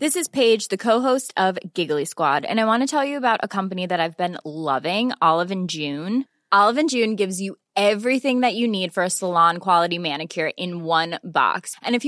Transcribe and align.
This 0.00 0.16
is 0.16 0.30
page 0.32 0.66
داسل 0.70 1.54
آلو 6.50 6.78
ان 6.78 6.86
جیون 6.86 7.14
gives 7.16 7.40
you 7.40 7.52
everything 8.20 8.44
you 8.54 8.68
need 8.70 8.92
for 8.94 9.08
salon 9.08 9.56
quality 9.58 9.98
مین 10.00 10.20
ا 10.20 10.24
کھیر 10.34 10.48
inks 11.82 12.06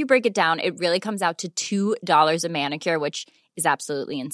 which 3.01 3.27
is 3.59 3.67
Celine 3.81 4.29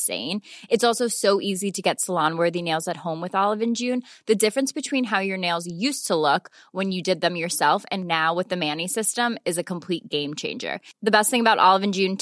it's 0.70 0.84
also 0.84 1.06
so 1.12 1.36
easy 1.46 1.70
to 1.76 1.82
get 1.84 2.00
سلانوری 2.00 2.60
home 3.04 3.22
with 3.22 3.34
آلون 3.42 3.72
جیون 3.76 4.00
the 4.28 4.32
difference 4.46 4.72
between 4.76 5.04
have 5.12 5.20
your 5.28 5.38
nose 5.38 5.98
so 6.06 6.20
look 6.26 6.48
when 6.74 6.92
you 6.92 7.00
جد 7.06 7.22
دم 7.22 7.36
yourself 7.58 7.86
and 7.90 8.04
now 8.12 8.34
what 8.36 8.52
a 8.52 8.58
many 8.58 8.86
system 8.94 9.34
is 9.46 9.58
a 9.58 9.62
کمپوئی 9.66 9.98
game 10.12 10.34
changer 10.42 10.76
the 11.06 11.16
best 11.18 11.34
about 11.34 11.58
آلوین 11.60 11.90
جیون 11.90 12.16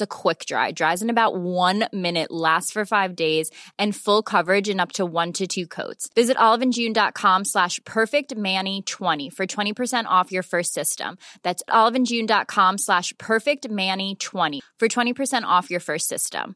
اوکھ 0.00 0.46
جائے 0.46 1.10
فلورڈ 4.04 4.70
it 6.16 6.36
آلوین 6.42 6.70
جیون 6.70 6.92
ڈا 6.92 7.08
خام 7.14 7.44
ساش 7.52 7.80
پیک 7.94 8.32
مینی 8.36 8.78
ٹھوانی 8.86 9.28
for 9.36 9.46
twenty 9.54 9.72
percent 9.78 10.06
of 10.18 10.32
your 10.32 10.42
first 10.50 10.78
system 10.84 11.14
آلوین 11.80 12.04
جینڈا 12.08 12.42
خام 12.48 12.76
ساش 12.86 13.12
پیکانی 13.28 14.12
for 14.80 14.86
twenty 14.94 15.12
percent 15.18 15.44
of 15.48 15.70
your 15.72 15.80
first 15.86 16.14
system 16.14 16.29
system. 16.30 16.54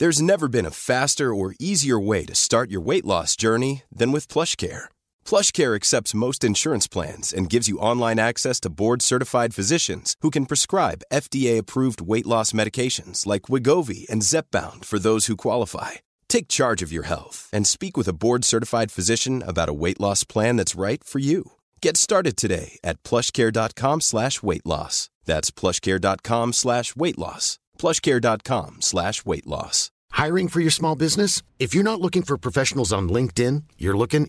There's 0.00 0.22
never 0.22 0.48
been 0.48 0.66
a 0.66 0.78
faster 0.90 1.28
or 1.40 1.54
easier 1.58 1.98
way 2.08 2.26
to 2.26 2.34
start 2.34 2.68
your 2.70 2.88
weight 2.88 3.04
loss 3.04 3.36
journey 3.42 3.82
than 3.98 4.12
with 4.12 4.32
PlushCare. 4.32 4.84
PlushCare 5.30 5.74
accepts 5.76 6.20
most 6.24 6.44
insurance 6.44 6.88
plans 6.88 7.34
and 7.36 7.52
gives 7.52 7.68
you 7.68 7.90
online 7.90 8.20
access 8.20 8.60
to 8.60 8.74
board-certified 8.82 9.54
physicians 9.58 10.14
who 10.22 10.30
can 10.30 10.46
prescribe 10.46 11.06
FDA-approved 11.24 12.00
weight 12.12 12.28
loss 12.32 12.52
medications 12.52 13.26
like 13.26 13.48
Wegovy 13.50 14.06
and 14.12 14.24
Zepbound 14.24 14.84
for 14.84 14.98
those 14.98 15.26
who 15.26 15.46
qualify. 15.46 15.90
Take 16.34 16.56
charge 16.58 16.84
of 16.84 16.92
your 16.92 17.06
health 17.06 17.38
and 17.52 17.66
speak 17.66 17.94
with 17.96 18.08
a 18.08 18.18
board-certified 18.24 18.92
physician 18.96 19.42
about 19.52 19.72
a 19.72 19.78
weight 19.82 20.00
loss 20.00 20.24
plan 20.24 20.56
that's 20.56 20.82
right 20.86 21.04
for 21.10 21.20
you. 21.30 21.40
Get 21.86 21.94
started 22.06 22.34
today 22.36 22.68
at 22.90 23.00
PlushCare.com/weight-loss. 23.10 24.94
That's 25.30 25.50
PlushCare.com/weight-loss. 25.60 27.46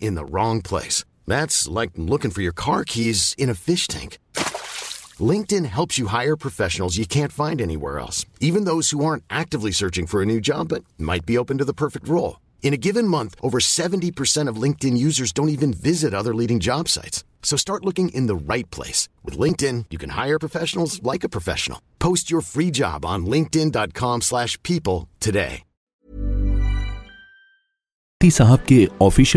Looking 0.00 0.60
place 0.70 1.04
like 1.68 1.90
looking 1.98 2.30
for 2.30 2.42
your 2.42 2.52
cork 2.56 2.96
has 2.98 3.22
in 3.38 3.52
fish 3.66 3.86
thing 3.88 4.18
linked 5.20 5.52
in 5.56 5.64
help 5.76 5.98
you 5.98 6.06
hire 6.12 6.48
find 7.36 7.60
iris 7.60 8.24
even 8.40 8.66
this 8.66 8.94
آرٹیولی 9.30 9.72
searching 9.80 10.06
for 10.10 10.40
official 12.68 14.04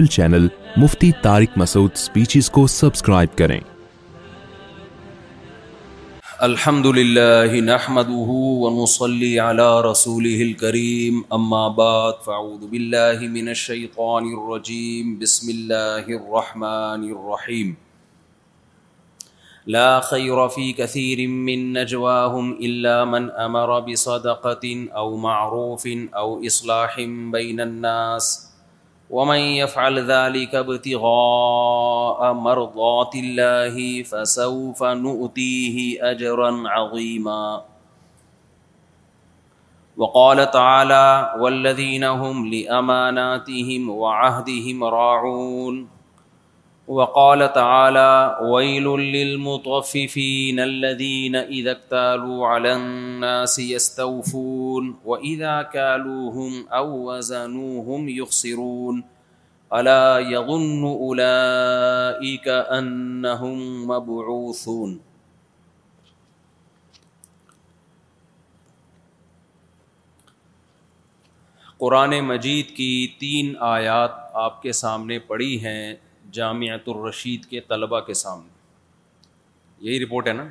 channel 0.07 0.47
Mufti 0.77 1.13
Tariq 1.23 1.49
Masood 1.57 1.91
speeches 1.91 2.49
کو 2.49 2.67
subscribe 2.67 3.35
کریں 3.37 3.59
الحمد 6.45 6.85
للہ 6.95 7.53
نحمده 7.67 8.33
ونصلي 8.63 9.29
على 9.43 9.79
رسوله 9.85 10.45
الكريم 10.45 11.23
اما 11.37 11.61
بعد 11.77 12.19
فاعوذ 12.25 12.65
بالله 12.73 13.29
من 13.37 13.47
الشيطان 13.53 14.27
الرجيم 14.33 15.15
بسم 15.23 15.49
اللہ 15.53 16.11
الرحمن 16.19 17.07
الرحیم 17.15 17.73
لا 19.77 19.87
خير 20.09 20.43
في 20.57 20.67
كثير 20.81 21.25
من 21.31 21.65
نجواهم 21.79 22.53
إلا 22.69 22.97
من 23.15 23.29
أمر 23.39 23.79
بصدقة 23.89 25.01
أو 25.01 25.17
معروف 25.29 25.87
أو 26.15 26.27
إصلاح 26.51 26.99
بين 27.37 27.59
الناس 27.69 28.29
ومن 29.09 29.37
يفعل 29.39 30.11
ذلك 30.11 30.55
ابتغاء 30.55 32.33
مرضات 32.33 33.15
الله 33.15 34.03
فسوف 34.03 34.83
نؤتيه 34.83 36.11
أجرا 36.11 36.63
عظيما 36.69 37.61
وقال 39.97 40.51
تعالى 40.51 41.33
والذين 41.39 42.03
هم 42.03 42.47
لأماناتهم 42.47 43.89
وعهدهم 43.89 44.83
راعون 44.83 45.87
وقال 46.87 47.53
تعالى 47.53 48.37
ويل 48.41 48.85
للمطففين 49.13 50.59
الذين 50.59 51.35
إذا 51.35 51.71
اكتالوا 51.71 52.47
على 52.47 52.73
الناس 52.75 53.59
يستوفون 53.59 54.95
وإذا 55.05 55.61
كالوهم 55.61 56.67
أو 56.69 56.87
وزنوهم 57.11 58.09
يخسرون 58.09 59.03
ألا 59.73 60.19
يظن 60.19 60.83
أولئك 60.85 62.47
أنهم 62.47 63.87
مبعوثون 63.87 64.97
قرآن 71.79 72.19
مجید 72.27 72.69
کی 72.75 72.91
تین 73.19 73.53
آیات 73.73 74.11
آپ 74.47 74.61
کے 74.61 74.71
سامنے 74.77 75.17
پڑی 75.29 75.55
ہیں 75.65 75.93
جامعت 76.35 76.87
الرشید 76.89 77.45
کے 77.49 77.59
طلبا 77.67 77.99
کے 78.09 78.13
سامنے 78.23 78.55
یہی 79.89 80.03
رپورٹ 80.05 80.27
ہے 80.27 80.33
نا 80.33 80.45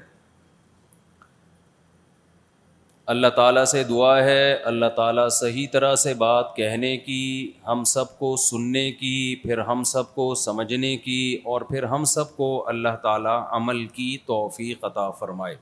اللہ 3.14 3.28
تعالیٰ 3.34 3.64
سے 3.72 3.82
دعا 3.88 4.14
ہے 4.25 4.53
اللہ 4.70 4.87
تعالیٰ 4.94 5.28
صحیح 5.41 5.66
طرح 5.72 5.94
سے 6.04 6.14
بات 6.22 6.54
کہنے 6.56 6.97
کی 6.98 7.19
ہم 7.66 7.82
سب 7.91 8.19
کو 8.19 8.34
سننے 8.44 8.91
کی 9.03 9.34
پھر 9.42 9.59
ہم 9.69 9.82
سب 9.91 10.14
کو 10.14 10.34
سمجھنے 10.44 10.97
کی 11.04 11.19
اور 11.53 11.60
پھر 11.69 11.82
ہم 11.93 12.04
سب 12.14 12.37
کو 12.37 12.48
اللہ 12.69 12.97
تعالیٰ 13.03 13.38
عمل 13.60 13.84
کی 13.98 14.16
توفیق 14.26 14.84
عطا 14.84 15.08
فرمائے 15.20 15.54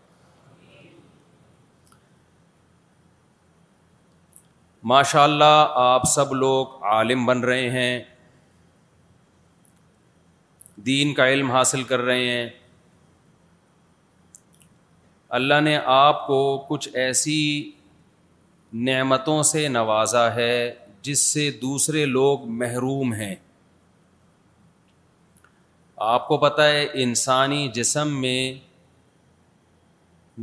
ماشاء 4.92 5.22
اللہ 5.22 5.74
آپ 5.82 6.02
سب 6.14 6.32
لوگ 6.34 6.82
عالم 6.92 7.24
بن 7.26 7.40
رہے 7.44 7.68
ہیں 7.70 8.02
دین 10.86 11.12
کا 11.14 11.28
علم 11.32 11.50
حاصل 11.50 11.82
کر 11.90 11.98
رہے 12.08 12.30
ہیں 12.30 12.48
اللہ 15.38 15.60
نے 15.60 15.76
آپ 15.92 16.26
کو 16.26 16.38
کچھ 16.68 16.88
ایسی 17.02 17.36
نعمتوں 18.88 19.42
سے 19.52 19.66
نوازا 19.68 20.24
ہے 20.34 20.56
جس 21.02 21.18
سے 21.32 21.50
دوسرے 21.62 22.04
لوگ 22.06 22.46
محروم 22.60 23.12
ہیں 23.14 23.34
آپ 26.10 26.26
کو 26.28 26.36
پتہ 26.38 26.62
ہے 26.72 26.86
انسانی 27.02 27.66
جسم 27.74 28.20
میں 28.20 28.38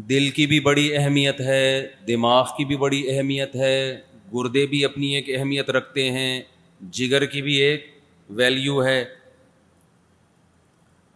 دل 0.09 0.29
کی 0.35 0.45
بھی 0.47 0.59
بڑی 0.67 0.87
اہمیت 0.97 1.39
ہے 1.49 1.63
دماغ 2.07 2.51
کی 2.57 2.65
بھی 2.65 2.75
بڑی 2.83 3.01
اہمیت 3.15 3.55
ہے 3.55 3.77
گردے 4.33 4.65
بھی 4.73 4.83
اپنی 4.85 5.13
ایک 5.15 5.29
اہمیت 5.39 5.69
رکھتے 5.77 6.09
ہیں 6.11 6.41
جگر 6.99 7.25
کی 7.33 7.41
بھی 7.47 7.53
ایک 7.61 7.89
ویلیو 8.39 8.83
ہے 8.85 9.03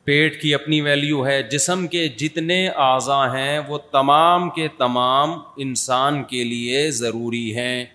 پیٹ 0.06 0.40
کی 0.42 0.54
اپنی 0.54 0.80
ویلیو 0.82 1.26
ہے 1.28 1.42
جسم 1.52 1.86
کے 1.92 2.08
جتنے 2.18 2.68
اعضاء 2.88 3.26
ہیں 3.36 3.58
وہ 3.68 3.78
تمام 3.92 4.50
کے 4.58 4.68
تمام 4.78 5.32
انسان 5.66 6.24
کے 6.32 6.44
لیے 6.52 6.90
ضروری 7.02 7.46
ہیں 7.56 7.86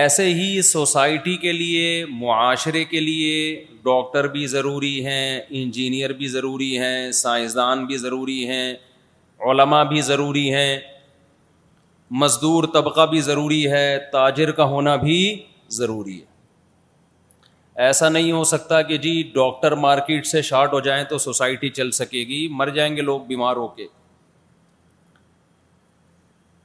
ایسے 0.00 0.24
ہی 0.34 0.62
سوسائٹی 0.70 1.36
کے 1.44 1.52
لیے 1.52 2.04
معاشرے 2.10 2.84
کے 2.94 3.00
لیے 3.00 3.36
ڈاکٹر 3.84 4.28
بھی 4.36 4.46
ضروری 4.56 4.94
ہیں 5.06 5.40
انجینئر 5.62 6.12
بھی 6.22 6.28
ضروری 6.36 6.76
ہیں 6.78 7.10
سائنسدان 7.22 7.84
بھی 7.86 7.96
ضروری 8.06 8.42
ہیں 8.48 8.72
علماء 9.50 9.82
بھی 9.92 10.00
ضروری 10.10 10.52
ہیں 10.54 10.76
مزدور 12.22 12.64
طبقہ 12.74 13.06
بھی 13.10 13.20
ضروری 13.32 13.66
ہے 13.72 13.86
تاجر 14.12 14.50
کا 14.58 14.64
ہونا 14.74 14.96
بھی 15.04 15.20
ضروری 15.80 16.18
ہے 16.20 16.32
ایسا 17.82 18.08
نہیں 18.08 18.32
ہو 18.32 18.42
سکتا 18.44 18.80
کہ 18.88 18.96
جی 19.04 19.12
ڈاکٹر 19.34 19.72
مارکیٹ 19.84 20.26
سے 20.26 20.42
شارٹ 20.48 20.72
ہو 20.72 20.80
جائیں 20.80 21.02
تو 21.10 21.18
سوسائٹی 21.18 21.68
چل 21.78 21.90
سکے 21.92 22.22
گی 22.28 22.46
مر 22.56 22.68
جائیں 22.76 22.94
گے 22.96 23.02
لوگ 23.02 23.20
بیمار 23.26 23.56
ہو 23.56 23.66
کے 23.76 23.86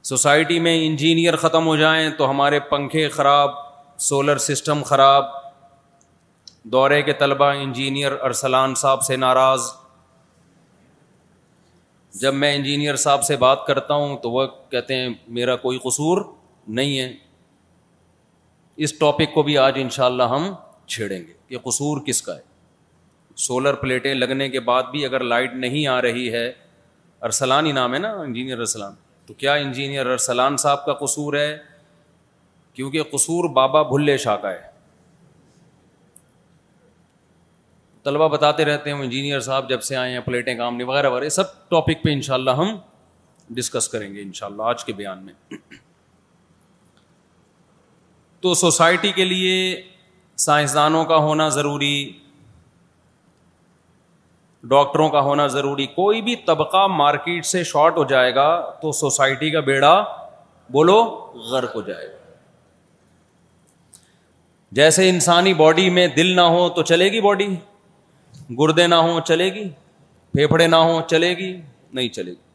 سوسائٹی 0.09 0.59
میں 0.65 0.75
انجینئر 0.85 1.35
ختم 1.45 1.65
ہو 1.67 1.75
جائیں 1.75 2.09
تو 2.17 2.29
ہمارے 2.29 2.59
پنکھے 2.69 3.07
خراب 3.17 3.51
سولر 4.09 4.37
سسٹم 4.45 4.83
خراب 4.85 5.25
دورے 6.73 7.01
کے 7.01 7.13
طلبہ 7.23 7.45
انجینئر 7.63 8.11
ارسلان 8.21 8.75
صاحب 8.81 9.01
سے 9.05 9.15
ناراض 9.25 9.67
جب 12.21 12.33
میں 12.33 12.53
انجینئر 12.55 12.95
صاحب 13.03 13.23
سے 13.23 13.35
بات 13.37 13.65
کرتا 13.65 13.93
ہوں 13.93 14.15
تو 14.21 14.31
وہ 14.31 14.45
کہتے 14.71 14.95
ہیں 14.95 15.09
میرا 15.39 15.55
کوئی 15.65 15.77
قصور 15.83 16.21
نہیں 16.79 16.99
ہے 16.99 17.11
اس 18.83 18.97
ٹاپک 18.99 19.33
کو 19.33 19.43
بھی 19.43 19.57
آج 19.57 19.73
انشاءاللہ 19.81 20.23
ہم 20.35 20.51
چھیڑیں 20.95 21.17
گے 21.17 21.33
یہ 21.49 21.57
قصور 21.63 22.01
کس 22.05 22.21
کا 22.21 22.35
ہے 22.35 22.41
سولر 23.47 23.73
پلیٹیں 23.83 24.13
لگنے 24.13 24.49
کے 24.55 24.59
بعد 24.69 24.89
بھی 24.91 25.05
اگر 25.05 25.23
لائٹ 25.33 25.53
نہیں 25.65 25.87
آ 25.97 26.01
رہی 26.01 26.31
ہے 26.33 26.47
ارسلان 27.29 27.65
ہی 27.65 27.71
نام 27.79 27.93
ہے 27.93 27.99
نا 27.99 28.11
انجینئر 28.21 28.59
ارسلان 28.65 28.93
تو 29.25 29.33
کیا 29.43 29.53
انجینئر 29.65 30.05
ارسلان 30.11 30.57
صاحب 30.63 30.85
کا 30.85 30.93
قصور 31.05 31.33
ہے 31.39 31.51
کیونکہ 32.73 33.03
قصور 33.11 33.49
بابا 33.59 33.81
بھلے 33.91 34.17
شاہ 34.25 34.37
کا 34.43 34.51
ہے 34.51 34.67
طلبہ 38.03 38.27
بتاتے 38.35 38.65
رہتے 38.65 38.89
ہیں 38.91 38.97
انجینئر 39.01 39.39
صاحب 39.47 39.69
جب 39.69 39.81
سے 39.87 39.95
آئے 40.03 40.11
ہیں 40.13 40.19
پلیٹیں 40.25 40.53
کام 40.57 40.75
نہیں 40.75 40.87
وغیرہ 40.87 41.09
وغیرہ 41.11 41.29
سب 41.37 41.51
ٹاپک 41.69 42.03
پہ 42.03 42.09
انشاءاللہ 42.17 42.51
ہم 42.61 42.77
ڈسکس 43.57 43.87
کریں 43.89 44.13
گے 44.15 44.21
انشاءاللہ 44.21 44.63
آج 44.73 44.83
کے 44.85 44.93
بیان 45.01 45.25
میں 45.25 45.57
تو 48.45 48.53
سوسائٹی 48.63 49.11
کے 49.15 49.25
لیے 49.25 49.55
سائنسدانوں 50.43 51.03
کا 51.05 51.15
ہونا 51.23 51.47
ضروری 51.53 51.95
ڈاکٹروں 54.73 55.07
کا 55.09 55.19
ہونا 55.21 55.47
ضروری 55.55 55.85
کوئی 55.95 56.21
بھی 56.27 56.35
طبقہ 56.45 56.85
مارکیٹ 56.97 57.45
سے 57.45 57.63
شارٹ 57.71 57.97
ہو 57.97 58.03
جائے 58.11 58.33
گا 58.35 58.45
تو 58.81 58.91
سوسائٹی 58.99 59.49
کا 59.51 59.59
بیڑا 59.71 59.93
بولو 60.75 60.95
غرق 61.49 61.75
ہو 61.75 61.81
جائے 61.87 62.07
گا 62.07 62.17
جیسے 64.79 65.09
انسانی 65.09 65.53
باڈی 65.63 65.89
میں 65.97 66.07
دل 66.15 66.35
نہ 66.35 66.41
ہو 66.55 66.67
تو 66.75 66.81
چلے 66.93 67.11
گی 67.11 67.21
باڈی 67.27 67.47
گردے 68.59 68.87
نہ 68.87 68.95
ہوں 69.07 69.19
چلے 69.31 69.49
گی 69.53 69.67
پھیپھڑے 70.33 70.67
نہ 70.67 70.75
ہوں 70.89 71.01
چلے 71.09 71.35
گی 71.37 71.51
نہیں 71.99 72.09
چلے 72.19 72.31
گی 72.31 72.47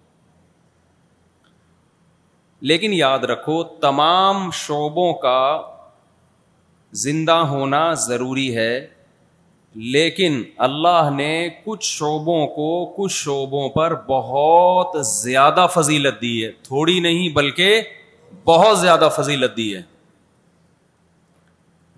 لیکن 2.72 2.92
یاد 3.02 3.24
رکھو 3.34 3.62
تمام 3.80 4.50
شعبوں 4.64 5.12
کا 5.26 5.38
زندہ 7.02 7.34
ہونا 7.50 7.82
ضروری 8.06 8.54
ہے 8.56 8.74
لیکن 9.94 10.42
اللہ 10.66 11.08
نے 11.16 11.30
کچھ 11.64 11.84
شعبوں 11.86 12.46
کو 12.56 12.66
کچھ 12.96 13.12
شعبوں 13.14 13.68
پر 13.76 13.94
بہت 14.08 15.04
زیادہ 15.06 15.66
فضیلت 15.74 16.20
دی 16.20 16.34
ہے 16.44 16.50
تھوڑی 16.66 16.98
نہیں 17.08 17.28
بلکہ 17.36 17.80
بہت 18.44 18.78
زیادہ 18.80 19.08
فضیلت 19.16 19.56
دی 19.56 19.74
ہے 19.76 19.80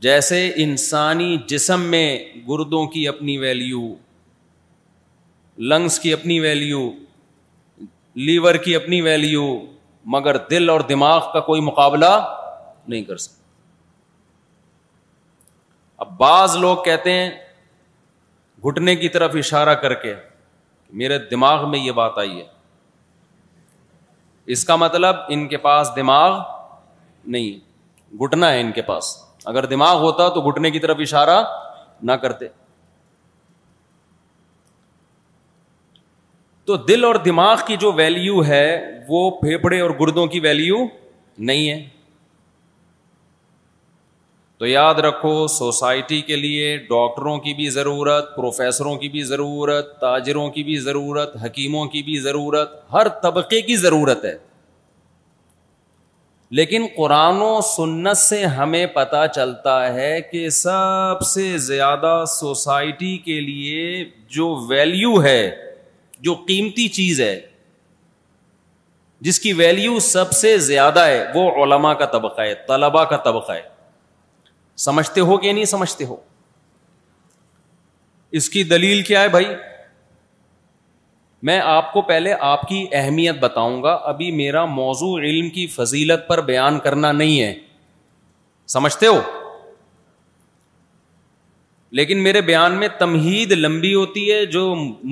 جیسے 0.06 0.40
انسانی 0.64 1.36
جسم 1.48 1.82
میں 1.90 2.06
گردوں 2.48 2.84
کی 2.96 3.06
اپنی 3.08 3.36
ویلیو 3.44 3.82
لنگس 5.72 5.98
کی 6.00 6.12
اپنی 6.12 6.40
ویلیو 6.40 6.90
لیور 8.28 8.54
کی 8.64 8.74
اپنی 8.76 9.00
ویلیو 9.02 9.44
مگر 10.14 10.36
دل 10.50 10.70
اور 10.70 10.80
دماغ 10.88 11.32
کا 11.32 11.40
کوئی 11.50 11.60
مقابلہ 11.70 12.18
نہیں 12.88 13.02
کر 13.04 13.16
سکتا 13.16 13.44
اب 16.04 16.16
بعض 16.18 16.56
لوگ 16.62 16.76
کہتے 16.84 17.12
ہیں 17.12 17.30
گھٹنے 18.66 18.94
کی 18.96 19.08
طرف 19.08 19.34
اشارہ 19.38 19.74
کر 19.84 19.94
کے 20.02 20.14
میرے 21.02 21.18
دماغ 21.30 21.70
میں 21.70 21.78
یہ 21.78 21.92
بات 22.00 22.18
آئی 22.18 22.38
ہے 22.40 22.44
اس 24.54 24.64
کا 24.64 24.76
مطلب 24.76 25.16
ان 25.36 25.46
کے 25.48 25.56
پاس 25.62 25.88
دماغ 25.96 26.38
نہیں 27.36 28.14
گھٹنا 28.24 28.52
ہے 28.52 28.60
ان 28.60 28.70
کے 28.72 28.82
پاس 28.90 29.06
اگر 29.52 29.66
دماغ 29.72 30.00
ہوتا 30.02 30.28
تو 30.34 30.40
گھٹنے 30.50 30.70
کی 30.70 30.78
طرف 30.80 30.96
اشارہ 31.00 31.42
نہ 32.02 32.12
کرتے 32.22 32.48
تو 36.66 36.76
دل 36.86 37.04
اور 37.04 37.14
دماغ 37.24 37.56
کی 37.66 37.76
جو 37.80 37.92
ویلیو 38.02 38.44
ہے 38.44 38.66
وہ 39.08 39.28
پھیپڑے 39.40 39.80
اور 39.80 39.90
گردوں 40.00 40.26
کی 40.36 40.40
ویلیو 40.46 40.76
نہیں 41.50 41.68
ہے 41.70 41.86
تو 44.58 44.66
یاد 44.66 44.94
رکھو 45.04 45.46
سوسائٹی 45.52 46.20
کے 46.26 46.36
لیے 46.36 46.76
ڈاکٹروں 46.88 47.36
کی 47.46 47.52
بھی 47.54 47.68
ضرورت 47.70 48.34
پروفیسروں 48.36 48.94
کی 48.98 49.08
بھی 49.16 49.22
ضرورت 49.32 49.94
تاجروں 50.00 50.48
کی 50.50 50.62
بھی 50.68 50.76
ضرورت 50.84 51.34
حکیموں 51.44 51.84
کی 51.94 52.02
بھی 52.02 52.18
ضرورت 52.26 52.70
ہر 52.92 53.08
طبقے 53.22 53.60
کی 53.66 53.76
ضرورت 53.76 54.24
ہے 54.24 54.34
لیکن 56.60 56.86
قرآن 56.96 57.40
و 57.42 57.60
سنت 57.76 58.16
سے 58.18 58.44
ہمیں 58.58 58.86
پتہ 58.94 59.24
چلتا 59.34 59.74
ہے 59.94 60.20
کہ 60.30 60.48
سب 60.62 61.24
سے 61.34 61.46
زیادہ 61.66 62.14
سوسائٹی 62.38 63.16
کے 63.24 63.40
لیے 63.40 64.04
جو 64.36 64.48
ویلیو 64.68 65.22
ہے 65.22 65.40
جو 66.28 66.34
قیمتی 66.46 66.88
چیز 66.98 67.20
ہے 67.20 67.38
جس 69.28 69.40
کی 69.40 69.52
ویلیو 69.62 69.98
سب 70.12 70.32
سے 70.42 70.56
زیادہ 70.72 71.04
ہے 71.06 71.24
وہ 71.34 71.50
علماء 71.64 71.92
کا 72.00 72.06
طبقہ 72.18 72.40
ہے 72.42 72.54
طلباء 72.68 73.04
کا 73.10 73.16
طبقہ 73.30 73.52
ہے 73.52 73.62
سمجھتے 74.84 75.20
ہو 75.28 75.36
کہ 75.38 75.52
نہیں 75.52 75.64
سمجھتے 75.64 76.04
ہو 76.04 76.16
اس 78.38 78.48
کی 78.50 78.62
دلیل 78.74 79.02
کیا 79.02 79.20
ہے 79.22 79.28
بھائی 79.28 79.46
میں 81.48 81.58
آپ 81.74 81.92
کو 81.92 82.02
پہلے 82.02 82.32
آپ 82.48 82.68
کی 82.68 82.84
اہمیت 82.98 83.38
بتاؤں 83.40 83.82
گا 83.82 83.92
ابھی 84.12 84.30
میرا 84.36 84.64
موضوع 84.78 85.18
علم 85.20 85.48
کی 85.50 85.66
فضیلت 85.76 86.28
پر 86.28 86.40
بیان 86.50 86.78
کرنا 86.86 87.12
نہیں 87.12 87.40
ہے 87.42 87.52
سمجھتے 88.74 89.06
ہو 89.06 89.20
لیکن 91.98 92.22
میرے 92.22 92.40
بیان 92.46 92.74
میں 92.78 92.88
تمہید 92.98 93.52
لمبی 93.52 93.94
ہوتی 93.94 94.30
ہے 94.32 94.44
جو 94.56 94.62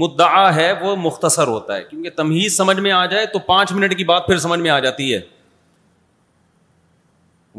مدعا 0.00 0.54
ہے 0.54 0.70
وہ 0.80 0.94
مختصر 1.02 1.46
ہوتا 1.48 1.76
ہے 1.76 1.84
کیونکہ 1.90 2.10
تمہید 2.16 2.52
سمجھ 2.52 2.78
میں 2.86 2.92
آ 2.92 3.04
جائے 3.12 3.26
تو 3.32 3.38
پانچ 3.50 3.72
منٹ 3.72 3.96
کی 3.96 4.04
بات 4.04 4.26
پھر 4.26 4.38
سمجھ 4.46 4.60
میں 4.60 4.70
آ 4.70 4.78
جاتی 4.88 5.12
ہے 5.14 5.20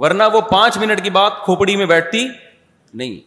ورنہ 0.04 0.24
وہ 0.34 0.40
پانچ 0.52 0.78
منٹ 0.78 1.04
کی 1.04 1.10
بات 1.20 1.34
کھوپڑی 1.44 1.76
میں 1.76 1.86
بیٹھتی 1.86 2.28
نہیں 3.02 3.20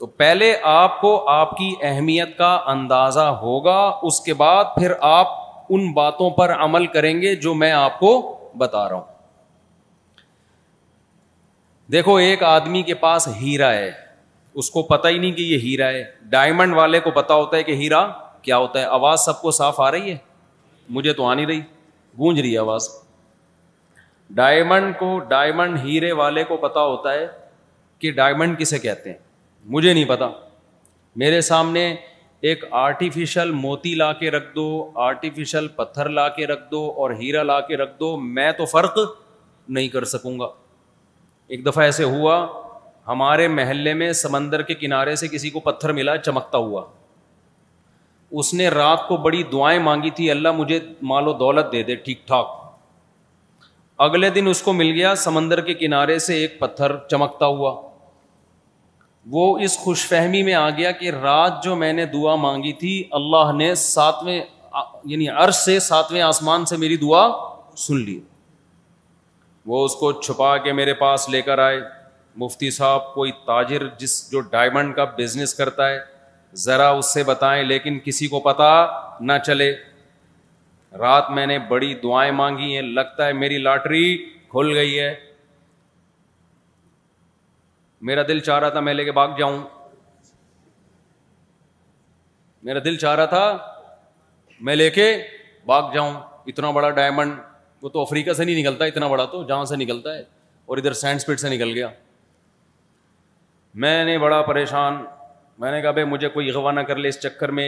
تو 0.00 0.06
پہلے 0.22 0.54
آپ 0.72 1.00
کو 1.00 1.10
آپ 1.28 1.56
کی 1.56 1.72
اہمیت 1.82 2.36
کا 2.38 2.54
اندازہ 2.72 3.26
ہوگا 3.40 3.78
اس 4.10 4.20
کے 4.24 4.34
بعد 4.42 4.64
پھر 4.74 4.92
آپ 5.08 5.28
ان 5.76 5.90
باتوں 5.92 6.28
پر 6.36 6.52
عمل 6.64 6.86
کریں 6.92 7.12
گے 7.22 7.34
جو 7.46 7.54
میں 7.62 7.70
آپ 7.72 7.98
کو 8.00 8.10
بتا 8.58 8.88
رہا 8.88 8.96
ہوں 8.96 9.16
دیکھو 11.92 12.14
ایک 12.28 12.42
آدمی 12.44 12.82
کے 12.90 12.94
پاس 13.02 13.28
ہیرا 13.40 13.72
ہے 13.74 13.90
اس 14.60 14.70
کو 14.70 14.82
پتا 14.92 15.08
ہی 15.08 15.18
نہیں 15.18 15.32
کہ 15.32 15.42
یہ 15.42 15.58
ہیرا 15.64 15.88
ہے 15.92 16.04
ڈائمنڈ 16.30 16.74
والے 16.76 17.00
کو 17.00 17.10
پتا 17.20 17.34
ہوتا 17.34 17.56
ہے 17.56 17.62
کہ 17.62 17.74
ہیرا 17.82 18.06
کیا 18.42 18.56
ہوتا 18.58 18.80
ہے 18.80 18.84
آواز 19.00 19.24
سب 19.24 19.40
کو 19.42 19.50
صاف 19.60 19.80
آ 19.80 19.90
رہی 19.90 20.10
ہے 20.10 20.16
مجھے 20.96 21.12
تو 21.20 21.26
آ 21.26 21.34
نہیں 21.34 21.46
رہی 21.46 21.60
گونج 22.18 22.40
رہی 22.40 22.52
ہے 22.52 22.58
آواز 22.58 22.88
ڈائمنڈ 24.34 24.94
کو 24.98 25.18
ڈائمنڈ 25.28 25.78
ہیرے 25.84 26.10
والے 26.12 26.44
کو 26.44 26.56
پتا 26.66 26.80
ہوتا 26.84 27.12
ہے 27.12 27.26
کہ 27.98 28.10
ڈائمنڈ 28.12 28.58
کسے 28.58 28.78
کہتے 28.78 29.10
ہیں 29.10 29.16
مجھے 29.74 29.92
نہیں 29.92 30.04
پتا 30.08 30.28
میرے 31.22 31.40
سامنے 31.40 31.86
ایک 32.48 32.64
آرٹیفیشل 32.80 33.50
موتی 33.52 33.94
لا 33.94 34.12
کے 34.18 34.30
رکھ 34.30 34.54
دو 34.54 34.64
آرٹیفیشل 35.04 35.68
پتھر 35.76 36.08
لا 36.08 36.28
کے 36.36 36.46
رکھ 36.46 36.70
دو 36.70 36.86
اور 37.02 37.10
ہیرا 37.22 37.42
لا 37.42 37.60
کے 37.68 37.76
رکھ 37.76 37.98
دو 38.00 38.16
میں 38.20 38.50
تو 38.58 38.64
فرق 38.72 38.98
نہیں 39.68 39.88
کر 39.94 40.04
سکوں 40.14 40.38
گا 40.40 40.48
ایک 41.56 41.64
دفعہ 41.66 41.84
ایسے 41.84 42.04
ہوا 42.04 42.46
ہمارے 43.08 43.48
محلے 43.48 43.94
میں 43.94 44.12
سمندر 44.12 44.62
کے 44.68 44.74
کنارے 44.84 45.14
سے 45.16 45.28
کسی 45.28 45.50
کو 45.50 45.60
پتھر 45.60 45.92
ملا 45.98 46.16
چمکتا 46.16 46.58
ہوا 46.58 46.84
اس 48.40 48.52
نے 48.54 48.68
رات 48.68 49.06
کو 49.08 49.16
بڑی 49.26 49.42
دعائیں 49.52 49.78
مانگی 49.82 50.10
تھی 50.16 50.30
اللہ 50.30 50.52
مجھے 50.56 50.78
مال 51.12 51.28
و 51.28 51.32
دولت 51.38 51.72
دے 51.72 51.82
دے 51.82 51.94
ٹھیک 52.06 52.26
ٹھاک 52.26 52.57
اگلے 54.04 54.28
دن 54.30 54.46
اس 54.46 54.62
کو 54.62 54.72
مل 54.72 54.90
گیا 54.94 55.14
سمندر 55.26 55.60
کے 55.68 55.74
کنارے 55.74 56.18
سے 56.24 56.34
ایک 56.40 56.58
پتھر 56.58 56.94
چمکتا 57.10 57.46
ہوا 57.54 57.72
وہ 59.30 59.46
اس 59.64 59.76
خوش 59.78 60.04
فہمی 60.08 60.42
میں 60.42 60.54
آ 60.54 60.68
گیا 60.76 60.90
کہ 61.00 61.10
رات 61.10 61.62
جو 61.62 61.74
میں 61.76 61.92
نے 61.92 62.04
دعا 62.12 62.34
مانگی 62.46 62.72
تھی 62.82 62.92
اللہ 63.18 63.52
نے 63.56 63.74
ساتویں 63.80 64.36
یعنی 65.10 65.28
عرش 65.28 65.54
سے 65.64 65.78
ساتویں 65.88 66.20
آسمان 66.22 66.64
سے 66.66 66.76
میری 66.76 66.96
دعا 66.96 67.26
سن 67.86 67.98
لی 68.04 68.18
وہ 69.72 69.84
اس 69.84 69.94
کو 70.00 70.12
چھپا 70.20 70.56
کے 70.68 70.72
میرے 70.72 70.94
پاس 71.02 71.28
لے 71.28 71.42
کر 71.48 71.58
آئے 71.64 71.80
مفتی 72.42 72.70
صاحب 72.70 73.12
کوئی 73.14 73.32
تاجر 73.46 73.86
جس 73.98 74.14
جو 74.32 74.40
ڈائمنڈ 74.54 74.94
کا 74.96 75.04
بزنس 75.18 75.54
کرتا 75.54 75.88
ہے 75.88 75.98
ذرا 76.64 76.88
اس 76.98 77.12
سے 77.14 77.22
بتائیں 77.32 77.62
لیکن 77.64 77.98
کسی 78.04 78.26
کو 78.26 78.40
پتا 78.40 78.70
نہ 79.20 79.32
چلے 79.46 79.72
رات 80.96 81.30
میں 81.36 81.46
نے 81.46 81.58
بڑی 81.68 81.94
دعائیں 82.02 82.30
مانگی 82.32 82.74
ہیں 82.74 82.82
لگتا 82.82 83.26
ہے 83.26 83.32
میری 83.32 83.58
لاٹری 83.58 84.16
کھل 84.50 84.72
گئی 84.76 84.98
ہے 84.98 85.14
میرا 88.08 88.22
دل 88.28 88.40
چاہ 88.40 88.58
رہا 88.58 88.68
تھا 88.68 88.80
میں 88.80 88.94
لے 88.94 89.04
کے 89.04 89.12
بھاگ 89.12 89.36
جاؤں 89.38 89.58
میرا 92.68 92.78
دل 92.84 92.96
چاہ 92.98 93.14
رہا 93.16 93.24
تھا 93.24 93.56
میں 94.64 94.76
لے 94.76 94.88
کے 94.90 95.12
بھاگ 95.66 95.92
جاؤں 95.94 96.14
اتنا 96.50 96.70
بڑا 96.70 96.90
ڈائمنڈ 96.90 97.34
وہ 97.82 97.88
تو 97.88 98.00
افریقہ 98.02 98.32
سے 98.36 98.44
نہیں 98.44 98.58
نکلتا 98.60 98.84
اتنا 98.84 99.08
بڑا 99.08 99.24
تو 99.32 99.42
جہاں 99.48 99.64
سے 99.70 99.76
نکلتا 99.76 100.14
ہے 100.14 100.22
اور 100.66 100.78
ادھر 100.78 100.92
سینڈ 101.02 101.16
اسپیڈ 101.20 101.40
سے 101.40 101.48
نکل 101.50 101.72
گیا 101.74 101.88
میں 103.84 104.04
نے 104.04 104.16
بڑا 104.18 104.40
پریشان 104.42 105.02
میں 105.60 105.70
نے 105.72 105.80
کہا 105.82 105.90
بھائی 105.90 106.04
مجھے 106.06 106.28
کوئی 106.28 106.48
اغوا 106.50 106.72
نہ 106.72 106.80
کر 106.88 106.96
لے 106.96 107.08
اس 107.08 107.18
چکر 107.20 107.48
میں 107.58 107.64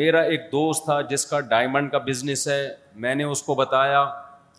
میرا 0.00 0.20
ایک 0.34 0.42
دوست 0.52 0.84
تھا 0.84 1.00
جس 1.10 1.24
کا 1.26 1.40
ڈائمنڈ 1.48 1.90
کا 1.92 1.98
بزنس 2.06 2.46
ہے 2.48 2.60
میں 3.04 3.14
نے 3.14 3.24
اس 3.32 3.42
کو 3.42 3.54
بتایا 3.54 4.04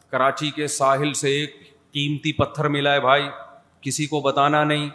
کراچی 0.10 0.50
کے 0.56 0.68
ساحل 0.74 1.13
سے 1.22 1.30
ایک 1.39 1.56
قیمتی 1.94 2.34
پتھر 2.44 2.68
ملا 2.77 2.94
ہے 2.94 3.00
بھائی 3.01 3.27
کسی 3.82 4.06
کو 4.13 4.20
بتانا 4.27 4.63
نہیں 4.63 4.88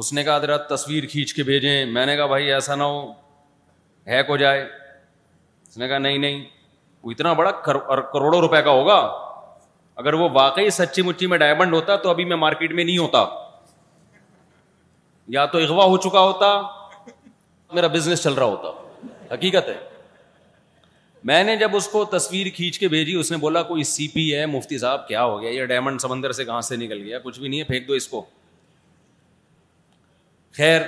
اس 0.00 0.12
نے 0.12 0.24
کہا 0.24 0.38
ذرا 0.38 0.56
تصویر 0.74 1.06
کھینچ 1.10 1.32
کے 1.34 1.42
بھیجیں 1.42 1.84
میں 1.92 2.04
نے 2.06 2.16
کہا 2.16 2.26
بھائی 2.26 2.52
ایسا 2.52 2.74
نہ 2.74 2.82
ہو 2.82 3.02
ہیک 4.06 4.26
ہو 4.30 4.36
جائے 4.44 4.62
اس 4.62 5.76
نے 5.78 5.88
کہا 5.88 5.98
نہیں 5.98 6.18
نہیں 6.18 6.44
وہ 7.02 7.10
اتنا 7.10 7.32
بڑا 7.32 7.50
کروڑوں 7.64 8.40
روپے 8.40 8.62
کا 8.64 8.70
ہوگا 8.70 8.96
اگر 10.04 10.14
وہ 10.22 10.28
واقعی 10.32 10.70
سچی 10.84 11.02
مچی 11.02 11.26
میں 11.26 11.38
ڈائمنڈ 11.38 11.74
ہوتا 11.74 11.96
تو 12.04 12.10
ابھی 12.10 12.24
میں 12.24 12.36
مارکیٹ 12.36 12.72
میں 12.74 12.84
نہیں 12.84 12.98
ہوتا 12.98 13.24
یا 15.34 15.44
تو 15.46 15.58
اغوا 15.64 15.84
ہو 15.90 15.96
چکا 16.04 16.20
ہوتا 16.20 16.46
میرا 17.74 17.86
بزنس 17.96 18.22
چل 18.22 18.32
رہا 18.34 18.44
ہوتا 18.52 18.70
حقیقت 19.34 19.68
ہے 19.68 19.76
میں 21.30 21.42
نے 21.44 21.56
جب 21.56 21.76
اس 21.76 21.86
کو 21.88 22.04
تصویر 22.14 22.46
کھینچ 22.56 22.78
کے 22.78 22.88
بھیجی 22.94 23.14
اس 23.20 23.30
نے 23.32 23.36
بولا 23.42 23.62
کوئی 23.68 23.82
سی 23.92 24.06
پی 24.14 24.24
ہے 24.36 24.44
مفتی 24.56 24.78
صاحب 24.86 25.06
کیا 25.08 25.22
ہو 25.24 25.40
گیا 25.40 25.50
یہ 25.58 25.64
ڈائمنڈ 25.74 26.00
سمندر 26.00 26.32
سے 26.38 26.44
کہاں 26.50 26.60
سے 26.70 26.76
نکل 26.84 27.02
گیا 27.04 27.18
کچھ 27.24 27.38
بھی 27.40 27.48
نہیں 27.48 27.58
ہے 27.58 27.64
پھینک 27.70 27.88
دو 27.88 27.92
اس 28.00 28.08
کو 28.14 28.24
خیر 30.56 30.82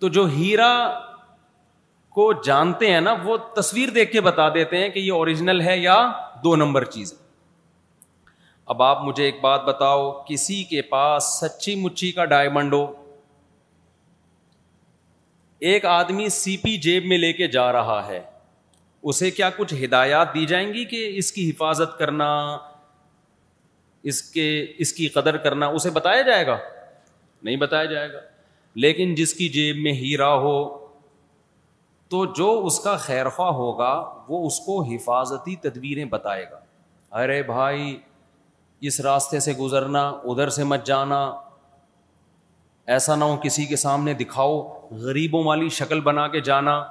تو 0.00 0.08
جو 0.18 0.24
ہیرا 0.38 0.70
کو 2.18 2.32
جانتے 2.46 2.90
ہیں 2.92 3.00
نا 3.00 3.14
وہ 3.24 3.36
تصویر 3.60 3.90
دیکھ 4.00 4.12
کے 4.12 4.20
بتا 4.30 4.48
دیتے 4.54 4.82
ہیں 4.84 4.88
کہ 4.88 4.98
یہ 4.98 5.12
اوریجنل 5.12 5.60
ہے 5.68 5.76
یا 5.78 5.96
دو 6.44 6.54
نمبر 6.66 6.84
چیز 6.96 7.14
اب 8.72 8.82
آپ 8.82 9.02
مجھے 9.04 9.24
ایک 9.24 9.40
بات 9.40 9.64
بتاؤ 9.64 10.10
کسی 10.28 10.62
کے 10.68 10.82
پاس 10.94 11.36
سچی 11.40 11.74
مچھی 11.82 12.10
کا 12.18 12.24
ڈائمنڈ 12.34 12.74
ہو 12.74 12.86
ایک 15.68 15.84
آدمی 15.86 16.28
سی 16.28 16.56
پی 16.62 16.76
جیب 16.86 17.04
میں 17.08 17.16
لے 17.18 17.32
کے 17.32 17.46
جا 17.48 17.70
رہا 17.72 18.00
ہے 18.06 18.20
اسے 19.12 19.30
کیا 19.36 19.48
کچھ 19.56 19.72
ہدایات 19.84 20.34
دی 20.34 20.44
جائیں 20.46 20.66
گی 20.72 20.84
کہ 20.90 20.98
اس 21.18 21.30
کی 21.32 21.48
حفاظت 21.50 21.96
کرنا 21.98 22.26
اس 24.12 24.20
کے 24.32 24.44
اس 24.84 24.92
کی 24.92 25.06
قدر 25.14 25.36
کرنا 25.46 25.66
اسے 25.78 25.90
بتایا 25.90 26.22
جائے 26.22 26.46
گا 26.46 26.56
نہیں 27.42 27.56
بتایا 27.62 27.84
جائے 27.94 28.12
گا 28.12 28.18
لیکن 28.84 29.14
جس 29.22 29.32
کی 29.34 29.48
جیب 29.56 29.76
میں 29.82 29.92
ہیرا 30.02 30.32
ہو 30.44 30.54
تو 32.10 32.24
جو 32.38 32.50
اس 32.66 32.78
کا 32.86 32.96
خواہ 33.06 33.52
ہوگا 33.62 33.92
وہ 34.28 34.46
اس 34.46 34.58
کو 34.66 34.80
حفاظتی 34.90 35.56
تدبیریں 35.62 36.04
بتائے 36.10 36.44
گا 36.50 36.60
ارے 37.22 37.42
بھائی 37.54 37.96
اس 38.88 39.00
راستے 39.08 39.40
سے 39.48 39.52
گزرنا 39.60 40.08
ادھر 40.34 40.48
سے 40.58 40.64
مت 40.74 40.86
جانا 40.86 41.24
ایسا 42.92 43.14
نہ 43.16 43.24
ہو 43.24 43.36
کسی 43.42 43.64
کے 43.66 43.76
سامنے 43.76 44.12
دکھاؤ 44.14 44.58
غریبوں 45.04 45.42
والی 45.44 45.68
شکل 45.78 46.00
بنا 46.08 46.26
کے 46.28 46.40
جانا 46.48 46.82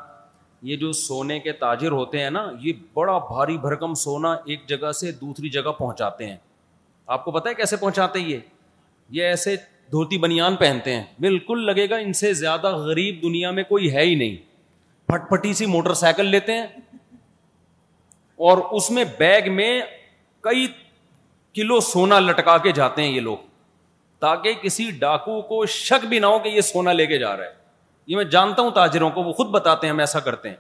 یہ 0.70 0.76
جو 0.78 0.92
سونے 1.00 1.40
کے 1.40 1.52
تاجر 1.62 1.92
ہوتے 1.92 2.22
ہیں 2.24 2.30
نا 2.30 2.46
یہ 2.62 2.74
بڑا 2.94 3.18
بھاری 3.28 3.58
بھرکم 3.66 3.94
سونا 4.04 4.32
ایک 4.48 4.66
جگہ 4.70 4.92
سے 5.00 5.12
دوسری 5.22 5.50
جگہ 5.58 5.72
پہنچاتے 5.80 6.28
ہیں 6.28 6.36
آپ 7.16 7.26
کو 7.26 7.32
پتا 7.32 7.50
ہے 7.50 7.54
کیسے 7.56 7.76
پہنچاتے 7.78 8.20
یہ 8.20 8.38
یہ 9.20 9.26
ایسے 9.26 9.56
دھوتی 9.92 10.18
بنیان 10.18 10.56
پہنتے 10.56 10.96
ہیں 10.96 11.04
بالکل 11.22 11.66
لگے 11.66 11.90
گا 11.90 11.96
ان 12.04 12.14
سے 12.24 12.34
زیادہ 12.34 12.72
غریب 12.76 13.22
دنیا 13.24 13.52
میں 13.58 13.64
کوئی 13.70 13.94
ہے 13.96 14.04
ہی 14.06 14.16
نہیں 14.16 14.36
پھٹ 15.08 15.30
پھٹی 15.30 15.54
سی 15.54 15.66
موٹر 15.76 15.94
سائیکل 16.04 16.26
لیتے 16.36 16.54
ہیں 16.58 16.66
اور 18.50 18.58
اس 18.78 18.90
میں 18.92 19.04
بیگ 19.18 19.52
میں 19.56 19.82
کئی 20.44 20.68
کلو 21.56 21.80
سونا 21.92 22.20
لٹکا 22.20 22.58
کے 22.68 22.72
جاتے 22.76 23.02
ہیں 23.04 23.10
یہ 23.12 23.20
لوگ 23.22 23.52
تاکہ 24.24 24.54
کسی 24.62 24.84
ڈاکو 25.00 25.42
کو 25.48 25.66
شک 25.76 26.06
بھی 26.10 26.20
نہ 26.20 26.26
ہو 26.34 26.38
کہ 26.44 26.50
یہ 26.50 26.62
سونا 26.66 26.92
لے 26.94 27.06
کے 27.06 27.18
جا 27.20 27.36
رہا 27.38 27.44
ہے 27.46 27.52
یہ 28.08 28.16
میں 28.16 28.24
جانتا 28.36 28.62
ہوں 28.62 28.70
تاجروں 28.76 29.10
کو 29.16 29.24
وہ 29.24 29.32
خود 29.40 29.48
بتاتے 29.52 29.88
ہیں 29.88 29.94
ہم 29.94 29.98
ایسا 30.00 30.20
کرتے 30.28 30.50
ہیں 30.50 30.56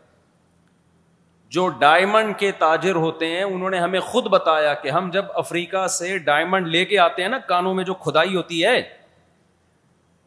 جو 1.55 1.67
ڈائمنڈ 1.83 2.35
کے 2.37 2.51
تاجر 2.63 2.95
ہوتے 3.05 3.27
ہیں 3.35 3.43
انہوں 3.43 3.69
نے 3.69 3.79
ہمیں 3.79 3.99
خود 4.11 4.25
بتایا 4.35 4.73
کہ 4.83 4.89
ہم 4.95 5.09
جب 5.13 5.25
افریقہ 5.43 5.85
سے 5.99 6.17
ڈائمنڈ 6.29 6.67
لے 6.75 6.83
کے 6.91 6.97
آتے 7.05 7.21
ہیں 7.21 7.29
نا 7.29 7.37
کانوں 7.53 7.73
میں 7.79 7.83
جو 7.89 7.93
کھدائی 8.07 8.35
ہوتی 8.35 8.63
ہے 8.65 8.75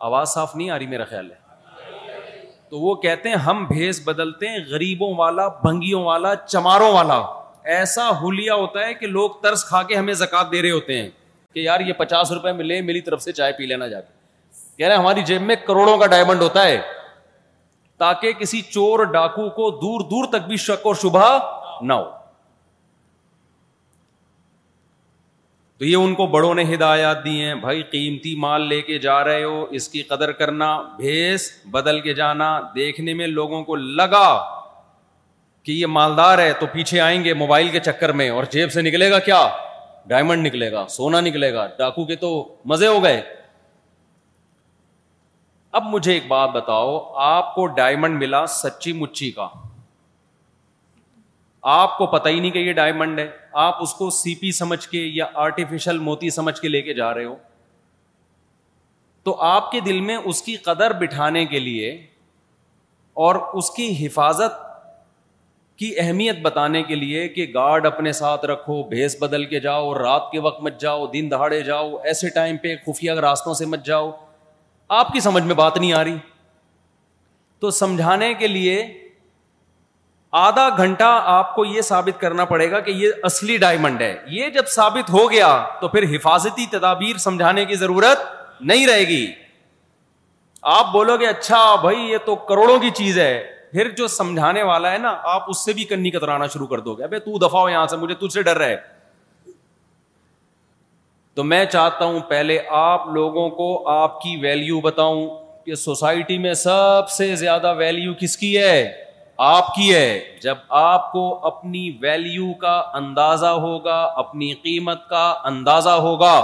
آواز 0.09 0.29
صاف 0.35 0.57
نہیں 0.57 0.71
آ 0.71 0.79
رہی 0.79 0.87
میرا 0.95 1.05
خیال 1.11 1.31
ہے 1.31 1.45
تو 2.71 2.81
وہ 2.87 2.95
کہتے 3.05 3.29
ہیں 3.29 3.37
ہم 3.51 3.65
بھیس 3.75 4.01
بدلتے 4.07 4.49
ہیں 4.49 4.59
غریبوں 4.71 5.13
والا 5.19 5.49
بھنگیوں 5.61 6.03
والا 6.05 6.35
چماروں 6.47 6.91
والا 6.97 7.21
ایسا 7.79 8.09
ہولیا 8.21 8.55
ہوتا 8.65 8.87
ہے 8.87 8.95
کہ 9.03 9.07
لوگ 9.19 9.31
ترس 9.43 9.65
کھا 9.69 9.83
کے 9.91 9.97
ہمیں 9.97 10.13
زکات 10.25 10.53
دے 10.53 10.63
رہے 10.63 10.71
ہوتے 10.81 11.01
ہیں 11.03 11.09
کہ 11.57 11.61
یار 11.61 11.81
یہ 11.81 11.93
پچاس 11.99 12.31
روپے 12.33 12.53
میں 12.53 12.65
لے 12.65 12.81
میری 12.87 13.01
طرف 13.01 13.23
سے 13.23 13.33
چائے 13.33 13.53
پی 13.59 13.67
لینا 13.67 13.87
جا 13.89 14.01
کے 14.01 14.13
کہہ 14.79 14.87
رہے 14.87 14.97
ہماری 14.97 15.23
جیب 15.27 15.43
میں 15.51 15.55
کروڑوں 15.67 15.97
کا 15.99 16.07
ڈائمنڈ 16.15 16.41
ہوتا 16.43 16.65
ہے 16.67 16.81
تاکہ 17.99 18.33
کسی 18.41 18.61
چور 18.73 19.05
ڈاکو 19.13 19.49
کو 19.51 19.71
دور 19.81 20.01
دور 20.11 20.25
تک 20.33 20.47
بھی 20.49 20.57
شک 20.67 20.85
اور 20.87 20.95
شبہ 21.03 21.29
نہ 21.87 21.93
ہو 21.93 22.05
تو 25.79 25.85
یہ 25.85 25.97
ان 25.97 26.15
کو 26.15 26.27
بڑوں 26.37 26.55
نے 26.55 26.65
ہدایات 26.75 27.25
دی 27.25 27.41
ہیں 27.43 27.55
بھائی 27.65 27.83
قیمتی 27.93 28.35
مال 28.47 28.69
لے 28.69 28.81
کے 28.89 28.99
جا 29.09 29.23
رہے 29.25 29.43
ہو 29.45 29.65
اس 29.79 29.89
کی 29.95 30.03
قدر 30.13 30.33
کرنا 30.43 30.69
بھیس 30.97 31.51
بدل 31.79 32.01
کے 32.07 32.15
جانا 32.21 32.51
دیکھنے 32.75 33.15
میں 33.15 33.27
لوگوں 33.27 33.63
کو 33.65 33.77
لگا 34.01 34.29
کہ 35.63 35.73
یہ 35.73 35.87
مالدار 35.99 36.39
ہے 36.39 36.53
تو 36.61 36.67
پیچھے 36.73 37.01
آئیں 37.09 37.23
گے 37.25 37.35
موبائل 37.45 37.69
کے 37.71 37.81
چکر 37.91 38.13
میں 38.23 38.31
اور 38.31 38.45
جیب 38.51 38.73
سے 38.73 38.81
نکلے 38.89 39.11
گا 39.11 39.19
کیا 39.31 39.47
ڈائمنڈ 40.09 40.47
نکلے 40.47 40.71
گا 40.73 40.87
سونا 40.97 41.21
نکلے 41.21 41.53
گا 41.55 41.67
ڈاکو 41.79 42.05
کے 42.07 42.17
تو 42.17 42.29
مزے 42.73 42.87
ہو 42.87 43.03
گئے 43.05 43.21
اب 45.79 45.85
مجھے 45.93 46.13
ایک 46.13 46.27
بات 46.27 46.51
بتاؤ 46.51 46.99
آپ 47.29 47.55
کو 47.55 47.67
ڈائمنڈ 47.81 48.19
ملا 48.19 48.45
سچی 48.61 48.93
مچی 49.01 49.31
کا 49.39 49.49
آپ 51.73 51.97
کو 51.99 52.07
پتہ 52.07 52.29
ہی 52.29 52.39
نہیں 52.41 52.51
کہ 52.51 52.59
یہ 52.59 52.73
ڈائمنڈ 52.73 53.19
ہے 53.19 53.29
آپ 53.67 53.83
اس 53.83 53.93
کو 53.95 54.09
سی 54.21 54.35
پی 54.41 54.51
سمجھ 54.61 54.87
کے 54.89 54.99
یا 55.15 55.25
آرٹیفیشل 55.47 55.99
موتی 56.09 56.31
سمجھ 56.31 56.61
کے 56.61 56.69
لے 56.69 56.83
کے 56.83 56.95
جا 56.95 57.13
رہے 57.15 57.25
ہو 57.25 57.35
تو 59.25 59.35
آپ 59.43 59.71
کے 59.71 59.81
دل 59.87 60.01
میں 60.09 60.17
اس 60.33 60.43
کی 60.49 60.55
قدر 60.69 60.93
بٹھانے 61.01 61.45
کے 61.55 61.59
لیے 61.61 61.91
اور 63.27 63.35
اس 63.61 63.71
کی 63.77 63.91
حفاظت 64.05 64.61
کی 65.79 65.93
اہمیت 66.01 66.37
بتانے 66.43 66.83
کے 66.83 66.95
لیے 66.95 67.27
کہ 67.29 67.47
گارڈ 67.55 67.87
اپنے 67.87 68.13
ساتھ 68.19 68.45
رکھو 68.51 68.83
بھیس 68.89 69.17
بدل 69.21 69.45
کے 69.47 69.61
جاؤ 69.61 69.93
رات 69.99 70.31
کے 70.33 70.39
وقت 70.41 70.61
مت 70.63 70.79
جاؤ 70.81 71.07
دن 71.13 71.31
دہاڑے 71.31 71.61
جاؤ 71.63 71.97
ایسے 72.13 72.29
ٹائم 72.35 72.57
پہ 72.63 72.75
خفیہ 72.87 73.13
راستوں 73.27 73.55
سے 73.55 73.67
مت 73.73 73.85
جاؤ 73.87 74.11
آپ 74.99 75.13
کی 75.13 75.21
سمجھ 75.21 75.43
میں 75.45 75.55
بات 75.55 75.77
نہیں 75.77 75.93
آ 75.93 76.05
رہی 76.05 76.17
تو 77.61 77.71
سمجھانے 77.81 78.33
کے 78.39 78.47
لیے 78.47 78.87
آدھا 80.43 80.69
گھنٹہ 80.83 81.09
آپ 81.33 81.55
کو 81.55 81.65
یہ 81.65 81.81
ثابت 81.91 82.21
کرنا 82.21 82.45
پڑے 82.45 82.71
گا 82.71 82.81
کہ 82.87 82.91
یہ 83.03 83.27
اصلی 83.31 83.57
ڈائمنڈ 83.59 84.03
ہے 84.03 84.15
یہ 84.39 84.51
جب 84.57 84.67
ثابت 84.75 85.11
ہو 85.11 85.31
گیا 85.31 85.51
تو 85.81 85.89
پھر 85.89 86.05
حفاظتی 86.15 86.67
تدابیر 86.71 87.17
سمجھانے 87.27 87.65
کی 87.65 87.77
ضرورت 87.85 88.25
نہیں 88.73 88.87
رہے 88.87 89.07
گی 89.09 89.27
آپ 90.79 90.93
بولو 90.93 91.17
گے 91.21 91.27
اچھا 91.27 91.59
بھائی 91.81 92.11
یہ 92.11 92.19
تو 92.27 92.35
کروڑوں 92.51 92.79
کی 92.81 92.91
چیز 92.97 93.19
ہے 93.19 93.33
پھر 93.77 93.89
جو 93.97 94.07
سمجھانے 94.09 94.63
والا 94.63 94.91
ہے 94.93 94.99
نا 94.99 95.09
آپ 95.31 95.49
اس 95.51 95.65
سے 95.65 95.73
بھی 95.79 95.85
کنی 95.89 96.11
کترانا 96.11 96.47
شروع 96.53 96.67
کر 96.67 96.81
دو 96.85 96.93
گے 96.99 97.19
تو 97.21 97.39
دفاع 97.39 97.61
ہو 97.61 97.69
یہاں 97.71 97.87
سے 97.87 97.97
مجھے 98.03 98.15
تجھ 98.21 98.33
سے 98.33 98.43
ڈر 98.43 98.61
ہے 98.61 98.77
تو 101.35 101.45
میں 101.45 101.65
چاہتا 101.73 102.05
ہوں 102.05 102.19
پہلے 102.29 102.59
آپ 102.79 103.09
لوگوں 103.15 103.49
کو 103.59 103.67
آپ 103.97 104.21
کی 104.21 104.35
ویلو 104.43 104.81
بتاؤں 104.89 105.27
کہ 105.65 105.75
سوسائٹی 105.83 106.39
میں 106.47 106.55
سب 106.63 107.09
سے 107.17 107.35
زیادہ 107.43 107.75
ویلو 107.79 108.13
کس 108.21 108.37
کی 108.43 108.57
ہے 108.59 108.81
آپ 109.53 109.75
کی 109.75 109.95
ہے 109.95 110.21
جب 110.43 110.59
آپ 110.83 111.13
کو 111.13 111.29
اپنی 111.53 111.89
ویلو 112.03 112.53
کا 112.61 112.77
اندازہ 113.03 113.53
ہوگا 113.67 114.03
اپنی 114.27 114.53
قیمت 114.63 115.09
کا 115.09 115.29
اندازہ 115.53 115.97
ہوگا 116.09 116.37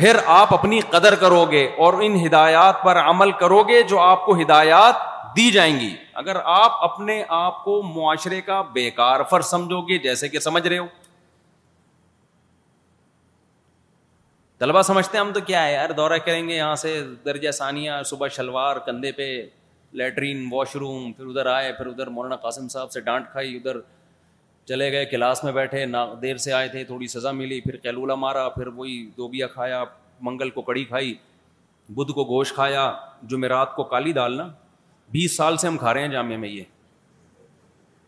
پھر 0.00 0.16
آپ 0.40 0.52
اپنی 0.54 0.80
قدر 0.94 1.14
کرو 1.24 1.44
گے 1.50 1.68
اور 1.86 1.94
ان 2.02 2.24
ہدایات 2.26 2.82
پر 2.82 2.98
عمل 3.04 3.32
کرو 3.44 3.62
گے 3.68 3.82
جو 3.94 4.00
آپ 4.00 4.24
کو 4.26 4.36
ہدایات 4.40 5.08
دی 5.36 5.50
جائیں 5.52 5.74
گی 5.80 5.94
اگر 6.22 6.36
آپ 6.44 6.82
اپنے 6.84 7.22
آپ 7.34 7.62
کو 7.64 7.80
معاشرے 7.94 8.40
کا 8.42 8.60
بیکار 8.72 9.22
فر 9.30 9.40
سمجھو 9.50 9.80
گے 9.88 9.98
جیسے 10.08 10.28
کہ 10.28 10.38
سمجھ 10.48 10.66
رہے 10.66 10.78
ہو 10.78 10.86
طلبا 14.58 14.82
سمجھتے 14.82 15.16
ہیں 15.18 15.24
ہم 15.24 15.32
تو 15.32 15.40
کیا 15.46 15.64
ہے 15.66 15.72
یار 15.72 15.90
دورہ 15.96 16.16
کریں 16.24 16.48
گے 16.48 16.54
یہاں 16.56 16.74
سے 16.82 16.92
درجہ 17.24 17.50
ثانیہ 17.58 17.92
صبح 18.06 18.28
شلوار 18.36 18.76
کندھے 18.86 19.12
پہ 19.20 19.28
لیٹرین 20.00 20.46
واش 20.52 20.74
روم 20.76 21.12
پھر 21.12 21.26
ادھر 21.26 21.46
آئے 21.52 21.72
پھر 21.72 21.86
ادھر 21.86 22.06
مولانا 22.16 22.36
قاسم 22.42 22.68
صاحب 22.68 22.90
سے 22.92 23.00
ڈانٹ 23.06 23.28
کھائی 23.32 23.54
ادھر 23.56 23.76
چلے 24.68 24.90
گئے 24.92 25.04
کلاس 25.10 25.42
میں 25.44 25.52
بیٹھے 25.52 25.84
نا 25.86 26.06
دیر 26.22 26.36
سے 26.46 26.52
آئے 26.52 26.68
تھے 26.68 26.84
تھوڑی 26.84 27.06
سزا 27.14 27.30
ملی 27.32 27.60
پھر 27.60 27.76
کیلولا 27.86 28.14
مارا 28.24 28.48
پھر 28.56 28.66
وہی 28.76 29.02
دوبیا 29.16 29.46
کھایا 29.54 29.82
منگل 30.30 30.50
کو 30.58 30.62
کڑی 30.62 30.84
کھائی 30.84 31.14
بدھ 31.96 32.12
کو 32.14 32.24
گوشت 32.24 32.54
کھایا 32.54 32.90
جمعرات 33.30 33.74
کو 33.76 33.84
کالی 33.84 34.12
ڈالنا 34.12 34.48
بیس 35.12 35.36
سال 35.36 35.56
سے 35.56 35.66
ہم 35.66 35.76
کھا 35.78 35.92
رہے 35.94 36.00
ہیں 36.02 36.08
جامعہ 36.08 36.36
میں 36.38 36.48
یہ 36.48 36.62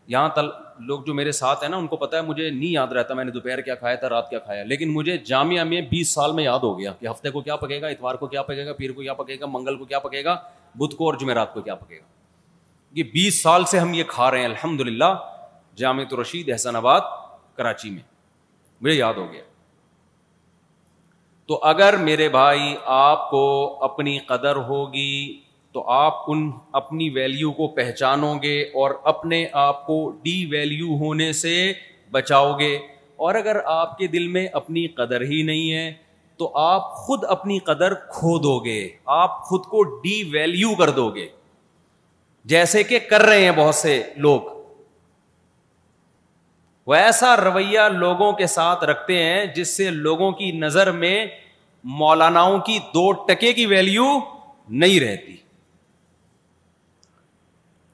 یہاں 0.07 0.29
تل 0.35 0.45
لوگ 0.87 1.01
جو 1.05 1.13
میرے 1.13 1.31
ساتھ 1.31 1.63
ہیں 1.63 1.69
نا 1.69 1.77
ان 1.77 1.87
کو 1.87 1.95
پتا 1.97 2.17
ہے 2.17 2.21
مجھے 2.21 2.49
نہیں 2.49 2.69
یاد 2.69 2.91
رہتا 2.97 3.13
میں 3.13 3.23
نے 3.25 3.31
دوپہر 3.31 3.61
کیا 3.61 3.75
کھایا 3.75 3.95
تھا 3.95 4.09
رات 4.09 4.29
کیا 4.29 4.39
کھایا 4.45 4.63
لیکن 4.65 4.89
مجھے 4.93 5.17
جامعہ 5.25 5.63
میں 5.63 5.81
بیس 5.89 6.09
سال 6.13 6.31
میں 6.37 6.43
یاد 6.43 6.59
ہو 6.63 6.77
گیا 6.79 6.93
کہ 6.99 7.07
ہفتے 7.07 7.29
کو 7.31 7.41
کیا 7.41 7.55
پکے 7.55 7.81
گا 7.81 7.87
اتوار 7.87 8.15
کو 8.23 8.27
کیا 8.27 8.41
پکے 8.43 8.65
گا 8.65 8.73
پیر 8.77 8.91
کو 8.91 9.01
کیا 9.01 9.13
پکے 9.13 9.39
گا 9.39 9.45
منگل 9.51 9.77
کو 9.77 9.85
کیا 9.85 9.99
پکے 9.99 10.23
گا 10.23 10.35
بدھ 10.79 10.95
کو 10.95 11.05
اور 11.09 11.19
جمعرات 11.19 11.53
کو 11.53 11.61
کیا 11.61 11.75
پکے 11.75 11.99
گا 11.99 12.05
یہ 12.97 13.03
بیس 13.13 13.41
سال 13.43 13.65
سے 13.71 13.79
ہم 13.79 13.93
یہ 13.93 14.03
کھا 14.07 14.31
رہے 14.31 14.39
ہیں 14.39 14.45
الحمد 14.45 14.81
للہ 14.81 15.13
جامع 15.83 16.03
رشید 16.21 16.49
احسن 16.51 16.75
آباد 16.75 17.01
کراچی 17.57 17.89
میں 17.89 18.01
مجھے 18.81 18.95
یاد 18.95 19.13
ہو 19.17 19.31
گیا 19.31 19.41
تو 21.47 21.59
اگر 21.69 21.97
میرے 22.01 22.27
بھائی 22.33 22.75
آپ 22.97 23.29
کو 23.29 23.45
اپنی 23.85 24.17
قدر 24.27 24.55
ہوگی 24.67 25.11
تو 25.73 25.81
آپ 25.91 26.15
ان 26.31 26.49
اپنی 26.79 27.09
ویلیو 27.09 27.51
کو 27.59 27.67
پہچانو 27.75 28.33
گے 28.41 28.59
اور 28.81 28.91
اپنے 29.11 29.45
آپ 29.67 29.85
کو 29.85 29.95
ڈی 30.23 30.45
ویلیو 30.51 30.95
ہونے 30.99 31.31
سے 31.33 31.53
بچاؤ 32.11 32.51
گے 32.59 32.75
اور 33.25 33.35
اگر 33.35 33.57
آپ 33.75 33.97
کے 33.97 34.07
دل 34.15 34.27
میں 34.35 34.45
اپنی 34.59 34.87
قدر 34.97 35.21
ہی 35.31 35.41
نہیں 35.43 35.71
ہے 35.73 35.91
تو 36.37 36.51
آپ 36.65 36.93
خود 37.05 37.23
اپنی 37.37 37.57
قدر 37.69 37.93
کھو 38.13 38.37
دو 38.43 38.57
گے 38.65 38.79
آپ 39.19 39.41
خود 39.49 39.63
کو 39.73 39.81
ڈی 40.01 40.21
ویلیو 40.33 40.75
کر 40.79 40.89
دو 40.99 41.09
گے 41.15 41.27
جیسے 42.53 42.83
کہ 42.83 42.99
کر 43.09 43.21
رہے 43.25 43.43
ہیں 43.43 43.51
بہت 43.57 43.75
سے 43.75 44.01
لوگ 44.27 44.51
وہ 46.91 46.95
ایسا 46.95 47.35
رویہ 47.45 47.81
لوگوں 47.97 48.31
کے 48.39 48.47
ساتھ 48.57 48.83
رکھتے 48.89 49.21
ہیں 49.23 49.45
جس 49.55 49.75
سے 49.77 49.89
لوگوں 50.07 50.31
کی 50.39 50.51
نظر 50.65 50.91
میں 51.03 51.15
مولاناؤں 51.99 52.57
کی 52.65 52.77
دو 52.93 53.11
ٹکے 53.27 53.53
کی 53.53 53.65
ویلیو 53.75 54.09
نہیں 54.81 54.99
رہتی 54.99 55.35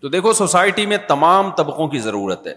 تو 0.02 0.08
دیکھو 0.10 0.32
سوسائٹی 0.34 0.86
میں 0.86 0.98
تمام 1.08 1.50
طبقوں 1.56 1.88
کی 1.94 2.00
ضرورت 2.00 2.46
ہے 2.48 2.54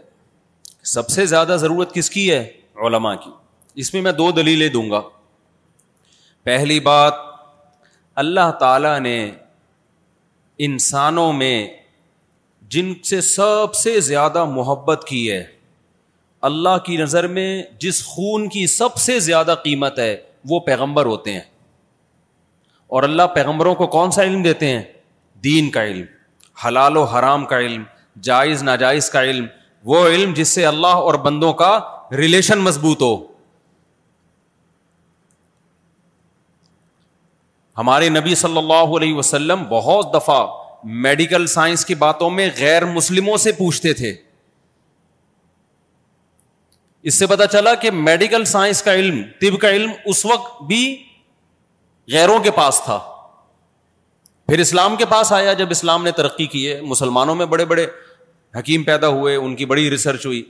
سب 0.92 1.08
سے 1.10 1.24
زیادہ 1.26 1.56
ضرورت 1.60 1.92
کس 1.94 2.10
کی 2.10 2.30
ہے 2.30 2.42
علماء 2.86 3.14
کی 3.24 3.30
اس 3.82 3.92
میں 3.94 4.02
میں 4.02 4.12
دو 4.18 4.30
دلیلیں 4.32 4.68
دوں 4.72 4.90
گا 4.90 5.00
پہلی 6.44 6.78
بات 6.90 7.14
اللہ 8.22 8.50
تعالی 8.60 8.98
نے 9.08 9.16
انسانوں 10.66 11.32
میں 11.32 11.56
جن 12.74 12.92
سے 13.04 13.20
سب 13.20 13.74
سے 13.82 13.98
زیادہ 14.12 14.44
محبت 14.54 15.04
کی 15.08 15.30
ہے 15.30 15.42
اللہ 16.48 16.78
کی 16.86 16.96
نظر 16.96 17.26
میں 17.38 17.48
جس 17.80 18.04
خون 18.04 18.48
کی 18.48 18.66
سب 18.76 18.96
سے 19.06 19.18
زیادہ 19.26 19.54
قیمت 19.64 19.98
ہے 19.98 20.14
وہ 20.48 20.60
پیغمبر 20.70 21.06
ہوتے 21.06 21.32
ہیں 21.32 21.44
اور 22.96 23.02
اللہ 23.02 23.26
پیغمبروں 23.34 23.74
کو 23.74 23.86
کون 23.96 24.10
سا 24.16 24.22
علم 24.22 24.42
دیتے 24.42 24.66
ہیں 24.70 24.82
دین 25.44 25.70
کا 25.70 25.84
علم 25.84 26.04
حلال 26.66 26.96
و 26.96 27.02
حرام 27.12 27.44
کا 27.52 27.58
علم 27.58 27.82
جائز 28.28 28.62
ناجائز 28.62 29.08
کا 29.10 29.22
علم 29.24 29.46
وہ 29.90 30.06
علم 30.06 30.32
جس 30.34 30.48
سے 30.54 30.64
اللہ 30.66 31.06
اور 31.06 31.14
بندوں 31.28 31.52
کا 31.60 31.78
ریلیشن 32.16 32.58
مضبوط 32.64 33.02
ہو 33.02 33.14
ہمارے 37.78 38.08
نبی 38.08 38.34
صلی 38.34 38.58
اللہ 38.58 38.96
علیہ 38.98 39.14
وسلم 39.14 39.64
بہت 39.68 40.12
دفعہ 40.14 40.44
میڈیکل 41.02 41.46
سائنس 41.46 41.84
کی 41.86 41.94
باتوں 41.94 42.28
میں 42.30 42.48
غیر 42.58 42.84
مسلموں 42.86 43.36
سے 43.46 43.52
پوچھتے 43.58 43.92
تھے 44.02 44.14
اس 47.10 47.14
سے 47.18 47.26
پتا 47.26 47.46
چلا 47.46 47.74
کہ 47.84 47.90
میڈیکل 47.90 48.44
سائنس 48.46 48.82
کا 48.82 48.94
علم 48.94 49.22
طب 49.40 49.58
کا 49.60 49.70
علم 49.76 49.90
اس 50.12 50.24
وقت 50.26 50.62
بھی 50.66 50.82
غیروں 52.12 52.38
کے 52.42 52.50
پاس 52.56 52.80
تھا 52.84 52.98
پھر 54.46 54.58
اسلام 54.58 54.96
کے 54.96 55.04
پاس 55.10 55.32
آیا 55.32 55.52
جب 55.62 55.68
اسلام 55.70 56.04
نے 56.04 56.10
ترقی 56.16 56.46
کی 56.54 56.68
ہے 56.70 56.80
مسلمانوں 56.92 57.34
میں 57.34 57.46
بڑے 57.52 57.64
بڑے 57.72 57.86
حکیم 58.58 58.82
پیدا 58.84 59.08
ہوئے 59.08 59.34
ان 59.36 59.54
کی 59.56 59.64
بڑی 59.66 59.90
ریسرچ 59.90 60.24
ہوئی 60.26 60.42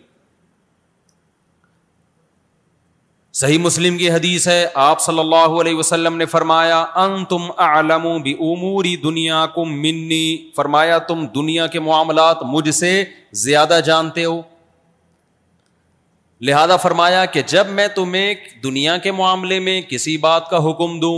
صحیح 3.41 3.59
مسلم 3.65 3.97
کی 3.99 4.11
حدیث 4.11 4.47
ہے 4.49 4.67
آپ 4.85 5.01
صلی 5.01 5.19
اللہ 5.19 5.55
علیہ 5.61 5.75
وسلم 5.75 6.17
نے 6.17 6.25
فرمایا 6.33 6.81
ان 7.03 7.25
تم 7.29 7.43
عالم 7.67 8.07
بھی 8.23 8.33
اموری 8.53 8.95
دنیا 9.05 9.45
کم 9.55 9.73
منی 9.83 10.27
فرمایا 10.57 10.99
تم 11.11 11.25
دنیا 11.35 11.67
کے 11.77 11.81
معاملات 11.81 12.43
مجھ 12.55 12.71
سے 12.75 12.93
زیادہ 13.45 13.81
جانتے 13.85 14.25
ہو 14.25 14.41
لہذا 16.49 16.77
فرمایا 16.83 17.25
کہ 17.35 17.43
جب 17.49 17.66
میں 17.79 17.87
تمہیں 17.95 18.35
دنیا 18.62 18.97
کے 19.05 19.12
معاملے 19.23 19.59
میں 19.69 19.81
کسی 19.88 20.16
بات 20.27 20.49
کا 20.51 20.59
حکم 20.71 20.99
دوں 21.01 21.16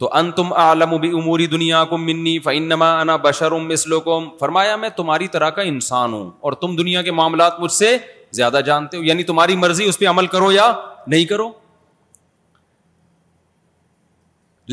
تو 0.00 0.08
ان 0.18 0.30
تم 0.32 0.52
عالم 0.62 0.96
بھی 1.00 1.10
عموری 1.18 1.46
دنیا 1.52 1.82
کو 1.90 1.96
منی 1.98 2.38
فنما 2.40 2.90
انا 3.00 3.16
بشرم 3.24 3.66
مسلو 3.68 4.00
کم 4.00 4.28
فرمایا 4.40 4.76
میں 4.82 4.88
تمہاری 4.96 5.28
طرح 5.36 5.50
کا 5.56 5.62
انسان 5.70 6.12
ہوں 6.12 6.30
اور 6.46 6.52
تم 6.60 6.76
دنیا 6.76 7.02
کے 7.02 7.12
معاملات 7.20 7.58
مجھ 7.60 7.72
سے 7.72 7.96
زیادہ 8.40 8.60
جانتے 8.66 8.96
ہو 8.96 9.02
یعنی 9.04 9.22
تمہاری 9.30 9.56
مرضی 9.56 9.84
اس 9.88 9.98
پہ 9.98 10.06
عمل 10.08 10.26
کرو 10.36 10.52
یا 10.52 10.72
نہیں 11.06 11.24
کرو 11.26 11.48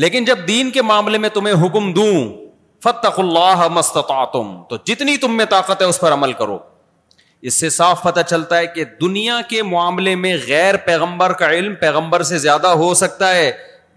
لیکن 0.04 0.24
جب 0.24 0.46
دین 0.48 0.70
کے 0.70 0.82
معاملے 0.82 1.18
میں 1.18 1.28
تمہیں 1.34 1.54
حکم 1.66 1.92
دوں 1.92 2.14
فتخ 2.84 3.18
اللہ 3.20 3.66
تم 4.32 4.54
تو 4.68 4.76
جتنی 4.84 5.16
تم 5.16 5.36
میں 5.36 5.44
طاقت 5.50 5.82
ہے 5.82 5.86
اس 5.86 6.00
پر 6.00 6.12
عمل 6.12 6.32
کرو 6.40 6.58
اس 7.48 7.54
سے 7.60 7.68
صاف 7.70 8.02
پتہ 8.02 8.20
چلتا 8.28 8.58
ہے 8.58 8.66
کہ 8.74 8.84
دنیا 9.00 9.40
کے 9.48 9.62
معاملے 9.62 10.14
میں 10.24 10.36
غیر 10.46 10.76
پیغمبر 10.86 11.32
کا 11.42 11.50
علم 11.52 11.74
پیغمبر 11.80 12.22
سے 12.30 12.38
زیادہ 12.44 12.68
ہو 12.82 12.92
سکتا 13.02 13.34
ہے 13.34 13.50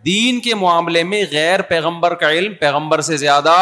دین 0.06 0.40
کے 0.42 0.56
معاملے 0.56 1.04
میں 1.04 1.24
غیر 1.32 1.62
پیغمبر 1.70 2.14
کا 2.22 2.32
علم 2.32 2.54
پیغمبر 2.60 3.02
سے 3.08 3.18
زیادہ 3.18 3.54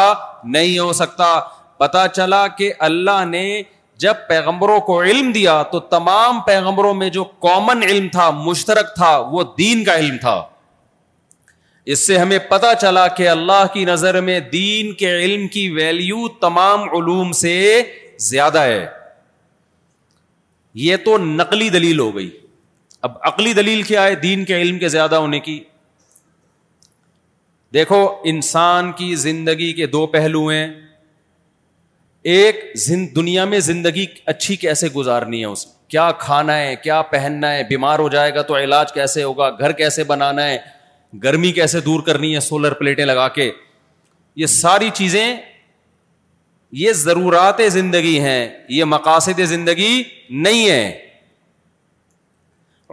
نہیں 0.56 0.78
ہو 0.78 0.92
سکتا 0.92 1.38
پتہ 1.78 2.04
چلا 2.14 2.46
کہ 2.58 2.72
اللہ 2.88 3.24
نے 3.28 3.62
جب 4.04 4.14
پیغمبروں 4.28 4.78
کو 4.88 5.02
علم 5.02 5.30
دیا 5.32 5.62
تو 5.70 5.80
تمام 5.94 6.40
پیغمبروں 6.46 6.92
میں 6.94 7.08
جو 7.16 7.24
کامن 7.44 7.82
علم 7.82 8.08
تھا 8.12 8.28
مشترک 8.34 8.94
تھا 8.96 9.16
وہ 9.32 9.42
دین 9.58 9.82
کا 9.84 9.96
علم 9.98 10.16
تھا 10.20 10.40
اس 11.94 12.06
سے 12.06 12.18
ہمیں 12.18 12.38
پتا 12.48 12.74
چلا 12.80 13.06
کہ 13.18 13.28
اللہ 13.28 13.64
کی 13.72 13.84
نظر 13.84 14.20
میں 14.20 14.38
دین 14.52 14.92
کے 14.98 15.10
علم 15.24 15.46
کی 15.52 15.68
ویلیو 15.74 16.26
تمام 16.40 16.82
علوم 16.98 17.32
سے 17.42 17.54
زیادہ 18.28 18.60
ہے 18.62 18.84
یہ 20.86 20.96
تو 21.04 21.16
نقلی 21.18 21.68
دلیل 21.78 21.98
ہو 22.00 22.14
گئی 22.16 22.30
اب 23.08 23.12
عقلی 23.28 23.52
دلیل 23.54 23.82
کیا 23.90 24.04
ہے 24.04 24.14
دین 24.22 24.44
کے 24.44 24.60
علم 24.62 24.78
کے 24.78 24.88
زیادہ 24.88 25.14
ہونے 25.16 25.40
کی 25.40 25.60
دیکھو 27.74 28.06
انسان 28.30 28.90
کی 28.98 29.14
زندگی 29.26 29.72
کے 29.76 29.86
دو 29.86 30.06
پہلو 30.12 30.46
ہیں 30.48 30.68
ایک 32.34 32.60
دنیا 33.16 33.44
میں 33.44 33.58
زندگی 33.60 34.06
اچھی 34.26 34.56
کیسے 34.62 34.88
گزارنی 34.94 35.40
ہے 35.40 35.44
اس 35.46 35.66
میں 35.66 35.76
کیا 35.90 36.10
کھانا 36.18 36.56
ہے 36.58 36.74
کیا 36.82 37.00
پہننا 37.10 37.50
ہے 37.52 37.62
بیمار 37.68 37.98
ہو 37.98 38.08
جائے 38.14 38.34
گا 38.34 38.42
تو 38.50 38.56
علاج 38.56 38.92
کیسے 38.92 39.22
ہوگا 39.22 39.48
گھر 39.58 39.72
کیسے 39.80 40.04
بنانا 40.04 40.44
ہے 40.48 40.58
گرمی 41.24 41.52
کیسے 41.58 41.80
دور 41.80 42.00
کرنی 42.06 42.34
ہے 42.34 42.40
سولر 42.48 42.72
پلیٹیں 42.80 43.04
لگا 43.04 43.28
کے 43.36 43.50
یہ 44.42 44.46
ساری 44.54 44.90
چیزیں 44.94 45.34
یہ 46.82 46.92
ضرورات 46.92 47.60
زندگی 47.72 48.18
ہیں 48.20 48.48
یہ 48.68 48.84
مقاصد 48.84 49.40
زندگی 49.48 50.02
نہیں 50.30 50.68
ہے 50.68 50.90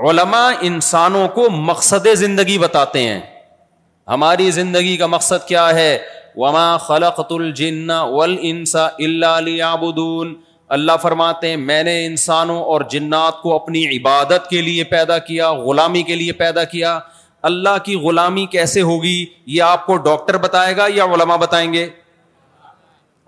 علما 0.09 0.47
انسانوں 0.69 1.27
کو 1.33 1.49
مقصد 1.49 2.07
زندگی 2.19 2.57
بتاتے 2.57 3.01
ہیں 3.07 3.19
ہماری 4.07 4.49
زندگی 4.51 4.95
کا 4.97 5.07
مقصد 5.07 5.47
کیا 5.47 5.67
ہے 5.75 5.97
وما 6.37 6.65
خلقت 6.87 7.31
الجنا 7.31 8.01
والانس 8.01 8.75
انسا 8.75 9.31
اللہ 9.33 9.83
اللہ 10.75 10.91
فرماتے 11.01 11.49
ہیں 11.49 11.57
میں 11.57 11.81
نے 11.83 12.05
انسانوں 12.05 12.59
اور 12.73 12.81
جنات 12.89 13.41
کو 13.41 13.53
اپنی 13.55 13.85
عبادت 13.97 14.49
کے 14.49 14.61
لیے 14.61 14.83
پیدا 14.93 15.17
کیا 15.29 15.51
غلامی 15.65 16.01
کے 16.03 16.15
لیے 16.15 16.31
پیدا 16.43 16.63
کیا 16.73 16.97
اللہ 17.49 17.77
کی 17.85 17.95
غلامی 18.03 18.45
کیسے 18.51 18.81
ہوگی 18.81 19.25
یہ 19.55 19.61
آپ 19.63 19.85
کو 19.85 19.95
ڈاکٹر 20.09 20.37
بتائے 20.45 20.75
گا 20.77 20.85
یا 20.95 21.03
علماء 21.15 21.37
بتائیں 21.45 21.71
گے 21.73 21.87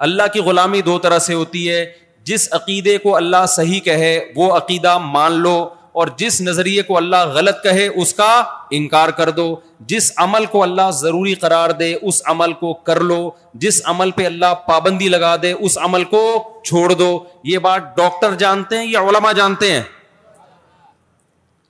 اللہ 0.08 0.28
کی 0.34 0.40
غلامی 0.48 0.82
دو 0.90 0.98
طرح 1.04 1.20
سے 1.28 1.34
ہوتی 1.34 1.70
ہے 1.70 1.84
جس 2.30 2.48
عقیدے 2.54 2.98
کو 3.04 3.16
اللہ 3.16 3.46
صحیح 3.56 3.80
کہے 3.84 4.18
وہ 4.36 4.56
عقیدہ 4.58 4.98
مان 5.02 5.40
لو 5.42 5.58
اور 6.02 6.08
جس 6.18 6.36
نظریے 6.42 6.82
کو 6.88 6.96
اللہ 6.98 7.24
غلط 7.36 7.62
کہے 7.64 7.86
اس 8.02 8.14
کا 8.14 8.32
انکار 8.80 9.10
کر 9.20 9.30
دو 9.38 9.46
جس 9.94 10.12
عمل 10.26 10.46
کو 10.56 10.62
اللہ 10.64 10.90
ضروری 10.98 11.34
قرار 11.44 11.70
دے 11.80 11.88
اس 12.10 12.22
عمل 12.34 12.54
کو 12.60 12.74
کر 12.90 13.00
لو 13.12 13.18
جس 13.64 13.82
عمل 13.94 14.12
پہ 14.18 14.26
اللہ 14.26 14.54
پابندی 14.68 15.08
لگا 15.16 15.36
دے 15.42 15.52
اس 15.52 15.78
عمل 15.88 16.04
کو 16.14 16.22
چھوڑ 16.66 16.84
دو 17.00 17.08
یہ 17.54 17.58
بات 17.70 17.96
ڈاکٹر 17.98 18.36
جانتے 18.44 18.78
ہیں 18.78 18.86
یا 18.86 19.00
علماء 19.12 19.32
جانتے 19.42 19.72
ہیں 19.72 19.82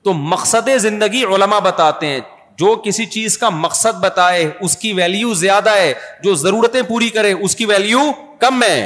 تو 0.03 0.13
مقصد 0.35 0.69
زندگی 0.89 1.23
علماء 1.35 1.59
بتاتے 1.69 2.07
ہیں 2.07 2.19
جو 2.63 2.75
کسی 2.85 3.05
چیز 3.17 3.37
کا 3.37 3.49
مقصد 3.63 4.03
بتائے 4.03 4.47
اس 4.67 4.77
کی 4.83 4.93
ویلیو 5.01 5.33
زیادہ 5.47 5.75
ہے 5.81 5.93
جو 6.23 6.35
ضرورتیں 6.45 6.81
پوری 6.87 7.09
کرے 7.19 7.31
اس 7.39 7.55
کی 7.55 7.65
ویلیو 7.75 8.03
کم 8.39 8.63
ہے 8.69 8.79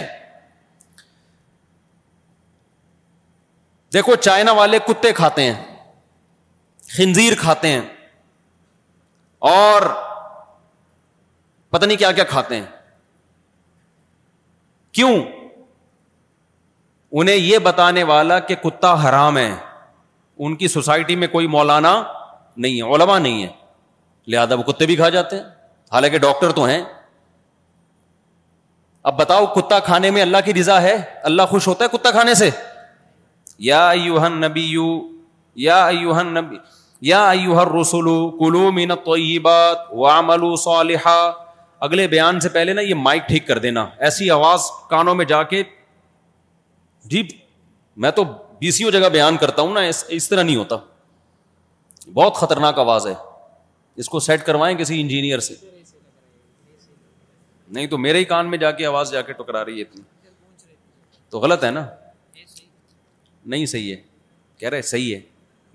دیکھو 3.93 4.15
چائنا 4.15 4.51
والے 4.59 4.77
کتے 4.87 5.11
کھاتے 5.13 5.43
ہیں 5.43 5.61
خنزیر 6.97 7.33
کھاتے 7.39 7.67
ہیں 7.67 7.81
اور 9.53 9.81
پتہ 11.69 11.85
نہیں 11.85 11.97
کیا 11.97 12.11
کیا 12.11 12.23
کھاتے 12.29 12.55
ہیں 12.55 12.65
کیوں 14.97 15.15
انہیں 17.11 17.35
یہ 17.35 17.57
بتانے 17.63 18.03
والا 18.11 18.39
کہ 18.49 18.55
کتا 18.63 18.93
حرام 19.07 19.37
ہے 19.37 19.53
ان 20.45 20.55
کی 20.57 20.67
سوسائٹی 20.73 21.15
میں 21.23 21.27
کوئی 21.27 21.47
مولانا 21.55 22.01
نہیں 22.57 22.81
ہے 22.81 22.95
علما 22.95 23.17
نہیں 23.19 23.43
ہے 23.43 23.49
لہذا 24.31 24.55
وہ 24.55 24.63
کتے 24.71 24.85
بھی 24.85 24.95
کھا 24.95 25.09
جاتے 25.17 25.35
ہیں 25.35 25.43
حالانکہ 25.93 26.17
ڈاکٹر 26.25 26.51
تو 26.59 26.65
ہیں 26.65 26.81
اب 29.09 29.17
بتاؤ 29.19 29.45
کتا 29.55 29.79
کھانے 29.89 30.09
میں 30.15 30.21
اللہ 30.21 30.37
کی 30.45 30.53
رضا 30.53 30.81
ہے 30.81 30.95
اللہ 31.29 31.45
خوش 31.49 31.67
ہوتا 31.67 31.85
ہے 31.85 31.97
کتا 31.97 32.11
کھانے 32.11 32.33
سے 32.41 32.49
یا 33.69 33.79
ایوہن 33.87 34.07
ایوہن 34.09 34.39
نبیو 34.43 34.85
یا 35.63 35.89
یا 35.93 36.21
نبی 36.23 37.13
ایوہ 37.15 37.65
من 38.77 38.91
وعملو 39.99 40.55
صالحا 40.63 41.17
اگلے 41.87 42.07
بیان 42.07 42.39
سے 42.39 42.49
پہلے 42.55 42.73
نا 42.73 42.81
یہ 42.87 42.95
مائک 43.03 43.27
ٹھیک 43.27 43.45
کر 43.47 43.57
دینا 43.67 43.85
ایسی 44.07 44.29
آواز 44.31 44.65
کانوں 44.89 45.15
میں 45.15 45.25
جا 45.33 45.41
کے 45.53 45.61
جی 47.13 47.23
میں 48.05 48.11
تو 48.19 48.23
بی 48.59 48.71
جگہ 48.71 49.09
بیان 49.13 49.37
کرتا 49.43 49.61
ہوں 49.61 49.73
نا 49.73 49.81
اس 50.19 50.29
طرح 50.29 50.43
نہیں 50.43 50.55
ہوتا 50.55 50.75
بہت 52.13 52.35
خطرناک 52.43 52.79
آواز 52.79 53.07
ہے 53.07 53.13
اس 54.03 54.09
کو 54.09 54.19
سیٹ 54.29 54.45
کروائیں 54.45 54.75
کسی 54.77 55.01
انجینئر 55.01 55.39
سے 55.49 55.55
نہیں 57.77 57.87
تو 57.87 57.97
میرے 58.07 58.17
ہی 58.19 58.23
کان 58.33 58.49
میں 58.49 58.57
جا 58.67 58.71
کے 58.81 58.85
آواز 58.85 59.11
جا 59.11 59.21
کے 59.29 59.33
ٹکرا 59.41 59.65
رہی 59.65 59.81
ہے 59.81 60.01
تو 61.29 61.39
غلط 61.39 61.63
ہے 61.63 61.69
نا 61.81 61.85
نہیں 63.45 63.65
صحیح 63.65 63.91
ہے 63.95 64.01
کہہ 64.59 64.69
رہے 64.69 64.81
صحیح 64.81 65.15
ہے 65.15 65.19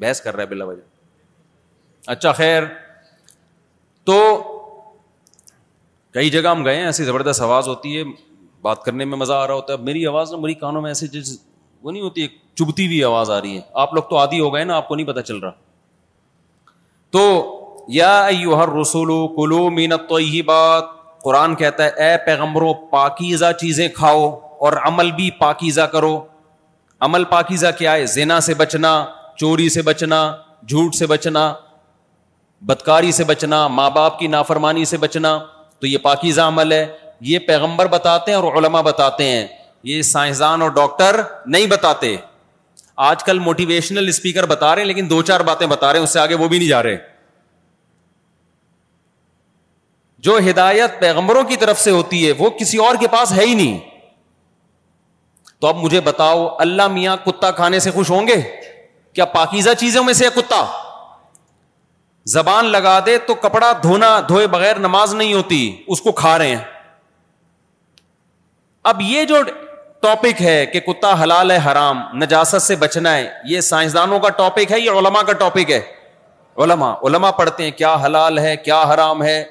بحث 0.01 0.21
کر 0.21 0.35
رہا 0.35 0.43
ہے 0.43 0.49
بلا 0.49 0.65
وجہ 0.65 0.83
اچھا 2.15 2.33
خیر 2.41 2.63
تو 4.07 4.19
کئی 6.15 6.31
جگہ 6.31 6.49
ہم 6.49 6.65
گئے 6.65 6.77
ہیں 6.77 6.85
ایسی 6.85 7.05
زبردست 7.05 7.41
آواز 7.43 7.69
ہوتی 7.69 7.97
ہے 7.97 8.03
بات 8.63 8.83
کرنے 8.85 9.05
میں 9.05 9.17
مزہ 9.19 9.33
آ 9.33 9.47
رہا 9.47 9.55
ہوتا 9.55 9.73
ہے 9.73 9.79
میری 9.89 10.07
آواز 10.07 10.33
نہ 10.33 10.37
میری 10.41 10.55
کانوں 10.63 10.83
میں 10.83 10.91
ایسی 10.91 11.07
جس 11.09 11.37
وہ 11.83 11.93
نہیں 11.93 12.03
ہوتی 12.03 12.21
ایک 12.23 12.37
چبھتی 12.59 12.87
ہوئی 12.87 13.03
آواز 13.05 13.31
آ 13.31 13.41
رہی 13.41 13.57
ہے 13.57 13.61
آپ 13.83 13.95
لوگ 13.95 14.03
تو 14.11 14.19
عادی 14.19 14.41
ہو 14.41 14.53
گئے 14.55 14.65
نا 14.65 14.77
آپ 14.77 14.89
کو 14.89 14.95
نہیں 14.95 15.07
پتا 15.07 15.23
چل 15.23 15.39
رہا 15.39 15.51
تو 17.17 17.23
یا 17.99 18.27
یو 18.33 18.55
ہر 18.63 18.69
رسولو 18.81 19.27
کلو 19.37 19.69
مینت 19.71 20.09
تو 20.09 20.21
یہی 20.21 20.41
بات 20.53 20.85
قرآن 21.23 21.55
کہتا 21.57 21.85
ہے 21.85 22.05
اے 22.09 22.17
پیغمبرو 22.27 22.73
پاکیزہ 22.91 23.51
چیزیں 23.61 23.89
کھاؤ 23.95 24.27
اور 24.67 24.73
عمل 24.87 25.11
بھی 25.13 25.31
پاکیزہ 25.41 25.81
کرو 25.93 26.19
عمل 27.05 27.25
پاکیزہ 27.31 27.67
کیا 27.79 27.93
ہے 27.93 28.05
زینا 28.15 28.39
سے 28.41 28.55
بچنا 28.61 28.91
چوری 29.39 29.69
سے 29.71 29.83
بچنا 29.83 30.21
جھوٹ 30.69 30.95
سے 30.95 31.07
بچنا 31.07 31.53
بدکاری 32.69 33.11
سے 33.13 33.25
بچنا 33.25 33.67
ماں 33.69 33.89
باپ 33.91 34.19
کی 34.19 34.27
نافرمانی 34.27 34.85
سے 34.93 34.97
بچنا 34.99 35.39
تو 35.81 35.87
یہ 35.87 35.99
پاکیزہ 36.03 36.41
عمل 36.41 36.73
ہے 36.73 36.87
یہ 37.33 37.39
پیغمبر 37.47 37.87
بتاتے 37.97 38.31
ہیں 38.33 38.39
اور 38.39 38.57
علماء 38.59 38.81
بتاتے 38.83 39.25
ہیں 39.29 39.47
یہ 39.91 40.01
سائنسدان 40.03 40.63
اور 40.63 40.71
ڈاکٹر 40.79 41.21
نہیں 41.47 41.67
بتاتے 41.71 42.15
آج 43.09 43.25
کل 43.25 43.39
موٹیویشنل 43.49 44.09
اسپیکر 44.09 44.47
بتا 44.47 44.75
رہے 44.75 44.83
ہیں 44.83 44.89
لیکن 44.89 45.11
دو 45.11 45.21
چار 45.31 45.41
باتیں 45.49 45.67
بتا 45.67 45.93
رہے 45.93 45.99
ہیں 45.99 46.05
اس 46.07 46.13
سے 46.13 46.19
آگے 46.21 46.35
وہ 46.35 46.49
بھی 46.49 46.59
نہیں 46.59 46.69
جا 46.69 46.83
رہے 46.83 46.97
جو 50.27 50.39
ہدایت 50.49 50.99
پیغمبروں 51.01 51.43
کی 51.49 51.57
طرف 51.61 51.81
سے 51.81 51.91
ہوتی 51.91 52.27
ہے 52.27 52.33
وہ 52.39 52.51
کسی 52.61 52.79
اور 52.87 52.95
کے 53.01 53.07
پاس 53.13 53.33
ہے 53.39 53.45
ہی 53.47 53.55
نہیں 53.55 53.79
تو 55.61 55.67
اب 55.67 55.77
مجھے 55.83 56.01
بتاؤ 56.07 56.47
اللہ 56.63 56.87
میاں 56.95 57.17
کتا 57.25 57.51
کھانے 57.61 57.79
سے 57.85 57.91
خوش 57.91 58.11
ہوں 58.11 58.27
گے 58.29 58.41
کیا 59.15 59.25
پاکیزہ 59.35 59.71
چیزوں 59.79 60.03
میں 60.05 60.15
سے 60.15 60.29
کتا 60.35 60.65
زبان 62.33 62.65
لگا 62.73 62.99
دے 63.07 63.17
تو 63.27 63.35
کپڑا 63.45 63.73
دھونا 63.83 64.19
دھوئے 64.29 64.47
بغیر 64.55 64.79
نماز 64.87 65.15
نہیں 65.15 65.33
ہوتی 65.35 65.61
اس 65.95 66.01
کو 66.03 66.13
کھا 66.21 66.37
رہے 66.39 66.55
ہیں 66.55 66.65
اب 68.91 69.01
یہ 69.03 69.25
جو 69.31 69.41
ٹاپک 70.03 70.43
ہے 70.43 70.57
کہ 70.73 70.81
کتا 70.87 71.13
حلال 71.23 71.51
ہے 71.51 71.59
حرام 71.71 72.01
نجاس 72.23 72.55
سے 72.63 72.77
بچنا 72.83 73.15
ہے 73.17 73.29
یہ 73.49 73.61
سائنسدانوں 73.69 74.19
کا 74.21 74.29
ٹاپک 74.41 74.73
ہے 74.73 74.81
یا 74.81 74.93
علما 74.99 75.23
کا 75.27 75.33
ٹاپک 75.45 75.71
ہے 75.71 75.81
علما 76.65 76.93
علما 77.07 77.31
پڑھتے 77.39 77.65
ہیں 77.65 77.71
کیا 77.79 77.95
حلال 78.05 78.39
ہے 78.39 78.57
کیا 78.57 78.83
حرام 78.93 79.23
ہے 79.23 79.43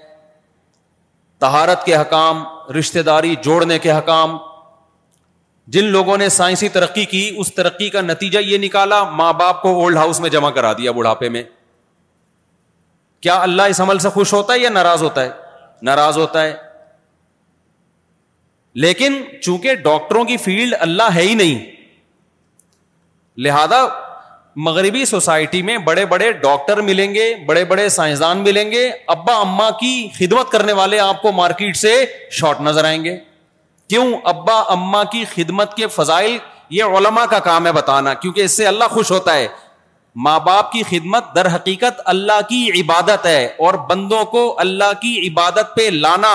تہارت 1.40 1.84
کے 1.86 1.96
حکام 1.96 2.44
رشتے 2.80 3.02
داری 3.08 3.34
جوڑنے 3.44 3.80
کے 3.80 3.92
حکام 3.92 4.38
جن 5.74 5.86
لوگوں 5.92 6.18
نے 6.18 6.28
سائنسی 6.30 6.68
ترقی 6.70 7.04
کی 7.14 7.30
اس 7.40 7.54
ترقی 7.56 7.90
کا 7.90 8.02
نتیجہ 8.02 8.40
یہ 8.40 8.58
نکالا 8.58 9.04
ماں 9.20 9.32
باپ 9.40 9.62
کو 9.62 9.70
اولڈ 9.82 9.98
ہاؤس 9.98 10.20
میں 10.22 10.30
جمع 10.30 10.50
کرا 10.58 10.74
دیا 10.78 10.92
بڑھاپے 10.98 11.30
میں 11.36 11.42
کیا 13.22 13.42
اللہ 13.42 13.62
اس 13.70 13.82
عمل 13.82 14.00
سے 14.00 14.10
خوش 14.14 14.34
ہوتا 14.34 14.54
ہے 14.54 14.60
یا 14.60 14.70
ناراض 14.70 15.04
ہوتا 15.04 15.24
ہے 15.24 15.30
ناراض 15.86 16.18
ہوتا 16.18 16.44
ہے 16.44 16.56
لیکن 18.86 19.22
چونکہ 19.42 19.74
ڈاکٹروں 19.84 20.24
کی 20.26 20.38
فیلڈ 20.46 20.74
اللہ 20.80 21.16
ہے 21.16 21.22
ہی 21.22 21.34
نہیں 21.36 21.60
لہذا 23.46 23.86
مغربی 24.66 25.04
سوسائٹی 25.06 25.62
میں 25.70 25.78
بڑے 25.86 26.06
بڑے 26.12 26.32
ڈاکٹر 26.42 26.82
ملیں 26.82 27.14
گے 27.14 27.34
بڑے 27.48 27.64
بڑے 27.72 27.88
سائنسدان 27.96 28.44
ملیں 28.44 28.72
گے 28.72 28.90
ابا 29.16 29.34
اما 29.40 29.70
کی 29.80 29.94
خدمت 30.20 30.52
کرنے 30.52 30.74
والے 30.74 31.00
آپ 31.00 31.22
کو 31.22 31.32
مارکیٹ 31.42 31.78
سے 31.78 31.94
شارٹ 32.40 32.62
نظر 32.68 32.84
آئیں 32.86 33.04
گے 33.04 33.18
کیوں 33.90 34.06
ابا 34.32 34.60
اما 34.74 35.04
کی 35.12 35.24
خدمت 35.34 35.76
کے 35.78 35.88
فضائل 35.96 36.38
یہ 36.76 36.98
علما 36.98 37.26
کا 37.34 37.40
کام 37.48 37.68
ہے 37.68 37.72
بتانا 37.72 38.14
کیونکہ 38.22 38.42
اس 38.44 38.58
سے 38.58 38.66
اللہ 38.68 38.88
خوش 38.92 39.12
ہوتا 39.12 39.34
ہے 39.36 39.48
ماں 40.26 40.40
باپ 40.40 40.72
کی 40.72 40.82
خدمت 40.90 41.24
در 41.36 41.48
حقیقت 41.56 42.02
اللہ 42.14 42.40
کی 42.50 42.66
عبادت 42.82 43.26
ہے 43.26 43.46
اور 43.66 43.74
بندوں 43.90 44.24
کو 44.36 44.44
اللہ 44.60 44.92
کی 45.02 45.12
عبادت 45.28 45.76
پہ 45.76 45.90
لانا 46.02 46.34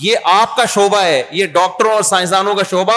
یہ 0.00 0.26
آپ 0.32 0.56
کا 0.56 0.64
شعبہ 0.74 1.00
ہے 1.02 1.22
یہ 1.40 1.46
ڈاکٹروں 1.58 1.92
اور 1.92 2.02
سائنسدانوں 2.10 2.54
کا 2.54 2.62
شعبہ 2.70 2.96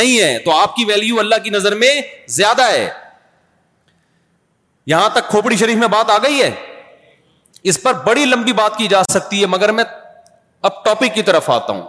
نہیں 0.00 0.18
ہے 0.20 0.38
تو 0.44 0.52
آپ 0.56 0.74
کی 0.76 0.84
ویلیو 0.84 1.18
اللہ 1.18 1.42
کی 1.44 1.50
نظر 1.50 1.74
میں 1.84 1.92
زیادہ 2.40 2.66
ہے 2.70 2.88
یہاں 4.94 5.08
تک 5.12 5.28
کھوپڑی 5.30 5.56
شریف 5.56 5.76
میں 5.78 5.88
بات 5.88 6.10
آ 6.10 6.18
گئی 6.22 6.42
ہے 6.42 6.50
اس 7.72 7.82
پر 7.82 7.92
بڑی 8.06 8.24
لمبی 8.24 8.52
بات 8.60 8.76
کی 8.76 8.86
جا 8.94 9.02
سکتی 9.12 9.40
ہے 9.40 9.46
مگر 9.56 9.72
میں 9.72 9.84
اب 10.70 10.84
ٹاپک 10.84 11.14
کی 11.14 11.22
طرف 11.30 11.50
آتا 11.50 11.72
ہوں 11.72 11.82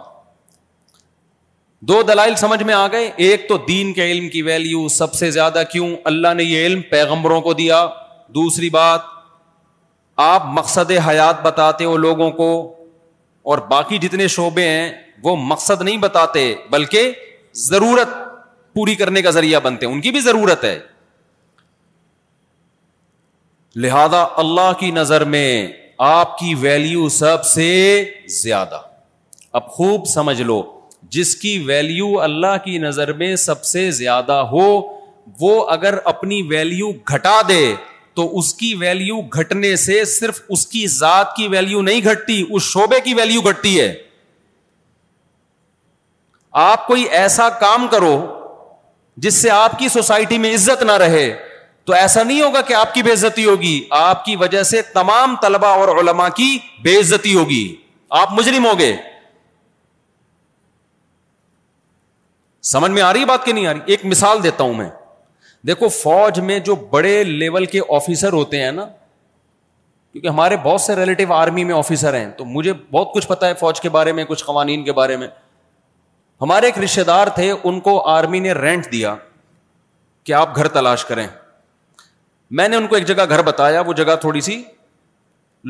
دو 1.90 2.00
دلائل 2.08 2.34
سمجھ 2.38 2.62
میں 2.62 2.74
آ 2.74 2.86
گئے 2.92 3.10
ایک 3.26 3.48
تو 3.48 3.56
دین 3.68 3.92
کے 3.92 4.10
علم 4.10 4.28
کی 4.30 4.42
ویلیو 4.42 4.86
سب 4.90 5.14
سے 5.14 5.30
زیادہ 5.30 5.62
کیوں 5.72 5.88
اللہ 6.04 6.34
نے 6.36 6.42
یہ 6.44 6.66
علم 6.66 6.80
پیغمبروں 6.90 7.40
کو 7.40 7.52
دیا 7.54 7.86
دوسری 8.34 8.70
بات 8.70 9.00
آپ 10.26 10.42
مقصد 10.58 10.90
حیات 11.08 11.42
بتاتے 11.44 11.84
ہو 11.84 11.96
لوگوں 11.96 12.30
کو 12.32 12.50
اور 13.50 13.58
باقی 13.70 13.98
جتنے 14.02 14.28
شعبے 14.36 14.68
ہیں 14.68 14.90
وہ 15.22 15.34
مقصد 15.36 15.82
نہیں 15.82 15.96
بتاتے 16.00 16.52
بلکہ 16.70 17.12
ضرورت 17.64 18.08
پوری 18.74 18.94
کرنے 18.96 19.22
کا 19.22 19.30
ذریعہ 19.30 19.60
بنتے 19.64 19.86
ہیں 19.86 19.92
ان 19.92 20.00
کی 20.00 20.10
بھی 20.10 20.20
ضرورت 20.20 20.64
ہے 20.64 20.78
لہذا 23.84 24.24
اللہ 24.42 24.72
کی 24.80 24.90
نظر 24.90 25.24
میں 25.34 25.66
آپ 26.08 26.38
کی 26.38 26.54
ویلیو 26.60 27.08
سب 27.18 27.44
سے 27.44 27.68
زیادہ 28.42 28.80
اب 29.60 29.66
خوب 29.72 30.06
سمجھ 30.14 30.40
لو 30.42 30.60
جس 31.14 31.34
کی 31.42 31.50
ویلیو 31.66 32.06
اللہ 32.20 32.56
کی 32.64 32.76
نظر 32.84 33.12
میں 33.18 33.34
سب 33.40 33.64
سے 33.64 33.82
زیادہ 33.98 34.36
ہو 34.52 34.66
وہ 35.40 35.50
اگر 35.74 35.94
اپنی 36.12 36.40
ویلیو 36.52 36.90
گھٹا 37.12 37.40
دے 37.48 37.64
تو 38.18 38.24
اس 38.38 38.52
کی 38.60 38.72
ویلیو 38.80 39.20
گھٹنے 39.40 39.74
سے 39.82 40.04
صرف 40.14 40.40
اس 40.56 40.66
کی 40.72 40.86
ذات 40.96 41.34
کی 41.36 41.46
ویلیو 41.54 41.80
نہیں 41.88 42.00
گھٹتی 42.10 42.42
اس 42.56 42.62
شعبے 42.72 43.00
کی 43.04 43.14
ویلیو 43.20 43.40
گھٹتی 43.50 43.72
ہے 43.80 43.88
آپ 46.64 46.86
کوئی 46.86 47.04
ایسا 47.20 47.48
کام 47.64 47.86
کرو 47.94 48.12
جس 49.24 49.34
سے 49.44 49.50
آپ 49.60 49.78
کی 49.78 49.88
سوسائٹی 49.98 50.38
میں 50.44 50.54
عزت 50.54 50.82
نہ 50.90 50.96
رہے 51.06 51.26
تو 51.88 51.92
ایسا 52.02 52.22
نہیں 52.22 52.40
ہوگا 52.42 52.60
کہ 52.68 52.74
آپ 52.82 52.94
کی 52.94 53.02
بے 53.08 53.12
عزتی 53.12 53.44
ہوگی 53.44 53.74
آپ 54.02 54.24
کی 54.24 54.36
وجہ 54.44 54.62
سے 54.74 54.82
تمام 55.00 55.34
طلبہ 55.42 55.72
اور 55.82 55.96
علماء 55.98 56.28
کی 56.36 56.50
بے 56.84 56.96
عزتی 57.00 57.34
ہوگی 57.34 57.64
آپ 58.22 58.32
مجرم 58.38 58.64
ہو 58.70 58.78
گے 58.78 58.94
سمجھ 62.72 62.90
میں 62.90 63.02
آ 63.02 63.12
رہی 63.12 63.24
بات 63.24 63.44
کہ 63.46 63.52
نہیں 63.52 63.66
آ 63.66 63.72
رہی 63.72 63.80
ایک 63.92 64.04
مثال 64.06 64.42
دیتا 64.42 64.64
ہوں 64.64 64.74
میں 64.74 64.88
دیکھو 65.66 65.88
فوج 65.96 66.38
میں 66.50 66.58
جو 66.68 66.74
بڑے 66.90 67.22
لیول 67.24 67.66
کے 67.74 67.80
آفیسر 67.96 68.32
ہوتے 68.32 68.62
ہیں 68.62 68.70
نا 68.72 68.84
کیونکہ 70.12 70.28
ہمارے 70.28 70.56
بہت 70.62 70.80
سے 70.80 70.96
ریلیٹو 70.96 71.32
آرمی 71.34 71.64
میں 71.70 71.74
آفیسر 71.74 72.14
ہیں 72.14 72.30
تو 72.38 72.44
مجھے 72.44 72.72
بہت 72.90 73.12
کچھ 73.14 73.28
پتا 73.28 73.48
ہے 73.48 73.54
فوج 73.60 73.80
کے 73.80 73.88
بارے 73.96 74.12
میں 74.18 74.24
کچھ 74.28 74.44
قوانین 74.44 74.84
کے 74.84 74.92
بارے 75.00 75.16
میں 75.16 75.28
ہمارے 76.40 76.66
ایک 76.66 76.78
رشتے 76.84 77.04
دار 77.04 77.26
تھے 77.34 77.50
ان 77.62 77.80
کو 77.80 78.00
آرمی 78.10 78.38
نے 78.40 78.52
رینٹ 78.52 78.90
دیا 78.92 79.14
کہ 80.24 80.32
آپ 80.32 80.56
گھر 80.56 80.68
تلاش 80.78 81.04
کریں 81.04 81.26
میں 82.60 82.68
نے 82.68 82.76
ان 82.76 82.86
کو 82.86 82.94
ایک 82.96 83.04
جگہ 83.06 83.24
گھر 83.28 83.42
بتایا 83.42 83.80
وہ 83.86 83.92
جگہ 84.00 84.16
تھوڑی 84.20 84.40
سی 84.48 84.62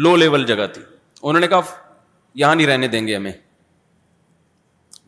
لو 0.04 0.14
لیول 0.16 0.46
جگہ 0.46 0.66
تھی 0.74 0.82
انہوں 1.22 1.40
نے 1.40 1.46
کہا 1.48 1.60
یہاں 2.42 2.54
نہیں 2.54 2.66
رہنے 2.66 2.88
دیں 2.94 3.06
گے 3.06 3.16
ہمیں 3.16 3.32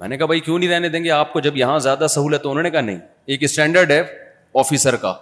میں 0.00 0.08
نے 0.08 0.16
کہا 0.18 0.26
بھائی 0.26 0.40
کیوں 0.40 0.58
نہیں 0.58 0.70
رہنے 0.70 0.88
دیں 0.88 1.02
گے 1.04 1.10
آپ 1.10 1.32
کو 1.32 1.40
جب 1.40 1.56
یہاں 1.56 1.78
زیادہ 1.80 2.06
سہولت 2.10 2.46
انہوں 2.46 2.62
نے 2.62 2.70
کہا 2.70 2.80
نہیں 2.80 2.98
ایک 3.34 3.42
اسٹینڈرڈ 3.44 3.90
ہے 3.90 4.02
آفیسر 4.60 4.96
کا 5.04 5.12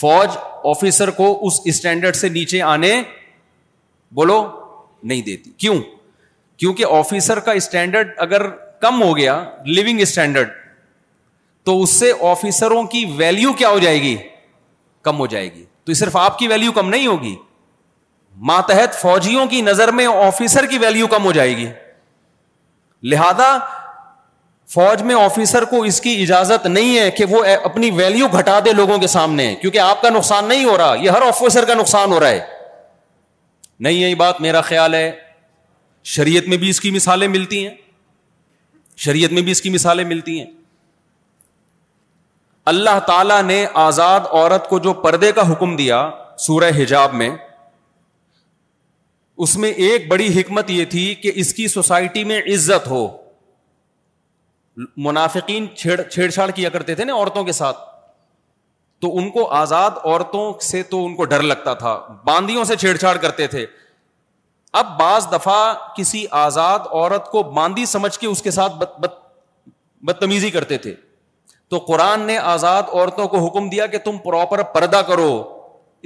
فوج 0.00 0.36
آفیسر 0.70 1.10
کو 1.16 1.32
اس 1.46 1.60
اسٹینڈرڈ 1.72 2.16
سے 2.16 2.28
نیچے 2.28 2.60
آنے 2.62 2.92
بولو 4.14 4.42
نہیں 5.02 5.22
دیتی 5.22 5.50
کیوں 5.56 5.76
کیونکہ 6.58 6.94
آفیسر 6.98 7.40
کا 7.48 7.52
اسٹینڈرڈ 7.60 8.10
اگر 8.26 8.48
کم 8.80 9.02
ہو 9.02 9.16
گیا 9.16 9.34
لونگ 9.66 10.00
اسٹینڈرڈ 10.00 10.48
تو 11.66 11.80
اس 11.82 11.90
سے 11.98 12.12
آفیسروں 12.30 12.82
کی 12.92 13.04
ویلو 13.16 13.52
کیا 13.58 13.68
ہو 13.70 13.78
جائے 13.78 14.00
گی 14.02 14.16
کم 15.08 15.18
ہو 15.18 15.26
جائے 15.34 15.52
گی 15.54 15.64
تو 15.84 15.94
صرف 15.94 16.16
آپ 16.16 16.38
کی 16.38 16.48
ویلو 16.48 16.72
کم 16.72 16.88
نہیں 16.88 17.06
ہوگی 17.06 17.34
ماتحت 18.48 18.94
فوجیوں 19.00 19.46
کی 19.46 19.60
نظر 19.62 19.90
میں 19.92 20.06
آفیسر 20.14 20.66
کی 20.70 20.78
ویلو 20.82 21.06
کم 21.16 21.24
ہو 21.24 21.32
جائے 21.32 21.56
گی 21.56 21.66
لہذا 23.10 23.56
فوج 24.74 25.02
میں 25.02 25.14
آفیسر 25.20 25.64
کو 25.70 25.82
اس 25.84 26.00
کی 26.00 26.12
اجازت 26.22 26.66
نہیں 26.66 26.98
ہے 26.98 27.10
کہ 27.10 27.24
وہ 27.30 27.42
اپنی 27.64 27.90
ویلو 27.96 28.26
گھٹا 28.38 28.58
دے 28.64 28.72
لوگوں 28.72 28.98
کے 28.98 29.06
سامنے 29.16 29.54
کیونکہ 29.60 29.78
آپ 29.78 30.02
کا 30.02 30.10
نقصان 30.10 30.44
نہیں 30.48 30.64
ہو 30.64 30.76
رہا 30.78 30.94
یہ 31.00 31.10
ہر 31.10 31.22
آفیسر 31.26 31.64
کا 31.70 31.74
نقصان 31.80 32.12
ہو 32.12 32.20
رہا 32.20 32.28
ہے 32.30 32.40
نہیں 33.86 33.94
یہی 33.94 34.14
بات 34.14 34.40
میرا 34.40 34.60
خیال 34.70 34.94
ہے 34.94 35.10
شریعت 36.14 36.48
میں 36.48 36.56
بھی 36.64 36.68
اس 36.70 36.80
کی 36.80 36.90
مثالیں 36.90 37.26
ملتی 37.28 37.66
ہیں 37.66 37.74
شریعت 39.04 39.32
میں 39.32 39.42
بھی 39.42 39.52
اس 39.52 39.60
کی 39.62 39.70
مثالیں 39.70 40.04
ملتی 40.04 40.38
ہیں 40.38 40.46
اللہ 42.72 42.98
تعالی 43.06 43.40
نے 43.46 43.64
آزاد 43.84 44.26
عورت 44.30 44.68
کو 44.68 44.78
جو 44.86 44.92
پردے 45.06 45.30
کا 45.38 45.50
حکم 45.50 45.76
دیا 45.76 46.00
سورہ 46.46 46.70
حجاب 46.80 47.14
میں 47.22 47.30
اس 49.44 49.56
میں 49.62 49.68
ایک 49.84 50.06
بڑی 50.08 50.26
حکمت 50.38 50.68
یہ 50.70 50.84
تھی 50.90 51.04
کہ 51.22 51.30
اس 51.42 51.52
کی 51.54 51.66
سوسائٹی 51.68 52.22
میں 52.30 52.40
عزت 52.54 52.86
ہو 52.88 52.98
منافقین 55.06 55.66
چھیڑ 55.76 56.00
چھیڑ 56.02 56.28
چھاڑ 56.30 56.50
کیا 56.58 56.68
کرتے 56.74 56.94
تھے 56.98 57.04
نا 57.04 57.14
عورتوں 57.14 57.42
کے 57.44 57.52
ساتھ 57.52 57.78
تو 59.04 59.16
ان 59.18 59.30
کو 59.36 59.46
آزاد 59.60 59.90
عورتوں 60.04 60.44
سے 60.66 60.82
تو 60.90 61.04
ان 61.06 61.14
کو 61.16 61.24
ڈر 61.32 61.42
لگتا 61.42 61.74
تھا 61.82 61.94
باندیوں 62.26 62.64
سے 62.70 62.76
چھیڑ 62.84 62.96
چھاڑ 62.96 63.16
کرتے 63.24 63.46
تھے 63.56 63.64
اب 64.82 64.96
بعض 65.00 65.26
دفعہ 65.32 65.58
کسی 65.96 66.24
آزاد 66.46 66.86
عورت 66.90 67.30
کو 67.30 67.42
باندی 67.58 67.84
سمجھ 67.96 68.18
کے 68.18 68.26
اس 68.26 68.42
کے 68.42 68.50
ساتھ 68.58 68.76
بدتمیزی 68.84 70.50
کرتے 70.58 70.78
تھے 70.86 70.94
تو 71.72 71.78
قرآن 71.88 72.20
نے 72.26 72.38
آزاد 72.56 72.82
عورتوں 72.94 73.26
کو 73.34 73.44
حکم 73.46 73.68
دیا 73.74 73.86
کہ 73.94 73.98
تم 74.04 74.18
پراپر 74.28 74.62
پردہ 74.74 75.02
کرو 75.08 75.30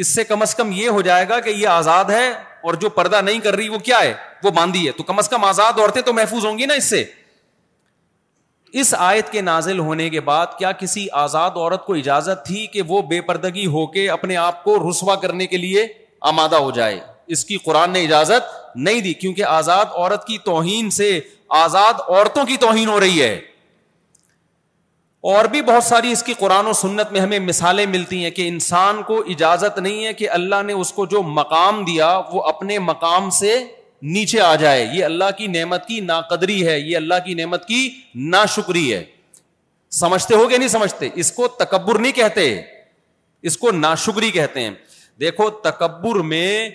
اس 0.00 0.14
سے 0.14 0.24
کم 0.24 0.42
از 0.42 0.54
کم 0.54 0.70
یہ 0.76 0.88
ہو 0.88 1.00
جائے 1.02 1.28
گا 1.28 1.38
کہ 1.40 1.50
یہ 1.50 1.68
آزاد 1.68 2.11
ہے 2.11 2.28
اور 2.68 2.74
جو 2.80 2.88
پردہ 2.96 3.20
نہیں 3.24 3.38
کر 3.40 3.54
رہی 3.56 3.68
وہ 3.68 3.78
کیا 3.85 4.00
ہے 4.02 4.12
وہ 4.42 4.50
باندھی 4.56 4.87
ہے 4.87 4.92
تو 4.92 5.02
کم 5.02 5.18
از 5.18 5.28
کم 5.28 5.44
آزاد 5.44 5.78
عورتیں 5.78 6.00
تو 6.09 6.12
محفوظ 6.12 6.44
ہوں 6.46 6.59
گی 6.59 6.66
نا 6.66 6.74
اس 6.74 6.85
سے 6.90 7.04
اس 8.80 8.92
آیت 8.98 9.30
کے 9.32 9.40
نازل 9.40 9.78
ہونے 9.78 10.09
کے 10.11 10.20
بعد 10.20 10.46
کیا 10.59 10.72
کسی 10.80 11.06
آزاد 11.24 11.50
عورت 11.56 11.85
کو 11.87 11.94
اجازت 11.94 12.44
تھی 12.46 12.66
کہ 12.72 12.82
وہ 12.88 13.00
بے 13.11 13.20
پردگی 13.28 13.66
ہو 13.76 13.87
کے 13.92 14.09
اپنے 14.11 14.37
آپ 14.37 14.62
کو 14.64 14.78
رسوا 14.88 15.14
کرنے 15.22 15.46
کے 15.52 15.56
لیے 15.56 15.87
آمادہ 16.32 16.56
ہو 16.66 16.70
جائے 16.80 16.98
اس 17.35 17.44
کی 17.44 17.56
قرآن 17.64 17.90
نے 17.90 18.02
اجازت 18.04 18.76
نہیں 18.76 19.00
دی 19.00 19.12
کیونکہ 19.22 19.44
آزاد 19.44 19.85
عورت 19.96 20.26
کی 20.26 20.38
توہین 20.44 20.90
سے 21.00 21.18
آزاد 21.64 22.00
عورتوں 22.09 22.44
کی 22.46 22.56
توہین 22.61 22.88
ہو 22.88 22.98
رہی 23.00 23.22
ہے 23.22 23.38
اور 25.34 25.44
بھی 25.52 25.60
بہت 25.68 25.84
ساری 25.84 26.10
اس 26.12 26.22
کی 26.22 26.32
قرآن 26.38 26.66
و 26.68 26.72
سنت 26.80 27.10
میں 27.12 27.20
ہمیں 27.20 27.38
مثالیں 27.44 27.84
ملتی 27.92 28.22
ہیں 28.24 28.30
کہ 28.30 28.46
انسان 28.48 29.00
کو 29.06 29.16
اجازت 29.30 29.78
نہیں 29.78 30.04
ہے 30.06 30.12
کہ 30.14 30.28
اللہ 30.32 30.62
نے 30.66 30.72
اس 30.72 30.92
کو 30.98 31.06
جو 31.14 31.22
مقام 31.38 31.82
دیا 31.84 32.10
وہ 32.32 32.42
اپنے 32.50 32.78
مقام 32.90 33.28
سے 33.38 33.56
نیچے 34.16 34.40
آ 34.40 34.54
جائے 34.60 34.84
یہ 34.92 35.04
اللہ 35.04 35.30
کی 35.38 35.46
نعمت 35.54 35.86
کی 35.86 35.98
نا 36.00 36.20
قدری 36.30 36.60
ہے 36.66 36.78
یہ 36.78 36.96
اللہ 36.96 37.14
کی 37.24 37.34
نعمت 37.40 37.66
کی 37.68 37.80
نا 38.34 38.44
شکری 38.56 38.84
ہے 38.94 39.02
سمجھتے 40.00 40.34
ہو 40.34 40.48
گیا 40.50 40.58
نہیں 40.58 40.68
سمجھتے 40.74 41.08
اس 41.24 41.32
کو 41.38 41.48
تکبر 41.64 41.98
نہیں 42.00 42.12
کہتے 42.18 42.46
اس 43.50 43.56
کو 43.64 43.70
ناشکری 43.80 44.30
کہتے 44.38 44.60
ہیں 44.64 44.70
دیکھو 45.20 45.48
تکبر 45.68 46.20
میں 46.34 46.68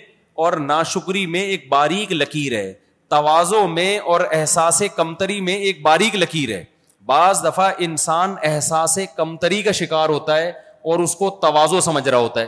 اور 0.44 0.52
ناشکری 0.66 1.24
میں 1.36 1.42
ایک 1.54 1.68
باریک 1.68 2.12
لکیر 2.12 2.58
ہے 2.58 2.72
توازوں 3.16 3.66
میں 3.78 3.98
اور 4.12 4.20
احساس 4.40 4.82
کمتری 4.96 5.40
میں 5.48 5.54
ایک 5.56 5.82
باریک 5.82 6.14
لکیر 6.16 6.50
ہے 6.56 6.62
بعض 7.06 7.44
دفعہ 7.46 7.70
انسان 7.84 8.34
احساس 8.44 8.98
کمتری 9.16 9.62
کا 9.62 9.72
شکار 9.78 10.08
ہوتا 10.08 10.36
ہے 10.36 10.48
اور 10.90 10.98
اس 11.00 11.14
کو 11.16 11.30
توازو 11.42 11.80
سمجھ 11.80 12.08
رہا 12.08 12.18
ہوتا 12.18 12.40
ہے 12.40 12.46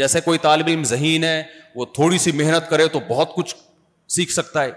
جیسے 0.00 0.20
کوئی 0.20 0.38
طالب 0.38 0.66
علم 0.68 0.82
ذہین 0.84 1.24
ہے 1.24 1.42
وہ 1.74 1.84
تھوڑی 1.98 2.18
سی 2.24 2.32
محنت 2.40 2.68
کرے 2.70 2.86
تو 2.96 3.00
بہت 3.08 3.34
کچھ 3.34 3.54
سیکھ 4.14 4.32
سکتا 4.32 4.62
ہے 4.62 4.70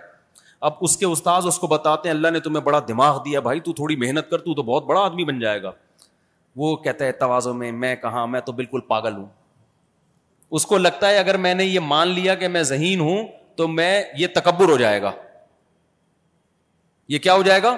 اب 0.68 0.74
اس 0.88 0.96
کے 0.98 1.06
استاذ 1.06 1.46
اس 1.48 1.58
کو 1.60 1.68
بتاتے 1.74 2.10
ہیں 2.10 2.16
اللہ 2.16 2.28
نے 2.34 2.40
تمہیں 2.46 2.64
بڑا 2.64 2.80
دماغ 2.88 3.22
دیا 3.26 3.40
بھائی 3.40 3.60
تو 3.66 3.74
تھوڑی 3.74 3.96
محنت 4.06 4.30
کر 4.30 4.38
تو 4.48 4.62
بہت 4.62 4.86
بڑا 4.86 5.02
آدمی 5.02 5.24
بن 5.26 5.40
جائے 5.40 5.62
گا 5.64 5.72
وہ 6.64 6.76
کہتا 6.86 7.06
ہے 7.06 7.12
توازوں 7.24 7.54
میں 7.54 7.72
میں 7.84 7.96
کہاں 8.02 8.26
میں 8.28 8.40
تو 8.46 8.52
بالکل 8.60 8.80
پاگل 8.88 9.16
ہوں 9.16 9.26
اس 10.58 10.66
کو 10.66 10.78
لگتا 10.78 11.10
ہے 11.10 11.18
اگر 11.18 11.38
میں 11.46 11.54
نے 11.54 11.66
یہ 11.66 11.80
مان 11.94 12.08
لیا 12.08 12.36
کہ 12.36 12.48
میں 12.56 12.64
ذہین 12.74 13.00
ہوں 13.00 13.28
تو 13.56 13.68
میں 13.68 13.94
یہ 14.18 14.28
تکبر 14.36 14.70
ہو 14.70 14.78
جائے 14.78 15.02
گا 15.02 15.12
یہ 17.14 17.18
کیا 17.20 17.34
ہو 17.36 17.42
جائے 17.44 17.62
گا 17.64 17.76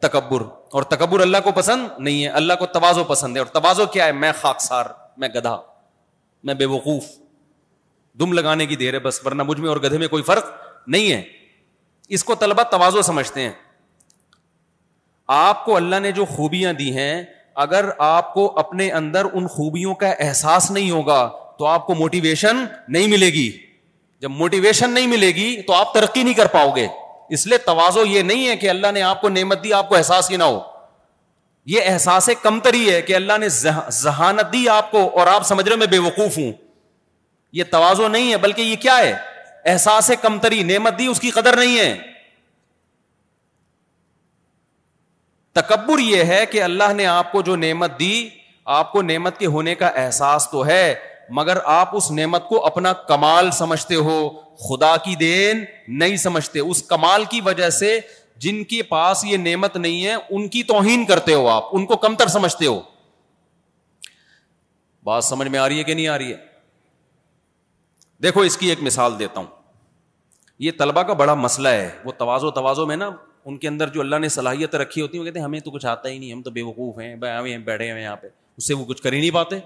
تکبر 0.00 0.40
اور 0.78 0.82
تکبر 0.90 1.20
اللہ 1.20 1.38
کو 1.44 1.50
پسند 1.54 1.86
نہیں 1.98 2.22
ہے 2.24 2.28
اللہ 2.40 2.52
کو 2.58 2.66
توازو 2.74 3.02
پسند 3.04 3.36
ہے 3.36 3.40
اور 3.42 3.46
توازو 3.54 3.86
کیا 3.94 4.04
ہے 4.06 4.12
میں 4.24 4.30
خاکسار 4.40 4.86
میں 5.22 5.28
گدھا 5.36 5.56
میں 6.50 6.54
بے 6.60 6.64
وقوف 6.74 7.04
دم 8.20 8.32
لگانے 8.32 8.66
کی 8.66 8.76
دیر 8.82 8.94
ہے 8.94 8.98
بس 9.06 9.20
ورنہ 9.24 9.42
مجھ 9.48 9.58
میں 9.60 9.68
اور 9.68 9.76
گدھے 9.86 9.98
میں 9.98 10.08
کوئی 10.08 10.22
فرق 10.28 10.52
نہیں 10.94 11.10
ہے 11.12 11.22
اس 12.16 12.24
کو 12.24 12.34
طلبہ 12.44 12.62
توازو 12.76 13.02
سمجھتے 13.08 13.40
ہیں 13.40 13.52
آپ 15.38 15.64
کو 15.64 15.76
اللہ 15.76 16.00
نے 16.02 16.12
جو 16.18 16.24
خوبیاں 16.36 16.72
دی 16.82 16.92
ہیں 16.98 17.22
اگر 17.66 17.88
آپ 18.10 18.32
کو 18.34 18.46
اپنے 18.60 18.90
اندر 19.00 19.26
ان 19.32 19.46
خوبیوں 19.56 19.94
کا 20.04 20.10
احساس 20.26 20.70
نہیں 20.70 20.90
ہوگا 20.90 21.18
تو 21.58 21.66
آپ 21.66 21.86
کو 21.86 21.94
موٹیویشن 22.04 22.64
نہیں 22.96 23.08
ملے 23.16 23.26
گی 23.38 23.48
جب 24.20 24.30
موٹیویشن 24.44 24.90
نہیں 24.94 25.06
ملے 25.16 25.28
گی 25.40 25.50
تو 25.66 25.72
آپ 25.74 25.92
ترقی 25.94 26.22
نہیں 26.22 26.34
کر 26.34 26.46
پاؤ 26.52 26.70
گے 26.76 26.86
اس 27.36 27.46
لیے 27.46 27.56
توازو 27.64 28.04
یہ 28.06 28.22
نہیں 28.28 28.46
ہے 28.48 28.56
کہ 28.56 28.70
اللہ 28.70 28.92
نے 28.94 29.02
آپ 29.02 29.20
کو 29.20 29.28
نعمت 29.28 29.62
دی 29.64 29.72
آپ 29.72 29.88
کو 29.88 29.96
احساس 29.96 30.30
ہی 30.30 30.36
نہ 30.36 30.42
ہو 30.52 30.60
یہ 31.72 31.82
احساس 31.88 32.28
کمتری 32.42 32.90
ہے 32.90 33.00
کہ 33.08 33.14
اللہ 33.16 33.38
نے 33.40 33.48
ذہانت 33.56 34.52
دی 34.52 34.68
آپ 34.74 34.90
کو 34.90 35.08
اور 35.20 35.26
آپ 35.32 35.42
سمجھ 35.46 35.68
رہے 35.68 35.76
میں 35.76 35.86
بے 35.94 35.98
وقوف 36.04 36.38
ہوں 36.38 36.52
یہ 37.58 37.64
توازو 37.70 38.08
نہیں 38.08 38.30
ہے 38.30 38.36
بلکہ 38.44 38.62
یہ 38.62 38.76
کیا 38.80 38.96
ہے 38.98 39.12
احساس 39.72 40.10
کمتری 40.22 40.62
نعمت 40.70 40.98
دی 40.98 41.06
اس 41.06 41.20
کی 41.20 41.30
قدر 41.40 41.56
نہیں 41.56 41.78
ہے 41.78 41.94
تکبر 45.60 45.98
یہ 45.98 46.24
ہے 46.34 46.44
کہ 46.50 46.62
اللہ 46.62 46.92
نے 46.96 47.06
آپ 47.12 47.32
کو 47.32 47.42
جو 47.42 47.56
نعمت 47.56 47.98
دی 48.00 48.14
آپ 48.80 48.90
کو 48.92 49.02
نعمت 49.02 49.38
کے 49.38 49.46
ہونے 49.54 49.74
کا 49.74 49.86
احساس 50.04 50.48
تو 50.50 50.66
ہے 50.66 50.94
مگر 51.36 51.58
آپ 51.70 51.96
اس 51.96 52.10
نعمت 52.10 52.48
کو 52.48 52.64
اپنا 52.66 52.92
کمال 53.08 53.50
سمجھتے 53.56 53.94
ہو 53.94 54.14
خدا 54.68 54.96
کی 55.04 55.14
دین 55.20 55.64
نہیں 55.98 56.16
سمجھتے 56.16 56.60
اس 56.60 56.82
کمال 56.88 57.24
کی 57.30 57.40
وجہ 57.44 57.68
سے 57.78 57.98
جن 58.44 58.62
کے 58.70 58.82
پاس 58.88 59.24
یہ 59.24 59.36
نعمت 59.36 59.76
نہیں 59.76 60.04
ہے 60.06 60.14
ان 60.14 60.48
کی 60.48 60.62
توہین 60.62 61.04
کرتے 61.06 61.34
ہو 61.34 61.48
آپ 61.48 61.68
ان 61.76 61.86
کو 61.86 61.96
کمتر 62.04 62.26
سمجھتے 62.36 62.66
ہو 62.66 62.80
بات 65.04 65.24
سمجھ 65.24 65.48
میں 65.48 65.58
آ 65.58 65.68
رہی 65.68 65.78
ہے 65.78 65.84
کہ 65.84 65.94
نہیں 65.94 66.08
آ 66.08 66.18
رہی 66.18 66.32
ہے 66.32 66.36
دیکھو 68.22 68.40
اس 68.40 68.56
کی 68.56 68.68
ایک 68.68 68.82
مثال 68.82 69.18
دیتا 69.18 69.40
ہوں 69.40 69.46
یہ 70.66 70.70
طلبا 70.78 71.02
کا 71.02 71.12
بڑا 71.22 71.34
مسئلہ 71.34 71.68
ہے 71.68 71.88
وہ 72.04 72.12
توازو 72.18 72.50
توازو 72.50 72.86
میں 72.86 72.96
نا 72.96 73.10
ان 73.44 73.56
کے 73.58 73.68
اندر 73.68 73.88
جو 73.88 74.00
اللہ 74.00 74.16
نے 74.20 74.28
صلاحیت 74.28 74.74
رکھی 74.74 75.02
ہوتی 75.02 75.16
ہے 75.16 75.20
وہ 75.22 75.24
کہتے 75.24 75.38
ہیں 75.38 75.44
ہمیں 75.44 75.60
تو 75.64 75.70
کچھ 75.70 75.86
آتا 75.86 76.08
ہی 76.08 76.18
نہیں 76.18 76.32
ہم 76.32 76.42
تو 76.42 76.50
بے 76.50 76.62
وقوف 76.62 76.98
ہیں 76.98 77.14
بیٹھے 77.58 77.90
ہوئے 77.90 78.06
اس 78.56 78.66
سے 78.66 78.74
وہ 78.74 78.84
کچھ 78.84 79.02
کر 79.02 79.12
ہی 79.12 79.20
نہیں 79.20 79.30
پاتے 79.34 79.58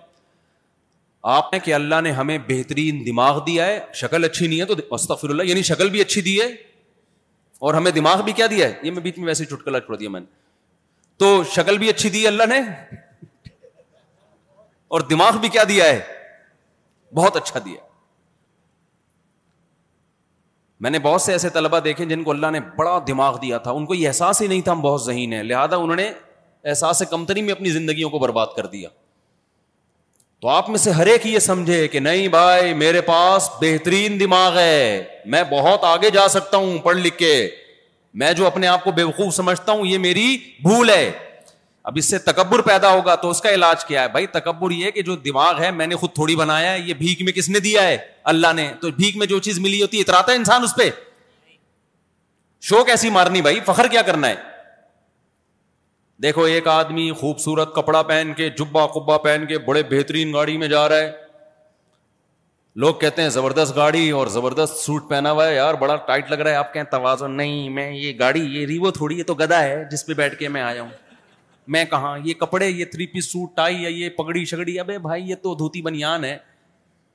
آپ 1.30 1.52
نے 1.52 1.58
کہ 1.64 1.74
اللہ 1.74 2.00
نے 2.04 2.10
ہمیں 2.12 2.36
بہترین 2.48 3.04
دماغ 3.06 3.38
دیا 3.46 3.66
ہے 3.66 3.78
شکل 3.94 4.24
اچھی 4.24 4.46
نہیں 4.46 4.60
ہے 4.60 4.64
تو 4.66 4.74
مستفر 4.90 5.30
اللہ 5.30 5.42
یعنی 5.48 5.62
شکل 5.62 5.90
بھی 5.90 6.00
اچھی 6.00 6.20
دی 6.22 6.38
ہے 6.40 6.46
اور 7.66 7.74
ہمیں 7.74 7.90
دماغ 7.98 8.22
بھی 8.24 8.32
کیا 8.40 8.46
دیا 8.50 8.68
ہے 8.68 8.74
یہ 8.82 8.90
میں 8.90 9.02
بیچ 9.02 9.18
میں 9.18 9.26
ویسے 9.26 9.44
چٹکلا 9.44 9.80
چھوڑ 9.80 9.96
دیا 9.96 10.08
میں 10.10 10.20
نے 10.20 10.26
تو 11.18 11.42
شکل 11.54 11.78
بھی 11.78 11.88
اچھی 11.88 12.10
دی 12.10 12.26
اللہ 12.26 12.46
نے 12.48 12.58
اور 14.96 15.00
دماغ 15.10 15.38
بھی 15.40 15.48
کیا 15.48 15.62
دیا 15.68 15.84
ہے 15.84 16.00
بہت 17.16 17.36
اچھا 17.36 17.60
دیا 17.64 17.80
میں 20.80 20.90
نے 20.90 20.98
بہت 20.98 21.22
سے 21.22 21.32
ایسے 21.32 21.48
طلبا 21.54 21.78
دیکھے 21.84 22.04
جن 22.04 22.22
کو 22.24 22.30
اللہ 22.30 22.50
نے 22.52 22.60
بڑا 22.76 22.98
دماغ 23.08 23.36
دیا 23.42 23.58
تھا 23.66 23.70
ان 23.70 23.86
کو 23.86 23.94
یہ 23.94 24.06
احساس 24.08 24.40
ہی 24.42 24.46
نہیں 24.46 24.60
تھا 24.62 24.72
ہم 24.72 24.80
بہت 24.82 25.02
ذہین 25.02 25.32
ہیں 25.32 25.42
لہٰذا 25.42 25.76
انہوں 25.76 25.96
نے 25.96 26.10
احساس 26.70 27.02
کمتری 27.10 27.42
میں 27.42 27.52
اپنی 27.52 27.70
زندگیوں 27.70 28.10
کو 28.10 28.18
برباد 28.18 28.46
کر 28.56 28.66
دیا 28.72 28.88
تو 30.42 30.48
آپ 30.48 30.68
میں 30.70 30.78
سے 30.78 30.90
ہر 30.90 31.06
ایک 31.06 31.26
یہ 31.26 31.38
سمجھے 31.38 31.76
کہ 31.88 32.00
نہیں 32.00 32.28
بھائی 32.28 32.72
میرے 32.74 33.00
پاس 33.08 33.48
بہترین 33.60 34.18
دماغ 34.20 34.56
ہے 34.58 35.02
میں 35.34 35.42
بہت 35.50 35.84
آگے 35.84 36.10
جا 36.14 36.26
سکتا 36.28 36.56
ہوں 36.56 36.78
پڑھ 36.84 36.96
لکھ 36.96 37.16
کے 37.18 37.34
میں 38.22 38.32
جو 38.40 38.46
اپنے 38.46 38.66
آپ 38.66 38.82
کو 38.84 38.92
بے 38.92 39.02
وقوف 39.02 39.34
سمجھتا 39.34 39.72
ہوں 39.72 39.86
یہ 39.86 39.98
میری 40.06 40.26
بھول 40.62 40.90
ہے 40.90 41.10
اب 41.90 41.98
اس 41.98 42.08
سے 42.10 42.18
تکبر 42.30 42.60
پیدا 42.70 42.90
ہوگا 42.94 43.14
تو 43.22 43.30
اس 43.30 43.40
کا 43.42 43.50
علاج 43.54 43.84
کیا 43.84 44.02
ہے 44.02 44.08
بھائی 44.16 44.26
تکبر 44.32 44.70
یہ 44.80 44.90
کہ 44.96 45.02
جو 45.10 45.16
دماغ 45.28 45.60
ہے 45.62 45.70
میں 45.78 45.86
نے 45.86 45.96
خود 46.02 46.12
تھوڑی 46.14 46.36
بنایا 46.36 46.72
ہے 46.72 46.80
یہ 46.86 46.94
بھیک 47.04 47.22
میں 47.28 47.32
کس 47.32 47.48
نے 47.48 47.58
دیا 47.68 47.82
ہے 47.88 47.96
اللہ 48.34 48.52
نے 48.56 48.70
تو 48.80 48.90
بھیک 48.96 49.16
میں 49.22 49.26
جو 49.34 49.38
چیز 49.48 49.58
ملی 49.66 49.80
ہوتی 49.82 49.96
ہے 49.96 50.02
اتراتا 50.02 50.32
ہے 50.32 50.36
انسان 50.36 50.64
اس 50.64 50.74
پہ 50.78 50.90
شوق 52.70 52.88
ایسی 52.90 53.10
مارنی 53.18 53.42
بھائی 53.42 53.60
فخر 53.66 53.88
کیا 53.90 54.02
کرنا 54.10 54.28
ہے 54.28 54.34
دیکھو 56.22 56.42
ایک 56.54 56.66
آدمی 56.68 57.10
خوبصورت 57.20 57.74
کپڑا 57.74 58.00
پہن 58.08 58.32
کے 58.36 58.48
جبا 58.58 58.86
قبا 58.94 59.16
پہن 59.18 59.44
کے 59.48 59.58
بڑے 59.68 59.82
بہترین 59.90 60.32
گاڑی 60.32 60.56
میں 60.58 60.66
جا 60.68 60.88
رہا 60.88 60.96
ہے 61.02 61.10
لوگ 62.82 62.94
کہتے 63.00 63.22
ہیں 63.22 63.28
زبردست 63.28 63.74
گاڑی 63.76 64.08
اور 64.18 64.26
زبردست 64.34 64.76
سوٹ 64.84 65.08
پہنا 65.08 65.30
ہوا 65.30 65.46
ہے 65.46 65.54
یار 65.54 65.74
بڑا 65.80 65.96
ٹائٹ 66.10 66.30
لگ 66.30 66.40
رہا 66.40 66.50
ہے 66.50 66.56
آپ 66.56 66.72
کہیں 66.74 66.84
توازن 66.90 67.36
نہیں 67.36 67.68
میں 67.78 67.90
یہ 67.92 68.12
گاڑی 68.18 68.40
یہ 68.56 68.66
ریوو 68.66 68.90
تھوڑی 68.98 69.18
یہ 69.18 69.24
تو 69.30 69.34
گدا 69.40 69.62
ہے 69.62 69.82
جس 69.90 70.06
پہ 70.06 70.14
بیٹھ 70.20 70.36
کے 70.38 70.48
میں 70.56 70.62
آیا 70.62 70.82
ہوں 70.82 70.88
میں 71.76 71.84
کہاں 71.90 72.16
یہ 72.24 72.34
کپڑے 72.40 72.68
یہ 72.68 72.84
تھری 72.92 73.06
پیس 73.14 73.30
سوٹ 73.32 73.56
ٹائی 73.56 73.82
یا 73.82 73.88
یہ 73.88 74.08
پگڑی 74.18 74.44
شگڑی 74.52 74.78
ابے 74.80 74.98
بھائی 75.08 75.28
یہ 75.30 75.34
تو 75.42 75.54
دھوتی 75.64 75.82
بنیان 75.88 76.24
ہے 76.24 76.36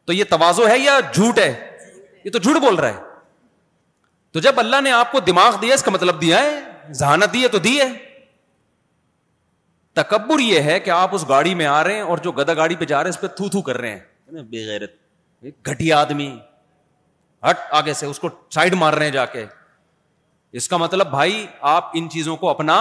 تو 0.06 0.14
یہ 0.14 0.24
توازو 0.30 0.68
ہے 0.68 0.78
یا 0.80 1.00
جھوٹ 1.14 1.40
ہے 1.40 1.50
یہ 2.26 2.32
تو 2.32 2.40
جھوٹ 2.40 2.60
بول 2.62 2.76
رہا 2.76 2.90
ہے 2.90 3.06
تو 4.34 4.40
جب 4.48 4.60
اللہ 4.60 4.82
نے 4.84 4.92
آپ 4.92 5.12
کو 5.12 5.20
دماغ 5.32 5.58
دیا 5.62 5.74
اس 5.74 5.84
کا 5.84 5.92
مطلب 5.92 6.22
دیا 6.22 6.42
ہے 6.44 6.94
ذہانت 7.00 7.34
دی 7.34 7.44
ہے 7.44 7.48
تو 7.56 7.60
دی 7.70 7.80
ہے 7.80 7.88
تکبر 10.02 10.40
یہ 10.40 10.68
ہے 10.70 10.80
کہ 10.86 10.90
آپ 10.94 11.14
اس 11.16 11.24
گاڑی 11.30 11.54
میں 11.60 11.66
آ 11.66 11.84
رہے 11.84 11.94
ہیں 11.96 12.02
اور 12.12 12.18
جو 12.24 12.32
گدا 12.40 12.54
گاڑی 12.60 12.76
پہ 12.80 12.86
جا 12.90 13.02
رہے 13.04 13.10
ہیں 13.10 13.16
اس 13.18 13.20
پہ 13.22 13.28
تھو 13.38 13.48
تھو 13.54 13.62
کر 13.70 13.78
رہے 13.84 13.92
ہیں 13.92 14.42
بے 14.50 14.66
غیرت 14.68 15.46
گھٹیا 15.72 16.00
آدمی 16.00 16.28
ہٹ 17.50 17.62
آگے 17.80 17.94
سے 18.02 18.06
اس 18.06 18.20
کو 18.20 18.30
سائڈ 18.58 18.74
مار 18.84 18.94
رہے 18.94 19.06
ہیں 19.06 19.12
جا 19.14 19.26
کے 19.36 19.46
اس 20.60 20.68
کا 20.74 20.78
مطلب 20.84 21.10
بھائی 21.12 21.46
آپ 21.72 21.90
ان 22.00 22.10
چیزوں 22.18 22.36
کو 22.44 22.50
اپنا 22.50 22.76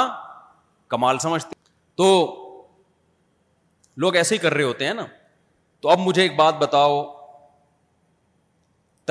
کمال 0.95 1.19
سمجھتے 1.25 1.57
تو 2.03 2.09
لوگ 4.05 4.17
ایسے 4.17 4.35
ہی 4.35 4.39
کر 4.41 4.55
رہے 4.55 4.65
ہوتے 4.65 4.87
ہیں 4.87 4.95
نا 5.01 5.07
تو 5.85 5.91
اب 5.91 6.01
مجھے 6.09 6.23
ایک 6.23 6.37
بات 6.43 6.55
بتاؤ 6.65 7.01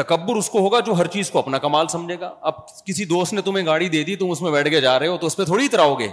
تکبر 0.02 0.36
اس 0.44 0.50
کو 0.56 0.60
ہوگا 0.68 0.80
جو 0.88 0.94
ہر 1.02 1.08
چیز 1.18 1.30
کو 1.32 1.40
اپنا 1.40 1.58
کمال 1.66 1.88
سمجھے 1.98 2.20
گا 2.20 2.32
اب 2.52 2.66
کسی 2.86 3.06
دوست 3.18 3.34
نے 3.34 3.42
تمہیں 3.50 3.66
گاڑی 3.66 3.90
دے 3.98 4.04
دی 4.10 4.16
تم 4.24 4.32
اس 4.32 4.42
میں 4.42 4.52
بیٹھ 4.60 4.70
کے 4.76 4.82
جا 4.88 4.98
رہے 5.00 5.08
ہو 5.14 5.18
تو 5.26 5.28
اس 5.28 5.38
پہ 5.42 5.46
تھوڑی 5.52 5.66
اتراؤ 5.66 5.94
گے 6.04 6.10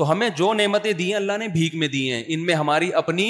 تو 0.00 0.10
ہمیں 0.10 0.28
جو 0.36 0.52
نعمتیں 0.54 0.92
دی 0.98 1.06
ہیں 1.06 1.14
اللہ 1.14 1.36
نے 1.38 1.46
بھیک 1.54 1.74
میں 1.80 1.86
دی 1.94 2.00
ہیں 2.12 2.22
ان 2.34 2.44
میں 2.46 2.54
ہماری 2.54 2.88
اپنی 3.00 3.26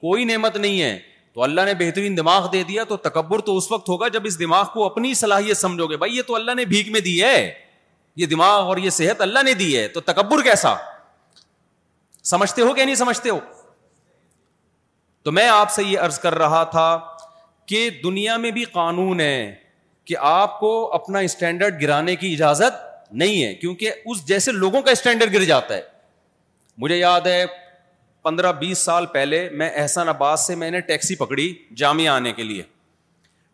کوئی 0.00 0.22
نعمت 0.24 0.56
نہیں 0.56 0.80
ہے 0.82 0.98
تو 1.34 1.42
اللہ 1.42 1.60
نے 1.66 1.72
بہترین 1.78 2.16
دماغ 2.16 2.48
دے 2.52 2.62
دیا 2.68 2.84
تو 2.88 2.96
تکبر 3.06 3.40
تو 3.48 3.56
اس 3.56 3.70
وقت 3.72 3.88
ہوگا 3.88 4.08
جب 4.14 4.26
اس 4.26 4.38
دماغ 4.40 4.64
کو 4.74 4.84
اپنی 4.84 5.12
صلاحیت 5.22 5.56
سمجھو 5.56 5.86
گے 5.90 5.96
بھائی 6.04 6.16
یہ 6.16 6.22
تو 6.26 6.34
اللہ 6.34 6.54
نے 6.56 6.64
بھیک 6.72 6.88
میں 6.92 7.00
دی 7.08 7.22
ہے 7.22 7.34
یہ 8.22 8.26
دماغ 8.26 8.66
اور 8.68 8.76
یہ 8.84 8.90
صحت 9.00 9.20
اللہ 9.20 9.42
نے 9.44 9.54
دی 9.62 9.76
ہے 9.76 9.86
تو 9.96 10.00
تکبر 10.12 10.42
کیسا 10.48 10.74
سمجھتے 12.32 12.62
ہو 12.62 12.72
کہ 12.74 12.84
نہیں 12.84 12.94
سمجھتے 13.04 13.30
ہو 13.30 13.38
تو 15.24 15.32
میں 15.40 15.48
آپ 15.48 15.70
سے 15.76 15.84
یہ 15.84 15.98
عرض 16.08 16.18
کر 16.18 16.34
رہا 16.44 16.62
تھا 16.76 16.86
کہ 17.72 17.88
دنیا 18.04 18.36
میں 18.46 18.50
بھی 18.60 18.64
قانون 18.80 19.20
ہے 19.20 19.36
کہ 20.06 20.14
آپ 20.34 20.58
کو 20.60 20.74
اپنا 21.02 21.18
اسٹینڈرڈ 21.28 21.82
گرانے 21.82 22.16
کی 22.24 22.32
اجازت 22.34 23.12
نہیں 23.12 23.42
ہے 23.44 23.54
کیونکہ 23.54 24.04
اس 24.12 24.26
جیسے 24.28 24.52
لوگوں 24.62 24.80
کا 24.82 24.90
اسٹینڈرڈ 24.90 25.34
گر 25.34 25.44
جاتا 25.52 25.74
ہے 25.76 25.92
مجھے 26.78 26.96
یاد 26.96 27.26
ہے 27.26 27.44
پندرہ 28.22 28.52
بیس 28.58 28.78
سال 28.84 29.06
پہلے 29.12 29.48
میں 29.58 29.68
احسان 29.82 30.08
آباد 30.08 30.36
سے 30.46 30.54
میں 30.62 30.70
نے 30.70 30.80
ٹیکسی 30.90 31.14
پکڑی 31.16 31.52
جامعہ 31.76 32.08
آنے 32.12 32.32
کے 32.32 32.42
لیے 32.42 32.62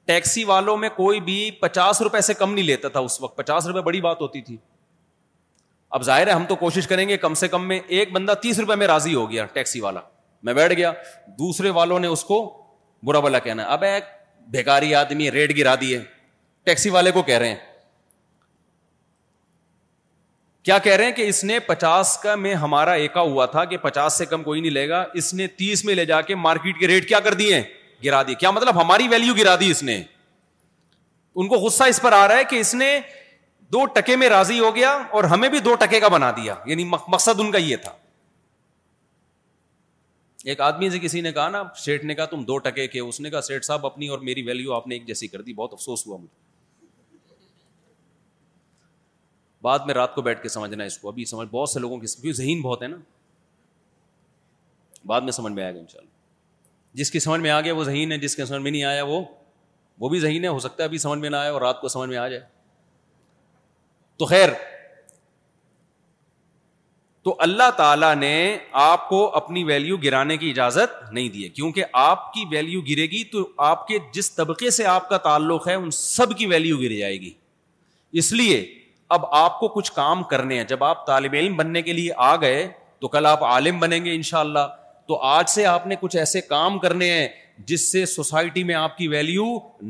ٹیکسی 0.06 0.44
والوں 0.44 0.76
میں 0.76 0.88
کوئی 0.96 1.20
بھی 1.20 1.50
پچاس 1.60 2.00
روپئے 2.02 2.20
سے 2.28 2.34
کم 2.34 2.52
نہیں 2.54 2.64
لیتا 2.64 2.88
تھا 2.88 3.00
اس 3.00 3.20
وقت 3.20 3.36
پچاس 3.36 3.66
روپئے 3.66 3.82
بڑی 3.82 4.00
بات 4.00 4.20
ہوتی 4.20 4.40
تھی 4.46 4.56
اب 5.98 6.02
ظاہر 6.04 6.26
ہے 6.26 6.32
ہم 6.32 6.44
تو 6.48 6.56
کوشش 6.56 6.86
کریں 6.88 7.08
گے 7.08 7.16
کم 7.16 7.34
سے 7.34 7.48
کم 7.48 7.66
میں 7.68 7.78
ایک 7.98 8.12
بندہ 8.12 8.34
تیس 8.42 8.58
روپے 8.58 8.74
میں 8.82 8.86
راضی 8.86 9.14
ہو 9.14 9.30
گیا 9.30 9.44
ٹیکسی 9.52 9.80
والا 9.80 10.00
میں 10.48 10.54
بیٹھ 10.54 10.72
گیا 10.74 10.92
دوسرے 11.38 11.70
والوں 11.78 12.00
نے 12.00 12.06
اس 12.06 12.24
کو 12.24 12.38
برا 13.04 13.20
بلا 13.20 13.38
کہنا 13.48 13.62
اب 13.72 13.82
ایک 13.84 14.04
بیکاری 14.52 14.94
آدمی 14.94 15.30
ریٹ 15.30 15.56
گرا 15.58 15.74
دیے 15.80 16.00
ٹیکسی 16.64 16.90
والے 16.90 17.10
کو 17.12 17.22
کہہ 17.22 17.38
رہے 17.38 17.48
ہیں 17.48 17.56
کیا 20.70 20.76
کہہ 20.78 20.96
رہے 20.96 21.04
ہیں 21.04 21.12
کہ 21.12 21.26
اس 21.28 21.42
نے 21.44 21.58
پچاس 21.66 22.16
کا 22.22 22.34
میں 22.40 22.52
ہمارا 22.54 22.92
ایکا 23.04 23.20
ہوا 23.20 23.44
تھا 23.54 23.64
کہ 23.70 23.76
پچاس 23.84 24.18
سے 24.18 24.24
کم 24.32 24.42
کوئی 24.42 24.60
نہیں 24.60 24.70
لے 24.72 24.88
گا 24.88 25.02
اس 25.20 25.32
نے 25.34 25.46
تیس 25.60 25.84
میں 25.84 25.94
لے 25.94 26.04
جا 26.06 26.20
کے 26.28 26.34
مارکیٹ 26.34 26.78
کے 26.80 26.86
ریٹ 26.88 27.06
کیا 27.08 27.20
کر 27.20 27.34
دیے 27.40 27.60
گرا 28.04 28.22
دی 28.26 28.34
کیا 28.42 28.50
مطلب 28.58 28.80
ہماری 28.80 29.08
ویلیو 29.10 29.32
گرا 29.38 29.54
دی 29.60 29.70
اس 29.70 29.82
نے 29.82 29.96
ان 31.34 31.48
کو 31.48 31.56
غصہ 31.64 31.84
اس 31.94 32.00
پر 32.02 32.12
آ 32.12 32.26
رہا 32.28 32.36
ہے 32.38 32.44
کہ 32.50 32.56
اس 32.60 32.74
نے 32.74 32.90
دو 33.72 33.84
ٹکے 33.94 34.16
میں 34.22 34.28
راضی 34.30 34.58
ہو 34.58 34.74
گیا 34.76 34.90
اور 35.16 35.24
ہمیں 35.32 35.48
بھی 35.50 35.58
دو 35.68 35.74
ٹکے 35.80 36.00
کا 36.00 36.08
بنا 36.16 36.30
دیا 36.36 36.54
یعنی 36.66 36.84
مقصد 36.92 37.40
ان 37.40 37.50
کا 37.52 37.58
یہ 37.58 37.76
تھا 37.84 37.92
ایک 40.50 40.60
آدمی 40.68 40.90
سے 40.90 40.98
کسی 41.02 41.20
نے 41.20 41.32
کہا 41.32 41.48
نا 41.56 41.62
سیٹ 41.84 42.04
نے 42.10 42.14
کہا 42.14 42.24
تم 42.36 42.44
دو 42.52 42.58
ٹکے 42.68 42.86
کے 42.96 43.00
اس 43.00 43.20
نے 43.20 43.30
کہا 43.30 43.40
سیٹ 43.50 43.64
صاحب 43.64 43.86
اپنی 43.86 44.08
اور 44.14 44.18
میری 44.30 44.42
ویلیو 44.52 44.72
آپ 44.74 44.86
نے 44.88 44.94
ایک 44.94 45.06
جیسی 45.06 45.28
کر 45.34 45.42
دی 45.42 45.52
بہت 45.62 45.72
افسوس 45.72 46.06
ہوا 46.06 46.16
مجھے 46.16 46.48
بعد 49.62 49.78
میں 49.86 49.94
رات 49.94 50.14
کو 50.14 50.22
بیٹھ 50.26 50.42
کے 50.42 50.48
سمجھنا 50.48 50.84
اس 50.84 50.98
کو 50.98 51.08
ابھی 51.08 51.24
سمجھ 51.30 51.48
بہت 51.50 51.70
سے 51.70 51.80
لوگوں 51.80 51.98
کی 52.04 52.32
ذہین 52.32 52.60
بہت 52.62 52.82
ہے 52.82 52.88
نا 52.88 52.96
بعد 55.06 55.20
میں 55.28 55.32
سمجھ 55.32 55.52
میں 55.52 55.62
آئے 55.64 55.74
گا 55.74 55.78
ان 55.78 55.86
شاء 55.92 55.98
اللہ 55.98 56.98
جس 57.00 57.10
کی 57.10 57.20
سمجھ 57.20 57.40
میں 57.40 57.50
آ 57.50 57.60
گیا 57.60 57.74
وہ 57.74 57.84
ذہین 57.84 58.12
ہے 58.12 58.18
جس 58.18 58.36
کے 58.36 58.44
سمجھ 58.46 58.60
میں 58.62 58.70
نہیں 58.70 58.84
آیا 58.84 59.04
وہ 59.10 59.20
وہ 60.00 60.08
بھی 60.08 60.18
ذہین 60.20 60.44
ہے 60.44 60.48
ہو 60.48 60.58
سکتا 60.58 60.82
ہے 60.82 60.88
ابھی 60.88 60.98
سمجھ 60.98 61.18
میں 61.20 61.30
نہ 61.30 61.36
آئے 61.36 61.48
اور 61.50 61.60
رات 61.62 61.80
کو 61.80 61.88
سمجھ 61.88 62.08
میں 62.10 62.16
آ 62.16 62.26
جائے 62.28 62.40
تو 64.18 64.26
خیر 64.32 64.48
تو 67.24 67.34
اللہ 67.46 67.70
تعالیٰ 67.76 68.14
نے 68.16 68.32
آپ 68.82 69.08
کو 69.08 69.18
اپنی 69.36 69.62
ویلیو 69.64 69.96
گرانے 70.04 70.36
کی 70.42 70.50
اجازت 70.50 71.12
نہیں 71.12 71.28
دی 71.32 71.48
کیونکہ 71.58 71.84
آپ 72.02 72.32
کی 72.32 72.44
ویلیو 72.50 72.80
گرے 72.88 73.06
گی 73.10 73.22
تو 73.32 73.46
آپ 73.68 73.86
کے 73.86 73.98
جس 74.12 74.34
طبقے 74.34 74.70
سے 74.76 74.86
آپ 74.92 75.08
کا 75.08 75.16
تعلق 75.28 75.68
ہے 75.68 75.74
ان 75.82 75.90
سب 76.00 76.36
کی 76.38 76.46
ویلیو 76.54 76.78
گر 76.80 76.96
جائے 76.98 77.20
گی 77.20 77.32
اس 78.22 78.32
لیے 78.32 78.58
اب 79.14 79.24
آپ 79.34 79.58
کو 79.60 79.68
کچھ 79.74 79.90
کام 79.92 80.22
کرنے 80.32 80.56
ہیں 80.56 80.64
جب 80.72 80.82
آپ 80.84 81.06
طالب 81.06 81.32
علم 81.38 81.54
بننے 81.56 81.80
کے 81.82 81.92
لیے 81.92 82.10
آ 82.26 82.34
گئے 82.40 82.66
تو 83.00 83.08
کل 83.14 83.26
آپ 83.26 83.42
عالم 83.44 83.80
بنیں 83.80 84.04
گے 84.04 84.14
انشاءاللہ 84.14 84.66
تو 85.08 85.16
آج 85.28 85.48
سے 85.50 85.64
آپ 85.66 85.86
نے 85.86 85.96
کچھ 86.00 86.16
ایسے 86.16 86.40
کام 86.40 86.78
کرنے 86.84 87.10
ہیں 87.12 87.26
جس 87.72 87.90
سے 87.92 88.04
سوسائٹی 88.12 88.64
میں 88.70 88.74
آپ 88.74 88.96
کی 88.96 89.08
ویلیو 89.16 89.44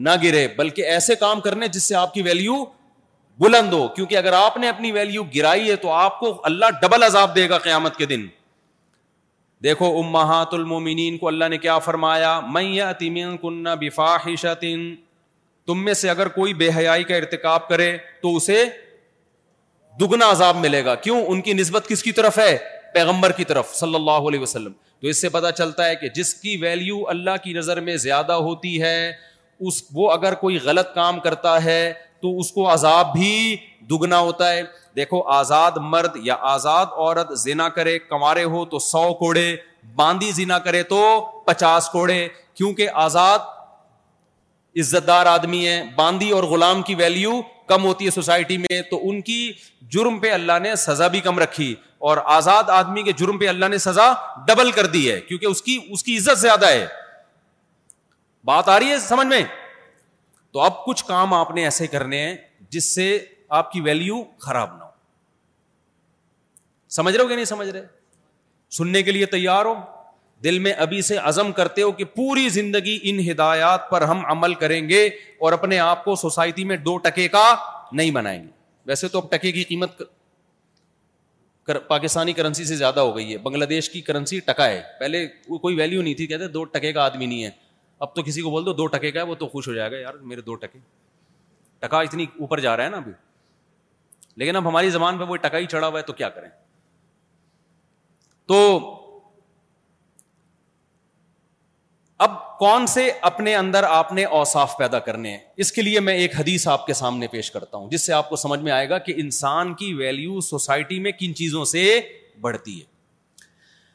نہ 0.09 0.17
گرے 0.23 0.47
بلکہ 0.57 0.87
ایسے 0.95 1.15
کام 1.25 1.41
کرنے 1.49 1.69
جس 1.77 1.85
سے 1.89 1.95
آپ 2.05 2.15
کی 2.15 2.23
ویلیو 2.31 2.55
بلند 3.45 3.73
ہو 3.73 3.87
کیونکہ 3.97 4.17
اگر 4.17 4.33
آپ 4.41 4.57
نے 4.65 4.69
اپنی 4.69 4.93
ویلیو 4.93 5.23
گرائی 5.37 5.71
ہے 5.71 5.77
تو 5.85 5.91
آپ 5.93 6.19
کو 6.21 6.33
اللہ 6.53 6.81
ڈبل 6.83 7.03
عذاب 7.03 7.35
دے 7.37 7.49
گا 7.49 7.59
قیامت 7.69 7.97
کے 7.97 8.07
دن 8.17 8.27
دیکھو 9.65 9.97
امہات 10.01 10.55
المومنین 10.55 11.17
کو 11.19 11.29
اللہ 11.29 11.49
نے 11.51 11.59
کیا 11.69 11.79
فرمایا 11.87 12.39
میں 12.55 12.93
تم 15.67 15.85
میں 15.85 15.95
سے 15.95 16.09
اگر 16.11 16.29
کوئی 16.37 16.55
بے 16.61 16.69
حیائی 16.77 17.03
کا 17.05 17.15
ارتکاب 17.17 17.69
کرے 17.69 17.97
تو 18.23 18.35
اسے 18.37 18.65
دگنا 20.01 20.31
عذاب 20.31 20.57
ملے 20.57 20.85
گا 20.85 20.95
کیوں 21.07 21.21
ان 21.29 21.41
کی 21.47 21.53
نسبت 21.53 21.87
کس 21.89 22.03
کی 22.03 22.13
طرف 22.19 22.39
ہے 22.39 22.57
پیغمبر 22.93 23.33
کی 23.39 23.45
طرف 23.51 23.75
صلی 23.77 23.95
اللہ 23.95 24.29
علیہ 24.29 24.41
وسلم 24.41 24.73
تو 25.01 25.07
اس 25.09 25.21
سے 25.21 25.29
پتا 25.39 25.51
چلتا 25.59 25.87
ہے 25.87 25.97
کہ 25.97 26.09
جس 26.15 26.33
کی 26.35 26.57
ویلیو 26.63 26.99
اللہ 27.09 27.37
کی 27.45 27.53
نظر 27.53 27.81
میں 27.89 27.97
زیادہ 28.07 28.33
ہوتی 28.49 28.81
ہے 28.83 28.95
اس 29.69 29.83
وہ 29.95 30.11
اگر 30.13 30.35
کوئی 30.45 30.59
غلط 30.65 30.95
کام 30.95 31.21
کرتا 31.27 31.57
ہے 31.65 31.81
تو 32.23 32.37
اس 32.39 32.51
کو 32.53 32.73
عذاب 32.73 33.13
بھی 33.13 33.57
دگنا 33.91 34.19
ہوتا 34.29 34.53
ہے 34.53 34.63
دیکھو 34.97 35.23
آزاد 35.35 35.77
مرد 35.93 36.17
یا 36.23 36.35
آزاد 36.55 36.87
عورت 36.97 37.33
کرے 37.75 37.99
کمارے 38.09 38.45
ہو 38.55 38.65
تو 38.73 38.79
سو 38.87 39.05
کوڑے 39.23 39.47
باندی 39.97 40.31
زنا 40.41 40.59
کرے 40.67 40.83
تو 40.93 40.99
پچاس 41.47 41.89
کوڑے 41.93 42.19
کیونکہ 42.55 42.89
آزاد 43.05 43.49
عزت 44.81 45.07
دار 45.07 45.27
آدمی 45.27 45.67
ہے 45.67 45.83
باندی 45.97 46.31
اور 46.39 46.43
غلام 46.55 46.83
کی 46.89 46.95
ویلیو 46.95 47.41
کم 47.71 47.85
ہوتی 47.85 48.05
ہے 48.07 48.11
سوسائٹی 48.11 48.57
میں 48.59 48.81
تو 48.91 48.99
ان 49.09 49.21
کی 49.27 49.37
جرم 49.97 50.19
پہ 50.21 50.31
اللہ 50.39 50.59
نے 50.63 50.75
سزا 50.85 51.07
بھی 51.15 51.21
کم 51.27 51.39
رکھی 51.39 51.75
اور 52.11 52.17
آزاد 52.37 52.71
آدمی 52.77 53.03
کے 53.09 53.13
جرم 53.21 53.39
پہ 53.39 53.49
اللہ 53.49 53.69
نے 53.75 53.79
سزا 53.85 54.07
ڈبل 54.47 54.71
کر 54.79 54.87
دی 54.95 55.11
ہے 55.11 55.21
کیونکہ 55.29 55.73
اس 55.93 56.03
کی 56.07 56.17
عزت 56.17 56.39
زیادہ 56.41 56.69
ہے 56.73 56.87
بات 58.51 58.69
آ 58.75 58.79
رہی 58.79 58.91
ہے 58.93 58.99
سمجھ 59.07 59.27
میں 59.27 59.43
تو 60.53 60.61
اب 60.71 60.85
کچھ 60.85 61.05
کام 61.13 61.35
آپ 61.35 61.51
نے 61.59 61.65
ایسے 61.65 61.87
کرنے 61.95 62.19
ہیں 62.27 62.35
جس 62.77 62.95
سے 62.95 63.07
آپ 63.61 63.71
کی 63.73 63.81
ویلو 63.89 64.23
خراب 64.47 64.77
نہ 64.77 64.85
ہو 64.85 64.89
سمجھ 66.97 67.15
رہے 67.17 67.23
ہو 67.23 67.29
کہ 67.29 67.35
نہیں 67.35 67.53
سمجھ 67.55 67.69
رہے 67.69 67.85
سننے 68.79 69.03
کے 69.03 69.13
لیے 69.19 69.27
تیار 69.37 69.65
ہو 69.71 69.75
دل 70.45 70.59
میں 70.65 70.73
ابھی 70.83 71.01
سے 71.03 71.17
عزم 71.31 71.51
کرتے 71.53 71.83
ہو 71.83 71.91
کہ 71.93 72.05
پوری 72.15 72.49
زندگی 72.49 72.99
ان 73.11 73.19
ہدایات 73.31 73.89
پر 73.91 74.03
ہم 74.11 74.25
عمل 74.33 74.55
کریں 74.63 74.89
گے 74.89 75.07
اور 75.39 75.53
اپنے 75.53 75.79
آپ 75.79 76.05
کو 76.05 76.15
سوسائٹی 76.17 76.65
میں 76.65 76.77
دو 76.89 76.97
ٹکے 77.07 77.27
کا 77.35 77.45
نہیں 77.93 78.11
بنائیں 78.11 78.43
گے 78.43 78.49
ویسے 78.87 79.09
تو 79.09 79.19
اب 79.19 79.31
ٹکے 79.33 79.53
کی 79.53 79.63
قیمت 79.65 80.03
پاکستانی 81.89 82.33
کرنسی 82.33 82.65
سے 82.65 82.77
زیادہ 82.77 83.01
ہو 83.01 83.15
گئی 83.17 83.33
ہے 83.33 83.37
بنگلہ 83.39 83.65
دیش 83.73 83.89
کی 83.91 84.01
کرنسی 84.03 84.39
ٹکا 84.47 84.67
ہے 84.69 84.81
پہلے 85.01 85.27
کوئی 85.63 85.75
ویلیو 85.79 86.03
نہیں 86.03 86.15
تھی 86.15 86.27
کہتے 86.27 86.47
دو 86.55 86.63
ٹکے 86.77 86.93
کا 86.93 87.03
آدمی 87.05 87.27
نہیں 87.27 87.45
ہے 87.45 87.51
اب 88.07 88.15
تو 88.15 88.23
کسی 88.27 88.41
کو 88.43 88.51
بول 88.51 88.65
دو 88.67 88.73
دو 88.81 88.87
ٹکے 88.97 89.11
کا 89.13 89.21
ہے 89.21 89.27
وہ 89.27 89.35
تو 89.43 89.49
خوش 89.49 89.69
ہو 89.69 89.75
جائے 89.75 89.91
گا 89.93 89.97
یار 89.99 90.15
میرے 90.33 90.41
دو 90.47 90.55
ٹکے 90.65 90.79
ٹکا 91.81 92.01
اتنی 92.07 92.27
اوپر 92.39 92.61
جا 92.61 92.77
رہا 92.77 92.85
ہے 92.85 92.89
نا 92.91 92.97
ابھی 92.97 93.13
لیکن 94.41 94.57
اب 94.57 94.69
ہماری 94.69 94.91
زبان 94.91 95.19
پہ 95.19 95.25
وہ 95.29 95.37
ٹکا 95.45 95.59
ہی 95.59 95.67
چڑھا 95.67 95.87
ہوا 95.89 95.99
ہے 95.99 96.05
تو 96.07 96.13
کیا 96.13 96.29
کریں 96.29 96.49
تو 98.49 98.59
اب 102.25 102.31
کون 102.59 102.87
سے 102.93 103.03
اپنے 103.27 103.55
اندر 103.57 103.85
آپ 103.89 104.13
نے 104.13 104.25
اوساف 104.39 104.77
پیدا 104.79 104.99
کرنے 105.05 105.31
ہیں 105.31 105.39
اس 105.65 105.71
کے 105.73 105.83
لیے 105.83 106.01
میں 106.01 106.15
ایک 106.21 106.35
حدیث 106.39 106.67
آپ 106.69 106.85
کے 106.87 106.93
سامنے 106.95 107.27
پیش 107.35 107.51
کرتا 107.51 107.77
ہوں 107.77 107.89
جس 107.91 108.05
سے 108.07 108.13
آپ 108.13 108.29
کو 108.29 108.37
سمجھ 108.43 108.59
میں 108.63 108.73
آئے 108.79 108.89
گا 108.89 108.99
کہ 109.07 109.13
انسان 109.21 109.73
کی 109.75 109.93
ویلیو 110.01 110.41
سوسائٹی 110.49 110.99
میں 111.07 111.13
کن 111.21 111.35
چیزوں 111.35 111.65
سے 111.71 111.85
بڑھتی 112.41 112.79
ہے 112.81 112.89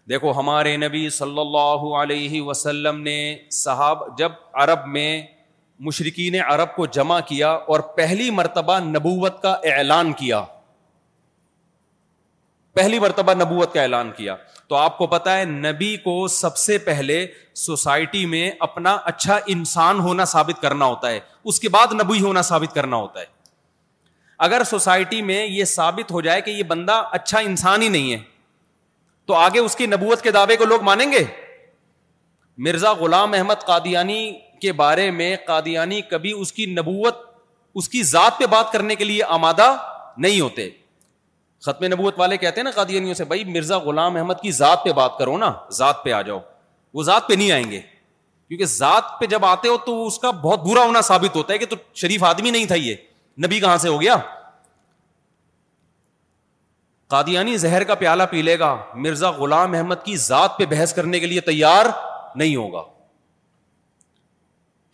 دیکھو 0.09 0.31
ہمارے 0.39 0.75
نبی 0.85 1.07
صلی 1.19 1.39
اللہ 1.39 1.85
علیہ 2.01 2.41
وسلم 2.49 2.99
نے 3.07 3.15
صاحب 3.59 4.17
جب 4.17 4.31
عرب 4.63 4.87
میں 4.97 5.09
مشرقین 5.89 6.35
عرب 6.47 6.75
کو 6.75 6.85
جمع 6.97 7.19
کیا 7.27 7.51
اور 7.51 7.79
پہلی 7.95 8.29
مرتبہ 8.39 8.79
نبوت 8.89 9.41
کا 9.41 9.51
اعلان 9.75 10.11
کیا 10.23 10.43
پہلی 12.75 12.97
مرتبہ 12.99 13.33
نبوت 13.33 13.73
کا 13.73 13.81
اعلان 13.81 14.09
کیا 14.15 14.35
تو 14.67 14.75
آپ 14.75 14.97
کو 14.97 15.05
پتا 15.07 15.37
ہے 15.37 15.43
نبی 15.45 15.95
کو 16.03 16.15
سب 16.37 16.57
سے 16.57 16.77
پہلے 16.87 17.25
سوسائٹی 17.65 18.25
میں 18.31 18.49
اپنا 18.67 18.93
اچھا 19.11 19.37
انسان 19.53 19.99
ہونا 20.07 20.25
ثابت 20.31 20.61
کرنا 20.61 20.85
ہوتا 20.95 21.09
ہے 21.11 21.19
اس 21.51 21.59
کے 21.59 21.69
بعد 21.77 21.87
ہونا 21.93 22.41
ثابت 22.41 22.47
ثابت 22.47 22.75
کرنا 22.75 22.95
ہوتا 23.03 23.19
ہے 23.19 23.25
اگر 24.47 24.63
سوسائٹی 24.69 25.21
میں 25.29 25.45
یہ 25.45 25.63
یہ 25.91 26.03
ہو 26.11 26.21
جائے 26.27 26.41
کہ 26.47 26.61
بندہ 26.73 27.01
اچھا 27.19 27.39
انسان 27.51 27.81
ہی 27.81 27.87
نہیں 27.89 28.11
ہے 28.13 28.17
تو 29.29 29.33
آگے 29.33 29.59
اس 29.67 29.75
کی 29.75 29.85
نبوت 29.93 30.21
کے 30.21 30.31
دعوے 30.37 30.55
کو 30.57 30.65
لوگ 30.73 30.81
مانیں 30.89 31.11
گے 31.11 31.23
مرزا 32.67 32.91
غلام 33.03 33.33
احمد 33.37 33.65
قادیانی 33.67 34.21
کے 34.61 34.71
بارے 34.83 35.09
میں 35.21 35.35
قادیانی 35.47 36.01
کبھی 36.09 36.33
اس 36.41 36.53
کی 36.59 36.65
نبوت 36.79 37.23
اس 37.81 37.89
کی 37.95 38.03
ذات 38.15 38.37
پہ 38.39 38.45
بات 38.57 38.71
کرنے 38.71 38.95
کے 38.95 39.13
لیے 39.13 39.23
آمادہ 39.39 39.75
نہیں 40.25 40.39
ہوتے 40.41 40.69
ختم 41.65 41.85
نبوت 41.91 42.19
والے 42.19 42.37
کہتے 42.37 42.59
ہیں 42.59 42.63
نا 42.63 42.71
قادیانیوں 42.75 43.13
سے 43.21 43.25
بھائی 43.31 43.43
مرزا 43.55 43.77
غلام 43.87 44.15
احمد 44.17 44.33
کی 44.41 44.51
ذات 44.61 44.83
پہ 44.83 44.91
بات 44.99 45.17
کرو 45.17 45.37
نا 45.43 45.51
ذات 45.77 46.03
پہ 46.03 46.11
آ 46.11 46.21
جاؤ 46.29 46.39
وہ 46.97 47.03
ذات 47.03 47.27
پہ 47.27 47.33
نہیں 47.39 47.51
آئیں 47.51 47.71
گے 47.71 47.79
کیونکہ 47.81 48.65
ذات 48.75 49.19
پہ 49.19 49.25
جب 49.33 49.45
آتے 49.45 49.67
ہو 49.69 49.77
تو 49.85 49.95
اس 50.07 50.19
کا 50.25 50.31
بہت 50.45 50.63
برا 50.67 50.83
ہونا 50.85 51.01
ثابت 51.11 51.35
ہوتا 51.35 51.53
ہے 51.53 51.57
کہ 51.57 51.65
تو 51.69 51.75
شریف 52.01 52.23
آدمی 52.31 52.51
نہیں 52.57 52.65
تھا 52.71 52.75
یہ 52.83 52.95
نبی 53.45 53.59
کہاں 53.59 53.77
سے 53.85 53.89
ہو 53.89 53.99
گیا 54.01 54.15
قادیانی 57.13 57.57
زہر 57.63 57.83
کا 57.89 57.95
پیالہ 58.01 58.23
پی 58.29 58.41
لے 58.41 58.57
گا 58.59 58.75
مرزا 59.07 59.29
غلام 59.39 59.73
احمد 59.77 60.03
کی 60.03 60.15
ذات 60.29 60.57
پہ 60.57 60.65
بحث 60.75 60.93
کرنے 60.99 61.19
کے 61.19 61.25
لیے 61.33 61.41
تیار 61.51 61.85
نہیں 62.35 62.55
ہوگا 62.55 62.83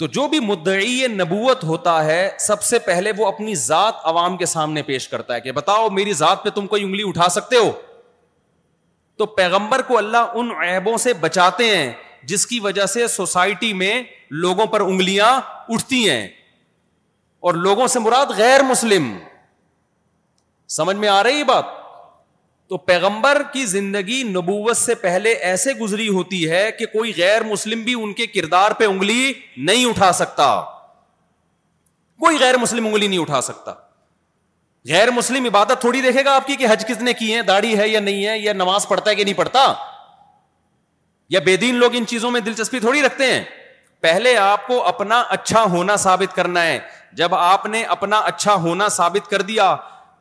تو 0.01 0.07
جو 0.13 0.27
بھی 0.27 0.39
مدعی 0.39 1.05
نبوت 1.15 1.63
ہوتا 1.63 1.93
ہے 2.05 2.21
سب 2.39 2.61
سے 2.63 2.77
پہلے 2.85 3.11
وہ 3.17 3.25
اپنی 3.27 3.53
ذات 3.63 3.95
عوام 4.11 4.37
کے 4.37 4.45
سامنے 4.53 4.81
پیش 4.83 5.07
کرتا 5.07 5.33
ہے 5.35 5.41
کہ 5.41 5.51
بتاؤ 5.57 5.89
میری 5.97 6.13
ذات 6.21 6.43
پہ 6.43 6.49
تم 6.55 6.67
کوئی 6.67 6.83
انگلی 6.83 7.03
اٹھا 7.07 7.27
سکتے 7.31 7.55
ہو 7.57 7.69
تو 9.17 9.25
پیغمبر 9.41 9.81
کو 9.87 9.97
اللہ 9.97 10.31
ان 10.41 10.49
عیبوں 10.67 10.95
سے 11.03 11.13
بچاتے 11.27 11.65
ہیں 11.75 11.91
جس 12.31 12.45
کی 12.47 12.59
وجہ 12.63 12.85
سے 12.93 13.07
سوسائٹی 13.17 13.71
میں 13.83 13.93
لوگوں 14.45 14.65
پر 14.73 14.81
انگلیاں 14.85 15.29
اٹھتی 15.73 16.09
ہیں 16.09 16.27
اور 17.47 17.53
لوگوں 17.67 17.87
سے 17.93 17.99
مراد 17.99 18.31
غیر 18.37 18.63
مسلم 18.69 19.13
سمجھ 20.77 20.95
میں 20.97 21.09
آ 21.09 21.21
رہی 21.23 21.43
بات 21.53 21.65
تو 22.71 22.77
پیغمبر 22.87 23.41
کی 23.53 23.65
زندگی 23.65 24.21
نبوت 24.23 24.77
سے 24.77 24.93
پہلے 24.95 25.31
ایسے 25.47 25.71
گزری 25.79 26.07
ہوتی 26.17 26.49
ہے 26.49 26.71
کہ 26.77 26.85
کوئی 26.93 27.11
غیر 27.17 27.43
مسلم 27.43 27.81
بھی 27.83 27.93
ان 28.01 28.13
کے 28.19 28.27
کردار 28.35 28.71
پہ 28.79 28.85
انگلی 28.87 29.33
نہیں 29.69 29.85
اٹھا 29.85 30.11
سکتا 30.19 30.45
کوئی 32.25 32.37
غیر 32.39 32.57
مسلم 32.57 32.85
انگلی 32.87 33.07
نہیں 33.07 33.19
اٹھا 33.19 33.41
سکتا 33.47 33.73
غیر 34.89 35.11
مسلم 35.11 35.45
عبادت 35.47 35.81
تھوڑی 35.81 36.01
دیکھے 36.01 36.23
گا 36.25 36.35
آپ 36.35 36.47
کی 36.47 36.55
کہ 36.59 36.67
حج 36.71 36.85
کس 36.89 37.01
نے 37.07 37.13
کی 37.19 37.33
ہے 37.35 37.41
داڑھی 37.51 37.77
ہے 37.79 37.87
یا 37.89 37.99
نہیں 37.99 38.25
ہے 38.27 38.37
یا 38.39 38.53
نماز 38.61 38.87
پڑھتا 38.87 39.09
ہے 39.09 39.15
کہ 39.15 39.23
نہیں 39.23 39.37
پڑھتا 39.37 39.71
یا 41.35 41.39
بے 41.45 41.55
دین 41.63 41.75
لوگ 41.83 41.95
ان 41.95 42.05
چیزوں 42.13 42.31
میں 42.31 42.41
دلچسپی 42.45 42.79
تھوڑی 42.87 43.01
رکھتے 43.05 43.31
ہیں 43.33 43.43
پہلے 44.01 44.35
آپ 44.47 44.65
کو 44.67 44.83
اپنا 44.93 45.19
اچھا 45.37 45.63
ہونا 45.71 45.95
ثابت 46.07 46.35
کرنا 46.35 46.63
ہے 46.67 46.79
جب 47.17 47.35
آپ 47.35 47.65
نے 47.75 47.83
اپنا 47.99 48.19
اچھا 48.33 48.55
ہونا 48.67 48.87
ثابت 49.01 49.29
کر 49.31 49.41
دیا 49.51 49.75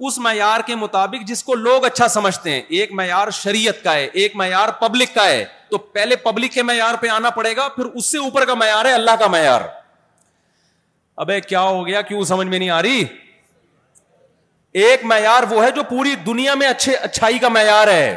اس 0.07 0.17
معیار 0.25 0.61
کے 0.67 0.75
مطابق 0.77 1.27
جس 1.29 1.43
کو 1.45 1.55
لوگ 1.55 1.85
اچھا 1.85 2.07
سمجھتے 2.09 2.51
ہیں 2.51 2.61
ایک 2.77 2.93
معیار 3.01 3.31
شریعت 3.43 3.83
کا 3.85 3.95
ہے 3.95 4.05
ایک 4.23 4.37
معیار 4.37 4.69
پبلک 4.81 5.15
کا 5.15 5.27
ہے 5.27 5.45
تو 5.71 5.79
پہلے 5.97 6.17
پبلک 6.23 6.53
کے 6.53 6.63
معیار 6.63 6.95
پہ 7.01 7.09
آنا 7.17 7.31
پڑے 7.39 7.55
گا 7.57 7.67
پھر 7.75 7.85
اس 7.93 8.07
سے 8.13 8.19
اوپر 8.19 8.45
کا 8.47 8.55
معیار 8.63 8.85
ہے 8.85 8.93
اللہ 8.93 9.17
کا 9.21 9.27
معیار 9.35 9.61
ابے 11.25 11.41
کیا 11.41 11.61
ہو 11.63 11.87
گیا 11.87 12.01
کیوں 12.11 12.23
سمجھ 12.31 12.47
میں 12.47 12.59
نہیں 12.59 12.71
آ 12.71 12.81
رہی 12.83 13.05
ایک 14.87 15.05
معیار 15.13 15.43
وہ 15.51 15.63
ہے 15.65 15.71
جو 15.77 15.83
پوری 15.89 16.15
دنیا 16.27 16.55
میں 16.55 16.67
اچھے 16.69 16.95
اچھائی 17.09 17.39
کا 17.39 17.49
معیار 17.59 17.89
ہے 17.89 18.17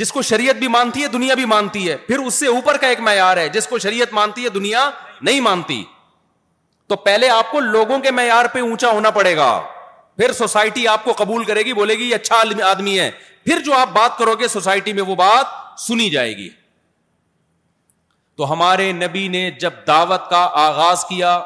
جس 0.00 0.12
کو 0.12 0.22
شریعت 0.30 0.56
بھی 0.58 0.68
مانتی 0.68 1.02
ہے 1.02 1.08
دنیا 1.08 1.34
بھی 1.34 1.44
مانتی 1.54 1.88
ہے 1.90 1.96
پھر 2.06 2.18
اس 2.26 2.34
سے 2.34 2.46
اوپر 2.46 2.76
کا 2.80 2.88
ایک 2.88 3.00
معیار 3.10 3.36
ہے 3.36 3.48
جس 3.56 3.66
کو 3.66 3.78
شریعت 3.86 4.12
مانتی 4.14 4.44
ہے 4.44 4.48
دنیا 4.58 4.88
نہیں 5.22 5.40
مانتی 5.50 5.82
تو 6.88 6.96
پہلے 7.06 7.28
آپ 7.38 7.50
کو 7.50 7.60
لوگوں 7.60 7.98
کے 8.00 8.10
معیار 8.20 8.44
پہ 8.52 8.60
اونچا 8.60 8.90
ہونا 8.94 9.10
پڑے 9.20 9.36
گا 9.36 9.50
پھر 10.16 10.32
سوسائٹی 10.32 10.86
آپ 10.88 11.04
کو 11.04 11.12
قبول 11.16 11.44
کرے 11.44 11.62
گی 11.64 11.72
بولے 11.78 11.94
گی 11.98 12.08
یہ 12.10 12.14
اچھا 12.14 12.36
آدمی 12.70 12.98
ہے 12.98 13.10
پھر 13.44 13.60
جو 13.64 13.74
آپ 13.76 13.88
بات 13.94 14.16
کرو 14.18 14.34
گے 14.40 14.48
سوسائٹی 14.48 14.92
میں 14.92 15.02
وہ 15.06 15.14
بات 15.16 15.80
سنی 15.80 16.08
جائے 16.10 16.36
گی 16.36 16.48
تو 18.36 18.50
ہمارے 18.52 18.90
نبی 18.92 19.26
نے 19.28 19.50
جب 19.60 19.72
دعوت 19.86 20.28
کا 20.30 20.48
آغاز 20.62 21.04
کیا 21.08 21.38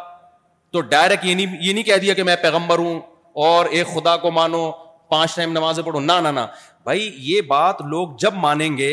تو 0.72 0.80
ڈائریکٹ 0.94 1.24
یہ 1.24 1.34
نہیں 1.34 1.56
یہ 1.60 1.72
نہیں 1.72 1.84
کہہ 1.84 1.96
دیا 2.02 2.14
کہ 2.14 2.22
میں 2.22 2.36
پیغمبر 2.42 2.78
ہوں 2.78 3.00
اور 3.46 3.66
ایک 3.78 3.86
خدا 3.94 4.16
کو 4.26 4.30
مانو 4.30 4.70
پانچ 5.10 5.34
ٹائم 5.34 5.52
نماز 5.52 5.80
پڑھو 5.84 6.00
نہ 6.00 6.12
نہ 6.28 6.40
بھائی 6.84 7.10
یہ 7.32 7.40
بات 7.48 7.82
لوگ 7.90 8.16
جب 8.20 8.34
مانیں 8.44 8.76
گے 8.76 8.92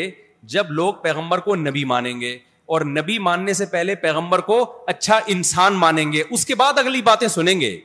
جب 0.54 0.70
لوگ 0.80 0.94
پیغمبر 1.02 1.38
کو 1.46 1.54
نبی 1.56 1.84
مانیں 1.94 2.20
گے 2.20 2.36
اور 2.74 2.80
نبی 2.96 3.18
ماننے 3.26 3.52
سے 3.60 3.66
پہلے 3.66 3.94
پیغمبر 4.04 4.40
کو 4.50 4.60
اچھا 4.86 5.20
انسان 5.34 5.74
مانیں 5.84 6.10
گے 6.12 6.22
اس 6.30 6.46
کے 6.46 6.54
بعد 6.62 6.78
اگلی 6.78 7.02
باتیں 7.02 7.28
سنیں 7.36 7.60
گے 7.60 7.78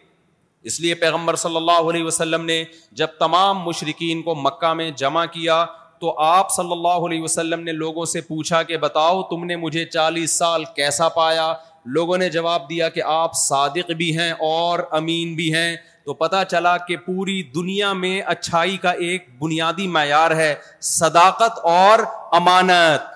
اس 0.70 0.80
لیے 0.82 0.93
پیغمبر 0.95 1.36
صلی 1.36 1.55
اللہ 1.55 1.89
علیہ 1.89 2.03
وسلم 2.03 2.45
نے 2.45 2.64
جب 2.99 3.07
تمام 3.20 3.57
مشرقین 3.64 4.22
کو 4.24 4.36
مکہ 4.41 4.74
میں 4.80 4.89
جمع 5.01 5.24
کیا 5.32 5.66
تو 6.01 6.14
آپ 6.22 6.51
صلی 6.55 6.72
اللہ 6.72 7.05
علیہ 7.07 7.22
وسلم 7.22 7.59
نے 7.64 7.72
لوگوں 7.72 8.05
سے 8.14 8.22
پوچھا 8.28 8.61
کہ 8.70 8.78
بتاؤ 8.78 9.22
تم 9.30 9.43
نے 9.45 9.55
مجھے 9.55 9.84
چالیس 9.86 10.32
سال 10.38 10.64
کیسا 10.76 11.09
پایا 11.18 11.53
لوگوں 11.95 12.18
نے 12.18 12.30
جواب 12.30 12.70
دیا 12.70 12.89
کہ 12.89 13.01
آپ 13.05 13.34
صادق 13.38 13.91
بھی 13.97 14.18
ہیں 14.18 14.32
اور 14.49 14.80
امین 14.99 15.34
بھی 15.36 15.53
ہیں 15.53 15.76
تو 16.05 16.14
پتہ 16.24 16.43
چلا 16.51 16.76
کہ 16.88 16.95
پوری 17.05 17.41
دنیا 17.55 17.91
میں 17.93 18.20
اچھائی 18.36 18.78
کا 18.86 18.91
ایک 19.07 19.28
بنیادی 19.41 19.88
معیار 19.88 20.32
ہے 20.36 20.53
صداقت 20.97 21.59
اور 21.74 21.99
امانت 22.39 23.11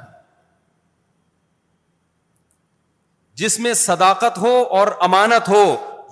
جس 3.39 3.59
میں 3.59 3.73
صداقت 3.87 4.37
ہو 4.41 4.55
اور 4.77 4.87
امانت 5.07 5.49
ہو 5.49 5.63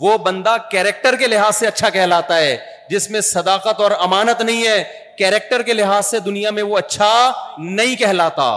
وہ 0.01 0.17
بندہ 0.23 0.55
کیریکٹر 0.71 1.15
کے 1.19 1.27
لحاظ 1.27 1.55
سے 1.55 1.67
اچھا 1.67 1.89
کہلاتا 1.89 2.37
ہے 2.37 2.57
جس 2.89 3.09
میں 3.09 3.21
صداقت 3.27 3.79
اور 3.81 3.91
امانت 4.07 4.41
نہیں 4.41 4.65
ہے 4.67 4.83
کیریکٹر 5.17 5.61
کے 5.63 5.73
لحاظ 5.73 6.05
سے 6.05 6.19
دنیا 6.19 6.49
میں 6.51 6.63
وہ 6.63 6.77
اچھا 6.77 7.09
نہیں 7.57 7.95
کہلاتا 7.99 8.49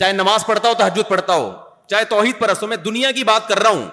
چاہے 0.00 0.12
نماز 0.12 0.46
پڑھتا 0.46 0.68
ہو 0.68 0.74
تحجد 0.78 1.08
پڑھتا 1.08 1.34
ہو 1.34 1.50
چاہے 1.90 2.04
توحید 2.10 2.42
ہو 2.62 2.66
میں 2.66 2.76
دنیا 2.84 3.10
کی 3.16 3.24
بات 3.24 3.48
کر 3.48 3.58
رہا 3.62 3.70
ہوں 3.70 3.86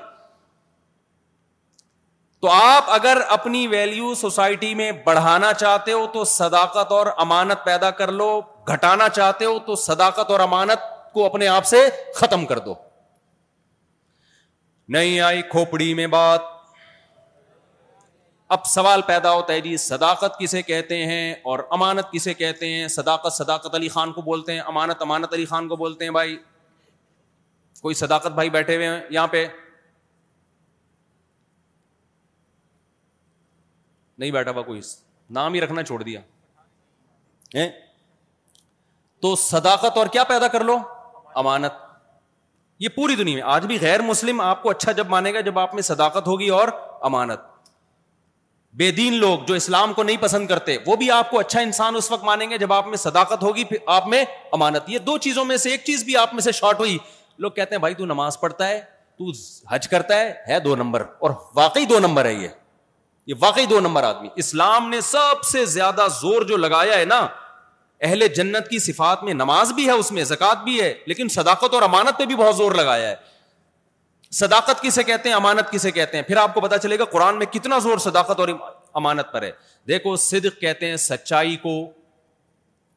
تو 2.42 2.50
آپ 2.52 2.90
اگر 2.92 3.18
اپنی 3.36 3.66
ویلیو 3.72 4.14
سوسائٹی 4.22 4.74
میں 4.76 4.92
بڑھانا 5.04 5.52
چاہتے 5.60 5.92
ہو 5.92 6.06
تو 6.14 6.24
صداقت 6.32 6.92
اور 6.92 7.08
امانت 7.26 7.64
پیدا 7.66 7.92
کر 8.00 8.12
لو 8.12 8.32
گھٹانا 8.74 9.08
چاہتے 9.10 9.46
ہو 9.46 9.58
تو 9.66 9.76
صداقت 9.84 10.32
اور 10.32 10.40
امانت 10.40 10.80
کو 11.14 11.26
اپنے 11.26 11.48
آپ 11.48 11.66
سے 11.66 11.88
ختم 12.16 12.46
کر 12.46 12.60
دو 12.66 12.74
نہیں 14.96 15.20
آئی 15.22 15.42
کھوپڑی 15.52 15.94
میں 15.94 16.08
بات 16.18 16.52
اب 18.52 18.66
سوال 18.66 19.02
پیدا 19.08 19.32
ہوتا 19.34 19.54
ہے 19.54 19.62
جی 19.62 19.76
صداقت 19.78 20.38
کسے 20.40 20.62
کہتے 20.62 21.06
ہیں 21.08 21.34
اور 21.52 21.60
امانت 21.72 22.12
کسے 22.12 22.34
کہتے 22.34 22.72
ہیں 22.74 22.88
صداقت 22.96 23.34
صداقت 23.34 23.76
علی 23.76 23.90
خان 23.90 24.12
کو 24.14 24.22
بولتے 24.22 24.54
ہیں 24.54 24.60
امانت 24.68 25.02
امانت 25.02 25.34
علی 25.34 25.46
خان 25.46 25.68
کو 25.68 25.76
بولتے 25.76 26.06
ہیں 26.06 26.12
بھائی 26.20 26.38
کوئی 27.82 27.96
صداقت 27.96 28.32
بھائی 28.36 28.50
بیٹھے 28.50 28.76
ہوئے 28.76 28.88
ہیں 28.88 29.00
یہاں 29.10 29.28
پہ 29.28 29.46
نہیں 34.18 34.32
بیٹھا 34.32 34.52
ہوا 34.52 34.62
کوئی 34.62 34.82
نام 35.34 35.54
ہی 35.54 35.62
رکھنا 35.62 35.84
چھوڑ 35.84 36.02
دیا 36.04 36.20
تو 39.22 39.36
صداقت 39.42 39.98
اور 39.98 40.08
کیا 40.12 40.24
پیدا 40.30 40.48
کر 40.56 40.64
لو 40.64 40.78
امانت 41.44 41.82
یہ 42.80 42.90
پوری 42.96 43.16
دنیا 43.16 43.36
میں 43.36 43.44
آج 43.54 43.66
بھی 43.66 43.78
غیر 43.82 44.02
مسلم 44.02 44.42
آپ 44.42 44.62
کو 44.64 44.70
اچھا 44.70 44.92
جب 44.92 45.10
مانے 45.10 45.34
گا 45.34 45.40
جب 45.50 45.60
آپ 45.60 45.74
میں 45.76 45.82
صداقت 45.90 46.28
ہوگی 46.28 46.48
اور 46.58 46.68
امانت 47.10 47.52
بے 48.78 48.90
دین 48.92 49.14
لوگ 49.20 49.40
جو 49.48 49.54
اسلام 49.54 49.92
کو 49.94 50.04
نہیں 50.04 50.18
پسند 50.22 50.48
کرتے 50.48 50.78
وہ 50.86 50.96
بھی 50.98 51.10
آپ 51.12 51.30
کو 51.30 51.40
اچھا 51.40 51.60
انسان 51.62 51.96
اس 51.96 52.10
وقت 52.12 52.24
مانیں 52.26 52.50
گے 52.50 52.58
جب 52.58 52.72
آپ 52.74 52.88
میں 52.88 52.98
صداقت 52.98 53.44
ہوگی 53.44 53.64
آپ 53.96 54.08
میں 54.08 54.24
امانت 54.54 54.90
یہ 54.90 55.00
دو 55.10 55.18
چیزوں 55.26 55.44
میں 55.46 55.58
سے 55.66 55.72
ایک 55.72 55.84
چیز 55.86 56.04
بھی 56.04 56.16
آپ 56.18 56.34
میں 56.34 56.42
سے 56.42 56.52
شارٹ 56.60 56.80
ہوئی 56.80 56.98
لوگ 57.46 57.52
کہتے 57.52 57.76
ہیں 57.76 57.80
بھائی 57.80 57.94
تو 57.96 58.06
نماز 58.06 58.40
پڑھتا 58.40 58.68
ہے 58.68 58.80
تو 59.18 59.32
حج 59.72 59.88
کرتا 59.88 60.18
ہے 60.20 60.34
ہے 60.48 60.60
دو 60.60 60.76
نمبر 60.76 61.04
اور 61.28 61.32
واقعی 61.56 61.86
دو 61.90 62.00
نمبر 62.00 62.26
ہے 62.26 62.34
یہ 62.34 62.48
یہ 63.28 63.34
واقعی 63.40 63.66
دو 63.70 63.80
نمبر 63.80 64.04
آدمی 64.04 64.30
اسلام 64.44 64.90
نے 64.90 65.02
سب 65.10 65.44
سے 65.52 65.66
زیادہ 65.76 66.08
زور 66.22 66.42
جو 66.48 66.58
لگایا 66.58 66.98
ہے 67.00 67.06
نا 67.06 67.26
اہل 68.08 68.28
جنت 68.36 68.68
کی 68.70 68.80
صفات 68.88 69.24
میں 69.24 69.34
نماز 69.34 69.72
بھی 69.74 69.86
ہے 69.88 69.92
اس 70.00 70.12
میں 70.12 70.24
زکوٰۃ 70.32 70.64
بھی 70.64 70.80
ہے 70.82 70.94
لیکن 71.08 71.28
صداقت 71.36 71.74
اور 71.74 71.82
امانت 71.82 72.18
پہ 72.20 72.26
بھی 72.26 72.36
بہت 72.36 72.56
زور 72.58 72.72
لگایا 72.76 73.10
ہے 73.10 73.16
صداقت 74.40 74.82
کسے 74.82 75.04
کہتے 75.08 75.30
ہیں 75.30 75.36
امانت 75.36 75.72
کسے 75.72 75.90
کہتے 75.96 76.18
ہیں 76.18 76.24
پھر 76.28 76.38
آپ 76.38 76.54
کو 76.54 76.62
پتا 76.62 76.78
چلے 76.84 76.98
گا 77.00 77.06
قرآن 77.16 77.38
میں 77.40 77.46
کتنا 77.54 77.78
زور 77.80 77.98
صداقت 78.06 78.40
اور 78.44 78.48
امانت 79.02 79.32
پر 79.32 79.42
ہے 79.44 79.52
دیکھو 79.88 80.16
صدق 80.24 80.60
کہتے 80.62 80.90
ہیں 80.90 80.96
سچائی 81.04 81.56
کو 81.66 81.74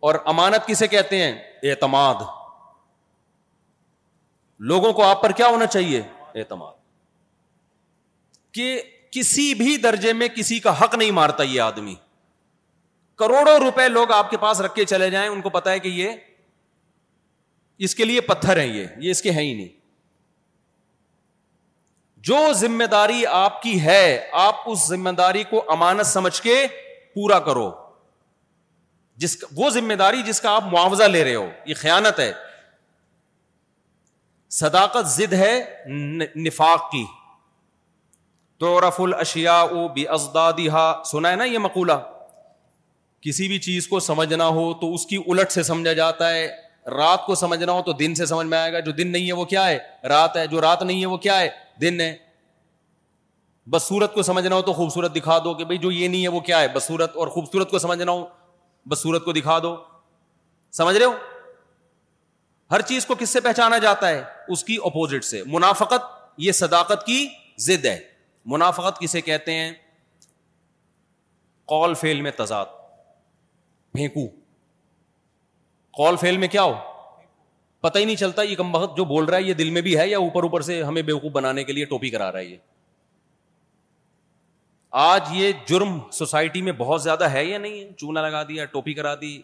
اور 0.09 0.15
امانت 0.33 0.67
کسے 0.69 0.87
کہتے 0.95 1.23
ہیں 1.23 1.33
اعتماد 1.71 2.23
لوگوں 4.73 4.93
کو 5.01 5.05
آپ 5.05 5.23
پر 5.23 5.33
کیا 5.41 5.47
ہونا 5.57 5.67
چاہیے 5.77 6.01
اعتماد 6.43 6.73
کہ 8.59 8.67
کسی 9.13 9.53
بھی 9.55 9.77
درجے 9.87 10.13
میں 10.21 10.29
کسی 10.37 10.59
کا 10.69 10.81
حق 10.83 10.95
نہیں 10.95 11.11
مارتا 11.21 11.43
یہ 11.43 11.61
آدمی 11.61 11.95
کروڑوں 13.23 13.59
روپے 13.59 13.89
لوگ 13.89 14.13
آپ 14.13 14.31
کے 14.31 14.37
پاس 14.47 14.61
رکھ 14.67 14.75
کے 14.75 14.85
چلے 14.95 15.11
جائیں 15.11 15.29
ان 15.29 15.41
کو 15.43 15.51
پتا 15.59 15.71
ہے 15.73 15.79
کہ 15.79 15.89
یہ 16.03 16.13
اس 17.87 17.95
کے 17.95 18.05
لیے 18.05 18.21
پتھر 18.31 18.61
ہیں 18.61 18.73
یہ 18.75 18.85
یہ 19.07 19.11
اس 19.11 19.23
کے 19.23 19.31
ہیں 19.31 19.43
ہی 19.45 19.55
نہیں 19.55 19.76
جو 22.27 22.37
ذمہ 22.59 22.85
داری 22.91 23.25
آپ 23.39 23.61
کی 23.63 23.81
ہے 23.83 24.05
آپ 24.45 24.63
اس 24.71 24.87
ذمہ 24.89 25.11
داری 25.19 25.43
کو 25.51 25.63
امانت 25.73 26.07
سمجھ 26.07 26.41
کے 26.43 26.55
پورا 27.15 27.39
کرو 27.49 27.71
جس 29.25 29.37
وہ 29.57 29.69
ذمہ 29.75 29.95
داری 29.99 30.23
جس 30.27 30.41
کا 30.41 30.51
آپ 30.55 30.65
معاوضہ 30.73 31.05
لے 31.13 31.23
رہے 31.25 31.35
ہو 31.35 31.47
یہ 31.67 31.75
خیانت 31.83 32.19
ہے 32.21 32.33
صداقت 34.59 35.09
ضد 35.13 35.33
ہے 35.43 35.53
نفاق 36.47 36.91
کی 36.93 37.05
تو 38.65 38.69
رف 38.87 39.01
الشیا 39.01 39.55
او 39.61 39.87
بی 39.95 40.07
ازدا 40.19 40.47
سنا 41.11 41.31
ہے 41.31 41.37
نا 41.43 41.45
یہ 41.51 41.59
مقولہ 41.69 41.99
کسی 43.27 43.47
بھی 43.49 43.59
چیز 43.69 43.87
کو 43.89 44.01
سمجھنا 44.09 44.47
ہو 44.59 44.73
تو 44.81 44.93
اس 44.95 45.07
کی 45.13 45.17
الٹ 45.27 45.53
سے 45.53 45.63
سمجھا 45.71 45.93
جاتا 46.01 46.31
ہے 46.35 46.45
رات 46.97 47.25
کو 47.27 47.35
سمجھنا 47.45 47.73
ہو 47.73 47.83
تو 47.83 47.93
دن 48.03 48.15
سے 48.15 48.27
سمجھ 48.33 48.47
میں 48.47 48.59
آئے 48.59 48.73
گا 48.73 48.81
جو 48.89 48.93
دن 49.03 49.13
نہیں 49.13 49.27
ہے 49.29 49.33
وہ 49.43 49.45
کیا 49.55 49.67
ہے 49.69 49.79
رات 50.15 50.37
ہے 50.37 50.47
جو 50.55 50.61
رات 50.67 50.83
نہیں 50.83 51.01
ہے 51.01 51.07
وہ 51.15 51.17
کیا 51.29 51.39
ہے 51.41 51.49
دن 51.81 52.01
ہے 52.01 52.17
بصورت 53.71 54.15
کو 54.15 54.23
سمجھنا 54.23 54.55
ہو 54.55 54.63
تو 54.63 54.73
خوبصورت 54.73 55.15
دکھا 55.17 55.39
دو 55.45 55.55
کہ 55.55 55.65
بھائی 55.65 55.79
جو 55.79 55.91
یہ 55.93 56.09
نہیں 56.09 56.23
ہے 56.23 56.29
وہ 56.35 56.41
کیا 56.49 56.61
ہے 56.61 56.69
بصورت 56.75 57.17
اور 57.23 57.29
خوبصورت 57.37 57.71
کو 57.71 57.79
سمجھنا 57.79 58.11
ہو 58.13 58.25
بصورت 58.91 59.25
کو 59.25 59.33
دکھا 59.33 59.59
دو 59.63 59.77
سمجھ 60.77 60.97
رہے 60.97 61.05
ہو 61.07 61.13
ہر 62.71 62.83
چیز 62.91 63.07
کو 63.07 63.15
کس 63.19 63.31
سے 63.31 63.41
پہچانا 63.41 63.79
جاتا 63.79 64.09
ہے 64.09 64.23
اس 64.55 64.65
کی 64.65 64.77
اپوزٹ 64.85 65.25
سے 65.25 65.43
منافقت 65.47 66.07
یہ 66.47 66.53
صداقت 66.63 67.05
کی 67.07 67.27
ضد 67.67 67.85
ہے 67.87 67.99
منافقت 68.53 69.01
کسے 69.01 69.21
کہتے 69.29 69.53
ہیں 69.55 69.73
کال 71.71 71.95
فیل 72.01 72.21
میں 72.23 72.31
تضاد 72.37 72.67
پھینکو 73.93 74.27
کال 75.99 76.17
فیل 76.21 76.37
میں 76.39 76.49
کیا 76.49 76.63
ہو 76.63 76.73
ہی 77.95 78.05
نہیں 78.05 78.17
چلتا 78.17 78.43
یہ 78.43 78.57
کم 78.57 78.73
جو 78.97 79.05
بول 79.05 79.25
رہا 79.25 79.37
ہے 79.39 79.43
یہ 79.43 79.55
دل 79.55 79.71
میں 79.71 79.81
بھی 79.83 79.97
ہے 79.99 80.09
یا 80.09 80.19
اوپر 80.19 80.43
اوپر 80.43 80.61
سے 80.69 80.83
ہمیں 80.83 81.03
بیوقوف 81.03 81.33
بنانے 81.33 81.65
کے 81.65 81.73
لیے 81.73 81.85
ٹوپی 81.93 82.11
کرا 82.11 82.31
رہا 82.33 82.39
ہے 82.39 82.45
یہ 82.45 82.57
آج 85.01 85.29
یہ 85.37 85.53
جرم 85.67 85.99
سوسائٹی 86.13 86.63
میں 86.63 86.73
بہت 86.77 87.03
زیادہ 87.03 87.31
ہے 87.31 87.45
یا 87.45 87.59
نہیں 87.59 87.93
چونا 87.99 88.23
لگا 88.29 88.43
دیا 88.49 88.65
ٹوپی 88.73 88.95
کرا 88.95 89.15
دی 89.21 89.41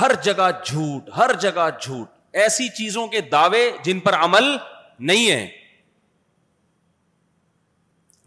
ہر 0.00 0.12
جگہ 0.24 0.48
جھوٹ 0.64 1.10
ہر 1.16 1.32
جگہ 1.40 1.68
جھوٹ 1.82 2.36
ایسی 2.42 2.68
چیزوں 2.76 3.06
کے 3.08 3.20
دعوے 3.32 3.70
جن 3.84 4.00
پر 4.00 4.14
عمل 4.22 4.44
نہیں 5.10 5.30
ہے 5.30 5.46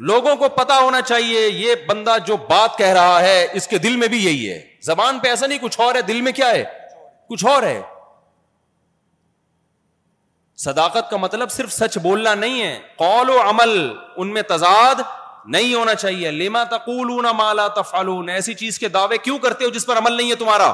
لوگوں 0.09 0.35
کو 0.35 0.49
پتا 0.55 0.77
ہونا 0.79 1.01
چاہیے 1.01 1.47
یہ 1.47 1.75
بندہ 1.87 2.15
جو 2.27 2.37
بات 2.49 2.77
کہہ 2.77 2.93
رہا 2.97 3.21
ہے 3.21 3.45
اس 3.57 3.67
کے 3.67 3.77
دل 3.77 3.95
میں 3.95 4.07
بھی 4.13 4.23
یہی 4.25 4.49
ہے 4.51 4.59
زبان 4.85 5.19
پہ 5.23 5.27
ایسا 5.29 5.47
نہیں 5.47 5.57
کچھ 5.61 5.79
اور 5.79 5.95
ہے 5.95 6.01
دل 6.07 6.21
میں 6.27 6.31
کیا 6.35 6.49
ہے 6.51 6.63
کچھ 7.29 7.45
اور 7.45 7.63
ہے 7.63 7.81
صداقت 10.63 11.09
کا 11.11 11.17
مطلب 11.17 11.49
صرف 11.51 11.71
سچ 11.73 11.97
بولنا 12.01 12.33
نہیں 12.39 12.61
ہے 12.61 12.73
قول 12.97 13.29
و 13.35 13.39
عمل 13.49 13.71
ان 14.23 14.33
میں 14.33 14.41
تضاد 14.49 14.99
نہیں 15.55 15.73
ہونا 15.73 15.93
چاہیے 16.01 16.31
لیما 16.31 16.63
تقول 16.73 17.11
مالا 17.37 17.67
تفالون 17.77 18.29
ایسی 18.29 18.53
چیز 18.59 18.77
کے 18.79 18.87
دعوے 18.99 19.17
کیوں 19.27 19.37
کرتے 19.45 19.65
ہو 19.65 19.69
جس 19.79 19.85
پر 19.85 19.97
عمل 20.01 20.13
نہیں 20.17 20.29
ہے 20.31 20.35
تمہارا 20.43 20.71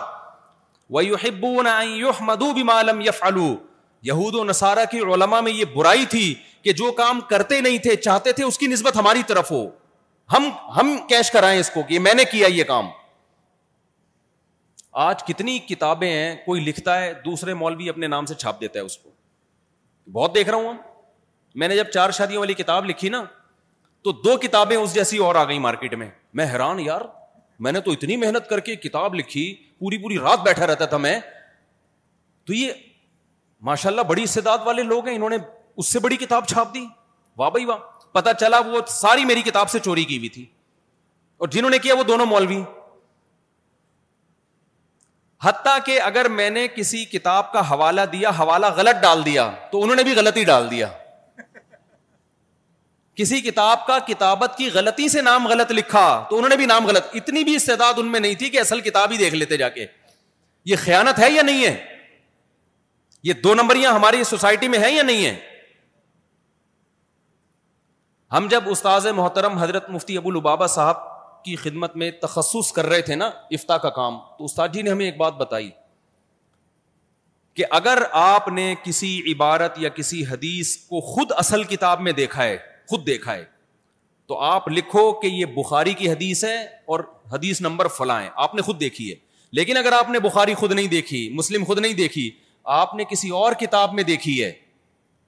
یہود 4.10 4.36
و 4.40 4.44
نصارہ 4.52 4.84
کی 4.92 5.00
علماء 5.14 5.40
میں 5.46 5.52
یہ 5.52 5.66
برائی 5.76 6.06
تھی 6.16 6.26
کہ 6.64 6.74
جو 6.82 6.92
کام 7.02 7.20
کرتے 7.30 7.60
نہیں 7.62 7.78
تھے 7.86 7.96
چاہتے 8.10 8.32
تھے 8.40 8.44
اس 8.44 8.58
کی 8.58 8.68
نسبت 8.74 8.96
ہماری 8.98 9.24
طرف 9.28 9.52
ہو 9.52 9.66
ہم 10.34 10.50
ہم 10.78 10.96
کیش 11.10 11.32
کرائیں 11.32 11.60
اس 11.60 11.70
کو 11.74 11.82
کہ 11.90 12.00
میں 12.08 12.14
نے 12.20 12.26
کیا 12.32 12.48
یہ 12.56 12.64
کام 12.74 12.90
آج 15.10 15.24
کتنی 15.32 15.58
کتابیں 15.70 16.10
ہیں 16.12 16.36
کوئی 16.46 16.62
لکھتا 16.66 17.00
ہے 17.02 17.14
دوسرے 17.26 17.54
مولوی 17.64 17.90
اپنے 17.90 18.08
نام 18.16 18.26
سے 18.26 18.36
چھاپ 18.46 18.62
دیتا 18.62 18.80
ہے 18.80 18.84
اس 18.92 18.98
کو 18.98 19.10
بہت 20.14 20.36
دیکھ 20.36 20.50
رہا 20.50 20.58
ہوں 20.58 20.74
میں 21.60 21.68
نے 21.68 21.76
جب 21.76 21.90
چار 21.94 22.12
شادیوں 22.18 22.40
والی 22.42 22.54
کتاب 22.54 22.86
لکھی 22.90 23.10
نا 23.10 23.24
تو 24.04 24.12
دو 24.26 24.36
کتابیں 24.42 24.76
اس 24.78 24.94
جیسی 24.94 25.18
اور 25.28 25.36
آ 25.36 25.44
گئی 25.48 25.60
مارکیٹ 25.60 25.94
میں 26.02 26.08
میں 26.40 26.46
حیران 26.52 26.80
یار 26.80 27.02
میں 27.66 27.72
نے 27.72 27.80
تو 27.82 27.92
اتنی 27.92 28.18
محنت 28.18 28.48
کر 28.50 28.60
کے 28.70 28.76
کتاب 28.88 29.16
لکھی 29.16 29.54
پوری 29.80 29.98
پوری 30.02 30.18
رات 30.26 30.40
بیٹھا 30.46 30.68
رہتا 30.68 30.86
تھا 30.92 30.98
میں 31.06 31.20
تو 32.46 32.54
یہ 32.54 32.72
ماشاء 33.70 33.90
اللہ 33.90 34.02
بڑی 34.08 34.24
استداد 34.24 34.58
والے 34.66 34.84
لوگ 34.92 35.08
ہیں 35.08 35.16
انہوں 35.16 35.30
نے 35.30 35.38
اس 35.78 35.88
سے 35.94 36.00
بڑی 36.00 36.16
کتاب 36.18 36.46
چھاپ 36.48 36.74
دی 36.74 36.86
واہ 37.38 37.50
بھائی 37.56 37.66
واہ 37.66 37.78
پتا 38.18 38.34
چلا 38.34 38.60
وہ 38.66 38.80
ساری 38.90 39.26
میری 39.26 39.42
کتاب 39.50 39.70
سے 39.70 39.80
چوری 39.88 40.04
کی 40.12 40.18
ہوئی 40.18 40.30
تھی 40.38 40.46
اور 41.38 41.48
جنہوں 41.56 41.70
نے 41.70 41.78
کیا 41.80 41.96
وہ 41.98 42.04
دونوں 42.04 42.26
مولوی 42.26 42.62
حتیٰ 45.46 45.78
کہ 45.86 46.00
اگر 46.02 46.28
میں 46.36 46.50
نے 46.50 46.68
کسی 46.76 47.04
کتاب 47.06 47.52
کا 47.52 47.62
حوالہ 47.72 48.02
دیا 48.12 48.30
حوالہ 48.38 48.66
غلط 48.76 49.02
ڈال 49.02 49.26
دیا 49.26 49.50
تو 49.72 49.82
انہوں 49.84 49.96
نے 49.96 50.04
بھی 50.04 50.14
غلطی 50.16 50.44
ڈال 50.44 50.70
دیا 50.72 50.88
کسی 53.16 53.40
کتاب 53.42 53.86
کا 53.86 53.98
کتابت 54.08 54.56
کی 54.58 54.70
غلطی 54.74 55.08
سے 55.10 55.22
نام 55.22 55.48
غلط 55.48 55.72
لکھا 55.72 56.04
تو 56.30 56.38
انہوں 56.38 56.50
نے 56.50 56.56
بھی 56.58 56.66
نام 56.72 56.86
غلط 56.88 57.16
اتنی 57.20 57.44
بھی 57.44 57.56
استعداد 57.56 57.94
ان 58.00 58.12
میں 58.12 58.20
نہیں 58.20 58.36
تھی 58.42 58.50
کہ 58.50 58.60
اصل 58.60 58.82
کتاب 58.88 59.12
ہی 59.12 59.18
دیکھ 59.18 59.36
لیتے 59.36 59.58
جا 59.58 59.70
کے 59.78 59.86
یہ 60.72 60.76
خیانت 60.84 61.20
ہے 61.20 61.30
یا 61.32 61.42
نہیں 61.42 61.66
ہے 61.66 61.76
یہ 63.24 63.34
دو 63.44 63.54
نمبریاں 63.56 63.92
ہماری 63.94 64.24
سوسائٹی 64.24 64.68
میں 64.74 64.80
ہیں 64.80 64.92
یا 64.96 65.04
نہیں 65.04 65.26
ہے 65.26 65.36
ہم 68.36 68.48
جب 68.52 68.70
استاذ 68.70 69.08
محترم 69.16 69.58
حضرت 69.58 69.90
مفتی 69.90 70.18
ابو 70.18 70.30
البابا 70.30 70.68
صاحب 70.78 70.96
کی 71.48 71.56
خدمت 71.64 71.96
میں 72.02 72.10
تخصص 72.22 72.72
کر 72.78 72.86
رہے 72.94 73.02
تھے 73.10 73.16
نا 73.24 73.30
افتا 73.58 73.78
کا 73.84 73.90
کام 73.98 74.18
تو 74.38 74.46
استاد 74.46 74.70
جی 74.78 74.82
نے 74.88 74.90
ہمیں 74.90 75.06
ایک 75.06 75.18
بات 75.18 75.36
بتائی 75.44 75.70
کہ 77.60 77.66
اگر 77.80 78.02
آپ 78.22 78.48
نے 78.58 78.66
کسی 78.84 79.12
عبارت 79.32 79.78
یا 79.84 79.90
کسی 80.00 80.24
حدیث 80.32 80.76
کو 80.90 81.00
خود 81.14 81.32
اصل 81.44 81.64
کتاب 81.74 82.02
میں 82.08 82.12
دیکھا 82.22 82.44
ہے 82.44 82.58
خود 82.90 83.06
دیکھا 83.08 83.36
ہے 83.36 83.44
تو 84.32 84.40
آپ 84.50 84.68
لکھو 84.78 85.06
کہ 85.22 85.28
یہ 85.36 85.46
بخاری 85.58 85.94
کی 86.02 86.12
حدیث 86.12 86.44
ہے 86.46 86.58
اور 86.94 87.00
حدیث 87.32 87.62
نمبر 87.68 87.88
فلاں 87.98 88.22
آپ 88.48 88.56
نے 88.56 88.62
خود 88.70 88.80
دیکھی 88.80 89.10
ہے 89.10 89.16
لیکن 89.60 89.78
اگر 89.78 89.92
آپ 90.00 90.10
نے 90.16 90.20
بخاری 90.28 90.54
خود 90.62 90.72
نہیں 90.80 90.88
دیکھی 90.94 91.22
مسلم 91.42 91.64
خود 91.72 91.80
نہیں 91.86 91.94
دیکھی 92.04 92.30
آپ 92.82 92.94
نے 93.00 93.04
کسی 93.10 93.30
اور 93.42 93.54
کتاب 93.64 93.94
میں 94.00 94.04
دیکھی 94.12 94.36
ہے 94.44 94.52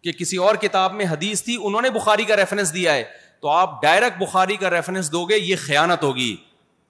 کہ 0.04 0.12
کسی 0.22 0.38
اور 0.48 0.56
کتاب 0.66 0.94
میں 1.02 1.06
حدیث 1.12 1.44
تھی 1.44 1.58
انہوں 1.70 1.82
نے 1.88 1.90
بخاری 2.00 2.24
کا 2.32 2.36
ریفرنس 2.42 2.74
دیا 2.74 2.94
ہے 3.00 3.04
تو 3.42 3.48
آپ 3.50 3.82
ڈائریکٹ 3.82 4.18
بخاری 4.22 4.56
کا 4.58 4.70
ریفرنس 4.70 5.12
دو 5.12 5.24
گے 5.26 5.38
یہ 5.38 5.56
خیانت 5.66 6.04
ہوگی 6.04 6.36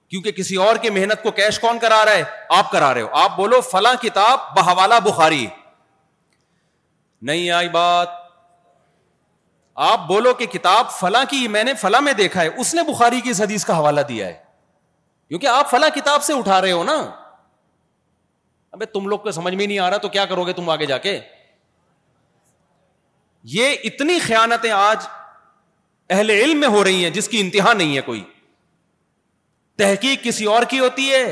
کیونکہ 0.10 0.32
کسی 0.38 0.56
اور 0.66 0.76
کی 0.82 0.89
محنت 0.89 1.22
کو 1.24 1.32
کیش 1.39 1.60
کون 1.60 1.80
کرا 1.80 2.04
رہا 2.06 2.14
ہے 2.16 2.24
آپ 2.58 2.72
کرا 2.72 2.93
رہے 2.93 3.02
ہو 3.02 3.08
آپ 3.24 3.36
بولو 3.38 3.60
فلاں 3.72 3.93
کتاب 4.04 4.39
بحوالہ 4.56 5.00
بخاری 5.06 5.45
نہیں 7.30 7.50
آئی 7.58 7.70
بات 7.70 8.18
آپ 9.89 10.08
بولو 10.08 10.34
کہ 10.34 10.45
کتاب 10.58 10.89
فلاں 11.00 11.24
کی 11.30 11.47
میں 11.47 11.64
نے 11.64 11.74
فلاں 11.82 12.02
میں 12.02 12.14
دیکھا 12.14 12.41
ہے 12.41 12.47
اس 12.62 12.74
نے 12.76 12.84
بخاری 12.91 13.22
کی 13.22 13.30
اس 13.30 13.41
حدیث 13.41 13.66
کا 13.66 13.78
حوالہ 13.78 14.02
دیا 14.08 14.28
ہے 14.28 14.34
کیونکہ 15.28 15.47
آپ 15.47 15.70
فلاں 15.72 15.89
کتاب 15.95 16.24
سے 16.24 16.34
اٹھا 16.34 16.62
رہے 16.62 16.72
ہو 16.72 16.84
نا 16.84 16.97
ابے 18.72 18.86
تم 18.86 19.08
لوگ 19.08 19.20
کو 19.20 19.32
سمجھ 19.32 19.54
میں 19.54 19.66
نہیں 19.66 19.80
آ 19.80 19.89
رہا 19.89 19.97
تو 19.97 20.10
کیا 20.10 20.26
کرو 20.32 20.43
گے 20.47 20.54
تم 20.54 20.70
آگے 20.70 20.86
جا 20.86 20.97
کے 21.06 21.20
یہ 23.54 23.76
اتنی 23.89 24.18
خیانتیں 24.20 24.72
آج 24.72 25.06
اہل 26.12 26.30
علم 26.34 26.60
میں 26.60 26.68
ہو 26.76 26.84
رہی 26.84 27.03
ہیں 27.03 27.10
جس 27.16 27.28
کی 27.30 27.39
انتہا 27.39 27.74
نہیں 27.74 27.95
ہے 27.95 28.01
کوئی 28.05 28.24
تحقیق 29.78 30.24
کسی 30.24 30.45
اور 30.53 30.64
کی 30.70 30.80
ہوتی 30.80 31.10
ہے 31.12 31.24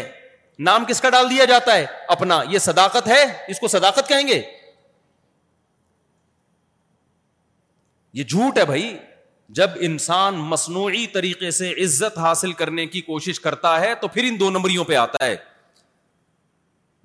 نام 0.67 0.86
کس 0.88 1.01
کا 1.01 1.09
ڈال 1.09 1.30
دیا 1.30 1.45
جاتا 1.53 1.75
ہے 1.78 1.86
اپنا 2.17 2.39
یہ 2.49 2.59
صداقت 2.59 3.07
ہے 3.07 3.23
اس 3.53 3.59
کو 3.59 3.67
صداقت 3.75 4.07
کہیں 4.09 4.28
گے 4.28 4.41
یہ 8.19 8.23
جھوٹ 8.23 8.57
ہے 8.57 8.65
بھائی 8.65 8.95
جب 9.57 9.71
انسان 9.88 10.36
مصنوعی 10.53 11.05
طریقے 11.13 11.51
سے 11.57 11.71
عزت 11.84 12.17
حاصل 12.19 12.53
کرنے 12.61 12.86
کی 12.95 13.01
کوشش 13.01 13.39
کرتا 13.39 13.80
ہے 13.82 13.93
تو 14.01 14.07
پھر 14.15 14.23
ان 14.30 14.39
دو 14.39 14.49
نمبریوں 14.51 14.84
پہ 14.86 14.95
آتا 15.03 15.25
ہے 15.25 15.36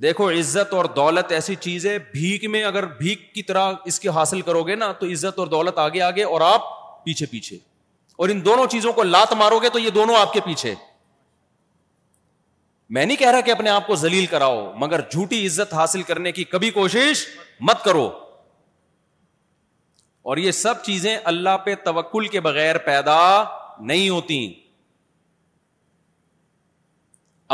دیکھو 0.03 0.31
عزت 0.39 0.73
اور 0.75 0.85
دولت 0.97 1.33
ایسی 1.33 1.55
چیز 1.67 1.87
ہے 1.87 1.97
بھیک 2.13 2.45
میں 2.55 2.63
اگر 2.65 2.85
بھیک 3.03 3.33
کی 3.35 3.43
طرح 3.51 3.73
اس 3.91 4.01
کے 4.01 4.09
حاصل 4.21 4.41
کرو 4.49 4.63
گے 4.67 4.75
نا 4.77 4.91
تو 5.03 5.07
عزت 5.15 5.39
اور 5.39 5.47
دولت 5.57 5.79
آگے 5.79 6.01
آگے 6.03 6.23
اور 6.25 6.41
آپ 6.47 6.63
پیچھے 7.05 7.27
پیچھے 7.31 7.57
اور 8.21 8.29
ان 8.29 8.45
دونوں 8.45 8.67
چیزوں 8.71 8.93
کو 8.93 9.03
لات 9.03 9.33
مارو 9.43 9.59
گے 9.63 9.69
تو 9.73 9.79
یہ 9.79 9.91
دونوں 10.01 10.17
آپ 10.19 10.33
کے 10.33 10.41
پیچھے 10.45 10.75
میں 12.97 13.05
نہیں 13.05 13.17
کہہ 13.17 13.29
رہا 13.31 13.41
کہ 13.41 13.51
اپنے 13.51 13.71
آپ 13.71 13.87
کو 13.87 13.95
زلیل 13.97 14.27
کراؤ 14.31 14.59
مگر 14.79 15.01
جھوٹی 15.11 15.47
عزت 15.47 15.73
حاصل 15.75 16.03
کرنے 16.11 16.33
کی 16.39 16.45
کبھی 16.55 16.71
کوشش 16.71 17.25
مت 17.69 17.83
کرو 17.85 18.09
اور 20.31 20.37
یہ 20.37 20.51
سب 20.59 20.83
چیزیں 20.85 21.17
اللہ 21.33 21.57
پہ 21.65 21.75
توکل 21.85 22.27
کے 22.35 22.41
بغیر 22.47 22.79
پیدا 22.89 23.19
نہیں 23.91 24.09
ہوتی 24.09 24.39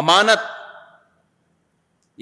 امانت 0.02 0.40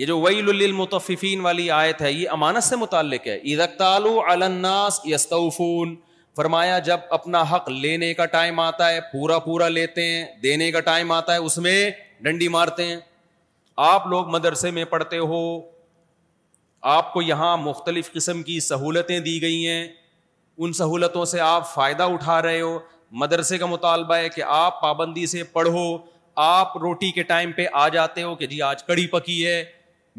یہ 0.00 0.06
جو 0.06 0.18
ویل 0.20 0.72
متفین 0.72 1.40
والی 1.40 1.70
آیت 1.80 2.00
ہے 2.02 2.12
یہ 2.12 2.28
امانت 2.30 2.64
سے 2.64 2.76
متعلق 2.76 3.26
ہے 3.26 3.38
الناس 3.86 5.00
یستوفون 5.12 5.94
فرمایا 6.36 6.78
جب 6.86 7.00
اپنا 7.16 7.42
حق 7.50 7.68
لینے 7.82 8.12
کا 8.14 8.24
ٹائم 8.32 8.58
آتا 8.60 8.88
ہے 8.92 8.98
پورا 9.12 9.38
پورا 9.44 9.68
لیتے 9.68 10.02
ہیں 10.06 10.24
دینے 10.42 10.70
کا 10.72 10.80
ٹائم 10.88 11.12
آتا 11.12 11.32
ہے 11.32 11.38
اس 11.48 11.56
میں 11.66 11.76
ڈنڈی 12.24 12.48
مارتے 12.56 12.84
ہیں 12.86 12.96
آپ 13.84 14.06
لوگ 14.06 14.28
مدرسے 14.34 14.70
میں 14.78 14.84
پڑھتے 14.90 15.18
ہو 15.30 15.40
آپ 16.96 17.12
کو 17.12 17.22
یہاں 17.22 17.56
مختلف 17.66 18.12
قسم 18.12 18.42
کی 18.48 18.58
سہولتیں 18.66 19.18
دی 19.28 19.40
گئی 19.42 19.66
ہیں 19.68 19.86
ان 20.58 20.72
سہولتوں 20.80 21.24
سے 21.32 21.40
آپ 21.46 21.72
فائدہ 21.74 22.02
اٹھا 22.12 22.40
رہے 22.42 22.60
ہو 22.60 22.78
مدرسے 23.22 23.58
کا 23.58 23.66
مطالبہ 23.66 24.16
ہے 24.16 24.28
کہ 24.34 24.42
آپ 24.60 24.80
پابندی 24.82 25.26
سے 25.34 25.42
پڑھو 25.56 25.86
آپ 26.50 26.76
روٹی 26.82 27.10
کے 27.18 27.22
ٹائم 27.32 27.52
پہ 27.56 27.66
آ 27.82 27.88
جاتے 27.96 28.22
ہو 28.22 28.34
کہ 28.42 28.46
جی 28.46 28.60
آج 28.70 28.82
کڑی 28.84 29.06
پکی 29.16 29.44
ہے 29.46 29.62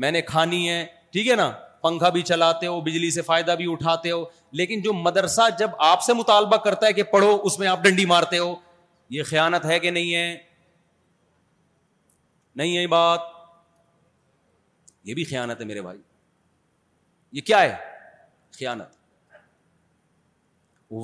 میں 0.03 0.11
نے 0.11 0.22
کھانی 0.34 0.68
ہے 0.70 0.86
ٹھیک 1.11 1.28
ہے 1.28 1.36
نا 1.43 1.51
پنکھا 1.88 2.09
بھی 2.15 2.21
چلاتے 2.29 2.67
ہو 2.67 2.79
بجلی 2.88 3.09
سے 3.17 3.21
فائدہ 3.31 3.51
بھی 3.57 3.71
اٹھاتے 3.71 4.11
ہو 4.11 4.23
لیکن 4.61 4.81
جو 4.88 4.93
مدرسہ 4.93 5.47
جب 5.59 5.77
آپ 5.91 6.01
سے 6.03 6.13
مطالبہ 6.21 6.57
کرتا 6.67 6.88
ہے 6.88 6.93
کہ 6.99 7.03
پڑھو 7.11 7.38
اس 7.49 7.57
میں 7.59 7.67
آپ 7.67 7.83
ڈنڈی 7.83 8.05
مارتے 8.11 8.38
ہو 8.43 8.53
یہ 9.15 9.23
خیانت 9.31 9.65
ہے 9.71 9.77
کہ 9.79 9.89
نہیں 9.97 10.13
ہے 10.15 10.25
نہیں 12.61 12.77
ہے 12.77 12.85
بات 12.95 13.27
یہ 15.09 15.13
بھی 15.19 15.23
خیانت 15.31 15.59
ہے 15.61 15.65
میرے 15.71 15.81
بھائی 15.81 15.99
یہ 17.38 17.41
کیا 17.51 17.61
ہے 17.61 17.75
خیانت 18.59 18.95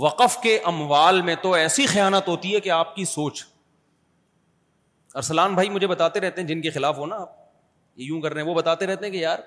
وقف 0.06 0.38
کے 0.44 0.58
اموال 0.74 1.22
میں 1.30 1.36
تو 1.42 1.52
ایسی 1.62 1.86
خیانت 1.94 2.28
ہوتی 2.28 2.54
ہے 2.56 2.60
کہ 2.68 2.70
آپ 2.82 2.96
کی 2.96 3.06
سوچ 3.16 3.44
ارسلان 5.22 5.56
بھائی 5.56 5.70
مجھے 5.70 5.88
بتاتے 5.88 6.20
رہتے 6.20 6.42
ہیں 6.42 6.48
جن 6.48 6.62
کے 6.62 6.70
خلاف 6.78 6.98
ہو 6.98 7.06
نا 7.06 7.16
آپ 7.26 7.34
یہ 8.02 8.06
یوں 8.06 8.22
کر 8.22 8.34
رہے 8.34 8.42
ہیں 8.42 8.48
وہ 8.50 8.54
بتاتے 8.62 8.86
رہتے 8.92 9.06
ہیں 9.06 9.12
کہ 9.14 9.18
یار 9.28 9.40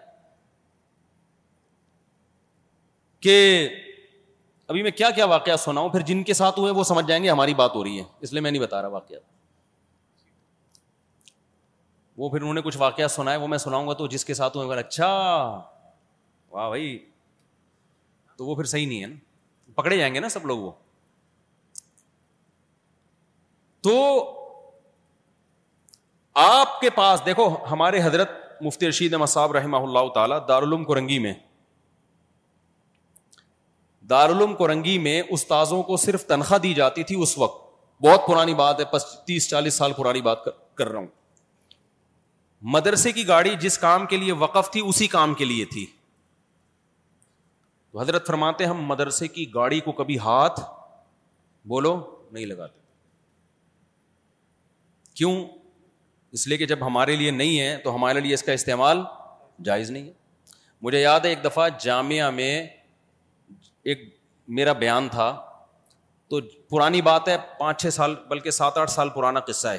کہ 3.27 3.39
ابھی 4.73 4.83
میں 4.83 4.91
کیا 4.97 5.09
کیا 5.17 5.25
واقعات 5.31 5.61
سناؤں 5.61 5.89
پھر 5.91 6.01
جن 6.09 6.23
کے 6.29 6.35
ساتھ 6.41 6.59
ہوئے 6.59 6.73
وہ 6.79 6.83
سمجھ 6.91 7.05
جائیں 7.07 7.23
گے 7.25 7.31
ہماری 7.31 7.55
بات 7.61 7.75
ہو 7.75 7.83
رہی 7.85 7.99
ہے 7.99 8.03
اس 8.27 8.33
لیے 8.33 8.41
میں 8.43 8.51
نہیں 8.51 8.63
بتا 8.63 8.81
رہا 8.83 8.89
واقعات 8.89 9.21
وہ 12.23 12.29
پھر 12.31 12.41
انہوں 12.41 12.55
نے 12.55 12.61
کچھ 12.65 12.77
واقعات 12.81 13.11
سنا 13.11 13.33
ہے 13.33 13.37
وہ 13.37 13.47
میں 13.55 13.59
سناؤں 13.65 13.89
گا 13.89 13.93
تو 14.03 14.07
جس 14.13 14.25
کے 14.25 14.35
ساتھ 14.41 14.57
ہوئے 14.57 14.79
اچھا 14.79 15.09
واہ 16.57 16.69
بھائی 16.69 16.87
تو 18.37 18.47
وہ 18.47 18.55
پھر 18.57 18.71
صحیح 18.75 18.87
نہیں 18.87 19.03
ہے 19.03 19.07
نا 19.15 19.73
پکڑے 19.81 19.97
جائیں 19.99 20.13
گے 20.15 20.21
نا 20.21 20.29
سب 20.39 20.47
لوگ 20.53 20.59
وہ 20.67 20.71
تو 23.89 23.97
آپ 26.47 26.79
کے 26.81 26.91
پاس 27.01 27.27
دیکھو 27.27 27.49
ہمارے 27.71 28.03
حضرت 28.05 28.31
مفتی 28.69 28.89
رشید 28.89 29.15
احمد 29.15 29.35
صاحب 29.37 29.53
رحمہ 29.57 29.77
اللہ 29.89 30.09
تعالیٰ 30.21 30.39
دارالعلوم 30.49 30.85
کو 30.85 30.95
رنگی 30.99 31.19
میں 31.29 31.33
دارالعلوم 34.11 34.55
کورنگی 34.57 34.99
میں 35.05 35.21
استاذوں 35.37 35.83
کو 35.83 35.97
صرف 35.97 36.25
تنخواہ 36.27 36.59
دی 36.63 36.73
جاتی 36.75 37.03
تھی 37.05 37.21
اس 37.23 37.37
وقت 37.39 37.65
بہت 38.05 38.27
پرانی 38.27 38.55
بات 38.55 38.81
ہے 38.81 38.85
تیس 39.27 39.49
چالیس 39.51 39.75
سال 39.75 39.93
پرانی 39.97 40.21
بات 40.23 40.45
کر 40.79 40.89
رہا 40.89 40.99
ہوں 40.99 41.07
مدرسے 42.75 43.13
کی 43.13 43.27
گاڑی 43.29 43.55
جس 43.61 43.79
کام 43.79 44.07
کے 44.13 44.17
لیے 44.17 44.33
وقف 44.43 44.71
تھی 44.73 44.81
اسی 44.89 45.07
کام 45.17 45.35
کے 45.41 45.45
لیے 45.45 45.65
تھی 45.73 45.85
حضرت 48.01 48.27
فرماتے 48.27 48.65
ہم 48.71 48.83
مدرسے 48.89 49.29
کی 49.35 49.45
گاڑی 49.55 49.81
کو 49.85 49.93
کبھی 50.01 50.19
ہاتھ 50.25 50.61
بولو 51.69 51.97
نہیں 52.33 52.47
لگاتے 52.47 52.79
کیوں 55.17 55.35
اس 56.37 56.47
لیے 56.49 56.57
کہ 56.59 56.67
جب 56.73 56.87
ہمارے 56.87 57.17
لیے 57.17 57.31
نہیں 57.31 57.59
ہے 57.61 57.77
تو 57.85 57.95
ہمارے 57.95 58.21
لیے 58.21 58.35
اس 58.35 58.43
کا 58.43 58.53
استعمال 58.61 59.03
جائز 59.65 59.91
نہیں 59.91 60.07
ہے 60.07 60.13
مجھے 60.83 61.01
یاد 61.01 61.21
ہے 61.25 61.29
ایک 61.31 61.45
دفعہ 61.45 61.69
جامعہ 61.83 62.31
میں 62.41 62.53
ایک 63.91 64.01
میرا 64.59 64.73
بیان 64.83 65.09
تھا 65.09 65.25
تو 66.31 66.39
پرانی 66.71 67.01
بات 67.09 67.29
ہے 67.29 67.37
پانچ 67.59 67.81
چھ 67.83 67.93
سال 67.95 68.15
بلکہ 68.29 68.51
سات 68.51 68.79
آٹھ 68.79 68.91
سال 68.91 69.09
پرانا 69.15 69.41
قصہ 69.51 69.69
ہے 69.69 69.79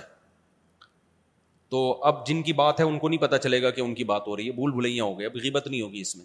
تو 1.73 1.79
اب 2.09 2.25
جن 2.27 2.41
کی 2.43 2.53
بات 2.59 2.79
ہے 2.79 2.85
ان 2.85 2.99
کو 2.99 3.09
نہیں 3.09 3.19
پتا 3.21 3.37
چلے 3.45 3.61
گا 3.63 3.69
کہ 3.77 3.81
ان 3.81 3.93
کی 3.95 4.03
بات 4.11 4.27
ہو 4.27 4.35
رہی 4.37 4.45
ہے 4.47 4.51
بھول 4.59 4.71
بھلیاں 4.75 5.05
ہو 5.05 5.17
گئے 5.17 5.25
اب 5.27 5.35
غیبت 5.43 5.67
نہیں 5.67 5.81
ہوگی 5.81 6.01
اس 6.01 6.15
میں 6.15 6.23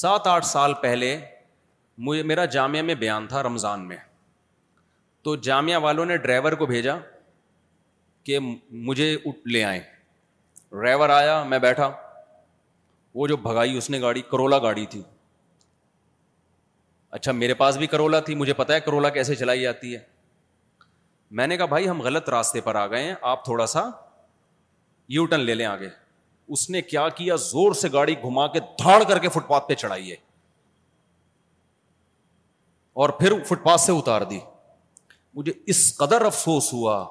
سات 0.00 0.26
آٹھ 0.32 0.44
سال 0.46 0.74
پہلے 0.82 1.16
مجھے 2.08 2.22
میرا 2.32 2.44
جامعہ 2.56 2.82
میں 2.90 2.94
بیان 3.04 3.26
تھا 3.28 3.42
رمضان 3.42 3.86
میں 3.88 3.96
تو 5.28 5.34
جامعہ 5.48 5.78
والوں 5.86 6.06
نے 6.12 6.16
ڈرائیور 6.26 6.52
کو 6.60 6.66
بھیجا 6.66 6.96
کہ 8.24 8.38
مجھے 8.90 9.08
اٹھ 9.26 9.48
لے 9.52 9.64
آئیں 9.70 9.80
ڈرائیور 10.70 11.08
آیا 11.18 11.42
میں 11.54 11.58
بیٹھا 11.66 11.90
وہ 13.20 13.26
جو 13.26 13.36
بھگائی 13.48 13.76
اس 13.76 13.90
نے 13.90 14.00
گاڑی 14.00 14.22
کرولا 14.30 14.58
گاڑی 14.68 14.86
تھی 14.96 15.02
اچھا 17.16 17.32
میرے 17.32 17.54
پاس 17.60 17.76
بھی 17.76 17.86
کرولا 17.92 18.18
تھی 18.26 18.34
مجھے 18.40 18.52
پتا 18.54 18.74
ہے 18.74 18.80
کرولا 18.80 19.08
کیسے 19.14 19.34
چلائی 19.34 19.62
جاتی 19.62 19.94
ہے 19.94 19.98
میں 21.38 21.46
نے 21.46 21.56
کہا 21.56 21.66
بھائی 21.72 21.88
ہم 21.88 22.02
غلط 22.02 22.28
راستے 22.30 22.60
پر 22.60 22.74
آ 22.74 22.86
گئے 22.90 23.02
ہیں 23.02 23.14
آپ 23.30 23.44
تھوڑا 23.44 23.66
سا 23.72 23.82
یو 25.16 25.24
ٹرن 25.26 25.40
لے 25.44 25.54
لیں 25.54 25.66
آگے 25.66 25.88
اس 26.56 26.68
نے 26.70 26.82
کیا 26.82 27.08
کیا 27.16 27.36
زور 27.48 27.72
سے 27.80 27.88
گاڑی 27.92 28.14
گھما 28.22 28.46
کے 28.54 28.60
دھاڑ 28.82 29.02
کر 29.08 29.18
کے 29.24 29.28
فٹ 29.34 29.48
پاتھ 29.48 29.68
پہ 29.68 29.74
چڑھائیے 29.82 30.16
اور 33.02 33.08
پھر 33.20 33.42
فٹ 33.48 33.64
پاتھ 33.64 33.80
سے 33.80 33.92
اتار 33.98 34.22
دی 34.30 34.38
مجھے 35.34 35.52
اس 35.74 35.82
قدر 35.96 36.22
افسوس 36.26 36.72
ہوا 36.72 37.04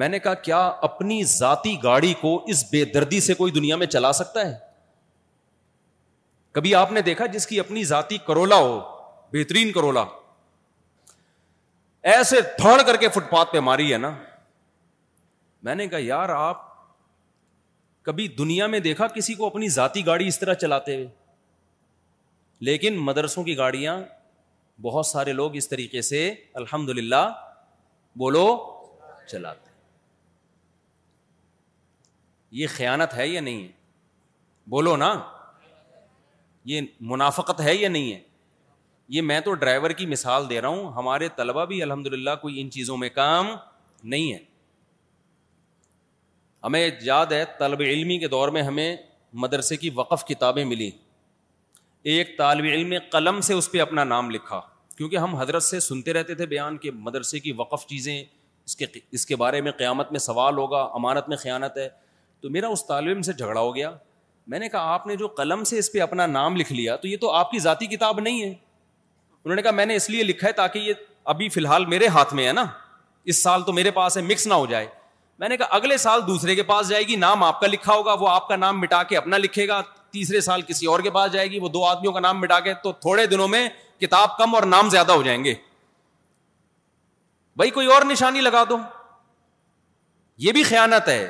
میں 0.00 0.08
نے 0.08 0.18
کہا 0.18 0.34
کیا 0.48 0.66
اپنی 0.88 1.22
ذاتی 1.38 1.76
گاڑی 1.82 2.12
کو 2.20 2.36
اس 2.54 2.64
بے 2.70 2.84
دردی 2.94 3.20
سے 3.26 3.34
کوئی 3.34 3.52
دنیا 3.52 3.76
میں 3.82 3.86
چلا 3.96 4.12
سکتا 4.20 4.46
ہے 4.48 4.54
کبھی 6.54 6.74
آپ 6.74 6.90
نے 6.92 7.00
دیکھا 7.02 7.26
جس 7.26 7.46
کی 7.46 7.58
اپنی 7.60 7.82
ذاتی 7.84 8.16
کرولا 8.26 8.56
ہو 8.56 8.78
بہترین 9.32 9.70
کرولا 9.72 10.04
ایسے 12.12 12.40
تھڑ 12.58 12.80
کر 12.86 12.96
کے 13.00 13.08
فٹ 13.14 13.30
پاتھ 13.30 13.52
پہ 13.52 13.60
ماری 13.68 13.92
ہے 13.92 13.98
نا 14.04 14.10
میں 15.68 15.74
نے 15.74 15.86
کہا 15.88 15.98
یار 16.02 16.28
آپ 16.34 16.62
کبھی 18.08 18.26
دنیا 18.38 18.66
میں 18.74 18.78
دیکھا 18.86 19.06
کسی 19.16 19.34
کو 19.34 19.46
اپنی 19.46 19.68
ذاتی 19.78 20.04
گاڑی 20.06 20.26
اس 20.28 20.38
طرح 20.38 20.54
چلاتے 20.64 20.94
ہوئے 20.96 21.06
لیکن 22.70 22.98
مدرسوں 23.10 23.44
کی 23.44 23.56
گاڑیاں 23.56 23.98
بہت 24.82 25.06
سارے 25.06 25.32
لوگ 25.32 25.56
اس 25.56 25.68
طریقے 25.68 26.02
سے 26.12 26.28
الحمد 26.62 26.88
للہ 26.98 27.26
بولو 28.24 28.46
چلاتے 29.30 29.70
یہ 32.62 32.66
خیانت 32.76 33.14
ہے 33.16 33.26
یا 33.28 33.40
نہیں 33.40 33.66
بولو 34.72 34.96
نا 34.96 35.12
یہ 36.70 36.80
منافقت 37.10 37.60
ہے 37.60 37.74
یا 37.74 37.88
نہیں 37.88 38.12
ہے 38.12 38.18
یہ 39.14 39.22
میں 39.22 39.40
تو 39.46 39.54
ڈرائیور 39.54 39.90
کی 39.96 40.06
مثال 40.06 40.48
دے 40.50 40.60
رہا 40.60 40.68
ہوں 40.68 40.92
ہمارے 40.96 41.28
طلبہ 41.36 41.64
بھی 41.72 41.82
الحمد 41.82 42.06
للہ 42.12 42.30
کوئی 42.42 42.60
ان 42.60 42.70
چیزوں 42.76 42.96
میں 42.96 43.08
کام 43.16 43.46
نہیں 44.12 44.32
ہے 44.32 44.38
ہمیں 46.64 46.88
یاد 47.04 47.32
ہے 47.32 47.44
طلب 47.58 47.80
علمی 47.86 48.18
کے 48.18 48.28
دور 48.34 48.48
میں 48.56 48.62
ہمیں 48.62 48.96
مدرسے 49.42 49.76
کی 49.76 49.90
وقف 49.94 50.24
کتابیں 50.26 50.64
ملی 50.64 50.90
ایک 52.12 52.36
طالب 52.38 52.64
علم 52.72 52.88
نے 52.88 52.98
قلم 53.12 53.40
سے 53.48 53.54
اس 53.54 53.70
پہ 53.72 53.80
اپنا 53.80 54.04
نام 54.04 54.30
لکھا 54.30 54.60
کیونکہ 54.96 55.16
ہم 55.16 55.34
حضرت 55.36 55.62
سے 55.62 55.80
سنتے 55.80 56.12
رہتے 56.12 56.34
تھے 56.34 56.46
بیان 56.46 56.76
کہ 56.78 56.90
مدرسے 57.06 57.38
کی 57.40 57.52
وقف 57.56 57.86
چیزیں 57.86 58.16
اس 58.24 58.76
کے 58.76 58.86
اس 59.18 59.26
کے 59.26 59.36
بارے 59.36 59.60
میں 59.60 59.72
قیامت 59.78 60.10
میں 60.12 60.18
سوال 60.26 60.56
ہوگا 60.58 60.82
امانت 60.98 61.28
میں 61.28 61.36
خیانت 61.36 61.76
ہے 61.78 61.88
تو 62.40 62.50
میرا 62.50 62.68
اس 62.76 62.86
طالب 62.86 63.08
علم 63.08 63.22
سے 63.22 63.32
جھگڑا 63.32 63.60
ہو 63.60 63.74
گیا 63.76 63.90
میں 64.50 64.58
نے 64.58 64.68
کہا 64.68 64.92
آپ 64.94 65.06
نے 65.06 65.14
جو 65.16 65.26
قلم 65.36 65.62
سے 65.64 65.78
اس 65.78 65.92
پہ 65.92 66.00
اپنا 66.00 66.26
نام 66.26 66.56
لکھ 66.56 66.72
لیا 66.72 66.96
تو 67.02 67.08
یہ 67.08 67.16
تو 67.20 67.30
آپ 67.32 67.50
کی 67.50 67.58
ذاتی 67.58 67.86
کتاب 67.96 68.18
نہیں 68.20 68.42
ہے 68.42 68.48
انہوں 68.48 69.54
نے 69.56 69.62
کہا 69.62 69.70
میں 69.70 69.86
نے 69.86 69.94
اس 69.96 70.08
لیے 70.10 70.22
لکھا 70.22 70.46
ہے 70.46 70.52
تاکہ 70.60 70.78
یہ 70.78 70.94
ابھی 71.34 71.48
فی 71.48 71.60
الحال 71.60 71.84
میرے 71.92 72.06
ہاتھ 72.16 72.34
میں 72.34 72.46
ہے 72.46 72.52
نا 72.52 72.64
اس 73.32 73.42
سال 73.42 73.62
تو 73.66 73.72
میرے 73.72 73.90
پاس 73.98 74.16
ہے 74.16 74.22
مکس 74.22 74.46
نہ 74.46 74.54
ہو 74.54 74.66
جائے 74.66 74.86
میں 75.38 75.48
نے 75.48 75.56
کہا 75.56 75.74
اگلے 75.76 75.96
سال 75.98 76.26
دوسرے 76.26 76.54
کے 76.54 76.62
پاس 76.62 76.88
جائے 76.88 77.02
گی 77.08 77.16
نام 77.16 77.42
آپ 77.44 77.60
کا 77.60 77.66
لکھا 77.66 77.92
ہوگا 77.92 78.12
وہ 78.20 78.28
آپ 78.28 78.48
کا 78.48 78.56
نام 78.56 78.80
مٹا 78.80 79.02
کے 79.12 79.16
اپنا 79.16 79.36
لکھے 79.38 79.66
گا 79.68 79.80
تیسرے 80.10 80.40
سال 80.46 80.62
کسی 80.66 80.86
اور 80.86 81.00
کے 81.02 81.10
پاس 81.10 81.32
جائے 81.32 81.50
گی 81.50 81.58
وہ 81.60 81.68
دو 81.76 81.84
آدمیوں 81.84 82.12
کا 82.12 82.20
نام 82.20 82.40
مٹا 82.40 82.58
کے 82.66 82.74
تو 82.82 82.92
تھوڑے 83.06 83.26
دنوں 83.26 83.48
میں 83.54 83.68
کتاب 84.00 84.36
کم 84.38 84.54
اور 84.54 84.62
نام 84.74 84.90
زیادہ 84.90 85.12
ہو 85.12 85.22
جائیں 85.22 85.42
گے 85.44 85.54
بھائی 87.56 87.70
کوئی 87.70 87.86
اور 87.94 88.04
نشانی 88.10 88.40
لگا 88.40 88.62
دو 88.68 88.76
یہ 90.44 90.52
بھی 90.52 90.62
خیانت 90.68 91.08
ہے 91.08 91.26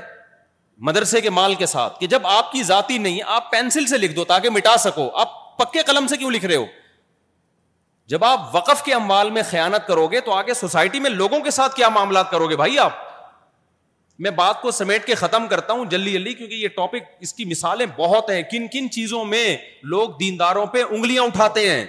مدرسے 0.87 1.20
کے 1.20 1.31
مال 1.31 1.55
کے 1.55 1.66
ساتھ 1.66 1.99
کہ 2.01 2.07
جب 2.07 2.27
آپ 2.27 2.51
کی 2.53 2.62
ذاتی 2.62 2.99
نہیں 2.99 3.20
آپ 3.35 3.51
پینسل 3.51 3.87
سے 3.87 3.99
لکھ 3.99 4.12
دو 4.14 4.25
تاکہ 4.25 4.51
مٹا 4.51 4.77
سکو 4.83 5.09
آپ 5.20 5.57
پکے 5.59 5.83
قلم 5.87 6.07
سے 6.07 6.16
کیوں 6.16 6.31
لکھ 6.31 6.45
رہے 6.45 6.57
ہو 6.57 6.64
جب 8.12 8.25
آپ 8.25 8.55
وقف 8.55 8.83
کے 8.85 8.95
اموال 8.95 9.31
میں 9.31 9.43
خیانت 9.51 9.87
کرو 9.87 10.07
گے 10.12 10.20
تو 10.20 10.33
آگے 10.33 10.55
سوسائٹی 10.55 11.01
میں 11.01 11.11
لوگوں 11.11 11.41
کے 11.41 11.51
ساتھ 11.51 11.75
کیا 11.75 11.89
معاملات 11.89 12.31
کرو 12.31 12.49
گے 12.49 12.57
بھائی 12.57 12.79
آپ 12.79 13.03
میں 14.25 14.31
بات 14.31 14.61
کو 14.62 14.70
سمیٹ 14.70 15.05
کے 15.05 15.14
ختم 15.14 15.47
کرتا 15.51 15.72
ہوں 15.72 15.85
جلدی 15.91 16.11
جلدی 16.12 16.33
کیونکہ 16.35 16.55
یہ 16.55 16.68
ٹاپک 16.75 17.09
اس 17.27 17.33
کی 17.35 17.45
مثالیں 17.45 17.87
بہت 17.97 18.31
ہیں 18.31 18.43
کن 18.51 18.66
کن 18.72 18.91
چیزوں 18.97 19.25
میں 19.25 19.57
لوگ 19.95 20.09
دینداروں 20.20 20.64
پہ 20.72 20.83
انگلیاں 20.91 21.22
اٹھاتے 21.22 21.68
ہیں 21.70 21.85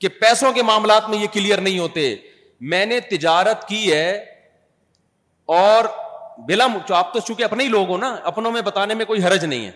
کہ 0.00 0.08
پیسوں 0.20 0.52
کے 0.52 0.62
معاملات 0.62 1.08
میں 1.10 1.18
یہ 1.18 1.26
کلیئر 1.32 1.58
نہیں 1.60 1.78
ہوتے 1.78 2.14
میں 2.72 2.84
نے 2.86 3.00
تجارت 3.10 3.66
کی 3.68 3.90
ہے 3.92 4.10
اور 5.60 5.84
بلا 6.46 6.66
مچو 6.66 6.94
آپ 6.94 7.12
تو 7.12 7.20
چونکہ 7.20 7.44
اپنے 7.44 7.64
ہی 7.64 7.68
لوگ 7.68 7.88
ہو 7.88 7.96
نا 7.98 8.14
اپنوں 8.30 8.50
میں 8.52 8.62
بتانے 8.66 8.94
میں 9.00 9.04
کوئی 9.04 9.22
حرج 9.24 9.44
نہیں 9.44 9.64
ہے 9.66 9.70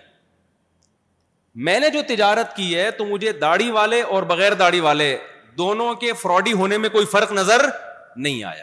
میں 1.67 1.79
نے 1.81 1.91
جو 1.97 2.01
تجارت 2.09 2.55
کی 2.57 2.75
ہے 2.77 2.91
تو 2.99 3.05
مجھے 3.07 3.33
داڑھی 3.41 3.71
والے 3.71 4.01
اور 4.15 4.23
بغیر 4.33 4.55
داڑھی 4.63 4.81
والے 4.87 5.17
دونوں 5.59 5.93
کے 6.03 6.13
فراڈی 6.23 6.53
ہونے 6.61 6.79
میں 6.85 6.89
کوئی 6.95 7.07
فرق 7.13 7.33
نظر 7.33 7.65
نہیں 8.17 8.43
آیا 8.45 8.63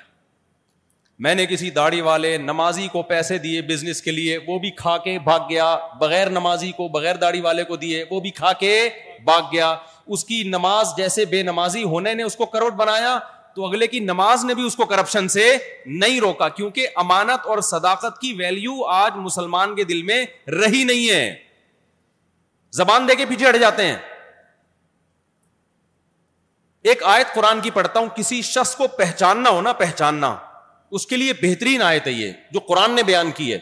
میں 1.26 1.34
نے 1.36 1.46
کسی 1.46 1.70
داڑھی 1.72 2.02
والے 2.02 2.36
نمازی 2.44 2.88
کو 2.92 3.02
پیسے 3.10 3.38
دیے 3.38 3.62
بزنس 3.68 4.02
کے 4.02 4.12
لیے 4.12 4.38
وہ 4.48 4.58
بھی 4.60 4.70
کھا 4.78 4.98
کے 5.04 5.18
بھاگ 5.24 5.40
گیا 5.50 5.68
بغیر 6.00 6.30
نمازی 6.38 6.72
کو 6.78 6.88
بغیر 6.98 7.16
داڑھی 7.24 7.42
والے 7.42 7.64
کو 7.64 7.76
دیے 7.84 8.04
وہ 8.12 8.20
بھی 8.20 8.30
کھا 8.42 8.54
کے 8.60 8.72
بھاگ 9.26 9.42
گیا 9.52 9.76
اس 10.14 10.24
کی 10.26 10.42
نماز 10.50 10.94
جیسے 10.98 11.26
بے 11.36 11.42
نمازی 11.44 11.84
ہونے 11.94 12.14
نے 12.14 12.24
اس 12.24 12.36
کو 12.36 12.46
کروٹ 12.56 12.74
بنایا 12.84 13.18
تو 13.56 13.64
اگلے 13.66 13.88
کی 13.88 14.00
نماز 14.00 14.44
نے 14.46 14.54
بھی 14.56 14.64
اس 14.66 14.76
کو 14.76 14.86
کرپشن 14.92 15.28
سے 15.30 15.46
نہیں 15.86 16.20
روکا 16.22 16.48
کیونکہ 16.58 16.88
امانت 17.04 17.46
اور 17.54 17.60
صداقت 17.70 18.20
کی 18.22 18.34
ویلیو 18.38 18.84
آج 18.98 19.16
مسلمان 19.24 19.76
کے 19.76 19.84
دل 19.90 20.02
میں 20.12 20.24
رہی 20.62 20.84
نہیں 20.84 21.10
ہے 21.10 21.34
زبان 22.78 23.08
دے 23.08 23.16
کے 23.16 23.26
پیچھے 23.30 23.48
ہٹ 23.50 23.58
جاتے 23.62 23.86
ہیں 23.88 23.96
ایک 26.92 27.04
آیت 27.14 27.34
قرآن 27.34 27.60
کی 27.62 27.70
پڑھتا 27.72 28.00
ہوں 28.00 28.08
کسی 28.16 28.42
شخص 28.52 28.76
کو 28.76 28.88
پہچاننا 28.98 29.50
ہونا 29.58 29.74
پہچاننا 29.82 30.36
اس 31.00 31.06
کے 31.08 31.18
لیے 31.18 31.34
بہترین 31.42 31.82
آیت 31.90 32.08
ہے 32.08 32.12
یہ 32.12 32.32
جو 32.52 32.60
قرآن 32.68 32.92
نے 32.96 33.04
بیان 33.10 33.32
کی 33.36 33.52
ہے 33.54 33.60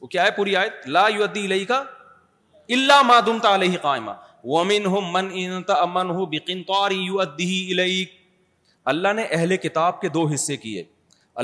وہ 0.00 0.06
کیا 0.06 0.24
ہے 0.24 0.30
پوری 0.36 0.56
آیت 0.56 0.88
لا 0.88 1.06
من 1.16 1.64
کا 1.66 1.82
اللہ 2.68 3.02
بقنطار 6.30 6.84
علی 6.86 7.06
قائمہ 7.40 7.92
اللہ 8.90 9.12
نے 9.16 9.22
اہل 9.30 9.56
کتاب 9.62 10.00
کے 10.00 10.08
دو 10.16 10.24
حصے 10.34 10.56
کیے 10.64 10.82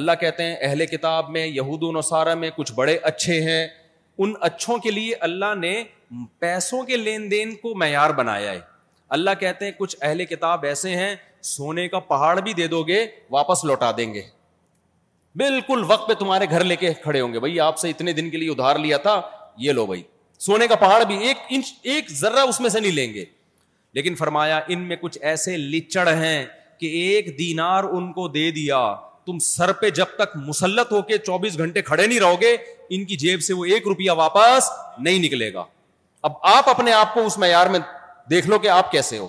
اللہ 0.00 0.12
کہتے 0.20 0.42
ہیں 0.44 0.56
اہل 0.68 0.84
کتاب 0.86 1.30
میں 1.30 1.46
یہود 1.46 1.82
و 1.82 1.90
نصارہ 1.98 2.34
میں 2.42 2.50
کچھ 2.56 2.72
بڑے 2.72 2.96
اچھے 3.12 3.40
ہیں 3.50 3.66
ان 4.24 4.32
اچھوں 4.48 4.76
کے 4.86 4.90
لیے 4.90 5.14
اللہ 5.28 5.54
نے 5.60 5.82
پیسوں 6.38 6.82
کے 6.90 6.96
لین 6.96 7.30
دین 7.30 7.54
کو 7.62 7.74
معیار 7.78 8.10
بنایا 8.20 8.52
ہے 8.52 8.60
اللہ 9.18 9.30
کہتے 9.40 9.64
ہیں 9.64 9.72
کچھ 9.78 9.96
اہل 10.00 10.24
کتاب 10.24 10.64
ایسے 10.66 10.94
ہیں 10.96 11.14
سونے 11.54 11.88
کا 11.94 11.98
پہاڑ 12.12 12.38
بھی 12.40 12.52
دے 12.62 12.66
دو 12.74 12.82
گے 12.88 13.04
واپس 13.30 13.64
لوٹا 13.64 13.90
دیں 13.96 14.12
گے 14.14 14.22
بالکل 15.40 15.82
وقت 15.88 16.06
پہ 16.08 16.14
تمہارے 16.20 16.46
گھر 16.50 16.64
لے 16.64 16.76
کے 16.76 16.92
کھڑے 17.02 17.20
ہوں 17.20 17.32
گے 17.32 17.40
بھائی 17.40 17.60
آپ 17.66 17.78
سے 17.78 17.90
اتنے 17.90 18.12
دن 18.12 18.28
کے 18.30 18.36
لیے 18.36 18.50
ادھار 18.50 18.76
لیا 18.78 18.96
تھا 19.06 19.20
یہ 19.66 19.72
لو 19.72 19.86
بھائی 19.86 20.02
سونے 20.46 20.66
کا 20.68 20.74
پہاڑ 20.76 21.02
بھی 21.06 21.16
ایک 21.28 21.36
انچ 21.50 21.72
ایک 21.92 22.10
ذرا 22.18 22.42
اس 22.48 22.60
میں 22.60 22.70
سے 22.70 22.80
نہیں 22.80 22.92
لیں 22.92 23.12
گے 23.14 23.24
لیکن 23.94 24.14
فرمایا 24.14 24.60
ان 24.68 24.82
میں 24.88 24.96
کچھ 25.00 25.18
ایسے 25.30 25.56
لچڑ 25.56 26.08
ہیں 26.16 26.44
کہ 26.80 26.86
ایک 27.00 27.38
دینار 27.38 27.84
ان 27.96 28.12
کو 28.12 28.26
دے 28.36 28.50
دیا 28.50 28.78
تم 29.26 29.38
سر 29.46 29.72
پہ 29.80 29.90
جب 29.96 30.14
تک 30.18 30.36
مسلط 30.46 30.92
ہو 30.92 31.00
کے 31.08 31.18
چوبیس 31.26 31.58
گھنٹے 31.58 31.82
کھڑے 31.82 32.06
نہیں 32.06 32.20
رہو 32.20 32.40
گے 32.40 32.52
ان 32.96 33.04
کی 33.06 33.16
جیب 33.16 33.42
سے 33.42 33.54
وہ 33.54 33.64
ایک 33.64 33.86
روپیہ 33.88 34.10
واپس 34.16 34.70
نہیں 35.02 35.18
نکلے 35.24 35.52
گا 35.54 35.64
اب 36.28 36.32
آپ 36.56 36.68
اپنے 36.70 36.92
آپ 36.92 37.14
کو 37.14 37.24
اس 37.26 37.38
معیار 37.38 37.66
میں 37.70 37.78
دیکھ 38.30 38.48
لو 38.48 38.58
کہ 38.58 38.68
آپ 38.68 38.90
کیسے 38.92 39.18
ہو 39.18 39.28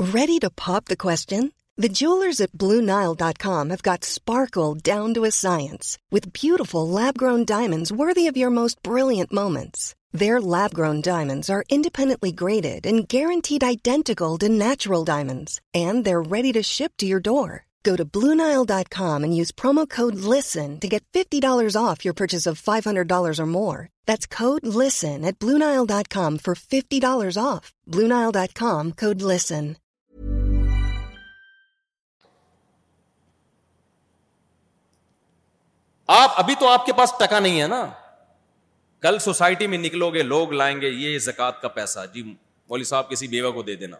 Ready 0.00 0.38
to 0.42 0.48
pop 0.64 0.92
at 1.30 2.02
Blue 2.60 2.80
Nile 2.80 3.12
dot 3.18 3.38
com 3.38 3.68
ground 3.86 5.18
اسپارکلفل 5.26 6.82
وردی 8.00 8.26
of 8.28 8.36
your 8.36 8.50
most 8.50 8.88
brilliant 8.88 10.76
ground 10.78 11.04
diamonds 11.04 11.50
are 11.50 11.60
independently 11.76 12.32
graded 12.40 12.86
and 12.86 13.04
guaranteed 13.12 13.64
identical 13.64 14.36
ڈینٹیکل 14.40 14.58
natural 14.68 15.04
diamonds 15.06 15.60
ready 16.32 16.52
to 16.52 17.06
your 17.06 17.20
door 17.28 17.58
Blue 18.14 18.32
Nile 18.34 18.64
dot 18.68 18.88
com 18.98 19.24
use 19.24 19.52
more. 19.60 20.00
That's 20.00 21.46
off 21.74 21.98
LISTEN 22.06 22.08
purchase 22.16 22.48
five 22.64 22.88
hundred 22.88 23.12
off 23.12 23.56
off. 27.46 27.70
Nile 27.90 28.30
dot 28.32 28.62
LISTEN. 29.22 29.72
آپ 36.06 36.32
ابھی 36.40 36.54
تو 36.60 36.68
آپ 36.68 36.86
کے 36.86 36.92
پاس 36.96 37.12
ٹکا 37.18 37.38
نہیں 37.40 37.60
ہے 37.62 37.66
نا 37.68 37.86
کل 39.02 39.18
society 39.20 39.66
میں 39.66 39.78
نکلو 39.78 40.10
گے 40.14 40.22
لوگ 40.22 40.52
لائیں 40.52 40.80
گے 40.80 40.88
یہ 40.88 41.18
زکات 41.18 41.60
کا 41.62 41.68
پیسہ 41.76 42.00
جی 42.14 42.22
مولوی 42.22 42.84
صاحب 42.84 43.10
کسی 43.10 43.26
بیوہ 43.28 43.50
کو 43.52 43.62
دے 43.62 43.74
دینا 43.76 43.96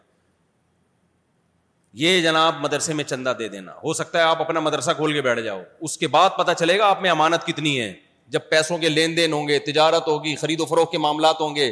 یہ 2.01 2.21
جناب 2.23 2.61
مدرسے 2.61 2.95
میں 2.95 3.05
چندہ 3.05 3.33
دے 3.39 3.49
دینا 3.49 3.73
ہو 3.85 3.93
سکتا 3.95 4.19
ہے 4.19 4.25
آپ 4.25 4.41
اپنا 4.43 4.61
مدرسہ 4.61 4.91
کھول 4.97 5.13
کے 5.13 5.23
بیٹھ 5.23 5.41
جاؤ 5.41 5.63
اس 5.81 5.97
کے 5.99 6.09
بعد 6.09 6.31
پتا 6.39 6.55
چلے 6.55 6.79
گا 6.79 6.87
آپ 6.91 7.03
میں 7.03 7.11
امانت 7.11 7.47
کتنی 7.47 7.81
ہے 7.81 7.93
جب 8.37 8.49
پیسوں 8.51 8.79
کے 8.79 8.89
لین 8.89 9.17
دین 9.17 9.33
ہوں 9.33 9.49
گے 9.49 9.59
تجارت 9.73 10.07
ہوگی 10.09 10.35
خرید 10.41 10.61
و 10.61 10.65
فروخت 10.67 10.93
کے 10.93 10.99
معاملات 10.99 11.41
ہوں 11.41 11.55
گے 11.57 11.71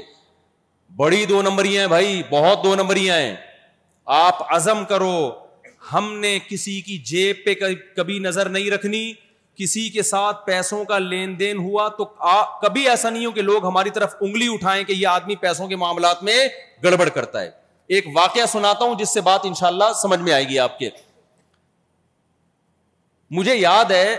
بڑی 0.96 1.24
دو 1.26 1.40
نمبریاں 1.42 1.86
بھائی 1.88 2.22
بہت 2.30 2.64
دو 2.64 2.74
نمبریاں 2.76 3.16
ہیں 3.18 3.34
آپ 4.16 4.52
عزم 4.54 4.84
کرو 4.88 5.14
ہم 5.92 6.12
نے 6.20 6.38
کسی 6.48 6.80
کی 6.86 6.98
جیب 7.10 7.36
پہ 7.44 7.54
کبھی 7.96 8.18
نظر 8.18 8.48
نہیں 8.48 8.70
رکھنی 8.70 9.12
کسی 9.60 9.88
کے 9.94 10.02
ساتھ 10.08 10.44
پیسوں 10.44 10.84
کا 10.90 10.98
لین 10.98 11.38
دین 11.38 11.58
ہوا 11.58 11.86
تو 11.96 12.04
کبھی 12.60 12.88
ایسا 12.88 13.08
نہیں 13.10 13.26
ہو 13.26 13.30
کہ 13.38 13.42
لوگ 13.42 13.66
ہماری 13.66 13.90
طرف 13.94 14.14
انگلی 14.20 14.46
اٹھائیں 14.52 14.82
کہ 14.84 14.92
یہ 14.92 15.06
آدمی 15.08 15.34
پیسوں 15.42 15.66
کے 15.68 15.76
معاملات 15.82 16.22
میں 16.28 16.36
گڑبڑ 16.84 17.08
کرتا 17.16 17.42
ہے 17.42 17.50
ایک 17.96 18.06
واقعہ 18.14 18.46
سناتا 18.52 18.84
ہوں 18.84 18.94
جس 18.98 19.12
سے 19.14 19.20
بات 19.26 19.40
انشاءاللہ 19.46 19.92
سمجھ 20.02 20.18
میں 20.20 20.32
آئے 20.32 20.44
گی 20.48 20.58
آپ 20.66 20.78
کے 20.78 20.88
مجھے 23.38 23.56
یاد 23.56 23.90
ہے 23.90 24.16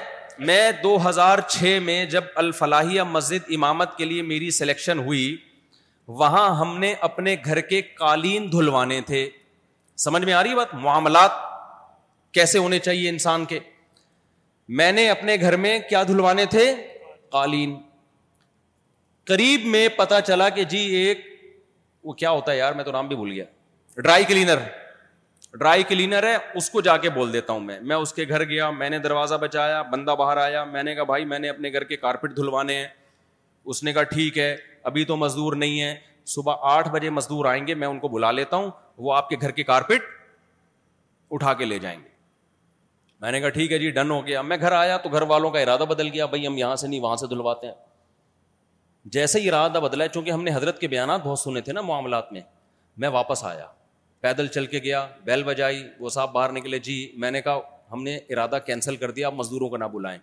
میں 0.50 0.62
دو 0.84 0.98
ہزار 1.08 1.39
چھ 1.48 1.78
میں 1.86 2.04
جب 2.14 2.24
الفلاحیہ 2.44 3.02
مسجد 3.16 3.52
امامت 3.56 3.96
کے 3.98 4.06
لیے 4.06 4.22
میری 4.34 4.52
سلیکشن 4.60 5.00
ہوئی 5.08 5.26
وہاں 6.22 6.48
ہم 6.60 6.78
نے 6.80 6.94
اپنے 7.10 7.36
گھر 7.46 7.62
کے 7.74 7.82
قالین 7.98 8.52
دھلوانے 8.52 9.02
تھے 9.10 9.30
سمجھ 10.06 10.24
میں 10.26 10.34
آ 10.34 10.44
رہی 10.44 10.56
بات 10.56 10.74
معاملات 10.86 11.32
کیسے 12.38 12.60
ہونے 12.60 12.80
چاہیے 12.88 13.10
انسان 13.10 13.46
کے 13.46 13.60
میں 14.80 14.92
نے 14.92 15.10
اپنے 15.10 15.36
گھر 15.46 15.56
میں 15.64 15.78
کیا 15.90 16.02
دھلوانے 16.08 16.44
تھے 16.50 16.64
قالین 17.32 17.76
قریب 19.28 19.66
میں 19.72 19.88
پتا 19.96 20.20
چلا 20.28 20.48
کہ 20.58 20.64
جی 20.74 20.78
ایک 21.00 21.26
وہ 22.04 22.14
کیا 22.22 22.30
ہوتا 22.32 22.52
ہے 22.52 22.58
یار 22.58 22.74
میں 22.74 22.84
تو 22.84 22.92
نام 22.92 23.08
بھی 23.08 23.16
بھول 23.16 23.32
گیا 23.32 23.44
ڈرائی 24.02 24.24
کلینر 24.28 24.60
ڈرائی 25.58 25.84
کلینر 25.88 26.24
ہے 26.28 26.38
اس 26.60 26.70
کو 26.72 26.82
جا 26.82 26.96
کے 27.06 27.10
بول 27.16 27.34
دیتا 27.34 27.54
ہوں 27.54 27.60
میں 27.70 27.80
میں 27.90 27.96
اس 27.96 28.14
کے 28.14 28.26
گھر 28.28 28.44
گیا 28.50 28.70
میں 28.72 28.90
نے 28.90 29.00
دروازہ 29.08 29.36
بچایا 29.42 29.82
بندہ 29.96 30.16
باہر 30.20 30.38
آیا 30.46 30.64
میں 30.76 30.84
نے 30.84 30.94
کہا 30.96 31.04
بھائی 31.12 31.26
میں 31.34 31.40
نے 31.40 31.50
اپنے 31.50 31.72
گھر 31.74 31.84
کے 31.92 31.98
کارپیٹ 32.06 32.36
دھلوانے 32.38 32.76
ہیں 32.78 32.88
اس 33.74 33.84
نے 33.84 33.94
کہا 33.94 34.04
ٹھیک 34.16 34.38
ہے 34.38 34.56
ابھی 34.92 35.04
تو 35.12 35.18
مزدور 35.26 35.56
نہیں 35.64 35.82
ہے 35.82 35.96
صبح 36.36 36.70
آٹھ 36.76 36.90
بجے 36.92 37.10
مزدور 37.20 37.46
آئیں 37.52 37.66
گے 37.68 37.74
میں 37.84 37.88
ان 37.88 38.00
کو 38.00 38.08
بلا 38.18 38.32
لیتا 38.40 38.58
ہوں 38.58 38.72
وہ 39.08 39.14
آپ 39.16 39.30
کے 39.30 39.36
گھر 39.42 39.52
کے 39.60 39.64
کارپیٹ 39.74 40.02
اٹھا 41.36 41.54
کے 41.62 41.66
لے 41.66 41.80
جائیں 41.80 41.98
گے 42.04 42.10
میں 43.22 43.32
نے 43.32 43.40
کہا 43.40 43.50
ٹھیک 43.58 43.72
ہے 43.72 43.78
جی 43.80 43.90
ڈن 43.98 44.12
ہو 44.12 44.26
گیا 44.28 44.42
میں 44.42 44.58
گھر 44.62 44.72
آیا 44.72 44.96
تو 44.98 45.10
گھر 45.10 45.22
والوں 45.32 45.52
کا 45.52 45.60
ارادہ 45.60 45.84
بدل 45.90 46.08
گیا 46.14 46.26
بھائی 46.26 46.46
ہم 46.48 46.58
یہاں 46.58 46.76
سے 46.84 46.88
نہیں 46.88 47.00
وہاں 47.00 47.16
سے 47.16 47.28
دھلواتے 47.30 47.68
ہیں 47.68 47.74
جیسے 49.16 49.40
ہی 49.40 49.50
ارادہ 49.50 49.80
بدلا 49.84 50.08
چونکہ 50.14 50.32
ہم 50.32 50.44
نے 50.44 50.54
حضرت 50.56 50.80
کے 50.80 50.88
بیانات 50.88 51.22
بہت 51.24 51.40
سنے 51.40 51.62
تھے 51.68 51.74
نا 51.74 51.82
معاملات 51.90 52.32
میں 52.34 52.42
میں 53.04 53.10
واپس 53.18 53.44
آیا 53.46 53.66
پیدل 54.22 54.48
چل 54.56 54.66
کے 54.74 54.80
گیا 54.84 55.06
بیل 55.26 55.44
بجائی 55.44 55.84
وہ 56.00 56.10
صاحب 56.16 56.32
باہر 56.32 56.52
نکلے 56.52 56.80
جی 56.88 56.96
میں 57.22 57.32
نے 57.32 57.42
کہا 57.42 57.60
ہم 57.92 58.04
نے 58.04 58.16
ارادہ 58.30 58.58
کینسل 58.66 58.96
کر 58.96 59.12
دیا 59.12 59.28
آپ 59.28 59.34
مزدوروں 59.34 59.70
کو 59.70 59.78
نہ 59.78 59.86
بلائیں 59.94 60.18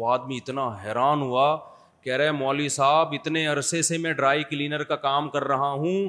وہ 0.00 0.10
آدمی 0.12 0.36
اتنا 0.42 0.66
حیران 0.84 1.22
ہوا 1.22 1.56
کہہ 2.04 2.16
رہے 2.16 2.30
مولوی 2.32 2.68
صاحب 2.78 3.12
اتنے 3.20 3.46
عرصے 3.46 3.82
سے 3.90 3.98
میں 3.98 4.12
ڈرائی 4.12 4.42
کلینر 4.50 4.82
کا 4.90 4.96
کام 5.06 5.28
کر 5.36 5.44
رہا 5.52 5.70
ہوں 5.70 6.08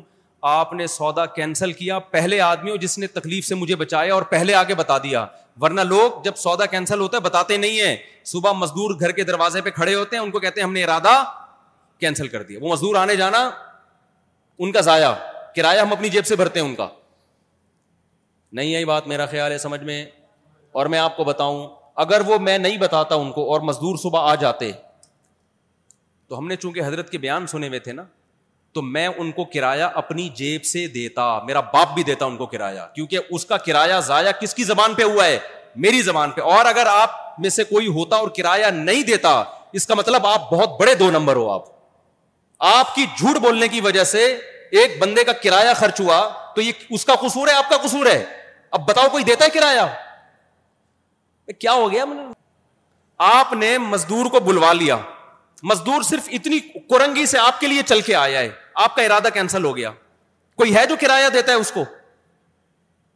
آپ 0.55 0.73
نے 0.73 0.85
سودا 0.87 1.25
کینسل 1.35 1.71
کیا 1.79 1.97
پہلے 2.15 2.39
آدمی 2.41 2.71
ہو 2.71 2.75
جس 2.83 2.97
نے 2.99 3.07
تکلیف 3.15 3.45
سے 3.45 3.55
مجھے 3.55 3.75
بچایا 3.75 4.13
اور 4.13 4.21
پہلے 4.29 4.53
آگے 4.55 4.75
بتا 4.81 4.97
دیا 5.03 5.25
ورنہ 5.61 5.81
لوگ 5.89 6.21
جب 6.23 6.35
سودا 6.37 6.65
کینسل 6.73 6.99
ہوتا 6.99 7.17
ہے 7.17 7.21
بتاتے 7.21 7.57
نہیں 7.57 7.79
ہیں 7.81 7.95
صبح 8.25 8.51
مزدور 8.59 8.99
گھر 8.99 9.11
کے 9.19 9.23
دروازے 9.29 9.61
پہ 9.61 9.69
کھڑے 9.79 9.95
ہوتے 9.95 10.15
ہیں 10.15 10.23
ان 10.23 10.31
کو 10.31 10.39
کہتے 10.39 10.59
ہیں 10.61 10.67
ہم 10.67 10.73
نے 10.73 10.83
ارادہ 10.83 11.11
کینسل 11.99 12.27
کر 12.35 12.43
دیا 12.49 12.59
وہ 12.61 12.71
مزدور 12.73 12.95
آنے 12.95 13.15
جانا 13.21 13.49
ان 14.63 14.71
کا 14.71 14.81
ضائع 14.89 15.11
کرایہ 15.55 15.79
ہم 15.81 15.91
اپنی 15.91 16.09
جیب 16.09 16.25
سے 16.27 16.35
بھرتے 16.35 16.59
ہیں 16.59 16.67
ان 16.67 16.75
کا 16.75 16.87
نہیں 18.59 18.67
یہی 18.69 18.85
بات 18.91 19.07
میرا 19.07 19.25
خیال 19.33 19.51
ہے 19.51 19.57
سمجھ 19.65 19.81
میں 19.91 20.03
اور 20.79 20.85
میں 20.93 20.99
آپ 20.99 21.17
کو 21.17 21.23
بتاؤں 21.23 21.65
اگر 22.03 22.21
وہ 22.27 22.37
میں 22.47 22.57
نہیں 22.57 22.77
بتاتا 22.85 23.15
ان 23.23 23.31
کو 23.31 23.51
اور 23.53 23.61
مزدور 23.71 23.97
صبح 24.03 24.29
آ 24.31 24.35
جاتے 24.43 24.71
تو 26.29 26.37
ہم 26.37 26.47
نے 26.47 26.55
چونکہ 26.63 26.83
حضرت 26.87 27.09
کے 27.09 27.17
بیان 27.25 27.47
سنے 27.47 27.67
ہوئے 27.67 27.79
تھے 27.85 27.93
نا 27.99 28.03
تو 28.73 28.81
میں 28.81 29.07
ان 29.17 29.31
کو 29.37 29.43
کرایہ 29.53 29.83
اپنی 30.01 30.27
جیب 30.35 30.65
سے 30.65 30.85
دیتا 30.95 31.23
میرا 31.45 31.59
باپ 31.73 31.93
بھی 31.93 32.03
دیتا 32.09 32.25
ان 32.25 32.35
کو 32.37 32.45
کرایہ 32.45 32.79
کیونکہ 32.95 33.31
اس 33.37 33.45
کا 33.45 33.57
کرایہ 33.67 33.99
ضائع 34.07 34.31
کس 34.41 34.53
کی 34.55 34.63
زبان 34.63 34.93
پہ 34.95 35.03
ہوا 35.03 35.25
ہے 35.25 35.37
میری 35.85 36.01
زبان 36.01 36.31
پہ 36.35 36.41
اور 36.55 36.65
اگر 36.65 36.85
آپ 36.91 37.15
میں 37.41 37.49
سے 37.55 37.63
کوئی 37.63 37.87
ہوتا 37.97 38.15
اور 38.15 38.27
کرایہ 38.37 38.65
نہیں 38.73 39.03
دیتا 39.03 39.41
اس 39.79 39.87
کا 39.87 39.95
مطلب 39.95 40.25
آپ 40.27 40.49
بہت 40.51 40.79
بڑے 40.79 40.93
دو 41.01 41.09
نمبر 41.11 41.35
ہو 41.35 41.49
آپ 41.51 41.63
آپ 42.75 42.93
کی 42.95 43.05
جھوٹ 43.17 43.37
بولنے 43.41 43.67
کی 43.73 43.81
وجہ 43.81 44.03
سے 44.11 44.25
ایک 44.79 44.97
بندے 44.99 45.23
کا 45.23 45.31
کرایہ 45.43 45.73
خرچ 45.77 45.99
ہوا 46.01 46.19
تو 46.55 46.61
یہ 46.61 46.85
اس 46.97 47.05
کا 47.05 47.15
قصور 47.21 47.47
ہے 47.47 47.53
آپ 47.53 47.69
کا 47.69 47.77
قصور 47.83 48.05
ہے 48.05 48.23
اب 48.77 48.87
بتاؤ 48.87 49.07
کوئی 49.11 49.23
دیتا 49.23 49.45
ہے 49.45 49.49
کرایہ 49.59 49.85
کیا 51.59 51.71
ہو 51.73 51.91
گیا 51.91 52.03
آپ 53.37 53.53
نے 53.61 53.77
مزدور 53.85 54.25
کو 54.31 54.39
بلوا 54.49 54.73
لیا 54.73 54.97
مزدور 55.67 56.01
صرف 56.09 56.27
اتنی 56.33 56.59
کورنگی 56.89 57.25
سے 57.25 57.37
آپ 57.37 57.59
کے 57.59 57.67
لیے 57.67 57.81
چل 57.85 58.01
کے 58.05 58.15
آیا 58.15 58.39
ہے 58.39 58.49
آپ 58.83 58.95
کا 58.95 59.01
ارادہ 59.03 59.29
کینسل 59.33 59.63
ہو 59.65 59.75
گیا 59.77 59.91
کوئی 60.57 60.75
ہے 60.75 60.85
جو 60.89 60.95
کرایہ 60.99 61.29
دیتا 61.33 61.51
ہے 61.51 61.57
اس 61.57 61.71
کو 61.71 61.83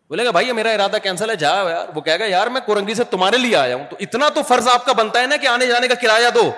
بولے 0.10 0.26
گا 0.26 0.32
بھائی 0.32 0.52
میرا 0.52 0.70
ارادہ 0.72 0.98
کینسل 1.04 1.30
ہے 1.30 1.36
جا 1.44 1.52
وہ 1.64 2.02
یار 2.30 2.48
میں 2.56 2.62
کورنگی 2.66 2.94
سے 2.94 3.04
تمہارے 3.12 3.38
لیے 3.38 3.56
آیا 3.56 3.76
ہوں 3.76 3.84
تو 3.89 3.96
اتنا 4.06 4.30
تو 4.36 4.41
فرض 4.48 4.68
آپ 4.74 4.86
کا 4.86 4.94
بنتا 4.98 5.22
ہے 5.22 5.28
نا 5.28 5.36
کہ 5.41 5.48
آنے 5.48 5.68
جانے 5.68 5.88
کا 5.88 5.94
کرایہ 6.02 6.30
دو 6.36 6.52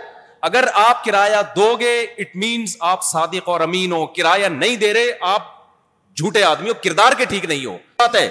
اگر 0.49 0.65
آپ 0.85 1.03
کرایہ 1.03 1.41
دو 1.55 1.75
گے 1.79 1.99
اٹ 2.01 2.35
مینس 2.43 2.75
آپ 2.91 3.03
صادق 3.05 3.47
اور 3.49 3.61
امین 3.61 3.91
ہو 3.91 4.05
کرایہ 4.17 4.47
نہیں 4.55 4.75
دے 4.81 4.93
رہے 4.93 5.11
آپ 5.35 5.53
جھوٹے 6.15 6.43
آدمی 6.43 6.69
ہو 6.69 6.73
کردار 6.83 7.11
کے 7.17 7.25
ٹھیک 7.29 7.45
نہیں 7.45 7.65
ہو 7.65 7.77
بات 7.99 8.15
ہے 8.15 8.27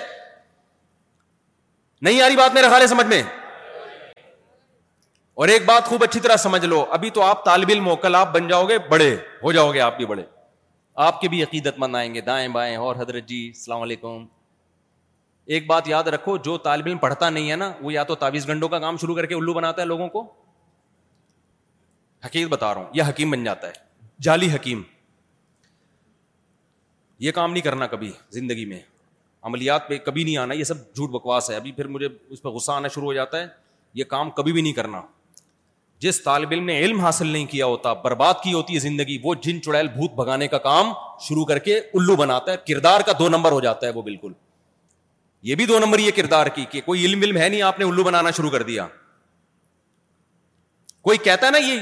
نہیں 2.02 2.20
آ 2.22 2.28
رہی 2.28 2.36
بات 2.36 2.54
میرے 2.54 2.68
خالے 2.68 2.86
سمجھ 2.86 3.06
میں 3.06 3.22
اور 5.40 5.48
ایک 5.48 5.64
بات 5.66 5.86
خوب 5.86 6.02
اچھی 6.04 6.20
طرح 6.24 6.36
سمجھ 6.36 6.64
لو 6.64 6.84
ابھی 6.94 7.08
تو 7.14 7.22
آپ 7.22 7.44
طالب 7.44 7.70
علم 7.72 7.88
کل 8.02 8.14
آپ 8.14 8.32
بن 8.34 8.48
جاؤ 8.48 8.66
گے 8.66 8.78
بڑے 8.90 9.14
ہو 9.42 9.52
جاؤ 9.52 9.72
گے 9.72 9.80
آپ 9.80 9.96
بھی 9.96 10.06
بڑے 10.06 10.22
آپ 11.06 11.20
کے 11.20 11.28
بھی 11.28 11.42
عقیدت 11.42 11.78
مند 11.78 11.96
آئیں 11.96 12.12
گے 12.14 12.20
دائیں 12.26 12.46
بائیں 12.56 12.76
اور 12.76 12.96
حضرت 12.98 13.26
جی 13.28 13.38
السلام 13.46 13.80
علیکم 13.82 14.24
ایک 15.54 15.66
بات 15.66 15.88
یاد 15.88 16.08
رکھو 16.14 16.36
جو 16.48 16.56
طالب 16.66 16.86
علم 16.86 16.98
پڑھتا 16.98 17.30
نہیں 17.30 17.50
ہے 17.50 17.56
نا 17.62 17.70
وہ 17.80 17.92
یا 17.92 18.02
تو 18.10 18.14
تاویز 18.20 18.48
گنڈوں 18.48 18.68
کا 18.74 18.78
کام 18.84 18.96
شروع 19.00 19.14
کر 19.14 19.26
کے 19.26 19.34
الو 19.34 19.52
بناتا 19.54 19.82
ہے 19.82 19.86
لوگوں 19.86 20.08
کو 20.08 20.22
حقیقت 22.26 22.52
بتا 22.52 22.72
رہا 22.74 22.80
ہوں 22.80 22.90
یہ 22.98 23.08
حکیم 23.08 23.30
بن 23.30 23.44
جاتا 23.44 23.68
ہے 23.68 23.72
جعلی 24.26 24.50
حکیم 24.54 24.82
یہ 27.26 27.32
کام 27.32 27.52
نہیں 27.52 27.62
کرنا 27.62 27.86
کبھی 27.96 28.12
زندگی 28.38 28.64
میں 28.66 28.78
عملیات 29.50 29.88
پہ 29.88 29.98
کبھی 30.04 30.24
نہیں 30.24 30.36
آنا 30.44 30.54
یہ 30.54 30.64
سب 30.70 30.94
جھوٹ 30.94 31.10
بکواس 31.18 31.50
ہے 31.50 31.56
ابھی 31.56 31.72
پھر 31.72 31.86
مجھے 31.96 32.08
اس 32.30 32.42
پہ 32.42 32.48
غصہ 32.58 32.72
آنا 32.72 32.88
شروع 32.94 33.06
ہو 33.08 33.12
جاتا 33.14 33.40
ہے 33.40 33.46
یہ 33.94 34.04
کام 34.16 34.30
کبھی 34.40 34.52
بھی 34.52 34.62
نہیں 34.62 34.72
کرنا 34.72 35.02
جس 36.02 36.22
طالب 36.22 36.50
علم 36.52 36.64
نے 36.66 36.78
علم 36.84 37.00
حاصل 37.00 37.26
نہیں 37.26 37.44
کیا 37.50 37.66
ہوتا 37.66 37.92
برباد 38.04 38.34
کی 38.42 38.52
ہوتی 38.52 38.74
ہے 38.74 38.78
زندگی 38.80 39.18
وہ 39.22 39.34
جن 39.42 39.60
چڑیل 39.62 39.88
بھوت 39.88 40.12
بھگانے 40.14 40.48
کا 40.48 40.58
کام 40.64 40.92
شروع 41.28 41.44
کر 41.44 41.58
کے 41.66 41.76
الو 41.78 42.16
بناتا 42.16 42.52
ہے 42.52 42.56
کردار 42.68 43.00
کا 43.06 43.12
دو 43.18 43.28
نمبر 43.28 43.52
ہو 43.52 43.60
جاتا 43.60 43.86
ہے 43.86 43.92
وہ 43.92 44.02
بالکل 44.02 44.32
یہ 45.50 45.54
بھی 45.54 45.66
دو 45.66 45.78
نمبر 45.78 45.98
یہ 45.98 46.10
کردار 46.16 46.46
کی 46.56 46.64
کہ 46.70 46.80
کوئی 46.84 47.04
علم 47.04 47.22
علم 47.24 47.36
ہے 47.36 47.48
نہیں 47.48 47.62
آپ 47.62 47.78
نے 47.78 47.84
الو 47.84 48.02
بنانا 48.04 48.30
شروع 48.36 48.50
کر 48.50 48.62
دیا 48.72 48.86
کوئی 51.04 51.18
کہتا 51.24 51.46
ہے 51.46 51.50
نا 51.52 51.58
یہ 51.58 51.80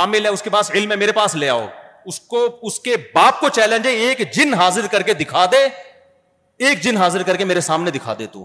عامل 0.00 0.24
ہے 0.24 0.30
اس 0.30 0.42
کے 0.42 0.50
پاس 0.50 0.70
علم 0.74 0.90
ہے 0.90 0.96
میرے 0.96 1.12
پاس 1.12 1.34
لے 1.34 1.48
آؤ 1.48 1.66
اس 2.10 2.18
کو 2.32 2.44
اس 2.68 2.78
کے 2.80 2.96
باپ 3.14 3.40
کو 3.40 3.48
چیلنج 3.54 3.86
ہے 3.86 3.92
ایک 4.06 4.20
جن 4.34 4.54
حاضر 4.58 4.86
کر 4.90 5.02
کے 5.02 5.14
دکھا 5.14 5.44
دے 5.52 5.66
ایک 6.66 6.80
جن 6.82 6.96
حاضر 6.96 7.22
کر 7.22 7.36
کے 7.36 7.44
میرے 7.44 7.60
سامنے 7.60 7.90
دکھا 7.90 8.14
دے 8.18 8.26
تو 8.32 8.44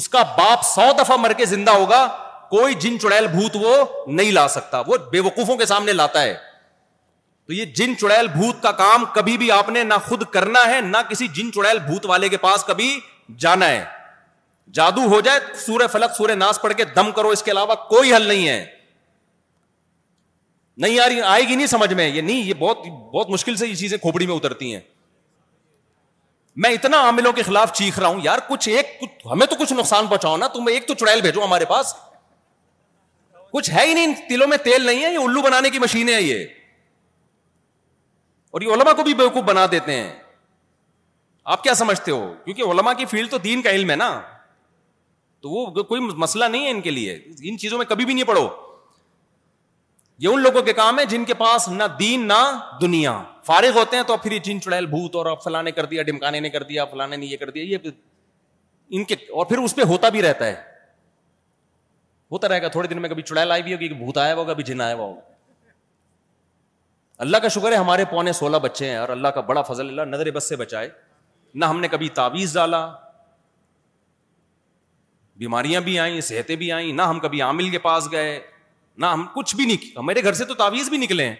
اس 0.00 0.08
کا 0.08 0.22
باپ 0.38 0.62
سو 0.74 0.90
دفعہ 0.98 1.16
مر 1.20 1.32
کے 1.36 1.44
زندہ 1.46 1.70
ہوگا 1.70 2.06
کوئی 2.50 2.74
جن 2.80 2.98
چڑیل 3.00 3.26
بھوت 3.32 3.56
وہ 3.62 3.74
نہیں 4.12 4.30
لا 4.32 4.46
سکتا 4.48 4.78
وہ 4.86 4.96
بے 5.10 5.20
وقوفوں 5.26 5.56
کے 5.56 5.66
سامنے 5.66 5.92
لاتا 5.92 6.22
ہے 6.22 6.34
تو 7.46 7.52
یہ 7.52 7.64
جن 7.78 7.96
چڑیل 7.98 8.28
بھوت 8.36 8.62
کا 8.62 8.70
کام 8.80 9.04
کبھی 9.14 9.36
بھی 9.38 9.50
آپ 9.52 9.68
نے 9.76 9.82
نہ 9.84 9.94
خود 10.06 10.24
کرنا 10.32 10.66
ہے 10.70 10.80
نہ 10.84 10.96
کسی 11.08 11.28
جن 11.34 11.52
چڑیل 11.52 11.78
بھوت 11.86 12.06
والے 12.06 12.28
کے 12.28 12.36
پاس 12.46 12.64
کبھی 12.66 12.88
جانا 13.44 13.68
ہے 13.68 13.84
جادو 14.78 15.04
ہو 15.12 15.20
جائے 15.28 15.86
فلک 15.92 16.20
ناس 16.38 16.60
پڑھ 16.62 16.72
کے 16.76 16.84
کے 16.84 16.90
دم 16.96 17.10
کرو 17.12 17.28
اس 17.36 17.42
علاوہ 17.52 17.74
کوئی 17.88 18.12
حل 18.14 18.26
نہیں 18.28 18.46
ہے 18.48 18.64
نہیں 20.82 20.94
یار 20.94 21.10
آئے 21.30 21.42
گی 21.48 21.54
نہیں 21.54 21.66
سمجھ 21.76 21.92
میں 21.92 22.08
یہ 22.08 22.20
نہیں 22.22 22.42
یہ 22.44 22.52
بہت 22.58 22.86
بہت 22.86 23.30
مشکل 23.30 23.56
سے 23.62 23.66
یہ 23.68 23.74
چیزیں 23.84 23.96
کھوپڑی 24.02 24.26
میں 24.26 24.34
اترتی 24.34 24.72
ہیں 24.74 24.80
میں 26.64 26.70
اتنا 26.80 27.00
عاملوں 27.06 27.32
کے 27.32 27.42
خلاف 27.46 27.72
چیخ 27.78 27.98
رہا 27.98 28.08
ہوں 28.08 28.20
یار 28.24 28.38
کچھ 28.48 28.68
ایک 28.68 28.98
کچھ 29.00 29.26
ہمیں 29.32 29.46
تو 29.46 29.56
کچھ 29.58 29.72
نقصان 29.72 30.06
پہنچاؤ 30.06 30.36
نا 30.36 30.46
تم 30.58 30.66
ایک 30.74 30.86
تو 30.88 30.94
چڑیل 31.02 31.20
بھیجو 31.20 31.44
ہمارے 31.44 31.64
پاس 31.74 31.94
کچھ 33.52 33.70
ہے 33.70 33.86
ہی 33.86 33.94
نہیں 33.94 34.14
تلوں 34.28 34.46
میں 34.48 34.56
تیل 34.64 34.86
نہیں 34.86 35.04
ہے 35.04 35.12
یہ 35.12 35.18
الو 35.18 35.42
بنانے 35.42 35.70
کی 35.70 35.78
مشین 35.78 36.08
ہے 36.08 36.20
یہ 36.22 36.44
اور 38.52 38.60
یہ 38.60 38.72
علما 38.74 38.92
کو 38.96 39.02
بھی 39.04 39.14
بیوقوف 39.14 39.44
بنا 39.44 39.66
دیتے 39.70 40.00
ہیں 40.00 40.12
آپ 41.54 41.62
کیا 41.62 41.74
سمجھتے 41.74 42.10
ہو 42.10 42.32
کیونکہ 42.44 42.70
علما 42.72 42.92
کی 43.00 43.04
فیلڈ 43.10 43.30
تو 43.30 43.38
دین 43.48 43.62
کا 43.62 43.70
علم 43.70 43.90
ہے 43.90 43.96
نا 43.96 44.10
تو 45.42 45.50
وہ 45.50 45.82
کوئی 45.90 46.00
مسئلہ 46.24 46.44
نہیں 46.44 46.64
ہے 46.64 46.70
ان 46.70 46.80
کے 46.80 46.90
لیے 46.90 47.14
ان 47.50 47.58
چیزوں 47.58 47.78
میں 47.78 47.86
کبھی 47.88 48.04
بھی 48.04 48.14
نہیں 48.14 48.26
پڑھو 48.30 48.48
یہ 50.22 50.28
ان 50.28 50.40
لوگوں 50.42 50.62
کے 50.62 50.72
کام 50.78 50.98
ہے 50.98 51.04
جن 51.10 51.24
کے 51.24 51.34
پاس 51.44 51.68
نہ 51.68 51.84
دین 51.98 52.26
نہ 52.28 52.40
دنیا 52.80 53.20
فارغ 53.44 53.78
ہوتے 53.78 53.96
ہیں 53.96 54.02
تو 54.06 54.16
پھر 54.22 54.32
یہ 54.32 54.38
جن 54.48 54.60
چڑیل 54.60 54.86
بھوت 54.86 55.14
اور 55.16 55.34
فلاں 55.44 55.62
نے 55.62 55.70
کر 55.78 55.84
دیا 55.92 56.02
ڈمکانے 56.10 56.40
نے 56.46 56.50
کر 56.56 56.62
دیا 56.72 56.84
فلاں 56.90 57.06
نے 57.08 57.16
یہ 57.26 57.36
کر 57.36 57.50
دیا 57.50 57.64
یہ 57.64 57.90
ان 58.98 59.04
کے 59.04 59.14
اور 59.38 59.46
پھر 59.46 59.58
اس 59.58 59.74
پہ 59.76 59.82
ہوتا 59.88 60.08
بھی 60.16 60.22
رہتا 60.22 60.46
ہے 60.46 60.54
ہوتا 62.32 62.48
رہے 62.48 62.62
گا 62.62 62.68
تھوڑے 62.68 62.88
دن 62.88 63.00
میں 63.02 63.08
کبھی 63.10 63.22
چڑیا 63.22 63.56
بھی 63.64 63.76
کہ 63.88 63.94
بھوت 63.94 64.18
آیا 64.18 64.34
ہوا 64.34 64.42
ہوگا 64.42 64.62
جن 64.66 64.80
آیا 64.80 64.94
ہوا 64.94 65.04
ہوگا 65.06 65.20
اللہ 67.24 67.36
کا 67.42 67.48
شکر 67.54 67.72
ہے 67.72 67.76
ہمارے 67.76 68.04
پونے 68.10 68.32
سولہ 68.32 68.56
بچے 68.66 68.88
ہیں 68.90 68.96
اور 68.96 69.08
اللہ 69.14 69.28
کا 69.34 69.40
بڑا 69.48 69.62
فضل 69.70 69.86
اللہ 69.88 70.16
نظر 70.16 70.30
بس 70.36 70.48
سے 70.48 70.56
بچائے 70.56 70.88
نہ 71.54 71.64
ہم 71.64 71.80
نے 71.80 71.88
کبھی 71.88 72.08
تعویذ 72.18 72.54
ڈالا 72.54 72.86
بیماریاں 75.42 75.80
بھی 75.80 75.98
آئیں 75.98 76.20
صحتیں 76.20 76.54
بھی 76.62 76.70
آئیں 76.72 76.92
نہ 76.92 77.02
ہم 77.10 77.18
کبھی 77.20 77.42
عامل 77.42 77.68
کے 77.70 77.78
پاس 77.88 78.08
گئے 78.12 78.40
نہ 78.98 79.06
ہم 79.12 79.26
کچھ 79.34 79.54
بھی 79.56 79.64
نہیں 79.64 79.98
ہمارے 79.98 80.22
گھر 80.24 80.32
سے 80.40 80.44
تو 80.44 80.54
تعویذ 80.54 80.88
بھی 80.90 80.98
نکلے 80.98 81.26
ہیں 81.28 81.34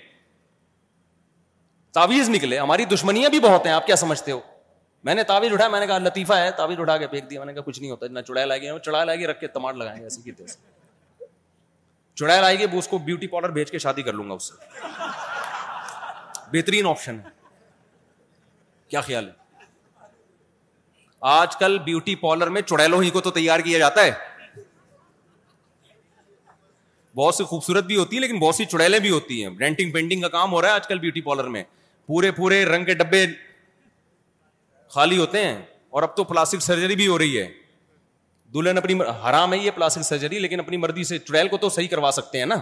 تعویذ 1.94 2.28
نکلے 2.30 2.58
ہماری 2.58 2.84
دشمنیاں 2.94 3.30
بھی 3.30 3.40
بہت 3.48 3.66
ہیں 3.66 3.72
آپ 3.72 3.86
کیا 3.86 3.96
سمجھتے 4.02 4.32
ہو 4.32 4.40
میں 5.04 5.14
نے 5.14 5.22
تعویذ 5.32 5.52
اٹھایا 5.52 5.70
میں 5.70 5.80
نے 5.80 5.86
کہا 5.86 5.98
لطیفہ 5.98 6.34
ہے 6.38 6.50
تعویذ 6.56 6.80
اٹھا 6.80 6.96
کے 7.02 7.06
پھینک 7.14 7.30
دیا 7.30 7.38
میں 7.40 7.46
نے 7.46 7.52
کہا 7.54 7.62
کچھ 7.66 7.80
نہیں 7.80 7.90
ہوتا 7.90 8.06
نہ 8.10 8.20
چڑیا 8.26 8.44
لائے 8.46 8.60
گیا 8.60 8.78
چڑھا 8.84 9.04
لائے 9.04 9.26
رکھ 9.26 9.40
کے 9.40 9.46
تماڑ 9.58 9.74
لگائیں 9.74 9.98
گے 10.00 10.04
ایسے 10.04 10.44
چڑیل 12.18 12.44
آئے 12.44 12.58
گی 12.58 12.64
وہ 12.72 12.78
اس 12.78 12.88
کو 12.88 12.98
بیوٹی 13.08 13.26
پارلر 13.26 13.48
بھیج 13.50 13.70
کے 13.70 13.78
شادی 13.78 14.02
کر 14.02 14.12
لوں 14.12 14.28
گا 14.28 14.34
اس 14.34 14.48
سے 14.48 14.88
بہترین 16.52 16.86
آپشن 16.86 17.18
ہے 17.24 17.38
کیا 18.88 19.00
خیال 19.00 19.28
ہے 19.28 19.38
آج 21.30 21.56
کل 21.56 21.78
بیوٹی 21.84 22.14
پارلر 22.16 22.48
میں 22.50 22.62
چڑیلوں 22.62 23.02
ہی 23.02 23.10
کو 23.16 23.20
تو 23.20 23.30
تیار 23.30 23.60
کیا 23.64 23.78
جاتا 23.78 24.04
ہے 24.04 24.10
بہت 27.16 27.34
سی 27.34 27.44
خوبصورت 27.44 27.84
بھی 27.84 27.96
ہوتی 27.96 28.16
ہے 28.16 28.20
لیکن 28.20 28.38
بہت 28.40 28.54
سی 28.54 28.64
چڑیلیں 28.64 28.98
بھی 29.00 29.10
ہوتی 29.10 29.42
ہیں 29.44 29.50
رینٹنگ 29.60 29.90
پینٹنگ 29.92 30.20
کا 30.22 30.28
کام 30.28 30.52
ہو 30.52 30.60
رہا 30.62 30.68
ہے 30.68 30.74
آج 30.74 30.86
کل 30.88 30.98
بیوٹی 30.98 31.20
پارلر 31.20 31.48
میں 31.54 31.62
پورے 32.06 32.30
پورے 32.32 32.64
رنگ 32.64 32.84
کے 32.84 32.94
ڈبے 32.94 33.24
خالی 34.94 35.18
ہوتے 35.18 35.44
ہیں 35.44 35.56
اور 35.98 36.02
اب 36.02 36.16
تو 36.16 36.24
پلاسٹک 36.24 36.62
سرجری 36.62 36.94
بھی 36.96 37.06
ہو 37.08 37.18
رہی 37.18 37.38
ہے 37.38 37.46
دلہن 38.54 38.78
مر... 38.98 39.06
حرام 39.24 39.52
ہے 39.52 39.58
یہ 39.58 39.70
پلاسٹک 39.74 40.02
سرجری 40.02 40.38
لیکن 40.38 40.60
اپنی 40.60 40.76
مرضی 40.76 41.04
سے 41.04 41.18
چڑیل 41.18 41.48
کو 41.48 41.56
تو 41.64 41.68
صحیح 41.68 41.88
کروا 41.88 42.10
سکتے 42.12 42.38
ہیں 42.38 42.46
نا 42.46 42.58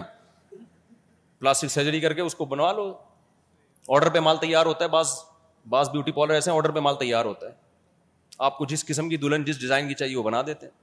پلاسٹک 1.39 1.67
سرجری 1.71 1.99
کر 1.99 2.13
کے 2.13 2.21
اس 2.21 2.35
کو 2.35 2.45
بنوا 2.45 2.71
لو 2.73 2.91
آرڈر 3.95 4.09
پہ 4.13 4.19
مال 4.19 4.37
تیار 4.41 4.65
ہوتا 4.65 4.83
ہے 4.85 4.89
بعض 4.89 5.11
بعض 5.69 5.89
بیوٹی 5.91 6.11
پارلر 6.11 6.33
ایسے 6.33 6.51
آرڈر 6.51 6.71
پہ 6.71 6.79
مال 6.87 6.95
تیار 6.99 7.25
ہوتا 7.25 7.47
ہے 7.47 7.53
آپ 8.47 8.57
کو 8.57 8.65
جس 8.65 8.85
قسم 8.85 9.09
کی 9.09 9.17
دلہن 9.17 9.43
جس 9.45 9.59
ڈیزائن 9.61 9.87
کی 9.87 9.93
چاہیے 10.01 10.15
وہ 10.17 10.23
بنا 10.23 10.41
دیتے 10.47 10.65
ہیں 10.65 10.73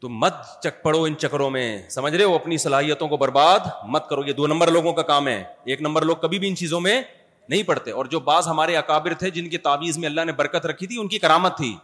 تو 0.00 0.08
مت 0.08 0.34
چک 0.62 0.82
پڑو 0.82 1.02
ان 1.04 1.16
چکروں 1.18 1.50
میں 1.50 1.66
سمجھ 1.90 2.14
رہے 2.14 2.24
ہو 2.24 2.34
اپنی 2.34 2.56
صلاحیتوں 2.64 3.08
کو 3.08 3.16
برباد 3.16 3.66
مت 3.94 4.08
کرو 4.08 4.24
یہ 4.26 4.32
دو 4.40 4.46
نمبر 4.46 4.70
لوگوں 4.70 4.92
کا 4.92 5.02
کام 5.12 5.28
ہے 5.28 5.42
ایک 5.64 5.82
نمبر 5.82 6.04
لوگ 6.08 6.16
کبھی 6.22 6.38
بھی 6.38 6.48
ان 6.48 6.56
چیزوں 6.56 6.80
میں 6.88 7.00
نہیں 7.48 7.62
پڑھتے 7.68 7.90
اور 8.00 8.04
جو 8.16 8.20
بعض 8.30 8.46
ہمارے 8.48 8.76
اکابر 8.76 9.14
تھے 9.22 9.30
جن 9.30 9.48
کی 9.50 9.58
تعویذ 9.68 9.98
میں 9.98 10.08
اللہ 10.08 10.24
نے 10.26 10.32
برکت 10.42 10.66
رکھی 10.66 10.86
تھی 10.86 11.00
ان 11.00 11.08
کی 11.08 11.18
کرامت 11.24 11.56
تھی 11.56 11.74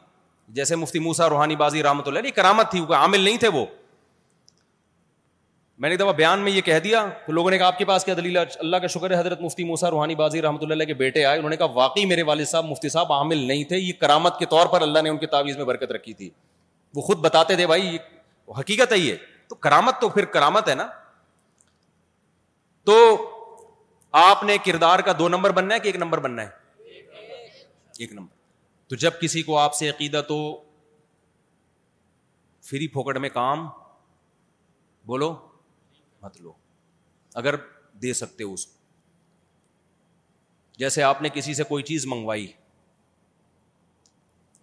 جیسے 0.55 0.76
مفتی 0.76 0.98
موسا 0.98 1.28
روحانی 1.28 1.57
بازی 1.57 1.82
رحمۃ 1.82 2.03
اللہ 2.07 2.26
یہ 2.26 2.30
کرامت 2.36 2.70
تھی 2.70 2.80
وہ 2.88 2.94
عامل 2.94 3.20
نہیں 3.20 3.36
تھے 3.44 3.48
وہ 3.57 3.64
میں 5.82 5.88
نے 5.90 5.96
دفعہ 5.96 6.12
بیان 6.12 6.40
میں 6.44 6.53
یہ 6.53 6.61
کہہ 6.61 6.78
دیا 6.84 7.05
لوگوں 7.28 7.51
نے 7.51 7.59
کہا 7.59 7.66
آپ 7.66 7.78
کے 7.78 7.84
پاس 7.90 8.05
کیا 8.05 8.14
دلیل 8.16 8.36
اللہ 8.38 8.76
کا 8.76 8.86
شکر 8.94 9.11
ہے 9.14 9.18
حضرت 9.18 9.40
مفتی 9.40 9.64
موسا 9.64 9.90
روحانی 9.90 10.14
بازی 10.14 10.42
رحمۃ 10.42 10.62
اللہ 10.70 10.84
کے 10.84 10.94
بیٹے 10.94 11.24
آئے 11.24 11.36
انہوں 11.38 11.51
نے 11.51 11.57
کہا 11.57 11.66
واقعی 11.74 12.05
میرے 12.07 12.22
والد 12.30 12.46
صاحب 12.48 12.64
مفتی 12.70 12.88
صاحب 12.96 13.12
عامل 13.12 13.38
نہیں 13.48 13.64
تھے 13.68 13.76
یہ 13.78 13.92
کرامت 14.01 14.38
کے 14.38 14.46
طور 14.55 14.66
پر 14.72 14.82
اللہ 14.88 15.03
نے 15.05 15.11
ان 15.11 15.16
کی 15.18 15.26
تعویذ 15.36 15.57
میں 15.57 15.64
برکت 15.70 15.92
رکھی 15.92 16.12
تھی 16.14 16.28
وہ 16.94 17.03
خود 17.03 17.18
بتاتے 17.28 17.57
تھے 17.57 17.66
بھائی 17.66 17.96
حقیقت 18.59 18.92
ہے 18.92 18.98
یہ 18.98 19.16
تو 19.48 19.55
کرامت 19.68 20.01
تو 20.01 20.09
پھر 20.18 20.24
کرامت 20.36 20.68
ہے 20.68 20.74
نا 20.74 20.86
تو 22.90 22.96
آپ 24.26 24.42
نے 24.44 24.57
کردار 24.64 24.98
کا 25.09 25.12
دو 25.18 25.28
نمبر 25.28 25.51
بننا 25.59 25.74
ہے 25.74 25.80
کہ 25.80 25.88
ایک 25.88 25.96
نمبر 26.05 26.18
بننا 26.20 26.42
ہے 26.42 26.98
ایک 27.98 28.12
نمبر 28.12 28.38
تو 28.91 28.97
جب 29.03 29.20
کسی 29.20 29.43
کو 29.49 29.57
آپ 29.59 29.74
سے 29.76 29.88
عقیدہ 29.88 30.20
تو 30.28 30.36
فری 32.70 32.86
پھوکٹ 32.95 33.16
میں 33.24 33.28
کام 33.34 33.64
بولو 35.07 35.32
مت 36.22 36.41
لو 36.41 36.53
اگر 37.43 37.55
دے 38.03 38.12
سکتے 38.22 38.45
ہو 38.45 38.53
اس 38.55 38.66
کو 38.66 38.78
جیسے 40.78 41.03
آپ 41.11 41.22
نے 41.22 41.28
کسی 41.34 41.55
سے 41.55 41.64
کوئی 41.68 41.82
چیز 41.93 42.07
منگوائی 42.14 42.47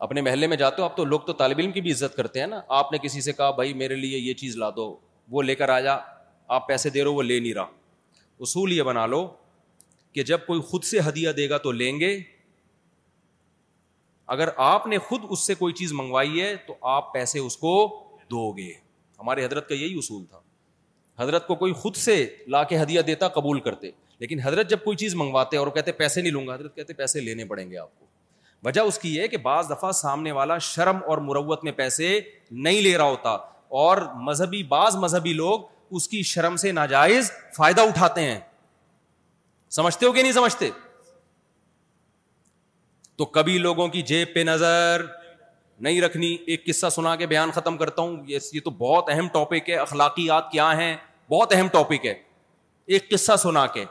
اپنے 0.09 0.21
محلے 0.21 0.47
میں 0.47 0.57
جاتے 0.57 0.81
ہو 0.81 0.87
آپ 0.87 0.97
تو 0.97 1.05
لوگ 1.05 1.19
تو 1.27 1.33
طالب 1.43 1.59
علم 1.59 1.71
کی 1.71 1.81
بھی 1.81 1.91
عزت 1.91 2.15
کرتے 2.15 2.39
ہیں 2.39 2.47
نا 2.47 2.59
آپ 2.79 2.91
نے 2.91 2.97
کسی 3.03 3.21
سے 3.21 3.33
کہا 3.33 3.49
بھائی 3.61 3.73
میرے 3.83 3.95
لیے 4.05 4.17
یہ 4.19 4.33
چیز 4.43 4.57
لا 4.57 4.69
دو 4.75 4.95
وہ 5.35 5.43
لے 5.43 5.55
کر 5.61 5.69
آ 5.69 5.79
جا 5.87 5.97
آپ 6.57 6.67
پیسے 6.67 6.89
دے 6.97 7.03
رہے 7.03 7.09
ہو 7.09 7.13
وہ 7.15 7.23
لے 7.23 7.39
نہیں 7.39 7.53
رہا 7.53 7.69
اصول 8.47 8.73
یہ 8.73 8.83
بنا 8.91 9.05
لو 9.13 9.27
کہ 10.13 10.23
جب 10.33 10.45
کوئی 10.47 10.61
خود 10.69 10.83
سے 10.91 10.99
ہدیہ 11.07 11.31
دے 11.41 11.49
گا 11.49 11.57
تو 11.57 11.71
لیں 11.81 11.99
گے 11.99 12.17
اگر 14.33 14.49
آپ 14.63 14.87
نے 14.87 14.97
خود 15.07 15.23
اس 15.29 15.45
سے 15.47 15.55
کوئی 15.55 15.73
چیز 15.73 15.91
منگوائی 15.93 16.41
ہے 16.41 16.55
تو 16.67 16.73
آپ 16.93 17.11
پیسے 17.13 17.39
اس 17.39 17.55
کو 17.57 17.73
دو 18.31 18.51
گے 18.57 18.71
ہمارے 19.19 19.45
حضرت 19.45 19.67
کا 19.69 19.75
یہی 19.75 19.97
اصول 19.97 20.23
تھا 20.29 20.39
حضرت 21.19 21.47
کو 21.47 21.55
کوئی 21.55 21.73
خود 21.73 21.95
سے 21.95 22.15
لا 22.55 22.63
کے 22.71 22.81
ہدیہ 22.81 23.01
دیتا 23.07 23.27
قبول 23.37 23.59
کرتے 23.67 23.91
لیکن 24.19 24.39
حضرت 24.43 24.69
جب 24.69 24.83
کوئی 24.83 24.97
چیز 24.97 25.15
منگواتے 25.15 25.57
اور 25.57 25.67
وہ 25.67 25.71
کہتے 25.71 25.91
پیسے 26.01 26.21
نہیں 26.21 26.31
لوں 26.31 26.45
گا 26.47 26.53
حضرت 26.55 26.75
کہتے 26.75 26.93
پیسے 26.93 27.19
لینے 27.21 27.45
پڑیں 27.45 27.69
گے 27.69 27.77
آپ 27.77 27.99
کو 27.99 28.05
وجہ 28.65 28.81
اس 28.91 28.97
کی 28.99 29.19
ہے 29.19 29.27
کہ 29.27 29.37
بعض 29.47 29.69
دفعہ 29.69 29.91
سامنے 30.01 30.31
والا 30.37 30.57
شرم 30.71 30.97
اور 31.13 31.17
مروت 31.29 31.63
میں 31.63 31.71
پیسے 31.77 32.19
نہیں 32.51 32.81
لے 32.81 32.95
رہا 32.97 33.05
ہوتا 33.05 33.29
اور 33.83 33.97
مذہبی 34.27 34.61
بعض 34.73 34.95
مذہبی 35.03 35.33
لوگ 35.33 35.59
اس 35.97 36.07
کی 36.09 36.21
شرم 36.33 36.55
سے 36.63 36.71
ناجائز 36.81 37.31
فائدہ 37.57 37.81
اٹھاتے 37.91 38.21
ہیں 38.31 38.39
سمجھتے 39.77 40.05
ہو 40.05 40.11
کہ 40.13 40.21
نہیں 40.21 40.31
سمجھتے 40.31 40.69
تو 43.17 43.25
کبھی 43.25 43.57
لوگوں 43.57 43.87
کی 43.93 44.01
جیب 44.09 44.33
پہ 44.33 44.39
نظر 44.47 45.01
نہیں 45.85 46.01
رکھنی 46.01 46.35
ایک 46.53 46.65
قصہ 46.65 46.89
سنا 46.95 47.15
کے 47.15 47.27
بیان 47.27 47.51
ختم 47.51 47.77
کرتا 47.77 48.01
ہوں 48.01 48.15
یہ 48.53 48.59
تو 48.65 48.69
بہت 48.77 49.09
اہم 49.11 49.27
ٹاپک 49.33 49.69
ہے 49.69 49.75
اخلاقیات 49.75 50.51
کیا 50.51 50.69
ہیں 50.77 50.95
بہت 51.31 51.53
اہم 51.55 51.67
ٹاپک 51.73 52.05
ہے 52.05 52.13
ایک 52.95 53.09
قصہ 53.11 53.35
سنا 53.43 53.65
کے 53.73 53.85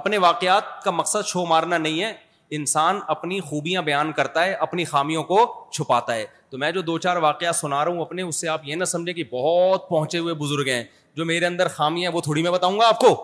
اپنے 0.00 0.18
واقعات 0.26 0.82
کا 0.82 0.90
مقصد 0.90 1.26
شو 1.26 1.44
مارنا 1.46 1.78
نہیں 1.78 2.02
ہے 2.02 2.12
انسان 2.58 2.98
اپنی 3.14 3.38
خوبیاں 3.48 3.82
بیان 3.82 4.12
کرتا 4.12 4.44
ہے 4.46 4.52
اپنی 4.66 4.84
خامیوں 4.84 5.22
کو 5.24 5.44
چھپاتا 5.72 6.14
ہے 6.14 6.24
تو 6.50 6.58
میں 6.58 6.70
جو 6.72 6.80
دو 6.82 6.98
چار 7.06 7.16
واقعات 7.22 7.56
سنا 7.56 7.84
رہا 7.84 7.90
ہوں 7.92 8.00
اپنے 8.00 8.22
اس 8.22 8.40
سے 8.40 8.48
آپ 8.48 8.66
یہ 8.68 8.74
نہ 8.76 8.84
سمجھے 8.94 9.12
کہ 9.14 9.24
بہت 9.32 9.88
پہنچے 9.88 10.18
ہوئے 10.18 10.34
بزرگ 10.44 10.68
ہیں 10.68 10.82
جو 11.16 11.24
میرے 11.24 11.46
اندر 11.46 11.68
خامیاں 11.74 12.10
وہ 12.14 12.20
تھوڑی 12.20 12.42
میں 12.42 12.50
بتاؤں 12.50 12.78
گا 12.80 12.88
آپ 12.88 12.98
کو 12.98 13.14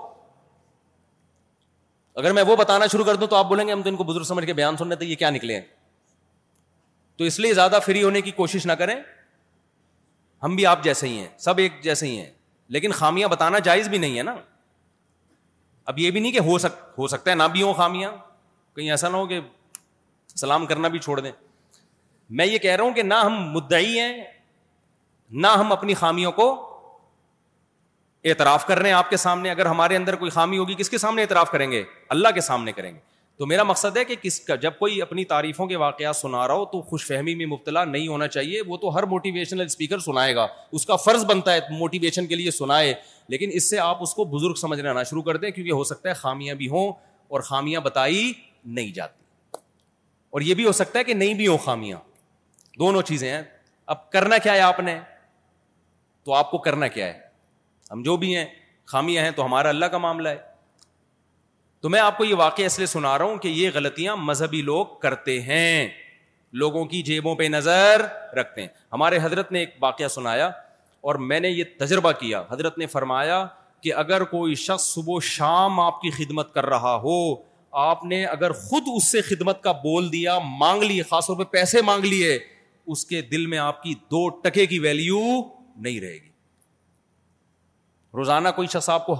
اگر 2.17 2.33
میں 2.33 2.43
وہ 2.47 2.55
بتانا 2.57 2.87
شروع 2.93 3.05
کر 3.05 3.15
دوں 3.21 3.27
تو 3.29 3.37
آپ 3.37 3.47
بولیں 3.49 3.67
گے 3.67 3.73
ہم 3.73 3.81
تو 3.83 3.89
ان 3.89 3.97
کو 3.97 4.05
بزرگ 4.05 4.23
سمجھ 4.25 4.45
کے 4.47 4.53
بیان 4.61 4.77
سننے 4.77 4.95
یہ 5.05 5.15
کیا 5.23 5.31
نکلے 5.31 5.55
ہیں 5.55 5.61
تو 7.17 7.25
اس 7.25 7.39
لیے 7.41 7.55
زیادہ 7.55 7.79
فری 7.85 8.03
ہونے 8.03 8.21
کی 8.21 8.31
کوشش 8.37 8.67
نہ 8.67 8.73
کریں 8.81 8.95
ہم 10.43 10.55
بھی 10.57 10.67
آپ 10.67 10.83
جیسے 10.85 11.09
ہی 11.09 11.19
ہیں 11.19 11.29
سب 11.47 11.59
ایک 11.65 11.73
جیسے 11.83 12.07
ہی 12.07 12.17
ہیں 12.19 12.31
لیکن 12.77 12.93
خامیاں 13.01 13.29
بتانا 13.29 13.59
جائز 13.69 13.89
بھی 13.89 13.99
نہیں 13.99 14.17
ہے 14.19 14.23
نا 14.23 14.35
اب 15.91 15.99
یہ 15.99 16.11
بھی 16.11 16.21
نہیں 16.21 16.33
کہ 16.33 16.41
ہو 16.97 17.07
سکتا 17.09 17.31
ہے 17.31 17.35
نہ 17.37 17.43
بھی 17.53 17.63
ہوں 17.63 17.75
خامیاں 17.83 18.11
کہیں 18.77 18.91
ایسا 18.91 19.09
نہ 19.09 19.17
ہو 19.17 19.27
کہ 19.27 19.41
سلام 20.35 20.67
کرنا 20.67 20.89
بھی 20.95 20.99
چھوڑ 21.09 21.19
دیں 21.21 21.33
میں 22.39 22.47
یہ 22.47 22.59
کہہ 22.59 22.75
رہا 22.77 22.85
ہوں 22.85 22.93
کہ 22.95 23.03
نہ 23.03 23.15
ہم 23.25 23.37
مدعی 23.53 23.99
ہیں 23.99 24.25
نہ 25.31 25.47
ہم 25.61 25.73
اپنی 25.73 25.95
خامیوں 26.03 26.33
کو 26.33 26.49
اعتراف 28.31 28.65
کر 28.67 28.79
رہے 28.79 28.89
ہیں 28.89 28.95
آپ 28.97 29.11
کے 29.11 29.17
سامنے 29.17 29.51
اگر 29.51 29.67
ہمارے 29.67 29.97
اندر 29.97 30.15
کوئی 30.23 30.31
خامی 30.31 30.59
ہوگی 30.59 30.75
کس 30.79 30.89
کے 30.91 30.99
سامنے 30.99 31.23
اعتراف 31.23 31.51
کریں 31.51 31.71
گے 31.71 31.83
اللہ 32.15 32.29
کے 32.35 32.41
سامنے 32.41 32.73
کریں 32.73 32.91
گے 32.95 32.99
تو 33.39 33.47
میرا 33.47 33.63
مقصد 33.65 33.97
ہے 33.97 34.05
کہ 34.05 34.15
کس 34.23 34.39
کا 34.41 34.55
جب 34.65 34.79
کوئی 34.79 35.01
اپنی 35.03 35.25
تعریفوں 35.33 35.67
کے 35.67 35.77
واقعات 35.77 36.17
سنا 36.17 36.47
رہا 36.49 36.55
ہو 36.55 36.65
تو 36.73 36.81
خوش 36.91 37.07
فہمی 37.07 37.35
میں 37.35 37.47
مبتلا 37.47 37.85
نہیں 37.85 38.09
ہونا 38.09 38.27
چاہیے 38.37 38.63
وہ 38.67 38.77
تو 38.85 38.95
ہر 38.97 39.03
موٹیویشنل 39.13 39.65
اسپیکر 39.65 39.99
سنائے 40.07 40.35
گا 40.37 40.47
اس 40.79 40.87
کا 40.87 40.97
فرض 41.05 41.25
بنتا 41.25 41.55
ہے 41.55 41.61
موٹیویشن 41.79 42.27
کے 42.27 42.35
لیے 42.37 42.51
سنائے 42.51 42.93
لیکن 43.35 43.51
اس 43.55 43.69
سے 43.71 43.79
آپ 43.81 44.03
اس 44.03 44.15
کو 44.15 44.25
بزرگ 44.37 44.55
سمجھ 44.61 44.81
نہ 44.81 45.03
شروع 45.11 45.23
کر 45.29 45.37
دیں 45.43 45.51
کیونکہ 45.51 45.73
ہو 45.73 45.85
سکتا 45.93 46.09
ہے 46.09 46.15
خامیاں 46.23 46.55
بھی 46.63 46.69
ہوں 46.69 46.91
اور 47.37 47.41
خامیاں 47.51 47.81
بتائی 47.85 48.33
نہیں 48.79 48.91
جاتی 48.95 49.59
اور 50.37 50.41
یہ 50.49 50.55
بھی 50.55 50.65
ہو 50.67 50.73
سکتا 50.83 50.99
ہے 50.99 51.05
کہ 51.05 51.15
نہیں 51.15 51.35
بھی 51.35 51.47
ہوں 51.47 51.59
خامیاں 51.65 51.99
دونوں 52.79 53.03
چیزیں 53.11 53.31
ہیں 53.31 53.43
اب 53.95 54.11
کرنا 54.13 54.39
کیا 54.47 54.53
ہے 54.55 54.61
آپ 54.61 54.81
نے 54.89 54.99
تو 56.25 56.35
آپ 56.35 56.51
کو 56.51 56.59
کرنا 56.59 56.87
کیا 56.99 57.07
ہے 57.07 57.25
ہم 57.93 58.03
جو 58.03 58.17
بھی 58.17 58.37
ہیں 58.37 58.45
خامیاں 58.93 59.23
ہیں 59.25 59.31
تو 59.37 59.45
ہمارا 59.47 59.69
اللہ 59.69 59.87
کا 59.93 59.99
معاملہ 59.99 60.29
ہے 60.29 60.37
تو 61.81 61.89
میں 61.91 62.01
آپ 62.01 62.17
کو 62.19 62.25
یہ 62.25 62.35
واقعہ 62.39 62.65
اس 62.67 62.79
لیے 62.79 62.87
سنا 62.87 63.17
رہا 63.19 63.25
ہوں 63.25 63.37
کہ 63.39 63.49
یہ 63.49 63.71
غلطیاں 63.75 64.17
مذہبی 64.17 64.63
لوگ 64.63 64.85
کرتے 65.03 65.41
ہیں 65.43 65.89
لوگوں 66.63 66.85
کی 66.87 67.03
جیبوں 67.03 67.35
پہ 67.37 67.45
نظر 67.53 68.03
رکھتے 68.37 68.61
ہیں 68.61 68.69
ہمارے 68.93 69.19
حضرت 69.23 69.53
نے 69.53 69.59
ایک 69.61 69.75
واقعہ 69.81 70.09
سنایا 70.09 70.47
اور 71.09 71.15
میں 71.31 71.41
نے 71.41 71.49
یہ 71.49 71.65
تجربہ 71.79 72.13
کیا 72.21 72.43
حضرت 72.51 72.79
نے 72.79 72.87
فرمایا 72.95 73.45
کہ 73.83 73.93
اگر 73.95 74.25
کوئی 74.31 74.55
شخص 74.65 74.85
صبح 74.95 75.19
شام 75.23 75.81
آپ 75.81 76.01
کی 76.03 76.11
خدمت 76.11 76.53
کر 76.55 76.67
رہا 76.67 76.95
ہو 77.03 77.19
آپ 77.81 78.05
نے 78.13 78.25
اگر 78.25 78.51
خود 78.69 78.85
اس 78.95 79.11
سے 79.13 79.21
خدمت 79.23 79.63
کا 79.63 79.73
بول 79.83 80.13
دیا 80.13 80.39
مانگ 80.59 80.83
لی 80.83 81.01
خاص 81.11 81.27
طور 81.27 81.37
پہ 81.39 81.45
پیسے 81.53 81.83
مانگ 81.91 82.05
لیے 82.05 82.39
اس 82.95 83.05
کے 83.07 83.21
دل 83.33 83.47
میں 83.53 83.59
آپ 83.59 83.83
کی 83.83 83.95
دو 84.11 84.29
ٹکے 84.43 84.67
کی 84.67 84.79
ویلیو 84.89 85.21
نہیں 85.77 86.01
رہے 86.01 86.15
گی 86.15 86.26
روزانہ 88.17 88.49
کوئی 88.57 88.69
شخص 88.73 88.89
آپ 88.91 89.07
کو 89.07 89.15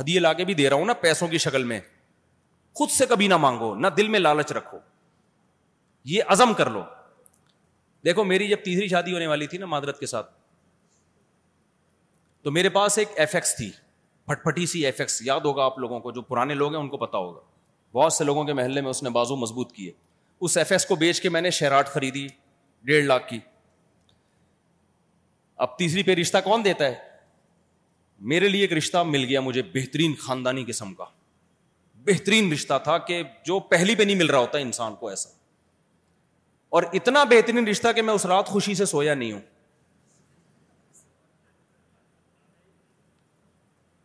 ہدیے 0.00 0.20
لا 0.20 0.32
کے 0.40 0.44
بھی 0.44 0.54
دے 0.54 0.68
رہا 0.70 0.76
ہوں 0.76 0.84
نا 0.86 0.92
پیسوں 1.04 1.26
کی 1.32 1.38
شکل 1.46 1.64
میں 1.72 1.80
خود 2.78 2.90
سے 2.90 3.06
کبھی 3.08 3.26
نہ 3.28 3.36
مانگو 3.44 3.74
نہ 3.80 3.86
دل 3.96 4.08
میں 4.14 4.18
لالچ 4.20 4.52
رکھو 4.58 4.78
یہ 6.14 6.32
عزم 6.34 6.54
کر 6.60 6.70
لو 6.76 6.82
دیکھو 8.04 8.24
میری 8.24 8.48
جب 8.48 8.64
تیسری 8.64 8.88
شادی 8.88 9.12
ہونے 9.12 9.26
والی 9.32 9.46
تھی 9.52 9.58
نا 9.58 9.66
معدرت 9.74 9.98
کے 10.00 10.06
ساتھ 10.12 10.30
تو 12.44 12.50
میرے 12.58 12.68
پاس 12.76 12.98
ایک 12.98 13.08
ایف 13.22 13.34
ایکس 13.34 13.56
تھی 13.56 13.70
پھٹ 14.26 14.42
پھٹی 14.44 14.66
سی 14.74 14.84
ایف 14.86 15.00
ایکس 15.00 15.20
یاد 15.26 15.46
ہوگا 15.50 15.64
آپ 15.64 15.78
لوگوں 15.78 16.00
کو 16.06 16.10
جو 16.18 16.22
پرانے 16.30 16.54
لوگ 16.54 16.74
ہیں 16.74 16.80
ان 16.80 16.88
کو 16.88 16.96
پتا 17.04 17.18
ہوگا 17.24 17.40
بہت 17.98 18.12
سے 18.12 18.24
لوگوں 18.24 18.44
کے 18.44 18.52
محلے 18.60 18.80
میں 18.86 18.90
اس 18.90 19.02
نے 19.02 19.10
بازو 19.18 19.36
مضبوط 19.44 19.72
کیے 19.76 19.90
اس 20.48 20.56
ایف 20.58 20.72
ایکس 20.72 20.86
کو 20.86 20.96
بیچ 21.04 21.20
کے 21.20 21.28
میں 21.36 21.40
نے 21.46 21.50
شہراٹ 21.60 21.88
خریدی 21.94 22.26
ڈیڑھ 22.90 23.04
لاکھ 23.04 23.28
کی 23.28 23.38
اب 25.66 25.76
تیسری 25.78 26.02
پہ 26.02 26.14
رشتہ 26.20 26.38
کون 26.44 26.64
دیتا 26.64 26.86
ہے 26.92 27.08
میرے 28.28 28.48
لیے 28.48 28.60
ایک 28.60 28.72
رشتہ 28.72 29.02
مل 29.06 29.24
گیا 29.28 29.40
مجھے 29.40 29.62
بہترین 29.74 30.14
خاندانی 30.20 30.64
قسم 30.66 30.92
کا 30.94 31.04
بہترین 32.06 32.52
رشتہ 32.52 32.74
تھا 32.84 32.96
کہ 33.10 33.22
جو 33.46 33.58
پہلی 33.74 33.94
پہ 33.94 34.02
نہیں 34.02 34.16
مل 34.16 34.30
رہا 34.30 34.38
ہوتا 34.38 34.58
انسان 34.58 34.94
کو 35.00 35.08
ایسا 35.08 35.28
اور 36.78 36.82
اتنا 36.94 37.22
بہترین 37.30 37.66
رشتہ 37.68 37.92
کہ 37.94 38.02
میں 38.02 38.14
اس 38.14 38.26
رات 38.26 38.46
خوشی 38.48 38.74
سے 38.74 38.84
سویا 38.86 39.14
نہیں 39.14 39.32
ہوں 39.32 39.40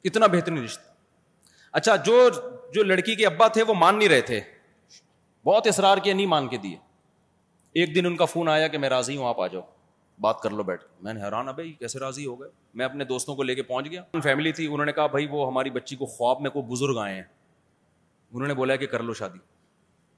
اتنا 0.09 0.27
بہترین 0.37 0.63
رشتہ 0.63 0.93
اچھا 1.79 1.95
جو 2.05 2.27
جو 2.73 2.83
لڑکی 2.83 3.15
کے 3.15 3.25
ابا 3.25 3.47
تھے 3.57 3.63
وہ 3.67 3.73
مان 3.79 3.97
نہیں 3.99 4.09
رہے 4.09 4.21
تھے 4.31 4.39
بہت 5.45 5.67
اصرار 5.67 5.97
کیا 6.03 6.13
نہیں 6.13 6.25
مان 6.25 6.47
کے 6.47 6.57
دیے 6.63 6.75
ایک 7.81 7.95
دن 7.95 8.05
ان 8.05 8.15
کا 8.17 8.25
فون 8.25 8.47
آیا 8.49 8.67
کہ 8.67 8.77
میں 8.77 8.89
راضی 8.89 9.17
ہوں 9.17 9.27
آپ 9.27 9.41
آ 9.41 9.47
جاؤ 9.47 9.61
بات 10.21 10.39
کر 10.41 10.49
لو 10.51 10.63
بیٹھ 10.63 10.83
میں 11.03 11.13
نے 11.13 11.21
حیران 11.23 11.47
ابھی 11.49 11.63
ہاں 11.69 11.79
کیسے 11.79 11.99
راضی 11.99 12.25
ہو 12.25 12.39
گئے 12.41 12.49
میں 12.73 12.85
اپنے 12.85 13.03
دوستوں 13.05 13.35
کو 13.35 13.43
لے 13.43 13.55
کے 13.55 13.63
پہنچ 13.63 13.87
گیا 13.91 14.01
فیملی 14.23 14.51
تھی 14.59 14.67
انہوں 14.73 14.85
نے 14.85 14.91
کہا 14.93 15.05
بھائی 15.15 15.27
وہ 15.31 15.47
ہماری 15.47 15.69
بچی 15.77 15.95
کو 15.95 16.05
خواب 16.15 16.41
میں 16.41 16.49
کوئی 16.51 16.65
بزرگ 16.71 16.97
آئے 17.01 17.15
ہیں 17.15 17.23
انہوں 18.33 18.47
نے 18.47 18.53
بولا 18.53 18.75
کہ 18.75 18.87
کر 18.93 19.03
لو 19.03 19.13
شادی 19.19 19.39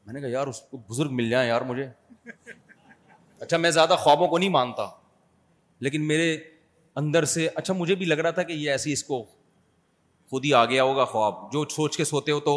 میں 0.05 0.13
نے 0.13 0.19
کہا 0.21 0.29
یار 0.29 0.47
اس 0.47 0.61
کو 0.71 0.77
بزرگ 0.89 1.13
مل 1.15 1.29
جائیں 1.29 1.47
یار 1.47 1.61
مجھے 1.71 1.87
اچھا 3.39 3.57
میں 3.57 3.71
زیادہ 3.71 3.95
خوابوں 3.99 4.27
کو 4.27 4.37
نہیں 4.37 4.49
مانتا 4.49 4.85
لیکن 5.87 6.07
میرے 6.07 6.31
اندر 7.01 7.25
سے 7.31 7.47
اچھا 7.55 7.73
مجھے 7.77 7.95
بھی 7.95 8.05
لگ 8.05 8.19
رہا 8.21 8.31
تھا 8.37 8.43
کہ 8.43 8.53
یہ 8.53 8.71
ایسی 8.71 8.91
اس 8.93 9.03
کو 9.03 9.23
خود 10.29 10.45
ہی 10.45 10.53
آ 10.59 10.63
گیا 10.65 10.83
ہوگا 10.83 11.05
خواب 11.05 11.51
جو 11.51 11.63
سوچ 11.75 11.97
کے 11.97 12.03
سوتے 12.05 12.31
ہو 12.31 12.39
تو 12.47 12.55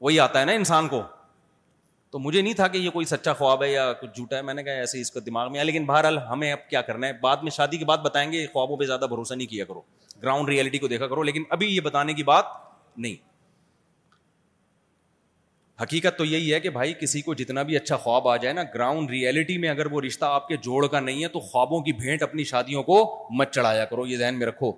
وہی 0.00 0.18
آتا 0.20 0.40
ہے 0.40 0.44
نا 0.44 0.52
انسان 0.52 0.88
کو 0.88 1.02
تو 2.12 2.18
مجھے 2.18 2.40
نہیں 2.42 2.54
تھا 2.54 2.66
کہ 2.68 2.78
یہ 2.78 2.90
کوئی 2.90 3.06
سچا 3.06 3.32
خواب 3.32 3.62
ہے 3.62 3.68
یا 3.72 3.92
کچھ 4.00 4.10
جھوٹا 4.14 4.36
ہے 4.36 4.42
میں 4.46 4.54
نے 4.54 4.62
کہا 4.62 4.72
ایسے 4.78 5.00
اس 5.00 5.10
کا 5.10 5.20
دماغ 5.26 5.50
میں 5.52 5.58
آیا 5.58 5.64
لیکن 5.64 5.84
بہرحال 5.86 6.18
ہمیں 6.30 6.50
اب 6.50 6.68
کیا 6.70 6.80
کرنا 6.88 7.06
ہے 7.06 7.12
بعد 7.20 7.36
میں 7.42 7.50
شادی 7.56 7.76
کے 7.78 7.84
بعد 7.90 7.98
بتائیں 8.04 8.30
گے 8.32 8.46
خوابوں 8.52 8.76
پہ 8.76 8.84
زیادہ 8.86 9.06
بھروسہ 9.10 9.34
نہیں 9.34 9.46
کیا 9.50 9.64
کرو 9.64 9.80
گراؤنڈ 10.22 10.48
ریئلٹی 10.48 10.78
کو 10.78 10.88
دیکھا 10.88 11.06
کرو 11.12 11.22
لیکن 11.28 11.42
ابھی 11.56 11.66
یہ 11.74 11.80
بتانے 11.86 12.14
کی 12.14 12.22
بات 12.32 12.44
نہیں 12.96 13.14
حقیقت 15.82 16.18
تو 16.18 16.24
یہی 16.24 16.52
ہے 16.54 16.58
کہ 16.60 16.70
بھائی 16.70 16.92
کسی 17.00 17.20
کو 17.28 17.34
جتنا 17.34 17.62
بھی 17.68 17.76
اچھا 17.76 17.96
خواب 18.04 18.28
آ 18.28 18.36
جائے 18.44 18.52
نا 18.54 18.62
گراؤنڈ 18.74 19.10
ریالٹی 19.10 19.56
میں 19.58 19.68
اگر 19.68 19.86
وہ 19.92 20.00
رشتہ 20.06 20.24
آپ 20.40 20.46
کے 20.48 20.56
جوڑ 20.68 20.86
کا 20.86 21.00
نہیں 21.00 21.22
ہے 21.22 21.28
تو 21.28 21.40
خوابوں 21.48 21.80
کی 21.86 21.92
بھیٹ 22.02 22.22
اپنی 22.22 22.44
شادیوں 22.52 22.82
کو 22.90 23.00
مت 23.38 23.52
چڑھایا 23.54 23.84
کرو 23.94 24.06
یہ 24.06 24.16
ذہن 24.16 24.38
میں 24.38 24.46
رکھو 24.46 24.72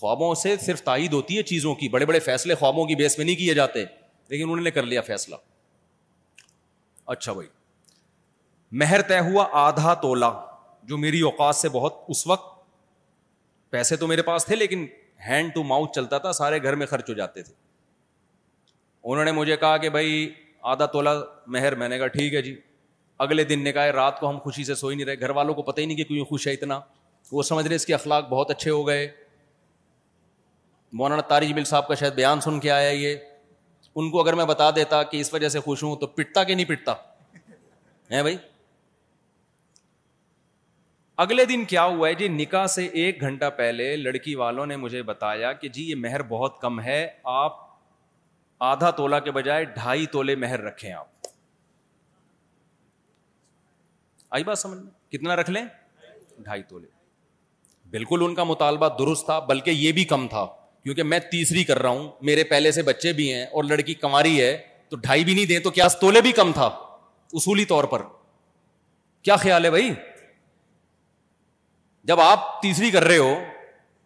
خوابوں 0.00 0.34
سے 0.42 0.54
صرف 0.66 0.82
تائید 0.92 1.12
ہوتی 1.12 1.38
ہے 1.38 1.42
چیزوں 1.54 1.74
کی 1.82 1.88
بڑے 1.96 2.06
بڑے 2.12 2.20
فیصلے 2.30 2.54
خوابوں 2.64 2.86
کی 2.86 2.94
بیس 3.02 3.18
میں 3.18 3.26
نہیں 3.26 3.36
کیے 3.44 3.54
جاتے 3.60 3.84
لیکن 4.28 4.50
انہوں 4.50 4.64
نے 4.64 4.70
کر 4.78 4.86
لیا 4.92 5.00
فیصلہ 5.10 5.34
اچھا 7.12 7.32
بھائی 7.32 7.48
مہر 8.80 9.02
طے 9.08 9.18
ہوا 9.30 9.46
آدھا 9.66 9.94
تولا 10.02 10.30
جو 10.88 10.96
میری 10.98 11.20
اوقات 11.30 11.56
سے 11.56 11.68
بہت 11.72 11.96
اس 12.14 12.26
وقت 12.26 12.52
پیسے 13.70 13.96
تو 13.96 14.06
میرے 14.06 14.22
پاس 14.22 14.44
تھے 14.46 14.56
لیکن 14.56 14.86
ہینڈ 15.28 15.52
ٹو 15.54 15.62
ماؤتھ 15.64 15.92
چلتا 15.94 16.18
تھا 16.24 16.32
سارے 16.40 16.62
گھر 16.62 16.74
میں 16.80 16.86
خرچ 16.86 17.08
ہو 17.08 17.14
جاتے 17.14 17.42
تھے 17.42 17.52
انہوں 19.02 19.24
نے 19.24 19.32
مجھے 19.32 19.56
کہا 19.56 19.76
کہ 19.76 19.88
بھائی 19.90 20.30
آدھا 20.72 20.86
تولا 20.96 21.12
مہر 21.56 21.74
میں 21.82 21.88
نے 21.88 21.98
کہا 21.98 22.06
ٹھیک 22.18 22.34
ہے 22.34 22.42
جی 22.42 22.56
اگلے 23.24 23.44
دن 23.44 23.62
نے 23.64 23.72
کہا 23.72 23.92
رات 23.92 24.18
کو 24.20 24.28
ہم 24.30 24.38
خوشی 24.44 24.64
سے 24.64 24.74
سوئی 24.74 24.96
نہیں 24.96 25.06
رہے 25.06 25.20
گھر 25.20 25.30
والوں 25.38 25.54
کو 25.54 25.62
پتہ 25.62 25.80
ہی 25.80 25.86
نہیں 25.86 25.96
کہ 25.96 26.04
کیوں 26.04 26.24
خوش 26.28 26.46
ہے 26.48 26.52
اتنا 26.52 26.78
وہ 27.32 27.42
سمجھ 27.50 27.66
رہے 27.66 27.76
اس 27.76 27.86
کے 27.86 27.94
اخلاق 27.94 28.28
بہت 28.28 28.50
اچھے 28.50 28.70
ہو 28.70 28.86
گئے 28.86 29.06
مولانا 31.00 31.22
طارق 31.28 31.52
مل 31.54 31.64
صاحب 31.64 31.88
کا 31.88 31.94
شاید 32.00 32.12
بیان 32.14 32.40
سن 32.40 32.58
کے 32.60 32.70
آیا 32.70 32.90
یہ 32.90 33.16
ان 33.98 34.10
کو 34.10 34.20
اگر 34.22 34.32
میں 34.34 34.44
بتا 34.44 34.70
دیتا 34.76 35.02
کہ 35.10 35.20
اس 35.20 35.32
وجہ 35.34 35.48
سے 35.48 35.60
خوش 35.64 35.82
ہوں 35.82 35.96
تو 35.96 36.06
پٹتا 36.14 36.42
کہ 36.44 36.54
نہیں 36.54 36.66
پٹتا 36.68 36.92
ہے 38.12 38.22
بھائی 38.22 38.36
اگلے 41.24 41.44
دن 41.46 41.64
کیا 41.72 41.84
ہوا 41.84 42.08
ہے 42.08 42.14
جی 42.20 42.28
نکاح 42.28 42.66
سے 42.66 42.84
ایک 43.02 43.20
گھنٹہ 43.26 43.50
پہلے 43.56 43.94
لڑکی 43.96 44.34
والوں 44.34 44.66
نے 44.66 44.76
مجھے 44.84 45.02
بتایا 45.10 45.52
کہ 45.60 45.68
جی 45.76 45.84
یہ 45.90 45.94
مہر 46.04 46.22
بہت 46.28 46.58
کم 46.60 46.80
ہے 46.80 47.06
آپ 47.34 47.62
آدھا 48.70 48.90
تولا 48.98 49.18
کے 49.18 49.30
بجائے 49.36 49.64
ڈھائی 49.78 50.06
تولے 50.16 50.34
مہر 50.44 50.60
رکھیں 50.62 50.92
آپ 50.92 51.26
آئی 54.34 54.44
بات 54.44 54.58
سمجھ 54.58 54.78
میں 54.78 54.90
کتنا 55.12 55.36
رکھ 55.36 55.50
لیں 55.50 55.64
ڈھائی 56.44 56.62
تولے 56.68 56.86
بالکل 57.90 58.22
ان 58.24 58.34
کا 58.34 58.44
مطالبہ 58.44 58.88
درست 58.98 59.26
تھا 59.26 59.38
بلکہ 59.48 59.70
یہ 59.70 59.92
بھی 59.98 60.04
کم 60.14 60.26
تھا 60.28 60.44
کیونکہ 60.84 61.02
میں 61.02 61.18
تیسری 61.30 61.62
کر 61.64 61.78
رہا 61.82 61.88
ہوں 61.88 62.08
میرے 62.28 62.42
پہلے 62.44 62.70
سے 62.72 62.82
بچے 62.82 63.12
بھی 63.18 63.32
ہیں 63.32 63.44
اور 63.56 63.64
لڑکی 63.64 63.92
کماری 64.00 64.40
ہے 64.40 64.56
تو 64.88 64.96
ڈھائی 65.04 65.24
بھی 65.24 65.34
نہیں 65.34 65.44
دیں 65.46 65.58
تو 65.64 65.70
کیا 65.78 65.86
تولے 66.00 66.20
بھی 66.22 66.32
کم 66.40 66.52
تھا 66.54 66.64
اصولی 67.40 67.64
طور 67.70 67.84
پر 67.92 68.02
کیا 69.24 69.36
خیال 69.44 69.64
ہے 69.64 69.70
بھائی 69.70 69.90
جب 72.08 72.20
آپ 72.20 72.60
تیسری 72.62 72.90
کر 72.90 73.04
رہے 73.04 73.16
ہو 73.18 73.34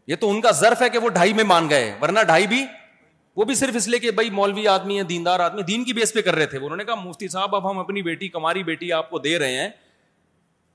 یہ 0.07 0.17
تو 0.21 0.31
ان 0.31 0.41
کا 0.41 0.51
ضرف 0.61 0.83
ہے 0.83 0.89
کہ 0.91 0.99
وہ 0.99 1.09
ڈھائی 1.19 1.33
میں 1.39 1.45
مان 1.45 1.69
گئے 1.71 1.93
ورنہ 2.03 2.21
ڈھائی 2.27 2.47
بھی 2.55 2.65
وہ 3.37 3.45
بھی 3.49 3.55
صرف 3.55 3.77
اس 3.77 3.89
لیے 3.89 3.99
کہ 4.05 4.11
بھائی 4.11 4.31
مولوی 4.39 4.67
آدمی 4.69 4.99
ہے 4.99 5.03
دیندار 5.09 5.41
آدمی 5.41 5.63
دین 5.67 5.85
کی 5.85 5.93
بیس 5.99 6.13
پہ 6.15 6.23
کر 6.29 6.35
رہے 6.35 6.47
تھے 6.53 6.59
انہوں 6.59 6.77
نے 6.77 6.85
کہا 6.85 6.95
مفتی 7.03 7.29
صاحب 7.35 7.55
اب 7.57 7.71
ہم 7.71 7.79
اپنی 7.79 8.03
بیٹی 8.03 8.29
کماری 8.39 8.63
بیٹی 8.71 8.93
آپ 8.93 9.11
کو 9.11 9.19
دے 9.27 9.39
رہے 9.39 9.61
ہیں 9.61 9.69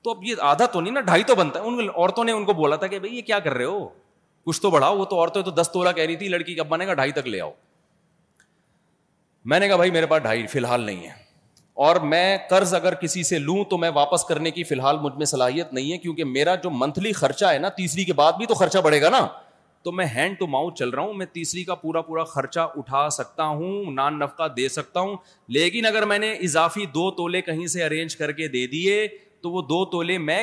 تو 0.03 0.11
اب 0.11 0.23
یہ 0.23 0.35
آدھا 0.51 0.65
تو 0.75 0.81
نہیں 0.81 0.93
نا 0.93 1.01
ڈھائی 1.09 1.23
تو 1.27 1.35
بنتا 1.35 1.59
ہے 1.63 1.87
عورتوں 1.87 2.23
نے 2.25 2.31
ان 2.31 2.45
کو 2.45 2.53
بولا 2.53 2.75
تھا 2.83 2.87
کہ 2.93 2.99
بھائی 2.99 3.15
یہ 3.15 3.21
کیا 3.31 3.39
کر 3.47 3.53
رہے 3.53 3.65
ہو 3.65 3.87
کچھ 4.45 4.61
تو 4.61 4.69
بڑھاؤ 4.71 4.97
وہ 4.97 5.05
تو 5.05 5.19
عورتیں 5.19 5.41
تو 5.41 5.51
دس 5.61 5.71
تولا 5.73 5.91
کہہ 5.91 6.03
رہی 6.03 6.15
تھی 6.15 6.27
لڑکی 6.29 6.55
کب 6.55 6.63
ابا 6.65 6.77
نے 6.77 6.87
گا 6.87 6.93
ڈھائی 6.93 7.11
تک 7.11 7.27
لے 7.27 7.39
آؤ 7.41 7.51
میں 9.51 9.59
نے 9.59 9.67
کہا 9.67 9.75
بھائی 9.75 9.91
میرے 9.91 10.05
پاس 10.05 10.21
ڈھائی 10.23 10.45
فی 10.47 10.59
الحال 10.59 10.81
نہیں 10.81 11.05
ہے 11.05 11.11
اور 11.85 11.95
میں 12.13 12.37
قرض 12.49 12.73
اگر 12.75 12.93
کسی 12.95 13.23
سے 13.29 13.37
لوں 13.39 13.63
تو 13.69 13.77
میں 13.77 13.89
واپس 13.93 14.23
کرنے 14.25 14.51
کی 14.51 14.63
فی 14.63 14.75
الحال 14.75 14.97
مجھ 15.01 15.13
میں 15.17 15.25
صلاحیت 15.25 15.73
نہیں 15.73 15.91
ہے 15.91 15.97
کیونکہ 15.97 16.23
میرا 16.33 16.55
جو 16.63 16.69
منتھلی 16.69 17.11
خرچہ 17.21 17.45
ہے 17.53 17.57
نا 17.59 17.69
تیسری 17.77 18.03
کے 18.05 18.13
بعد 18.19 18.33
بھی 18.37 18.45
تو 18.45 18.53
خرچہ 18.55 18.77
بڑھے 18.83 19.01
گا 19.01 19.09
نا 19.09 19.25
تو 19.83 19.91
میں 19.91 20.05
ہینڈ 20.13 20.37
ٹو 20.39 20.47
ماؤتھ 20.47 20.75
چل 20.79 20.89
رہا 20.89 21.01
ہوں 21.03 21.13
میں 21.21 21.25
تیسری 21.33 21.63
کا 21.69 21.75
پورا 21.75 22.01
پورا 22.01 22.23
خرچہ 22.23 22.59
اٹھا 22.77 23.09
سکتا 23.11 23.45
ہوں 23.61 23.91
نان 23.93 24.19
نفقہ 24.19 24.47
دے 24.57 24.67
سکتا 24.69 24.99
ہوں 24.99 25.15
لیکن 25.57 25.85
اگر 25.85 26.05
میں 26.11 26.17
نے 26.19 26.31
اضافی 26.47 26.85
دو 26.93 27.09
تولے 27.17 27.41
کہیں 27.49 27.65
سے 27.73 27.83
ارینج 27.85 28.15
کر 28.17 28.31
کے 28.39 28.47
دے 28.53 28.65
دیے 28.75 29.05
تو 29.41 29.51
وہ 29.51 29.61
دو 29.69 29.83
تولے 29.95 30.17
میں 30.29 30.41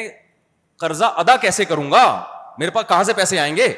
قرضہ 0.80 1.04
ادا 1.24 1.36
کیسے 1.40 1.64
کروں 1.64 1.90
گا 1.92 2.02
میرے 2.58 2.70
پاس 2.70 2.88
کہاں 2.88 3.02
سے 3.04 3.12
پیسے 3.16 3.38
آئیں 3.40 3.56
گے 3.56 3.72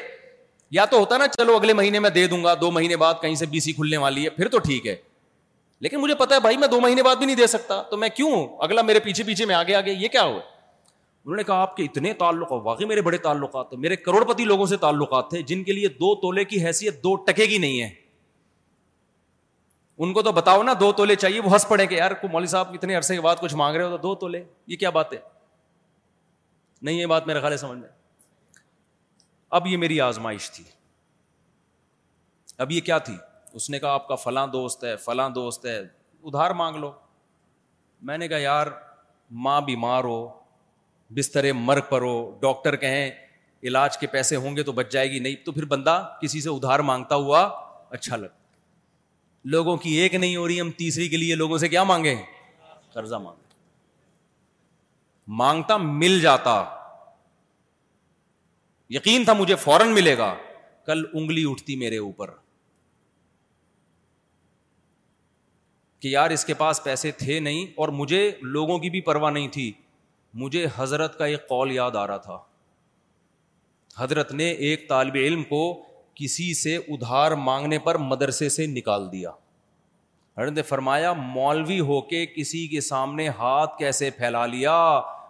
یا 0.75 0.83
تو 0.91 0.97
ہوتا 0.99 1.17
نا 1.17 1.25
چلو 1.37 1.55
اگلے 1.55 1.73
مہینے 1.77 1.99
میں 2.03 2.09
دے 2.09 2.25
دوں 2.27 2.43
گا 2.43 2.53
دو 2.61 2.69
مہینے 2.75 2.95
بعد 3.01 3.15
کہیں 3.21 3.33
سے 3.41 3.45
بی 3.49 3.59
سی 3.63 3.73
کھلنے 3.79 3.97
والی 4.03 4.23
ہے 4.25 4.29
پھر 4.37 4.47
تو 4.53 4.59
ٹھیک 4.67 4.87
ہے 4.87 4.95
لیکن 5.85 5.97
مجھے 6.01 6.15
پتا 6.21 6.35
ہے 6.35 6.39
بھائی 6.45 6.57
میں 6.57 6.67
دو 6.67 6.79
مہینے 6.81 7.03
بعد 7.03 7.15
بھی 7.15 7.25
نہیں 7.25 7.35
دے 7.35 7.47
سکتا 7.47 7.81
تو 7.89 7.97
میں 8.03 8.09
کیوں 8.15 8.29
اگلا 8.67 8.81
میرے 8.87 8.99
پیچھے 9.07 9.23
پیچھے 9.23 9.45
میں 9.45 9.55
آگے 9.55 9.75
آگے 9.75 9.91
یہ 9.93 10.07
کیا 10.15 10.23
ہوا 10.23 10.39
انہوں 10.39 11.35
نے 11.37 11.43
کہا 11.51 11.59
آپ 11.67 11.75
کے 11.75 11.83
اتنے 11.83 12.13
تعلق 12.23 12.51
واقعی 12.65 12.85
میرے 12.95 13.01
بڑے 13.09 13.17
تعلقات 13.27 13.73
میرے 13.85 13.95
کروڑ 14.09 14.23
پتی 14.33 14.45
لوگوں 14.53 14.65
سے 14.71 14.77
تعلقات 14.87 15.29
تھے 15.29 15.41
جن 15.51 15.63
کے 15.63 15.73
لیے 15.73 15.87
دو 15.99 16.13
تولے 16.21 16.45
کی 16.53 16.65
حیثیت 16.65 17.03
دو 17.03 17.15
ٹکے 17.29 17.47
کی 17.53 17.57
نہیں 17.67 17.81
ہے 17.81 17.89
ان 20.03 20.13
کو 20.13 20.21
تو 20.21 20.31
بتاؤ 20.41 20.63
نا 20.63 20.73
دو 20.79 20.91
تولے 21.01 21.15
چاہیے 21.25 21.39
وہ 21.45 21.53
ہنس 21.53 21.67
پڑے 21.67 21.85
کہ 21.87 21.95
یار 21.95 22.11
کو 22.21 22.27
مولوی 22.31 22.47
صاحب 22.57 22.73
اتنے 22.81 22.95
عرصے 22.95 23.15
کے 23.15 23.21
بعد 23.29 23.35
کچھ 23.45 23.55
مانگ 23.65 23.75
رہے 23.75 23.83
ہو 23.85 23.97
تو 23.97 24.07
دو 24.07 24.15
تولے 24.25 24.43
یہ 24.73 24.77
کیا 24.83 24.89
بات 24.99 25.13
ہے 25.13 25.17
نہیں 26.81 26.99
یہ 26.99 27.05
بات 27.15 27.27
میرا 27.27 27.39
خیال 27.41 27.53
ہے 27.61 27.67
میں 27.75 27.89
اب 29.57 29.65
یہ 29.67 29.77
میری 29.77 29.99
آزمائش 30.01 30.49
تھی 30.51 30.63
اب 32.63 32.71
یہ 32.71 32.81
کیا 32.85 32.97
تھی 33.07 33.13
اس 33.59 33.69
نے 33.69 33.79
کہا 33.79 33.91
آپ 33.93 34.07
کا 34.07 34.15
فلاں 34.21 34.45
دوست 34.53 34.83
ہے 34.83 34.95
فلاں 35.03 35.27
دوست 35.35 35.65
ہے 35.65 35.75
ادھار 35.79 36.51
مانگ 36.61 36.75
لو 36.83 36.91
میں 38.09 38.17
نے 38.17 38.27
کہا 38.27 38.37
یار 38.37 38.67
ماں 39.47 39.59
بیمار 39.69 40.03
ہو 40.03 40.17
بسترے 41.17 41.51
مر 41.69 41.79
پر 41.89 42.01
ہو 42.07 42.15
ڈاکٹر 42.41 42.75
کہیں 42.85 43.09
علاج 43.69 43.97
کے 43.97 44.07
پیسے 44.17 44.35
ہوں 44.45 44.55
گے 44.57 44.63
تو 44.63 44.71
بچ 44.79 44.91
جائے 44.91 45.11
گی 45.11 45.19
نہیں 45.27 45.35
تو 45.45 45.51
پھر 45.57 45.65
بندہ 45.75 45.93
کسی 46.21 46.41
سے 46.41 46.49
ادھار 46.55 46.79
مانگتا 46.91 47.15
ہوا 47.25 47.41
اچھا 47.97 48.15
لگ 48.17 49.47
لوگوں 49.55 49.77
کی 49.85 49.93
ایک 49.99 50.15
نہیں 50.15 50.35
ہو 50.35 50.47
رہی 50.47 50.59
ہم 50.61 50.71
تیسری 50.77 51.07
کے 51.09 51.17
لیے 51.17 51.35
لوگوں 51.43 51.57
سے 51.63 51.69
کیا 51.75 51.83
مانگے 51.93 52.15
قرضہ 52.93 53.15
مانگے 53.27 53.55
مانگتا 55.43 55.77
مل 56.01 56.19
جاتا 56.21 56.55
یقین 58.89 59.23
تھا 59.25 59.33
مجھے 59.33 59.55
فوراً 59.55 59.93
ملے 59.93 60.17
گا 60.17 60.33
کل 60.85 61.03
انگلی 61.13 61.43
اٹھتی 61.49 61.75
میرے 61.77 61.97
اوپر 61.97 62.31
کہ 66.01 66.07
یار 66.07 66.29
اس 66.31 66.43
کے 66.45 66.53
پاس 66.53 66.83
پیسے 66.83 67.11
تھے 67.17 67.39
نہیں 67.39 67.65
اور 67.79 67.89
مجھے 67.99 68.29
لوگوں 68.41 68.77
کی 68.79 68.89
بھی 68.89 69.01
پرواہ 69.01 69.31
نہیں 69.31 69.47
تھی 69.51 69.71
مجھے 70.41 70.65
حضرت 70.75 71.17
کا 71.17 71.25
ایک 71.25 71.47
قول 71.49 71.71
یاد 71.71 71.95
آ 71.95 72.05
رہا 72.07 72.17
تھا 72.17 72.37
حضرت 73.97 74.31
نے 74.33 74.49
ایک 74.67 74.87
طالب 74.89 75.15
علم 75.21 75.43
کو 75.49 75.61
کسی 76.15 76.53
سے 76.61 76.75
ادھار 76.75 77.31
مانگنے 77.47 77.79
پر 77.85 77.97
مدرسے 77.97 78.49
سے 78.55 78.65
نکال 78.67 79.11
دیا 79.11 79.29
حضرت 80.37 80.53
نے 80.53 80.61
فرمایا 80.61 81.13
مولوی 81.17 81.79
ہو 81.87 82.01
کے 82.11 82.25
کسی 82.35 82.67
کے 82.67 82.81
سامنے 82.81 83.27
ہاتھ 83.39 83.77
کیسے 83.77 84.09
پھیلا 84.17 84.45
لیا 84.45 84.71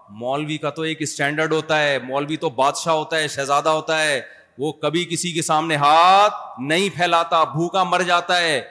مولوی 0.10 0.58
کا 0.58 0.70
تو 0.70 0.82
ایک 0.82 1.02
اسٹینڈرڈ 1.02 1.52
ہوتا 1.54 1.82
ہے 1.82 1.98
مولوی 2.04 2.38
تو 2.38 2.50
بادشاہ 2.60 2.94
ہوتا 2.94 3.18
ہے 3.18 3.28
شہزادہ 3.28 3.70
ہوتا 3.70 4.02
ہے 4.02 4.20
وہ 4.60 4.72
کبھی 4.82 5.04
کسی 5.10 5.32
کے 5.34 5.42
سامنے 5.42 5.76
ہاتھ 5.82 6.34
نہیں 6.62 6.90
پھیلاتا 6.96 7.44
بھوکا 7.52 7.84
مر 7.84 8.02
جاتا 8.08 8.40
ہے 8.42 8.62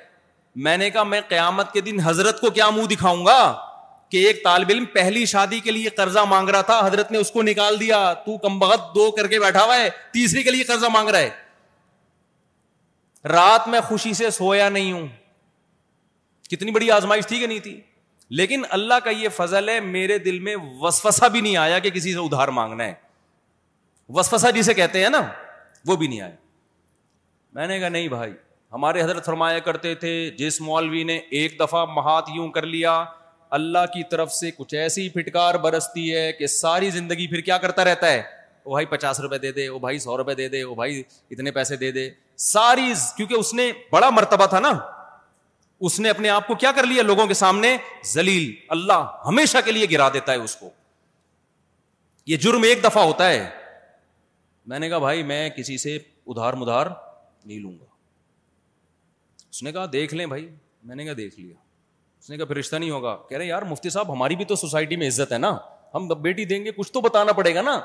میں 0.64 0.76
نے 0.76 0.88
کہا 0.90 1.02
میں 1.02 1.20
قیامت 1.28 1.72
کے 1.72 1.80
دن 1.80 2.00
حضرت 2.04 2.40
کو 2.40 2.50
کیا 2.50 2.68
منہ 2.70 2.86
دکھاؤں 2.90 3.24
گا 3.26 3.38
کہ 4.10 4.24
ایک 4.26 4.42
طالب 4.44 4.68
علم 4.70 4.84
پہلی 4.94 5.24
شادی 5.26 5.60
کے 5.64 5.70
لیے 5.72 5.88
قرضہ 5.96 6.24
مانگ 6.28 6.48
رہا 6.50 6.60
تھا 6.70 6.80
حضرت 6.86 7.12
نے 7.12 7.18
اس 7.18 7.30
کو 7.32 7.42
نکال 7.42 7.78
دیا 7.80 8.12
تو 8.24 8.36
کم 8.38 8.58
بہت 8.58 8.94
دو 8.94 9.10
کر 9.16 9.26
کے 9.28 9.38
بیٹھا 9.40 9.64
ہوا 9.64 9.76
ہے 9.78 9.88
تیسری 10.12 10.42
کے 10.42 10.50
لیے 10.50 10.64
قرضہ 10.64 10.86
مانگ 10.92 11.08
رہا 11.08 11.18
ہے 11.18 11.30
رات 13.28 13.68
میں 13.68 13.80
خوشی 13.88 14.12
سے 14.14 14.30
سویا 14.30 14.68
نہیں 14.68 14.92
ہوں 14.92 15.06
کتنی 16.50 16.70
بڑی 16.72 16.90
آزمائش 16.90 17.26
تھی 17.26 17.38
کہ 17.40 17.46
نہیں 17.46 17.58
تھی 17.58 17.80
لیکن 18.38 18.62
اللہ 18.74 18.98
کا 19.04 19.10
یہ 19.10 19.28
فضل 19.36 19.68
ہے 19.68 19.80
میرے 19.86 20.16
دل 20.26 20.38
میں 20.44 20.54
وسفسا 20.80 21.28
بھی 21.32 21.40
نہیں 21.40 21.56
آیا 21.62 21.78
کہ 21.86 21.90
کسی 21.96 22.12
سے 22.12 22.18
ادھار 22.18 22.48
مانگنا 22.58 22.84
ہے 22.84 24.52
جسے 24.56 24.74
کہتے 24.74 25.02
ہیں 25.02 25.08
نا 25.10 25.20
وہ 25.86 25.96
بھی 26.02 26.06
نہیں 26.08 26.20
آیا 26.20 26.32
میں 27.58 27.66
نے 27.68 27.78
کہا 27.80 27.88
نہیں 27.88 28.08
بھائی 28.08 28.32
ہمارے 28.72 29.02
حضرت 29.02 29.26
فرمایا 29.26 29.58
کرتے 29.68 29.94
تھے 30.04 30.12
جس 30.38 30.60
مولوی 30.68 31.02
نے 31.10 31.16
ایک 31.40 31.58
دفعہ 31.60 31.84
مہات 31.96 32.30
یوں 32.36 32.48
کر 32.52 32.66
لیا 32.76 32.92
اللہ 33.58 33.84
کی 33.94 34.02
طرف 34.10 34.32
سے 34.32 34.50
کچھ 34.58 34.74
ایسی 34.84 35.08
پھٹکار 35.16 35.54
برستی 35.66 36.14
ہے 36.14 36.32
کہ 36.38 36.46
ساری 36.54 36.90
زندگی 36.96 37.26
پھر 37.34 37.40
کیا 37.50 37.58
کرتا 37.66 37.84
رہتا 37.90 38.12
ہے 38.12 38.22
وہ 38.64 38.72
بھائی 38.72 38.86
پچاس 38.94 39.20
روپے 39.20 39.38
دے 39.42 39.52
دے 39.58 39.68
وہ 39.68 39.78
بھائی 39.84 39.98
سو 40.08 40.16
روپے 40.16 40.34
دے 40.40 40.48
دے 40.56 40.64
وہ 40.64 40.84
اتنے 40.84 41.50
پیسے 41.58 41.76
دے 41.84 41.90
دے 41.98 42.08
ساری 42.48 42.92
کیونکہ 43.16 43.34
اس 43.40 43.52
نے 43.54 43.70
بڑا 43.92 44.10
مرتبہ 44.20 44.46
تھا 44.54 44.60
نا 44.60 44.72
اس 45.86 45.98
نے 46.00 46.10
اپنے 46.10 46.28
آپ 46.28 46.46
کو 46.46 46.54
کیا 46.54 46.70
کر 46.76 46.86
لیا 46.86 47.02
لوگوں 47.02 47.24
کے 47.26 47.34
سامنے 47.34 47.76
زلیل 48.06 48.52
اللہ 48.74 49.22
ہمیشہ 49.26 49.58
کے 49.64 49.72
لیے 49.72 49.86
گرا 49.90 50.08
دیتا 50.14 50.32
ہے 50.32 50.36
اس 50.42 50.54
کو 50.56 50.68
یہ 52.32 52.36
جرم 52.44 52.62
ایک 52.66 52.82
دفعہ 52.84 53.02
ہوتا 53.04 53.28
ہے 53.30 53.48
میں 54.72 54.78
نے 54.78 54.88
کہا 54.88 54.98
بھائی 55.06 55.22
میں 55.32 55.48
کسی 55.56 55.76
سے 55.86 55.96
ادھار 55.96 56.54
مدھار 56.62 56.86
نہیں 56.88 57.58
لوں 57.58 57.72
گا 57.78 57.84
اس 59.50 59.62
نے 59.62 59.72
کہا 59.72 59.86
دیکھ 59.92 60.14
لیں 60.14 60.26
بھائی 60.34 60.48
میں 60.90 60.96
نے 60.96 61.04
کہا 61.04 61.12
دیکھ 61.16 61.38
لیا 61.40 61.54
اس 62.20 62.30
نے 62.30 62.36
کہا 62.36 62.46
پھر 62.46 62.56
رشتہ 62.56 62.76
نہیں 62.76 62.90
ہوگا 62.90 63.16
کہہ 63.28 63.36
رہے 63.36 63.46
یار 63.46 63.62
مفتی 63.70 63.90
صاحب 63.94 64.12
ہماری 64.12 64.36
بھی 64.36 64.44
تو 64.52 64.56
سوسائٹی 64.56 64.96
میں 64.96 65.08
عزت 65.08 65.32
ہے 65.32 65.38
نا 65.38 65.56
ہم 65.94 66.06
بیٹی 66.28 66.44
دیں 66.52 66.64
گے 66.64 66.70
کچھ 66.76 66.92
تو 66.92 67.00
بتانا 67.08 67.32
پڑے 67.40 67.54
گا 67.54 67.62
نا 67.70 67.78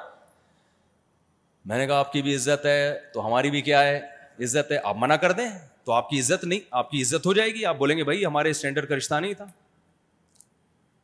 میں 1.70 1.78
نے 1.78 1.88
کہا 1.88 2.00
آپ 2.00 2.12
کی 2.14 2.22
بھی 2.22 2.36
عزت 2.36 2.66
ہے 2.66 2.80
تو 3.14 3.26
ہماری 3.28 3.50
بھی 3.52 3.62
کیا 3.70 3.84
ہے 3.88 3.98
عزت 4.44 4.72
ہے 4.72 4.78
آپ 4.92 4.96
منع 5.00 5.16
کر 5.26 5.32
دیں 5.42 5.48
تو 5.88 5.92
آپ 5.94 6.10
کی 6.10 6.20
عزت 6.20 6.44
نہیں 6.44 6.60
آپ 6.78 6.90
کی 6.92 7.02
عزت 7.02 7.26
ہو 7.26 7.34
جائے 7.34 7.50
گی 7.56 7.64
آپ 7.66 7.78
بولیں 7.78 7.96
گے 7.98 8.04
بھائی 8.04 8.26
ہمارے 8.26 8.50
اسٹینڈرڈ 8.52 8.88
کا 8.90 8.96
رشتہ 8.96 9.16
نہیں 9.20 9.34
تھا 9.34 9.46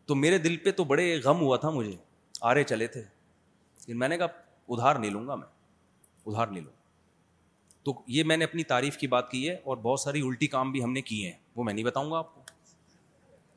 تو 0.06 0.16
میرے 0.16 0.38
دل 0.46 0.56
پہ 0.64 0.72
تو 0.80 0.84
بڑے 0.90 1.06
غم 1.24 1.40
ہوا 1.42 1.58
تھا 1.58 1.70
مجھے 1.76 1.92
آرے 2.50 2.64
چلے 2.72 2.88
تھے 2.96 3.02
لیکن 3.02 4.00
میں 4.00 4.08
نے 4.08 4.18
کہا 4.18 4.26
ادھار 4.74 4.96
نہیں 4.96 5.12
لوں 5.12 5.26
گا 5.28 5.36
میں 5.36 5.48
ادھار 6.26 6.48
نہیں 6.48 6.64
لوں 6.64 6.72
تو 7.86 7.94
یہ 8.16 8.24
میں 8.24 8.38
نے 8.38 8.46
اپنی 8.46 8.64
تعریف 8.74 8.98
کی 8.98 9.08
بات 9.16 9.30
کی 9.32 9.48
ہے 9.48 9.56
اور 9.64 9.78
بہت 9.88 10.00
ساری 10.00 10.22
الٹی 10.28 10.48
کام 10.58 10.72
بھی 10.72 10.84
ہم 10.84 10.94
نے 10.94 11.02
کیے 11.12 11.30
ہیں 11.32 11.38
وہ 11.56 11.64
میں 11.64 11.74
نہیں 11.74 11.86
بتاؤں 11.86 12.12
گا 12.12 12.18
آپ 12.18 12.36
کو 12.36 12.42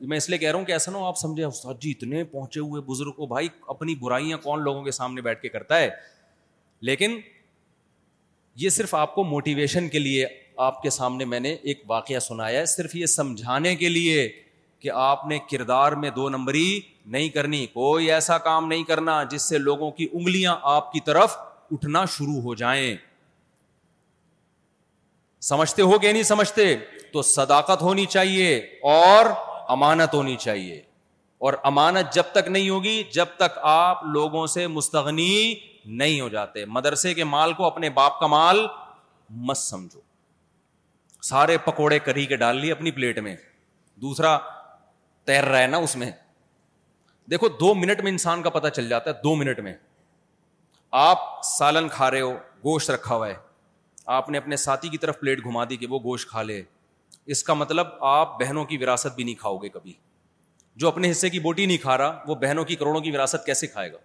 میں 0.09 0.17
اس 0.17 0.29
لیے 0.31 0.39
کہہ 0.39 0.51
رہا 0.51 0.59
ہوں 0.59 0.65
کہ 0.67 0.73
ایسا 0.73 0.93
نہ 0.93 0.97
ہو 0.97 1.05
آپ 1.07 1.19
سمجھے 1.19 1.45
استاد 1.45 1.81
جی 1.83 1.91
اتنے 1.91 2.25
پہنچے 2.39 2.61
ہوئے 2.61 2.81
بزرگ 2.95 3.13
کو 3.17 3.27
بھائی 3.37 3.49
اپنی 3.75 3.95
برائیاں 4.01 4.39
کون 4.49 4.63
لوگوں 4.65 4.85
کے 4.85 4.91
سامنے 5.03 5.21
بیٹھ 5.31 5.41
کے 5.43 5.49
کرتا 5.59 5.79
ہے 5.81 5.89
لیکن 6.91 7.21
یہ 8.61 8.69
صرف 8.81 8.95
آپ 8.95 9.15
کو 9.15 9.25
موٹیویشن 9.25 9.89
کے 9.89 9.99
لیے 9.99 10.27
آپ 10.65 10.81
کے 10.83 10.91
سامنے 10.91 11.25
میں 11.25 11.39
نے 11.41 11.51
ایک 11.63 11.83
واقعہ 11.89 12.19
سنایا 12.29 12.61
ہے 12.61 12.67
صرف 12.67 12.95
یہ 12.97 13.07
سمجھانے 13.07 13.75
کے 13.77 13.89
لیے 13.89 14.29
کہ 14.81 14.91
آپ 14.95 15.27
نے 15.27 15.39
کردار 15.51 15.93
میں 16.05 16.11
دو 16.17 16.29
نمبری 16.29 16.81
نہیں 17.15 17.29
کرنی 17.35 17.65
کوئی 17.73 18.11
ایسا 18.13 18.39
کام 18.47 18.67
نہیں 18.69 18.85
کرنا 18.85 19.23
جس 19.31 19.49
سے 19.49 19.59
لوگوں 19.59 19.91
کی 19.99 20.07
انگلیاں 20.13 20.57
آپ 20.77 20.91
کی 20.93 21.01
طرف 21.07 21.37
اٹھنا 21.73 22.05
شروع 22.17 22.41
ہو 22.43 22.55
جائیں 22.63 22.95
سمجھتے 25.51 25.83
ہو 25.83 25.99
کہ 25.99 26.13
نہیں 26.13 26.23
سمجھتے 26.31 26.75
تو 27.13 27.23
صداقت 27.23 27.83
ہونی 27.83 28.05
چاہیے 28.11 28.55
اور 28.93 29.27
امانت 29.77 30.15
ہونی 30.15 30.37
چاہیے 30.41 30.81
اور 31.47 31.55
امانت 31.71 32.15
جب 32.15 32.33
تک 32.33 32.49
نہیں 32.49 32.69
ہوگی 32.71 33.03
جب 33.13 33.37
تک 33.37 33.59
آپ 33.75 34.05
لوگوں 34.13 34.47
سے 34.57 34.67
مستغنی 34.79 35.55
نہیں 35.99 36.21
ہو 36.21 36.29
جاتے 36.29 36.65
مدرسے 36.79 37.15
کے 37.15 37.25
مال 37.35 37.53
کو 37.59 37.65
اپنے 37.65 37.91
باپ 38.01 38.19
کا 38.21 38.27
مال 38.37 38.67
مت 39.49 39.57
سمجھو 39.59 40.01
سارے 41.29 41.57
پکوڑے 41.65 41.99
کری 42.07 42.25
کے 42.31 42.37
ڈال 42.41 42.57
لیے 42.61 42.73
اپنی 42.73 42.91
پلیٹ 42.97 43.19
میں 43.27 43.35
دوسرا 44.03 44.37
تیر 45.29 45.45
رہا 45.45 45.59
ہے 45.61 45.67
نا 45.67 45.77
اس 45.87 45.95
میں 46.01 46.11
دیکھو 47.31 47.49
دو 47.63 47.73
منٹ 47.75 48.01
میں 48.05 48.11
انسان 48.13 48.43
کا 48.43 48.51
پتا 48.57 48.71
چل 48.79 48.89
جاتا 48.89 49.11
ہے 49.11 49.15
دو 49.23 49.35
منٹ 49.41 49.61
میں 49.69 49.73
آپ 51.05 51.19
سالن 51.57 51.89
کھا 51.95 52.11
رہے 52.11 52.21
ہو 52.21 52.33
گوشت 52.65 52.91
رکھا 52.91 53.15
ہوا 53.15 53.29
ہے 53.29 53.35
آپ 54.19 54.29
نے 54.31 54.39
اپنے 54.39 54.57
ساتھی 54.67 54.89
کی 54.89 54.99
طرف 55.05 55.19
پلیٹ 55.21 55.43
گھما 55.45 55.65
دی 55.71 55.77
کہ 55.77 55.87
وہ 55.95 55.99
گوشت 56.05 56.29
کھا 56.31 56.43
لے 56.51 56.61
اس 57.35 57.43
کا 57.45 57.55
مطلب 57.65 57.87
آپ 58.11 58.39
بہنوں 58.41 58.65
کی 58.73 58.77
وراثت 58.85 59.15
بھی 59.15 59.25
نہیں 59.25 59.35
کھاؤ 59.41 59.57
گے 59.63 59.69
کبھی 59.79 59.93
جو 60.83 60.89
اپنے 60.89 61.11
حصے 61.11 61.31
کی 61.31 61.39
بوٹی 61.49 61.67
نہیں 61.73 61.83
کھا 61.87 61.97
رہا 62.03 62.23
وہ 62.27 62.35
بہنوں 62.47 62.65
کی 62.71 62.77
کروڑوں 62.83 63.01
کی 63.09 63.11
وراثت 63.17 63.47
کیسے 63.47 63.67
کھائے 63.73 63.93
گا 63.93 63.99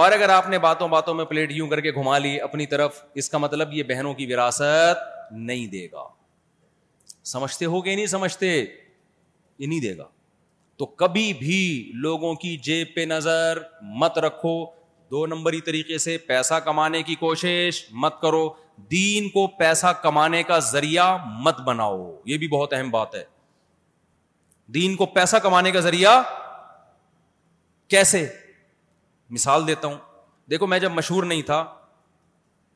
اور 0.00 0.12
اگر 0.18 0.28
آپ 0.36 0.48
نے 0.48 0.58
باتوں 0.68 0.88
باتوں 0.98 1.14
میں 1.14 1.24
پلیٹ 1.32 1.52
یوں 1.60 1.68
کر 1.68 1.80
کے 1.80 1.92
گھما 2.02 2.18
لی 2.26 2.34
اپنی 2.50 2.66
طرف 2.76 3.02
اس 3.22 3.30
کا 3.30 3.38
مطلب 3.46 3.72
یہ 3.78 3.82
بہنوں 3.94 4.14
کی 4.20 4.32
وراثت 4.34 5.04
نہیں 5.48 5.66
دے 5.76 5.86
گا 5.92 6.04
سمجھتے 7.32 7.64
ہو 7.66 7.80
کہ 7.82 7.94
نہیں 7.94 8.06
سمجھتے 8.06 8.48
یہ 8.56 9.66
نہیں 9.66 9.80
دے 9.80 9.96
گا 9.98 10.04
تو 10.78 10.86
کبھی 11.02 11.32
بھی 11.38 11.58
لوگوں 12.02 12.34
کی 12.42 12.56
جیب 12.64 12.88
پہ 12.94 13.04
نظر 13.08 13.58
مت 14.00 14.18
رکھو 14.24 14.52
دو 15.10 15.24
نمبری 15.26 15.60
طریقے 15.66 15.98
سے 16.04 16.16
پیسہ 16.26 16.54
کمانے 16.64 17.02
کی 17.02 17.14
کوشش 17.20 17.84
مت 18.04 18.20
کرو 18.20 18.48
دین 18.90 19.28
کو 19.38 19.46
پیسہ 19.58 19.86
کمانے 20.02 20.42
کا 20.50 20.58
ذریعہ 20.72 21.16
مت 21.44 21.60
بناؤ 21.66 22.02
یہ 22.32 22.38
بھی 22.38 22.48
بہت 22.48 22.72
اہم 22.74 22.90
بات 22.90 23.14
ہے 23.14 23.24
دین 24.74 24.94
کو 24.96 25.06
پیسہ 25.18 25.36
کمانے 25.42 25.70
کا 25.72 25.80
ذریعہ 25.80 26.22
کیسے 27.94 28.26
مثال 29.38 29.66
دیتا 29.66 29.88
ہوں 29.88 29.96
دیکھو 30.50 30.66
میں 30.66 30.78
جب 30.78 30.92
مشہور 30.92 31.24
نہیں 31.32 31.42
تھا 31.52 31.64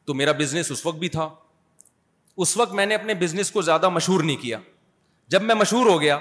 تو 0.06 0.14
میرا 0.14 0.32
بزنس 0.38 0.70
اس 0.70 0.84
وقت 0.86 0.96
بھی 0.98 1.08
تھا 1.18 1.28
اس 2.42 2.56
وقت 2.56 2.72
میں 2.74 2.84
نے 2.86 2.94
اپنے 2.94 3.14
بزنس 3.20 3.50
کو 3.52 3.62
زیادہ 3.62 3.88
مشہور 3.94 4.20
نہیں 4.24 4.36
کیا 4.42 4.58
جب 5.32 5.42
میں 5.48 5.54
مشہور 5.54 5.86
ہو 5.86 6.00
گیا 6.00 6.16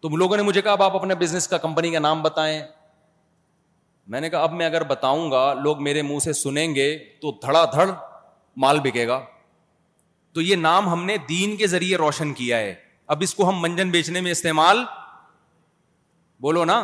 تو 0.00 0.08
لوگوں 0.22 0.36
نے 0.36 0.42
مجھے 0.42 0.62
کہا 0.62 0.72
اب 0.72 0.82
آپ 0.82 0.96
اپنے 0.96 1.14
بزنس 1.22 1.46
کا 1.48 1.58
کمپنی 1.58 1.90
کا 1.90 1.98
نام 1.98 2.20
بتائیں 2.22 2.58
میں 4.14 4.20
نے 4.20 4.30
کہا 4.30 4.42
اب 4.42 4.52
میں 4.58 4.66
اگر 4.66 4.82
بتاؤں 4.90 5.30
گا 5.30 5.44
لوگ 5.62 5.82
میرے 5.82 6.02
منہ 6.10 6.18
سے 6.24 6.32
سنیں 6.40 6.74
گے 6.74 6.86
تو 7.20 7.30
دھڑا 7.46 7.64
دھڑ 7.72 7.88
مال 8.64 8.80
بکے 8.84 9.06
گا 9.08 9.20
تو 10.34 10.40
یہ 10.42 10.56
نام 10.68 10.88
ہم 10.92 11.04
نے 11.06 11.16
دین 11.28 11.56
کے 11.56 11.66
ذریعے 11.74 11.96
روشن 12.04 12.32
کیا 12.40 12.58
ہے 12.58 12.74
اب 13.14 13.22
اس 13.26 13.34
کو 13.34 13.48
ہم 13.48 13.60
منجن 13.62 13.90
بیچنے 13.90 14.20
میں 14.26 14.30
استعمال 14.32 14.84
بولو 16.46 16.64
نا 16.72 16.80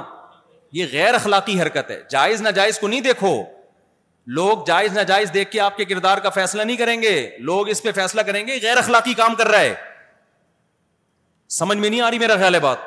یہ 0.80 0.86
غیر 0.92 1.14
اخلاقی 1.14 1.60
حرکت 1.60 1.90
ہے 1.90 2.00
جائز 2.16 2.40
ناجائز 2.42 2.78
کو 2.80 2.88
نہیں 2.88 3.00
دیکھو 3.12 3.34
لوگ 4.36 4.64
جائز 4.66 4.92
ناجائز 4.96 5.32
دیکھ 5.32 5.50
کے 5.50 5.60
آپ 5.60 5.76
کے 5.76 5.84
کردار 5.84 6.18
کا 6.22 6.30
فیصلہ 6.30 6.62
نہیں 6.62 6.76
کریں 6.76 7.00
گے 7.02 7.14
لوگ 7.50 7.68
اس 7.68 7.82
پہ 7.82 7.92
فیصلہ 7.94 8.20
کریں 8.26 8.46
گے 8.46 8.58
غیر 8.62 8.76
اخلاقی 8.78 9.14
کام 9.14 9.34
کر 9.38 9.48
رہا 9.48 9.60
ہے 9.60 9.74
سمجھ 11.58 11.76
میں 11.78 11.88
نہیں 11.90 12.00
آ 12.00 12.10
رہی 12.10 12.18
میرا 12.18 12.36
خیال 12.38 12.54
ہے 12.54 12.60
بات 12.60 12.78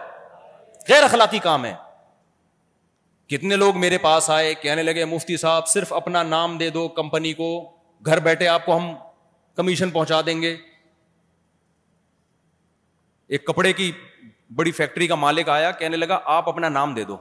غیر 0.90 1.04
اخلاقی 1.04 1.40
کام 1.40 1.66
ہے 1.66 1.74
کتنے 3.36 3.56
لوگ 3.56 3.78
میرے 3.80 3.98
پاس 4.02 4.30
آئے 4.30 4.54
کہنے 4.62 4.84
لگے 4.84 5.06
مفتی 5.06 5.38
صاحب 5.38 5.68
صرف 5.68 5.92
اپنا 5.94 6.24
نام 6.24 6.58
دے 6.58 6.70
دو 6.80 6.88
کمپنی 7.00 7.34
کو 7.42 7.50
گھر 8.06 8.20
بیٹھے 8.28 8.48
آپ 8.48 8.66
کو 8.66 8.78
ہم 8.78 8.94
کمیشن 9.58 9.90
پہنچا 9.90 10.22
دیں 10.26 10.42
گے 10.42 10.56
ایک 13.28 13.46
کپڑے 13.48 13.74
کی 13.74 13.92
بڑی 14.56 14.72
فیکٹری 14.72 15.08
کا 15.08 15.16
مالک 15.16 15.50
آیا 15.50 15.72
کہنے 15.82 15.98
لگا 15.98 16.20
آپ 16.38 16.50
اپنا 16.50 16.70
نام 16.70 16.94
دے 16.94 17.04
دو 17.06 17.18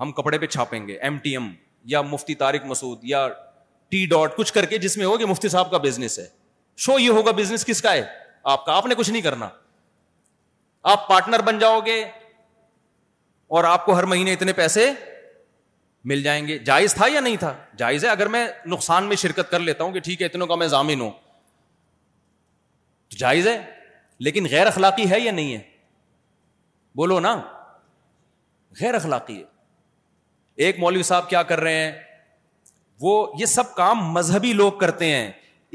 ہم 0.00 0.12
کپڑے 0.12 0.38
پہ 0.38 0.46
چھاپیں 0.46 0.86
گے 0.88 0.96
ایم 1.00 1.18
ٹی 1.22 1.30
ایم 1.36 1.50
یا 1.90 2.02
مفتی 2.02 2.34
طارق 2.42 2.64
مسعود 2.66 3.04
یا 3.04 3.26
ٹی 3.90 4.04
ڈاٹ 4.10 4.36
کچھ 4.36 4.52
کر 4.52 4.66
کے 4.66 4.78
جس 4.78 4.96
میں 4.96 5.06
ہو 5.06 5.16
کہ 5.18 5.26
مفتی 5.26 5.48
صاحب 5.48 5.70
کا 5.70 5.78
بزنس 5.86 6.18
ہے 6.18 6.26
شو 6.86 6.98
یہ 6.98 7.10
ہوگا 7.10 7.30
بزنس 7.36 7.64
کس 7.66 7.82
کا 7.82 7.92
ہے 7.92 8.04
آپ 8.52 8.64
کا 8.66 8.76
آپ 8.76 8.86
نے 8.86 8.94
کچھ 8.98 9.10
نہیں 9.10 9.22
کرنا 9.22 9.48
آپ 10.92 11.08
پارٹنر 11.08 11.42
بن 11.48 11.58
جاؤ 11.58 11.80
گے 11.86 12.00
اور 13.56 13.64
آپ 13.64 13.84
کو 13.84 13.96
ہر 13.98 14.04
مہینے 14.12 14.32
اتنے 14.32 14.52
پیسے 14.52 14.90
مل 16.10 16.22
جائیں 16.22 16.46
گے 16.46 16.56
جائز 16.66 16.94
تھا 16.94 17.06
یا 17.12 17.20
نہیں 17.20 17.36
تھا 17.40 17.52
جائز 17.78 18.04
ہے 18.04 18.08
اگر 18.10 18.26
میں 18.36 18.46
نقصان 18.66 19.04
میں 19.08 19.16
شرکت 19.16 19.50
کر 19.50 19.58
لیتا 19.60 19.84
ہوں 19.84 19.92
کہ 19.92 20.00
ٹھیک 20.06 20.20
ہے 20.20 20.26
اتنوں 20.26 20.46
کا 20.46 20.54
میں 20.62 20.66
ضامن 20.68 21.00
ہوں 21.00 21.10
تو 23.08 23.16
جائز 23.18 23.46
ہے 23.48 23.60
لیکن 24.26 24.46
غیر 24.50 24.66
اخلاقی 24.66 25.10
ہے 25.10 25.20
یا 25.20 25.32
نہیں 25.32 25.52
ہے 25.54 25.60
بولو 26.96 27.20
نا 27.20 27.34
غیر 28.80 28.94
اخلاقی 28.94 29.38
ہے 29.38 29.44
ایک 30.56 30.78
مولوی 30.78 31.02
صاحب 31.02 31.28
کیا 31.30 31.42
کر 31.42 31.60
رہے 31.60 31.82
ہیں 31.84 31.92
وہ 33.00 33.26
یہ 33.38 33.46
سب 33.46 33.74
کام 33.74 34.04
مذہبی 34.12 34.52
لوگ 34.52 34.72
کرتے 34.80 35.06
ہیں 35.14 35.30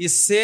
اس 0.06 0.12
سے 0.26 0.42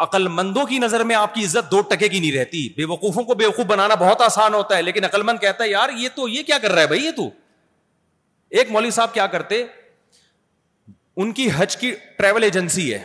عقل 0.00 0.28
مندوں 0.28 0.64
کی 0.66 0.78
نظر 0.78 1.04
میں 1.04 1.14
آپ 1.16 1.34
کی 1.34 1.44
عزت 1.44 1.70
دو 1.70 1.80
ٹکے 1.90 2.08
کی 2.08 2.20
نہیں 2.20 2.32
رہتی 2.36 2.68
بے 2.76 2.84
وقوفوں 2.88 3.22
کو 3.24 3.34
بے 3.34 3.46
وقوف 3.46 3.66
بنانا 3.66 3.94
بہت 3.98 4.20
آسان 4.22 4.54
ہوتا 4.54 4.76
ہے 4.76 4.82
لیکن 4.82 5.04
عقل 5.04 5.22
مند 5.22 5.38
کہتا 5.40 5.64
ہے 5.64 5.68
یار 5.68 5.88
یہ 5.98 6.08
تو 6.14 6.28
یہ 6.28 6.42
کیا 6.46 6.58
کر 6.62 6.72
رہا 6.72 6.82
ہے 6.82 6.86
بھائی 6.86 7.04
یہ 7.04 7.10
تو 7.16 7.28
ایک 8.58 8.70
مولوی 8.70 8.90
صاحب 8.96 9.14
کیا 9.14 9.26
کرتے 9.34 9.64
ان 11.22 11.32
کی 11.32 11.48
حج 11.56 11.76
کی 11.76 11.92
ٹریول 12.18 12.42
ایجنسی 12.42 12.92
ہے 12.92 12.98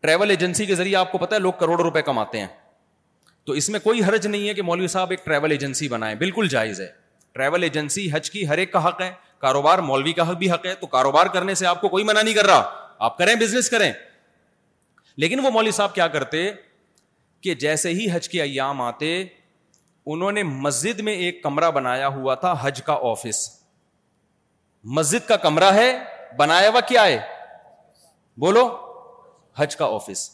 ٹریول 0.00 0.30
ایجنسی 0.30 0.66
کے 0.66 0.74
ذریعے 0.74 0.96
آپ 0.96 1.12
کو 1.12 1.18
پتا 1.18 1.34
ہے 1.36 1.40
لوگ 1.40 1.52
کروڑوں 1.60 1.84
روپے 1.84 2.02
کماتے 2.08 2.40
ہیں 2.40 2.46
تو 3.46 3.52
اس 3.60 3.68
میں 3.70 3.80
کوئی 3.80 4.02
حرج 4.04 4.26
نہیں 4.26 4.48
ہے 4.48 4.54
کہ 4.54 4.62
مولوی 4.62 4.86
صاحب 4.88 5.10
ایک 5.10 5.24
ٹریول 5.24 5.50
ایجنسی 5.50 5.88
بنائے 5.88 6.14
بالکل 6.22 6.48
جائز 6.56 6.80
ہے 6.80 6.88
ٹریول 7.36 7.62
ایجنسی 7.62 8.08
حج 8.12 8.30
کی 8.30 8.46
ہر 8.48 8.58
ایک 8.58 8.72
کا 8.72 8.86
حق 8.88 9.00
ہے 9.00 9.10
کاروبار 9.40 9.78
مولوی 9.88 10.12
کا 10.18 10.28
حق 10.30 10.36
بھی 10.38 10.50
حق 10.50 10.66
ہے 10.66 10.74
تو 10.80 10.86
کاروبار 10.94 11.26
کرنے 11.34 11.54
سے 11.60 11.66
آپ 11.66 11.80
کو 11.80 11.88
کوئی 11.94 12.04
منع 12.10 12.22
نہیں 12.22 12.34
کر 12.34 12.46
رہا 12.46 12.62
آپ 13.08 13.18
کریں 13.18 13.34
بزنس 13.40 13.68
کریں 13.70 13.92
لیکن 15.24 15.44
وہ 15.44 15.50
مولوی 15.50 15.70
صاحب 15.80 15.94
کیا 15.94 16.06
کرتے 16.14 16.48
کہ 17.42 17.54
جیسے 17.64 17.90
ہی 17.98 18.06
حج 18.12 18.28
کے 18.28 18.42
ایام 18.42 18.80
آتے 18.82 19.10
انہوں 20.14 20.32
نے 20.32 20.42
مسجد 20.66 21.00
میں 21.08 21.12
ایک 21.26 21.42
کمرہ 21.42 21.70
بنایا 21.80 22.08
ہوا 22.16 22.34
تھا 22.44 22.54
حج 22.62 22.82
کا 22.88 22.98
آفس 23.12 23.40
مسجد 24.98 25.28
کا 25.28 25.36
کمرہ 25.46 25.72
ہے 25.74 25.92
بنایا 26.38 26.68
ہوا 26.68 26.80
کیا 26.92 27.04
ہے 27.06 27.18
بولو 28.46 28.66
حج 29.58 29.76
کا 29.76 29.86
آفس 29.94 30.28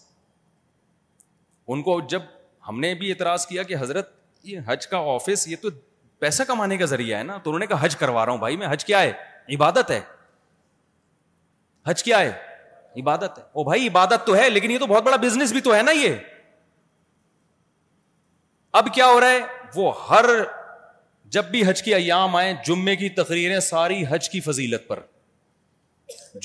ان 1.73 1.83
کو 1.83 2.01
جب 2.15 2.23
ہم 2.69 2.81
نے 2.81 2.95
بھی 3.03 3.11
اعتراض 3.11 3.47
کیا 3.47 3.62
کہ 3.70 3.77
حضرت 3.81 4.11
یہ 4.53 4.59
حج 4.66 4.87
کا 4.87 4.99
آفس 5.15 5.47
یہ 5.49 5.57
تو 5.62 5.69
پیسہ 6.23 6.43
کمانے 6.49 6.77
کا 6.78 6.85
ذریعہ 6.86 7.19
ہے 7.19 7.23
نا 7.28 7.36
تو 7.36 7.51
انہوں 7.51 7.59
نے 7.61 7.66
کہا 7.66 7.85
حج 7.85 7.94
کروا 8.01 8.24
رہا 8.27 8.32
ہوں 8.32 8.39
بھائی 8.39 8.57
میں 8.57 8.66
حج 8.70 8.85
کیا 8.85 9.01
ہے 9.03 9.12
عبادت 9.55 9.90
ہے 9.90 10.01
حج 11.86 12.03
کیا 12.09 12.20
ہے 12.20 12.32
عبادت 13.01 13.39
ہے 13.39 13.62
بھائی 13.65 13.89
عبادت 13.89 14.27
تو 14.27 14.35
ہے 14.36 14.49
لیکن 14.51 14.70
یہ 14.70 14.78
تو 14.78 14.86
بہت 14.93 15.03
بڑا 15.09 15.16
بزنس 15.24 15.53
بھی 15.53 15.61
تو 15.69 15.74
ہے 15.74 15.81
نا 15.82 15.90
یہ 16.01 16.15
اب 18.81 18.93
کیا 18.94 19.07
ہو 19.12 19.19
رہا 19.20 19.31
ہے 19.31 19.40
وہ 19.77 19.90
ہر 20.11 20.24
جب 21.36 21.44
بھی 21.55 21.65
حج 21.69 21.82
کے 21.82 21.94
ایام 21.94 22.36
آئے 22.36 22.55
جمعے 22.66 22.94
کی 23.03 23.09
تقریریں 23.20 23.59
ساری 23.73 24.03
حج 24.11 24.28
کی 24.36 24.40
فضیلت 24.49 24.86
پر 24.89 25.01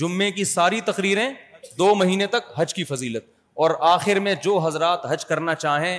جمعے 0.02 0.32
کی 0.40 0.44
ساری 0.56 0.82
تقریریں 0.90 1.30
دو 1.84 1.94
مہینے 2.04 2.28
تک 2.38 2.52
حج 2.58 2.74
کی 2.80 2.84
فضیلت 2.94 3.26
اور 3.66 3.72
آخر 3.94 4.20
میں 4.30 4.36
جو 4.50 4.58
حضرات 4.66 5.06
حج 5.12 5.26
کرنا 5.34 5.56
چاہیں 5.68 5.94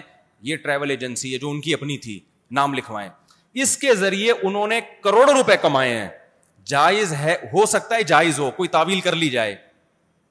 یہ 0.50 0.56
ٹریول 0.68 0.90
ایجنسی 0.96 1.32
ہے 1.32 1.38
جو 1.46 1.50
ان 1.50 1.60
کی 1.68 1.74
اپنی 1.80 1.98
تھی 2.08 2.18
نام 2.60 2.74
لکھوائیں 2.80 3.08
اس 3.62 3.76
کے 3.82 3.94
ذریعے 3.94 4.32
انہوں 4.48 4.66
نے 4.72 4.80
کروڑوں 5.04 5.34
روپے 5.34 5.56
کمائے 5.62 5.96
ہیں 5.98 6.08
جائز 6.72 7.12
ہے 7.22 7.34
ہو 7.52 7.64
سکتا 7.74 7.96
ہے 7.96 8.02
جائز 8.12 8.38
ہو 8.38 8.50
کوئی 8.56 8.68
تعویل 8.74 9.00
کر 9.06 9.14
لی 9.22 9.28
جائے 9.30 9.54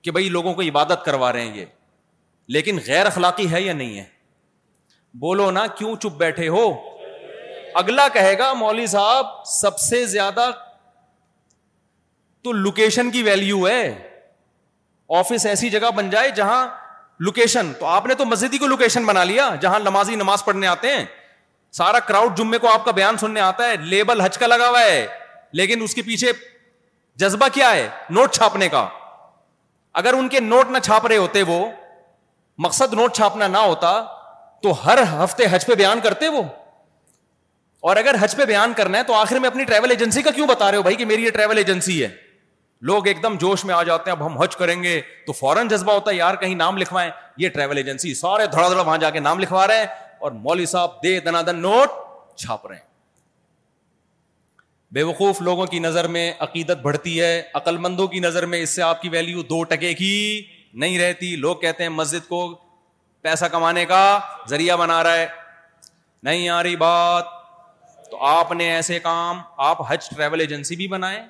کہ 0.03 0.11
بھائی 0.17 0.29
لوگوں 0.35 0.53
کو 0.53 0.61
عبادت 0.61 1.03
کروا 1.05 1.31
رہے 1.33 1.45
ہیں 1.47 1.53
یہ 1.57 1.65
لیکن 2.57 2.77
غیر 2.87 3.05
اخلاقی 3.05 3.49
ہے 3.51 3.61
یا 3.61 3.73
نہیں 3.81 3.97
ہے 3.97 4.03
بولو 5.25 5.49
نا 5.51 5.65
کیوں 5.77 5.95
چپ 6.03 6.17
بیٹھے 6.23 6.47
ہو 6.57 6.63
اگلا 7.81 8.07
کہے 8.13 8.37
گا 8.37 8.51
مولوی 8.61 8.85
صاحب 8.93 9.25
سب 9.59 9.79
سے 9.89 10.05
زیادہ 10.13 10.49
تو 12.43 12.51
لوکیشن 12.65 13.11
کی 13.11 13.23
ویلیو 13.23 13.67
ہے 13.67 13.83
آفس 15.17 15.45
ایسی 15.45 15.69
جگہ 15.69 15.89
بن 15.95 16.09
جائے 16.09 16.29
جہاں 16.39 16.65
لوکیشن 17.27 17.71
تو 17.79 17.85
آپ 17.99 18.05
نے 18.05 18.13
تو 18.21 18.25
مسجد 18.33 18.53
ہی 18.53 18.57
کو 18.61 18.67
لوکیشن 18.73 19.05
بنا 19.05 19.23
لیا 19.33 19.49
جہاں 19.61 19.79
نمازی 19.83 20.15
نماز 20.21 20.43
پڑھنے 20.45 20.67
آتے 20.73 20.93
ہیں 20.95 21.05
سارا 21.77 21.99
کراؤڈ 22.09 22.37
جمعے 22.37 22.57
کو 22.59 22.67
آپ 22.73 22.85
کا 22.85 22.91
بیان 22.97 23.17
سننے 23.23 23.39
آتا 23.41 23.65
ہے 23.69 23.75
لیبل 23.89 24.21
حج 24.21 24.37
کا 24.43 24.47
لگا 24.47 24.67
ہوا 24.69 24.81
ہے 24.83 25.05
لیکن 25.59 25.81
اس 25.83 25.93
کے 25.95 26.01
پیچھے 26.05 26.31
جذبہ 27.23 27.47
کیا 27.53 27.71
ہے 27.75 27.87
نوٹ 28.17 28.31
چھاپنے 28.37 28.69
کا 28.77 28.87
اگر 30.01 30.13
ان 30.13 30.29
کے 30.35 30.39
نوٹ 30.53 30.71
نہ 30.71 30.77
چھاپ 30.87 31.05
رہے 31.07 31.17
ہوتے 31.17 31.41
وہ 31.49 31.59
مقصد 32.65 32.93
نوٹ 32.99 33.15
چھاپنا 33.15 33.47
نہ 33.57 33.57
ہوتا 33.71 33.91
تو 34.63 34.71
ہر 34.85 35.01
ہفتے 35.23 35.47
پہ 35.51 35.57
پہ 35.67 35.75
بیان 35.75 35.77
بیان 35.77 35.99
کرتے 36.03 36.27
وہ 36.37 36.41
اور 37.89 37.95
اگر 38.03 38.17
کرنا 38.77 38.97
ہے 38.97 39.03
تو 39.07 39.13
آخر 39.15 39.39
میں 39.39 39.49
اپنی 39.49 39.63
ٹریول 39.71 39.91
ایجنسی 39.95 40.21
کا 40.27 40.31
کیوں 40.37 40.47
بتا 40.47 40.69
رہے 40.71 40.77
ہو 40.77 40.81
بھائی 40.87 40.95
کہ 41.01 41.05
میری 41.11 41.23
یہ 41.25 41.31
ٹریول 41.37 41.57
ایجنسی 41.63 42.01
ہے 42.03 42.07
لوگ 42.91 43.07
ایک 43.11 43.21
دم 43.23 43.35
جوش 43.43 43.65
میں 43.65 43.75
آ 43.75 43.81
جاتے 43.91 44.11
ہیں 44.11 44.17
اب 44.17 44.25
ہم 44.25 44.37
حج 44.41 44.55
کریں 44.63 44.75
گے 44.83 44.99
تو 45.27 45.31
فوراً 45.41 45.67
جذبہ 45.75 45.93
ہوتا 45.99 46.11
ہے 46.11 46.15
یار 46.15 46.35
کہیں 46.45 46.55
نام 46.63 46.77
لکھوائیں 46.83 47.09
یہ 47.45 47.49
ٹریول 47.57 47.77
ایجنسی 47.83 48.13
سارے 48.23 48.47
دھڑا 48.57 48.67
دھڑا 48.69 48.81
وہاں 48.81 48.97
جا 49.05 49.09
کے 49.15 49.19
نام 49.29 49.39
لکھوا 49.47 49.67
رہے 49.67 49.79
ہیں 49.79 49.85
اور 50.19 50.31
مولوی 50.43 50.65
صاحب 50.65 51.01
دے 51.03 51.19
دنا 51.25 51.41
دن 51.47 51.59
نوٹ 51.61 51.89
چھاپ 52.41 52.71
ہیں 52.71 52.79
بے 54.93 55.03
وقوف 55.03 55.41
لوگوں 55.41 55.65
کی 55.67 55.79
نظر 55.79 56.07
میں 56.15 56.31
عقیدت 56.41 56.81
بڑھتی 56.81 57.19
ہے 57.19 57.41
عقل 57.53 57.77
مندوں 57.85 58.07
کی 58.07 58.13
کی 58.15 58.19
کی 58.21 58.27
نظر 58.27 58.45
میں 58.53 58.59
اس 58.63 58.69
سے 58.75 58.81
آپ 58.81 58.99
ویلیو 59.11 59.41
دو 59.49 59.63
ٹکے 59.73 59.93
نہیں 60.83 60.97
رہتی 60.99 61.35
لوگ 61.45 61.55
کہتے 61.61 61.83
ہیں 61.83 61.89
مسجد 61.89 62.27
کو 62.27 62.39
پیسہ 63.21 63.45
کمانے 63.51 63.85
کا 63.85 64.01
ذریعہ 64.49 64.77
بنا 64.77 65.01
رہا 65.03 65.15
ہے 65.17 65.27
نہیں 66.23 66.47
آ 66.49 66.61
رہی 66.63 66.75
بات 66.85 67.25
تو 68.11 68.23
آپ 68.25 68.51
نے 68.59 68.71
ایسے 68.75 68.99
کام 68.99 69.41
آپ 69.69 69.81
حج 69.91 70.09
ٹریول 70.09 70.39
ایجنسی 70.41 70.75
بھی 70.75 70.87
بنائے 70.87 71.21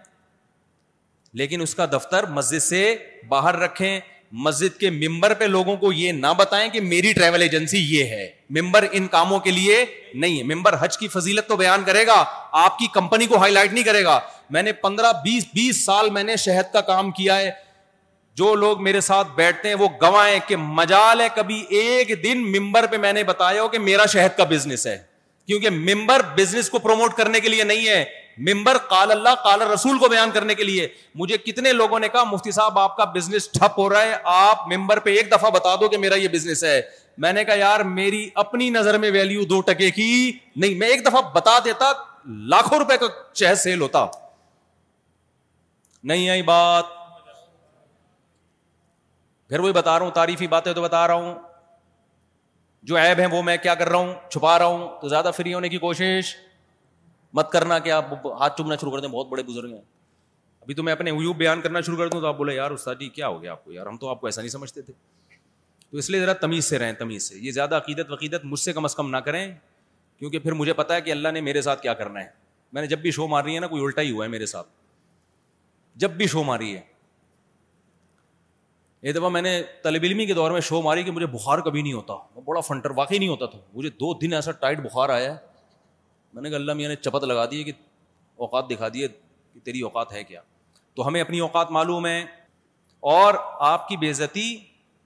لیکن 1.42 1.62
اس 1.62 1.76
کا 1.76 1.86
دفتر 1.94 2.26
مسجد 2.40 2.64
سے 2.64 2.82
باہر 3.30 3.58
رکھیں 3.60 4.00
مسجد 4.46 4.78
کے 4.80 4.90
ممبر 4.90 5.34
پہ 5.40 5.46
لوگوں 5.46 5.76
کو 5.78 5.92
یہ 5.94 6.12
نہ 6.12 6.28
بتائیں 6.38 6.68
کہ 6.70 6.80
میری 6.82 7.12
ٹریول 7.14 7.42
ایجنسی 7.42 7.78
یہ 7.96 8.06
ہے 8.06 8.26
ممبر 8.60 8.86
ان 8.92 9.08
کاموں 9.12 9.40
کے 9.40 9.52
لیے 9.52 9.84
نہیں 10.14 10.38
ہے 10.38 10.44
ممبر 10.54 10.76
حج 10.80 10.98
کی 10.98 11.08
فضیلت 11.08 11.48
تو 11.50 11.56
بیان 11.58 11.84
کرے 11.86 12.06
گا 12.08 12.24
آپ 12.64 12.78
کی 12.80 12.88
کمپنی 12.94 13.26
کو 13.28 13.38
ہائی 13.42 13.54
لائٹ 13.54 13.74
نہیں 13.74 13.84
کرے 13.84 14.04
گا 14.04 14.20
میں 14.50 14.64
نے 14.64 14.72
پندرہ 14.82 15.12
بیس 15.24 15.46
بیس 15.54 15.84
سال 15.86 16.10
میں 16.14 16.24
نے 16.24 16.36
شہد 16.46 16.72
کا 16.74 16.82
کام 16.92 17.12
کیا 17.22 17.38
ہے 17.38 17.52
جو 18.38 18.54
لوگ 18.56 18.84
میرے 18.84 19.02
ساتھ 19.02 19.28
بیٹھتے 19.36 19.68
ہیں 19.68 19.76
وہ 19.76 19.88
گوائیں 20.02 20.40
کہ 20.48 20.56
مجال 20.56 21.22
ہے 21.22 21.28
کبھی 21.36 21.64
ایک 21.80 22.12
دن 22.24 22.44
ممبر 22.58 22.86
پہ 22.92 22.98
میں 23.06 23.14
نے 23.14 23.24
بتایا 23.32 23.62
ہو 23.62 23.68
کہ 23.68 23.80
میرا 23.80 24.06
شہد 24.14 24.38
کا 24.38 24.44
بزنس 24.50 24.86
ہے 24.88 24.98
کیونکہ 25.48 25.70
ممبر 25.70 26.22
بزنس 26.38 26.70
کو 26.70 26.80
پروموٹ 26.80 27.14
کرنے 27.18 27.40
کے 27.40 27.50
لیے 27.50 27.64
نہیں 27.64 27.88
ہے 27.88 28.04
ممبر 28.38 28.78
کال 28.90 29.12
اللہ 29.12 29.36
کال 29.44 29.62
رسول 29.72 29.98
کو 30.00 30.08
بیان 30.10 30.32
کرنے 30.32 30.56
کے 30.56 30.64
لیے 30.64 30.88
مجھے 31.22 31.38
کتنے 31.46 31.72
لوگوں 31.74 32.00
نے 32.00 32.08
کہا 32.10 32.24
مفتی 32.32 32.52
صاحب 32.52 32.78
آپ 32.80 32.96
کا 32.98 33.04
بزنس 33.16 33.50
ٹھپ 33.52 33.80
ہو 33.80 33.90
رہا 33.90 34.02
ہے 34.02 34.16
آپ 34.46 34.68
ممبر 34.74 35.00
پہ 35.06 35.16
ایک 35.18 35.32
دفعہ 35.32 35.50
بتا 35.52 35.76
دو 35.82 35.88
کہ 35.90 35.98
میرا 35.98 36.16
یہ 36.16 36.28
بزنس 36.34 36.64
ہے 36.64 36.80
میں 37.26 37.32
نے 37.34 37.44
کہا 37.46 37.56
یار 37.58 37.80
میری 38.00 38.30
اپنی 38.44 38.70
نظر 38.70 38.98
میں 39.04 39.12
ویلیو 39.12 39.44
دو 39.54 39.60
ٹکے 39.68 39.90
کی 39.92 40.10
نہیں 40.56 40.76
میں 40.80 40.88
ایک 40.88 41.06
دفعہ 41.06 41.22
بتا 41.36 41.58
دیتا 41.66 41.92
لاکھوں 42.54 42.80
روپے 42.80 42.98
کا 42.98 43.08
چہ 43.34 43.54
سیل 43.64 43.82
ہوتا 43.82 44.06
نہیں 46.04 46.30
آئی 46.30 46.42
بات 46.52 46.96
پھر 49.50 49.60
وہی 49.60 49.72
بتا 49.74 49.98
رہا 49.98 50.06
ہوں 50.06 50.12
تعریفی 50.14 50.48
باتیں 50.48 50.72
تو 50.74 50.82
بتا 50.82 51.08
رہا 51.08 51.14
ہوں 51.14 51.34
جو 52.88 52.96
ایب 52.98 53.20
ہیں 53.20 53.28
وہ 53.32 53.42
میں 53.44 53.56
کیا 53.64 53.74
کر 53.76 53.90
رہا 53.90 53.98
ہوں 54.00 54.14
چھپا 54.32 54.58
رہا 54.60 54.66
ہوں 54.66 54.88
تو 55.02 55.08
زیادہ 55.10 55.32
فری 55.36 55.54
ہونے 55.54 55.70
کی 55.70 55.78
کوشش 55.78 56.36
مت 57.34 57.52
کرنا 57.52 57.80
کہ 57.88 57.92
آپ 57.92 58.14
ہاتھ 58.40 58.58
چومنا 58.58 58.76
شروع 58.82 58.92
کر 58.92 59.00
دیں 59.02 59.08
بہت 59.10 59.28
بڑے 59.30 59.44
بزرگ 59.44 59.72
ہیں 59.74 59.82
ابھی 60.62 60.74
تو 60.76 60.84
میں 60.84 60.94
اپنے 60.94 61.12
بیان 61.38 61.62
کرنا 61.62 61.82
شروع 61.82 61.98
کر 61.98 62.08
دوں 62.10 62.22
تو 62.22 62.28
آپ 62.28 62.38
بولے 62.38 62.56
یار 62.56 62.72
استاد 62.72 62.96
جی 63.00 63.10
کیا 63.16 63.28
ہو 63.28 63.42
گیا 63.42 63.52
آپ 63.52 63.64
کو 63.66 63.72
یار 63.72 63.86
ہم 63.88 63.98
تو 63.98 64.10
آپ 64.10 64.22
کو 64.22 64.28
ایسا 64.28 64.42
نہیں 64.42 64.52
سمجھتے 64.52 64.82
تھے 64.82 64.94
تو 65.92 65.98
اس 65.98 66.10
لیے 66.10 66.20
ذرا 66.20 66.34
تمیز 66.42 66.66
سے 66.66 66.80
رہیں 66.80 66.94
تمیز 67.00 67.30
سے 67.30 67.36
یہ 67.40 67.52
زیادہ 67.52 67.76
عقیدت 67.76 68.12
وقیدت 68.12 68.46
مجھ 68.46 68.60
سے 68.60 68.74
کم 68.74 68.86
از 68.86 68.96
کم 68.96 69.10
نہ 69.10 69.18
کریں 69.28 69.46
کیونکہ 70.20 70.40
پھر 70.40 70.52
مجھے 70.62 70.74
پتا 70.74 70.96
ہے 70.96 71.02
کہ 71.02 71.12
اللہ 71.12 71.28
نے 71.34 71.42
میرے 71.48 71.62
ساتھ 71.62 71.82
کیا 71.82 71.94
کرنا 71.94 72.20
ہے 72.20 72.30
میں 72.74 72.82
نے 72.82 72.88
جب 72.88 73.00
بھی 73.00 73.12
شو 73.18 73.28
ماری 73.28 73.56
ہے 73.56 73.60
نا 73.60 73.68
کوئی 73.68 73.84
الٹا 73.84 74.02
ہی 74.02 74.12
ہوا 74.12 74.24
ہے 74.26 74.30
میرے 74.30 74.46
ساتھ 74.54 74.68
جب 76.04 76.12
بھی 76.18 76.28
شو 76.28 76.44
ماری 76.44 76.76
ہے 76.76 76.82
ایک 79.02 79.16
دفعہ 79.16 79.30
میں 79.30 79.42
نے 79.42 79.62
طلب 79.84 80.04
علمی 80.04 80.26
کے 80.26 80.34
دور 80.34 80.52
میں 80.52 80.62
شو 80.70 80.82
ماری 80.82 81.04
کہ 81.04 81.12
مجھے 81.12 81.26
بخار 81.34 81.60
کبھی 81.66 81.82
نہیں 81.82 81.94
ہوتا 81.94 82.14
بڑا 82.46 82.60
فنٹر 82.68 82.92
واقعی 82.96 83.18
نہیں 83.18 83.30
ہوتا 83.30 83.46
تھا 83.46 83.60
مجھے 83.74 83.90
دو 84.00 84.14
دن 84.22 84.34
ایسا 84.34 84.52
ٹائٹ 84.64 84.80
بخار 84.86 85.10
آیا 85.10 85.32
ہے 85.34 85.38
میں 86.34 86.42
نے 86.44 86.50
کہا 86.50 86.58
اللہ 86.58 86.74
میاں 86.74 86.90
نے 86.90 86.96
چپت 86.96 87.24
لگا 87.24 87.46
دی 87.52 87.64
کہ 87.64 87.72
اوقات 88.46 88.70
دکھا 88.70 88.88
دیے 88.94 89.08
کہ 89.08 89.60
تیری 89.66 89.82
اوقات 89.90 90.12
ہے 90.14 90.24
کیا 90.24 90.42
تو 90.96 91.08
ہمیں 91.08 91.22
اپنی 91.22 91.40
اوقات 91.40 91.72
معلوم 91.72 92.06
ہے 92.08 92.20
اور 93.14 93.34
آپ 93.70 93.88
کی 93.88 93.98
بےزتی 93.98 94.50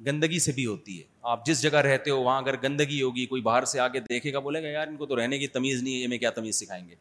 گندگی 0.06 0.39
سے 0.39 0.52
بھی 0.52 0.65
ہوتی 0.65 0.98
ہے 0.99 1.03
آپ 1.31 1.45
جس 1.45 1.61
جگہ 1.61 1.77
رہتے 1.85 2.11
ہو 2.11 2.19
وہاں 2.23 2.38
اگر 2.41 2.56
گندگی 2.64 3.02
ہوگی 3.02 3.26
کوئی 3.34 3.41
باہر 3.41 3.65
سے 3.72 3.80
آ 3.80 3.88
کے 3.95 3.99
دیکھے 4.10 4.34
گا 4.34 4.39
بولے 4.45 4.61
گا 4.64 4.68
یار 4.68 4.88
ان 4.88 4.95
کو 4.98 5.06
تو 5.06 5.15
رہنے 5.19 5.38
کی 5.39 5.48
تمیز 5.57 5.84
نہیں 5.84 5.93
ہے 6.03 6.14
یہ 6.14 6.18
کیا 6.19 6.30
تمیز 6.38 6.56
سکھائیں 6.64 6.88
گے 6.89 6.95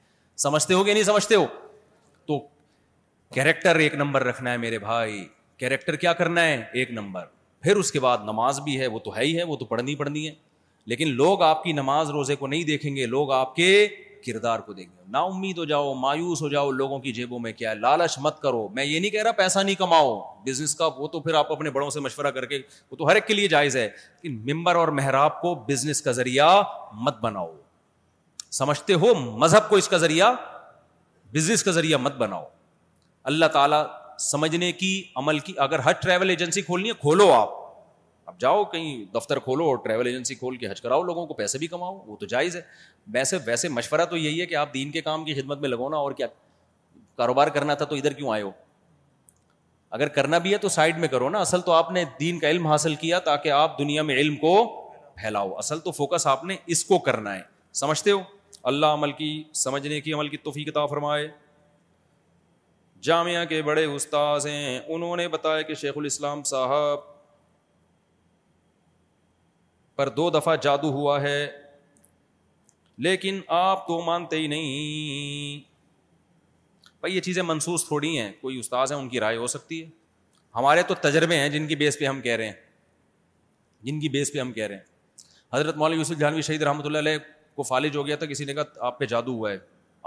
سمجھتے 0.47 0.75
ہو 0.75 0.83
کہ 0.85 0.93
نہیں 0.95 1.03
سمجھتے 1.05 1.35
ہو 1.35 1.47
تو 2.27 2.39
کیریکٹر 3.35 3.77
ایک 3.85 3.95
نمبر 3.95 4.25
رکھنا 4.25 4.53
ہے 4.53 4.57
میرے 4.59 4.79
بھائی 4.79 5.25
کیریکٹر 5.59 5.97
کیا 6.03 6.13
کرنا 6.21 6.45
ہے 6.47 6.63
ایک 6.73 6.91
نمبر 6.93 7.25
پھر 7.63 7.77
اس 7.77 7.93
کے 7.93 8.01
بعد 8.01 8.19
نماز 8.25 8.61
بھی 8.65 8.79
ہے 8.81 8.87
وہ 8.93 8.99
تو 9.05 9.17
ہے 9.17 9.25
ہی 9.25 9.37
ہے 9.39 9.43
وہ 9.45 9.57
تو 9.57 9.65
پڑھنی 9.73 9.95
پڑھنی 9.97 10.27
ہے 10.27 10.33
لیکن 10.91 11.09
لوگ 11.15 11.43
آپ 11.43 11.63
کی 11.65 11.73
نماز 11.73 12.11
روزے 12.11 12.37
کو 12.37 12.47
نہیں 12.47 12.65
دیکھیں 12.65 12.95
گے 12.97 13.07
لوگ 13.07 13.33
آپ 13.33 13.55
کے 13.57 13.71
کردار 14.27 14.59
کو 14.67 14.73
دیکھے 14.73 15.05
نا 15.13 15.21
امید 15.33 15.59
ہو 15.59 15.65
جاؤ 15.71 15.93
مایوس 16.01 16.43
ہو 16.43 16.49
جاؤ 16.49 16.71
لوگوں 16.81 16.99
کی 17.01 17.13
جیبوں 17.13 17.39
میں 17.41 17.53
کیا 17.53 17.71
ہے 17.71 17.75
لالچ 17.75 18.17
مت 18.23 18.41
کرو 18.43 18.67
میں 18.75 18.85
یہ 18.85 19.01
نہیں 19.01 19.11
کہہ 19.11 19.23
رہا 19.23 19.33
پیسہ 19.43 19.59
نہیں 19.59 19.75
کماؤ 19.79 20.19
بزنس 20.47 20.75
کا 20.77 20.87
وہ 20.87 20.91
وہ 20.97 21.07
تو 21.07 21.13
تو 21.19 21.21
پھر 21.21 21.35
آپ 21.35 21.53
اپنے 21.53 21.71
بڑوں 21.71 21.89
سے 21.91 22.01
مشورہ 22.01 22.31
کر 22.37 22.47
کے 22.53 22.59
کے 22.59 23.05
ہر 23.09 23.15
ایک 23.15 23.31
لیے 23.31 23.49
جائز 23.57 23.77
ہے 23.77 23.89
ممبر 24.53 24.77
اور 24.83 24.89
محراب 25.01 25.41
کو 25.41 25.55
بزنس 25.69 26.03
کا 26.03 26.13
ذریعہ 26.21 26.51
مت 27.07 27.21
بناؤ 27.21 27.51
سمجھتے 28.59 28.95
ہو 29.05 29.15
مذہب 29.45 29.69
کو 29.69 29.77
اس 29.77 29.89
کا 29.89 29.97
ذریعہ 30.07 30.33
بزنس 31.35 31.63
کا 31.65 31.71
ذریعہ 31.79 31.99
مت 32.09 32.17
بناؤ 32.25 32.45
اللہ 33.33 33.47
تعالیٰ 33.59 33.85
سمجھنے 34.31 34.71
کی 34.83 34.93
عمل 35.17 35.39
کی 35.49 35.53
اگر 35.69 35.79
ہر 35.89 35.93
ٹریول 36.03 36.31
ایجنسی 36.31 36.63
کھولنی 36.63 36.89
ہے 36.89 36.95
کھولو 37.01 37.31
آپ 37.33 37.59
اب 38.31 38.39
جاؤ 38.41 38.65
کہیں 38.73 39.05
دفتر 39.15 39.39
کھولو 39.45 39.65
اور 39.69 39.77
ٹریول 39.85 40.07
ایجنسی 40.07 40.35
کھول 40.35 40.57
کے 40.57 40.67
حج 40.71 40.81
کراؤ 40.81 41.03
لوگوں 41.03 41.25
کو 41.27 41.35
پیسے 41.35 41.59
بھی 41.59 41.67
کماؤ 41.67 41.97
وہ 42.07 42.17
تو 42.21 42.27
جائز 42.33 42.57
ہے 42.57 42.61
ویسے 43.13 43.39
ویسے 43.47 43.69
مشورہ 43.69 44.05
تو 44.11 44.17
یہی 44.17 44.41
ہے 44.41 44.47
کہ 44.47 44.55
آپ 44.57 44.75
دین 44.75 44.91
کے 44.91 45.01
کام 45.09 45.25
کی 45.25 45.35
خدمت 45.41 45.59
میں 45.61 45.69
لگو 45.69 45.89
نا 45.91 45.97
اور 45.97 46.13
کیا 46.21 46.27
کاروبار 47.19 47.49
کرنا 47.57 47.75
تھا 47.81 47.85
تو 47.85 47.95
ادھر 47.97 48.13
کیوں 48.19 48.31
آئے 48.33 48.43
ہو 48.43 48.51
اگر 49.99 50.09
کرنا 50.19 50.39
بھی 50.47 50.53
ہے 50.53 50.59
تو 50.65 50.69
سائڈ 50.77 50.99
میں 50.99 51.09
کرو 51.17 51.29
نا 51.31 51.39
اصل 51.47 51.61
تو 51.67 51.73
آپ 51.73 51.91
نے 51.93 52.05
دین 52.21 52.39
کا 52.39 52.51
علم 52.51 52.67
حاصل 52.67 52.95
کیا 53.03 53.19
تاکہ 53.31 53.51
آپ 53.57 53.79
دنیا 53.79 54.03
میں 54.11 54.17
علم 54.17 54.37
کو 54.47 54.55
پھیلاؤ 55.23 55.53
اصل 55.65 55.81
تو 55.85 55.91
فوکس 55.99 56.27
آپ 56.35 56.45
نے 56.51 56.57
اس 56.75 56.85
کو 56.93 56.99
کرنا 57.11 57.35
ہے 57.37 57.41
سمجھتے 57.83 58.11
ہو 58.11 58.21
اللہ 58.75 58.97
عمل 58.99 59.13
کی 59.23 59.33
سمجھنے 59.67 60.01
کی 60.01 60.13
عمل 60.13 60.29
کی 60.29 60.37
توفیق 60.49 60.77
فرمائے 60.91 61.29
جامعہ 63.11 63.45
کے 63.51 63.61
بڑے 63.73 63.85
استاذ 63.95 64.47
ہیں 64.47 64.79
انہوں 64.95 65.17
نے 65.17 65.27
بتایا 65.39 65.61
کہ 65.69 65.75
شیخ 65.85 65.93
الاسلام 65.99 66.43
صاحب 66.55 67.10
پر 70.01 70.09
دو 70.17 70.29
دفعہ 70.35 70.55
جادو 70.63 70.91
ہوا 70.93 71.21
ہے 71.23 71.39
لیکن 73.07 73.41
آپ 73.57 73.87
تو 73.87 74.01
مانتے 74.05 74.37
ہی 74.43 74.47
نہیں 74.53 75.59
بھائی 77.01 77.15
یہ 77.17 77.21
چیزیں 77.27 77.43
منسوخ 77.43 77.87
تھوڑی 77.89 78.13
ہیں 78.19 78.31
کوئی 78.41 78.59
استاذ 78.59 78.93
ہیں 78.93 78.99
ان 79.01 79.09
کی 79.09 79.21
رائے 79.21 79.37
ہو 79.37 79.47
سکتی 79.55 79.83
ہے 79.83 79.89
ہمارے 80.57 80.83
تو 80.89 80.95
تجربے 81.09 81.37
ہیں 81.41 81.49
جن 81.57 81.67
کی 81.67 81.77
بیس 81.83 81.99
پہ 81.99 82.05
ہم 82.07 82.21
کہہ 82.21 82.37
رہے 82.41 82.47
ہیں 82.49 83.87
جن 83.89 84.01
کی 84.01 84.09
بیس 84.17 84.33
پہ 84.33 84.39
ہم 84.41 84.53
کہہ 84.53 84.67
رہے 84.67 84.77
ہیں 84.77 85.55
حضرت 85.57 85.77
مولانا 85.77 85.99
یوسف 85.99 86.19
جہانوی 86.21 86.43
شہید 86.51 86.63
رحمۃ 86.71 86.87
اللہ 86.87 86.99
علیہ 87.07 87.19
کو 87.57 87.63
فالج 87.75 87.97
ہو 87.97 88.07
گیا 88.07 88.17
تھا 88.23 88.27
کسی 88.33 88.45
نے 88.45 88.55
کہا 88.55 88.87
آپ 88.89 88.99
پہ 88.99 89.07
جادو 89.15 89.33
ہوا 89.39 89.51
ہے 89.53 89.59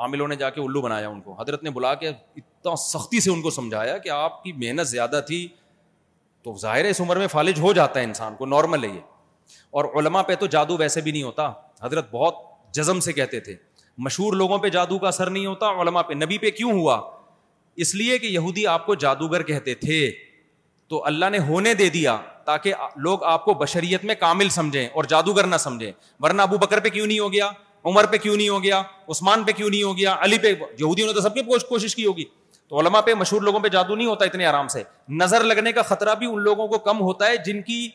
عاملوں 0.10 0.28
نے 0.28 0.36
جا 0.44 0.50
کے 0.58 0.62
الو 0.68 0.82
بنایا 0.90 1.10
ان 1.10 1.22
کو 1.22 1.40
حضرت 1.42 1.64
نے 1.64 1.70
بلا 1.80 1.94
کے 2.04 2.10
اتنا 2.10 2.76
سختی 2.88 3.20
سے 3.28 3.32
ان 3.38 3.42
کو 3.42 3.50
سمجھایا 3.62 3.98
کہ 4.08 4.18
آپ 4.20 4.44
کی 4.44 4.54
محنت 4.66 4.88
زیادہ 4.98 5.20
تھی 5.28 5.48
تو 6.44 6.58
ظاہر 6.68 6.86
ہے 6.86 6.90
اس 6.96 7.02
عمر 7.02 7.18
میں 7.26 7.34
فالج 7.38 7.60
ہو 7.68 7.74
جاتا 7.82 8.00
ہے 8.00 8.06
انسان 8.06 8.36
کو 8.38 8.46
نارمل 8.58 8.84
ہے 8.84 8.90
یہ 8.96 9.13
اور 9.78 9.86
علما 10.00 10.22
پہ 10.24 10.36
تو 10.40 10.46
جادو 10.56 10.78
ویسے 10.78 11.02
بھی 11.02 11.12
نہیں 11.12 11.24
ہوتا 11.24 11.52
حضرت 11.82 12.08
بہت 12.12 12.36
جزم 12.74 13.00
سے 13.00 13.14
کہتے 13.14 13.40
تھے 13.48 13.56
مشہور 14.06 14.34
لوگوں 14.34 14.58
پہ 14.60 14.70
جادو 14.76 14.98
کا 15.00 15.08
اثر 15.08 15.30
نہیں 15.30 15.46
ہوتا 15.46 15.70
علما 15.82 16.02
پہ 16.02 16.14
نبی 16.14 16.38
پہ 16.38 16.52
کیوں 16.52 16.72
ہوا 16.80 17.00
اس 17.84 17.94
لیے 17.96 18.18
کہ 18.20 18.28
یہودی 18.28 18.66
آپ 18.68 18.86
کو 18.86 18.96
جادوگر 19.04 19.44
کہتے 19.44 19.74
تھے 19.76 20.00
تو 20.90 21.06
اللہ 21.06 21.30
نے 21.32 21.40
ہونے 21.48 21.74
دے 21.74 21.90
دیا 21.90 22.18
تاکہ 22.46 22.74
لوگ 23.04 23.24
آپ 23.24 23.46
کو 23.46 23.54
بشریت 23.60 24.04
میں 24.06 24.16
کامل 24.20 24.50
سمجھیں 24.56 24.88
اور 24.88 25.04
جادوگر 25.14 25.48
نہ 25.48 25.58
سمجھیں 25.66 25.92
ورنہ 26.24 26.42
ابو 26.42 26.58
بکر 26.66 26.80
پہ 26.80 26.90
کیوں 26.90 27.06
نہیں 27.08 27.20
ہو 27.20 27.32
گیا 27.34 27.50
عمر 27.86 28.06
پہ 28.12 28.18
کیوں 28.18 28.36
نہیں 28.36 28.50
ہو 28.50 28.62
گیا 28.64 28.82
عثمان 29.10 29.44
پہ 29.44 29.52
کیوں 29.52 29.70
نہیں 29.70 29.84
ہو 29.84 29.98
گیا 29.98 30.16
علی 30.24 30.38
پہ 30.42 30.52
یہودیوں 30.80 31.08
نے 31.08 31.14
تو 31.14 31.22
سب 31.22 31.34
کی 31.36 31.42
کوشش 31.70 31.96
کی 31.96 32.06
ہوگی 32.06 32.24
تو 32.70 32.80
علما 32.80 33.02
پہ 33.08 33.14
مشہور 33.14 33.42
لوگوں 33.42 33.60
پہ 33.60 33.68
جادو 33.70 33.96
نہیں 33.96 34.08
ہوتا 34.08 34.26
اتنے 34.26 34.46
آرام 34.46 34.68
سے 34.68 34.84
نظر 35.22 35.44
لگنے 35.44 35.72
کا 35.72 35.82
خطرہ 35.90 36.16
بھی 36.20 36.28
ان 36.28 36.42
لوگوں 36.44 36.68
کو 36.68 36.78
کم 36.88 37.02
ہوتا 37.02 37.28
ہے 37.30 37.38
جن 37.46 37.62
کی 37.62 37.88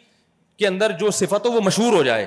کے 0.59 0.67
اندر 0.67 0.93
جو 0.99 1.11
صفت 1.21 1.47
ہو 1.47 1.51
وہ 1.53 1.61
مشہور 1.65 1.93
ہو 1.93 2.03
جائے 2.03 2.27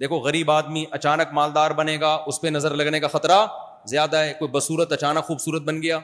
دیکھو 0.00 0.18
غریب 0.26 0.50
آدمی 0.50 0.84
اچانک 0.98 1.32
مالدار 1.38 1.70
بنے 1.80 1.98
گا 2.00 2.12
اس 2.26 2.40
پہ 2.40 2.48
نظر 2.48 2.74
لگنے 2.80 3.00
کا 3.00 3.08
خطرہ 3.14 3.44
زیادہ 3.90 4.16
ہے 4.24 4.32
کوئی 4.38 4.50
بصورت 4.50 4.92
اچانک 4.92 5.24
خوبصورت 5.24 5.62
بن 5.62 5.80
گیا 5.82 5.98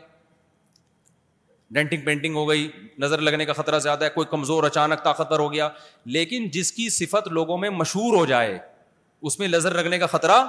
ڈینٹنگ 1.76 2.00
پینٹنگ 2.04 2.34
ہو 2.36 2.48
گئی 2.48 2.68
نظر 2.98 3.20
لگنے 3.28 3.44
کا 3.46 3.52
خطرہ 3.52 3.78
زیادہ 3.86 4.04
ہے 4.04 4.10
کوئی 4.10 4.26
کمزور 4.30 4.64
اچانک 4.64 5.02
طاقتور 5.04 5.38
ہو 5.40 5.52
گیا 5.52 5.68
لیکن 6.16 6.48
جس 6.52 6.72
کی 6.72 6.88
صفت 6.90 7.28
لوگوں 7.38 7.58
میں 7.64 7.70
مشہور 7.80 8.16
ہو 8.16 8.24
جائے 8.26 8.58
اس 9.28 9.38
میں 9.38 9.48
نظر 9.48 9.74
لگنے 9.82 9.98
کا 9.98 10.06
خطرہ 10.16 10.42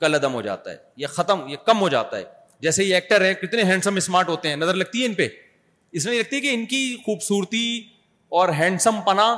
کل 0.00 0.14
عدم 0.14 0.34
ہو 0.34 0.42
جاتا 0.42 0.70
ہے 0.70 0.76
یہ 1.02 1.06
ختم 1.16 1.46
یہ 1.48 1.56
کم 1.66 1.80
ہو 1.80 1.88
جاتا 1.96 2.16
ہے 2.16 2.24
جیسے 2.66 2.84
یہ 2.84 2.94
ایکٹر 2.94 3.24
ہیں 3.24 3.32
کتنے 3.46 3.62
ہینڈسم 3.72 3.96
اسمارٹ 3.96 4.28
ہوتے 4.28 4.48
ہیں 4.48 4.56
نظر 4.56 4.74
لگتی 4.74 5.00
ہے 5.00 5.06
ان 5.06 5.14
پہ 5.14 5.28
اس 5.98 6.06
میں 6.06 6.18
لگتی 6.18 6.36
ہے 6.36 6.40
کہ 6.40 6.54
ان 6.54 6.64
کی 6.66 6.84
خوبصورتی 7.06 7.64
اور 8.40 8.48
ہینڈسم 8.60 9.00
پنا 9.06 9.34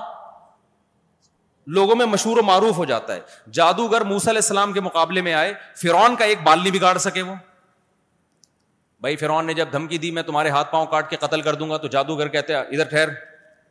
لوگوں 1.74 1.94
میں 1.96 2.06
مشہور 2.06 2.36
و 2.38 2.42
معروف 2.46 2.76
ہو 2.76 2.84
جاتا 2.84 3.14
ہے 3.14 3.20
جادوگر 3.52 4.00
علیہ 4.02 4.30
السلام 4.36 4.72
کے 4.72 4.80
مقابلے 4.80 5.20
میں 5.28 5.32
آئے 5.34 5.52
فرون 5.76 6.16
کا 6.16 6.24
ایک 6.24 6.42
بال 6.42 6.58
نہیں 6.62 6.72
بگاڑ 6.78 6.96
سکے 7.04 7.22
وہ 7.22 7.34
بھائی 9.00 9.16
فرون 9.16 9.46
نے 9.46 9.54
جب 9.54 9.72
دھمکی 9.72 9.98
دی 10.02 10.10
میں 10.10 10.22
تمہارے 10.26 10.48
ہاتھ 10.50 10.70
پاؤں 10.72 10.86
کاٹ 10.92 11.10
کے 11.10 11.16
قتل 11.20 11.40
کر 11.42 11.54
دوں 11.54 11.68
گا 11.70 11.76
تو 11.76 11.88
جادوگر 11.96 12.28
کہتے 12.36 12.54
ہیں 12.54 12.60
ادھر 12.60 12.84
ٹھہر 12.90 13.08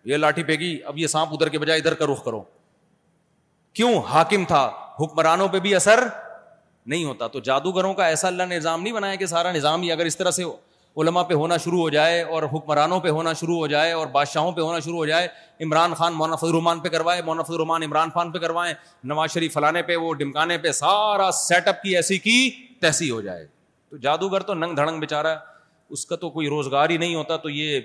یہ 0.10 0.18
لاٹھی 0.18 0.44
پھینکی 0.44 0.78
اب 0.88 0.98
یہ 0.98 1.08
سانپ 1.08 1.34
ادھر 1.34 1.50
کے 1.50 1.60
بجائے 1.60 1.80
ادھر 1.80 1.94
کا 1.94 2.06
رخ 2.12 2.24
کرو 2.26 2.42
کیوں 3.76 3.94
حاکم 4.10 4.46
تھا 4.48 4.70
حکمرانوں 5.00 5.48
پہ 5.52 5.60
بھی 5.60 5.74
اثر 5.76 6.04
نہیں 6.86 7.06
ہوتا 7.06 7.28
تو 7.28 7.40
جادوگروں 7.50 7.94
کا 7.94 8.08
ایسا 8.08 8.28
اللہ 8.28 8.44
نے 8.50 8.58
نظام 8.58 8.82
نہیں 8.82 8.94
بنایا 8.94 9.16
کہ 9.16 9.26
سارا 9.26 9.52
نظام 9.52 9.82
ہی 9.82 9.92
اگر 9.92 10.06
اس 10.06 10.18
طرح 10.18 10.32
سے 10.32 10.44
ہو 10.44 10.56
علما 11.02 11.24
پہ 11.30 11.34
ہونا 11.34 11.56
شروع 11.64 11.80
ہو 11.80 11.90
جائے 11.90 12.22
اور 12.22 12.44
حکمرانوں 12.54 13.00
پہ 13.00 13.10
ہونا 13.16 13.32
شروع 13.40 13.56
ہو 13.58 13.66
جائے 13.68 13.92
اور 13.92 14.08
بادشاہوں 14.12 14.52
پہ 14.52 14.62
ہونا 14.62 14.80
شروع 14.80 14.98
ہو 14.98 15.06
جائے 15.06 15.28
عمران 15.64 15.94
خان 15.94 16.14
مولانا 16.14 16.36
فضل 16.36 16.48
الرحمان 16.50 16.80
پہ 16.80 16.90
کروائے 16.90 17.22
مولانا 17.22 17.44
فضل 17.44 17.54
الرحمان 17.54 17.84
عمران 17.84 18.10
خان 18.14 18.32
پہ 18.32 18.40
کروائے 18.40 18.74
نواز 19.12 19.32
شریف 19.34 19.54
فلانے 19.54 19.82
پہ 19.90 19.96
وہ 20.04 20.14
ڈمکانے 20.20 20.58
پہ 20.58 20.72
سارا 20.78 21.30
سیٹ 21.40 21.68
اپ 21.68 21.82
کی 21.82 21.96
ایسی 21.96 22.18
کی 22.28 22.38
تحسی 22.82 23.10
ہو 23.12 23.20
جائے 23.22 23.46
تو 23.90 23.98
جادوگر 24.06 24.44
تو 24.44 24.54
ننگ 24.54 24.76
دھڑنگ 24.76 25.00
بے 25.00 25.08
چارہ 25.08 25.36
اس 25.98 26.06
کا 26.06 26.16
تو 26.22 26.30
کوئی 26.38 26.48
روزگار 26.50 26.90
ہی 26.90 26.98
نہیں 26.98 27.16
ہوتا 27.16 27.38
تو 27.46 27.50
یہ 27.50 27.80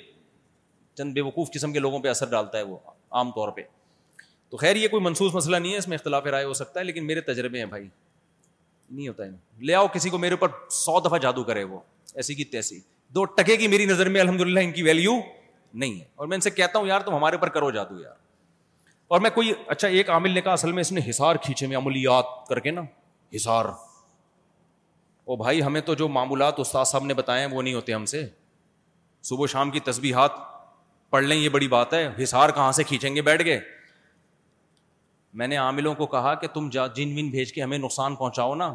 چند 0.98 1.12
بے 1.14 1.20
وقوف 1.20 1.50
قسم 1.54 1.72
کے 1.72 1.78
لوگوں 1.78 1.98
پہ 2.00 2.08
اثر 2.08 2.26
ڈالتا 2.30 2.58
ہے 2.58 2.62
وہ 2.62 2.76
عام 3.10 3.30
طور 3.32 3.48
پہ 3.56 3.62
تو 4.50 4.56
خیر 4.56 4.76
یہ 4.76 4.88
کوئی 4.88 5.02
منصوص 5.02 5.34
مسئلہ 5.34 5.56
نہیں 5.56 5.72
ہے 5.72 5.78
اس 5.78 5.88
میں 5.88 5.96
اختلاف 5.96 6.26
رائے 6.26 6.44
ہو 6.44 6.52
سکتا 6.62 6.80
ہے 6.80 6.84
لیکن 6.84 7.06
میرے 7.06 7.20
تجربے 7.32 7.58
ہیں 7.58 7.66
بھائی 7.74 7.88
نہیں 8.90 9.08
ہوتا 9.08 9.24
ہے 9.24 9.30
لے 9.66 9.74
آؤ 9.74 9.86
کسی 9.92 10.10
کو 10.10 10.18
میرے 10.18 10.34
اوپر 10.34 10.56
سو 10.84 10.98
دفعہ 11.08 11.18
جادو 11.26 11.44
کرے 11.52 11.64
وہ 11.64 11.80
ایسی 12.14 12.34
کی 12.34 12.44
تحسی 12.54 12.80
دو 13.14 13.24
ٹکے 13.36 13.56
کی 13.56 13.66
میری 13.68 13.86
نظر 13.86 14.08
میں 14.14 14.20
الحمد 14.20 14.40
للہ 14.40 14.60
ان 14.64 14.72
کی 14.72 14.82
ویلو 14.82 15.12
نہیں 15.74 15.94
ہے 16.00 16.04
اور 16.16 16.26
میں 16.28 16.36
ان 16.36 16.40
سے 16.40 16.50
کہتا 16.50 16.78
ہوں 16.78 16.86
یار 16.86 17.00
تم 17.06 17.14
ہمارے 17.14 17.36
اوپر 17.36 17.48
کرو 17.56 17.70
جادو 17.70 17.98
یار 18.00 18.14
اور 19.14 19.20
میں 19.20 19.30
کوئی 19.34 19.52
اچھا 19.68 19.88
ایک 19.88 20.10
عامل 20.10 20.30
نے 20.30 20.40
کہا 20.40 20.52
اصل 20.52 20.72
میں 20.72 20.80
اس 20.80 20.92
نے 20.92 21.00
حسار 21.08 21.36
کھینچے 21.44 21.66
میں 21.66 21.76
امولیات 21.76 22.24
کر 22.48 22.60
کے 22.66 22.70
نا 22.70 22.80
حسار 23.36 23.64
او 25.24 25.36
بھائی 25.36 25.62
ہمیں 25.62 25.80
تو 25.90 25.94
جو 26.02 26.08
معمولات 26.16 26.60
استاد 26.60 26.84
صاحب 26.92 27.04
نے 27.04 27.14
بتائے 27.14 27.46
وہ 27.50 27.62
نہیں 27.62 27.74
ہوتے 27.74 27.92
ہم 27.92 28.04
سے 28.12 28.26
صبح 29.30 29.46
شام 29.52 29.70
کی 29.70 29.80
تصبیحات 29.90 30.38
پڑھ 31.10 31.24
لیں 31.24 31.36
یہ 31.36 31.48
بڑی 31.58 31.68
بات 31.68 31.94
ہے 31.94 32.08
حسار 32.22 32.50
کہاں 32.58 32.70
سے 32.78 32.84
کھینچیں 32.90 33.14
گے 33.16 33.22
بیٹھ 33.30 33.44
گئے 33.44 33.60
میں 35.40 35.46
نے 35.48 35.56
عاملوں 35.64 35.94
کو 35.94 36.06
کہا 36.14 36.34
کہ 36.42 36.46
تم 36.54 36.68
جن 36.94 37.12
ون 37.18 37.28
بھیج 37.30 37.52
کے 37.52 37.62
ہمیں 37.62 37.78
نقصان 37.78 38.14
پہنچاؤ 38.14 38.54
نا 38.64 38.72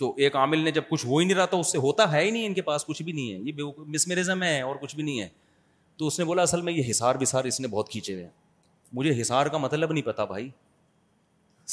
تو 0.00 0.06
ایک 0.18 0.36
عامل 0.36 0.58
نے 0.64 0.70
جب 0.76 0.82
کچھ 0.90 1.04
ہو 1.06 1.16
ہی 1.18 1.24
نہیں 1.24 1.36
رہا 1.36 1.44
تو 1.46 1.58
اس 1.60 1.70
سے 1.72 1.78
ہوتا 1.78 2.10
ہے 2.12 2.20
ہی 2.24 2.28
نہیں 2.30 2.46
ان 2.46 2.54
کے 2.54 2.62
پاس 2.68 2.84
کچھ 2.86 3.02
بھی 3.08 3.12
نہیں 3.12 3.32
ہے 3.32 4.18
یہ 4.18 4.30
ہے 4.54 4.60
اور 4.68 4.76
کچھ 4.84 4.94
بھی 4.96 5.04
نہیں 5.04 5.20
ہے 5.20 5.26
تو 5.98 6.06
اس 6.06 6.18
نے 6.18 6.24
بولا 6.24 6.42
اصل 6.48 6.60
میں 6.68 6.72
یہ 6.72 6.88
حسار 6.90 7.14
بسار 7.20 7.44
اس 7.50 7.60
نے 7.60 7.68
بہت 7.74 7.88
کھینچے 7.94 8.12
ہوئے 8.14 8.24
ہیں 8.24 8.30
مجھے 8.98 9.20
حسار 9.20 9.46
کا 9.54 9.58
مطلب 9.64 9.92
نہیں 9.92 10.06
پتا 10.06 10.24
بھائی 10.32 10.48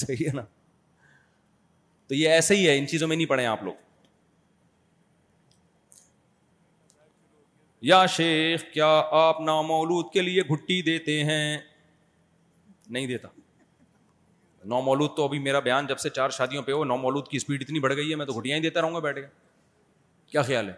صحیح 0.01 0.25
ہے 0.27 0.33
نا 0.35 0.41
تو 2.07 2.15
یہ 2.15 2.29
ایسے 2.29 2.55
ہی 2.55 2.67
ہے 2.67 2.77
ان 2.77 2.87
چیزوں 2.87 3.07
میں 3.07 3.15
نہیں 3.17 3.27
پڑھے 3.33 3.45
آپ 3.53 3.63
لوگ 3.63 4.05
یا 7.91 8.05
شیخ 8.17 8.63
کیا 8.73 8.91
آپ 9.23 9.41
نامولود 9.51 10.11
کے 10.13 10.21
لیے 10.21 10.41
گھٹی 10.53 10.81
دیتے 10.91 11.23
ہیں 11.23 11.41
نہیں 12.89 13.05
دیتا 13.07 13.36
نو 14.71 14.81
مولود 14.87 15.09
تو 15.15 15.23
ابھی 15.25 15.37
میرا 15.39 15.59
بیان 15.65 15.85
جب 15.87 15.97
سے 15.99 16.09
چار 16.15 16.29
شادیوں 16.37 16.61
پہ 16.63 16.71
ہو 16.71 16.83
نو 16.85 16.95
مولود 16.97 17.27
کی 17.27 17.37
اسپیڈ 17.37 17.61
اتنی 17.63 17.79
بڑھ 17.79 17.93
گئی 17.95 18.09
ہے 18.09 18.15
میں 18.21 18.25
تو 18.25 18.33
گھٹیاں 18.39 18.57
ہی 18.57 18.61
دیتا 18.61 18.81
رہوں 18.81 18.93
گا 18.93 18.99
بیٹھے 19.05 19.21
کیا 20.31 20.41
خیال 20.49 20.69
ہے 20.69 20.73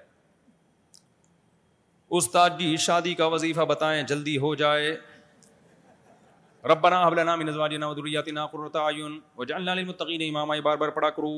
استاد 2.17 2.49
جی 2.59 2.75
شادی 2.85 3.13
کا 3.21 3.25
وظیفہ 3.35 3.61
بتائیں 3.73 4.01
جلدی 4.11 4.37
ہو 4.45 4.53
جائے 4.61 4.95
ربنا 6.71 7.03
رب 7.09 7.19
اللہ 7.19 8.51
بار 10.63 10.75
بار 10.75 10.89
پڑھا 10.89 11.09
کرو 11.09 11.33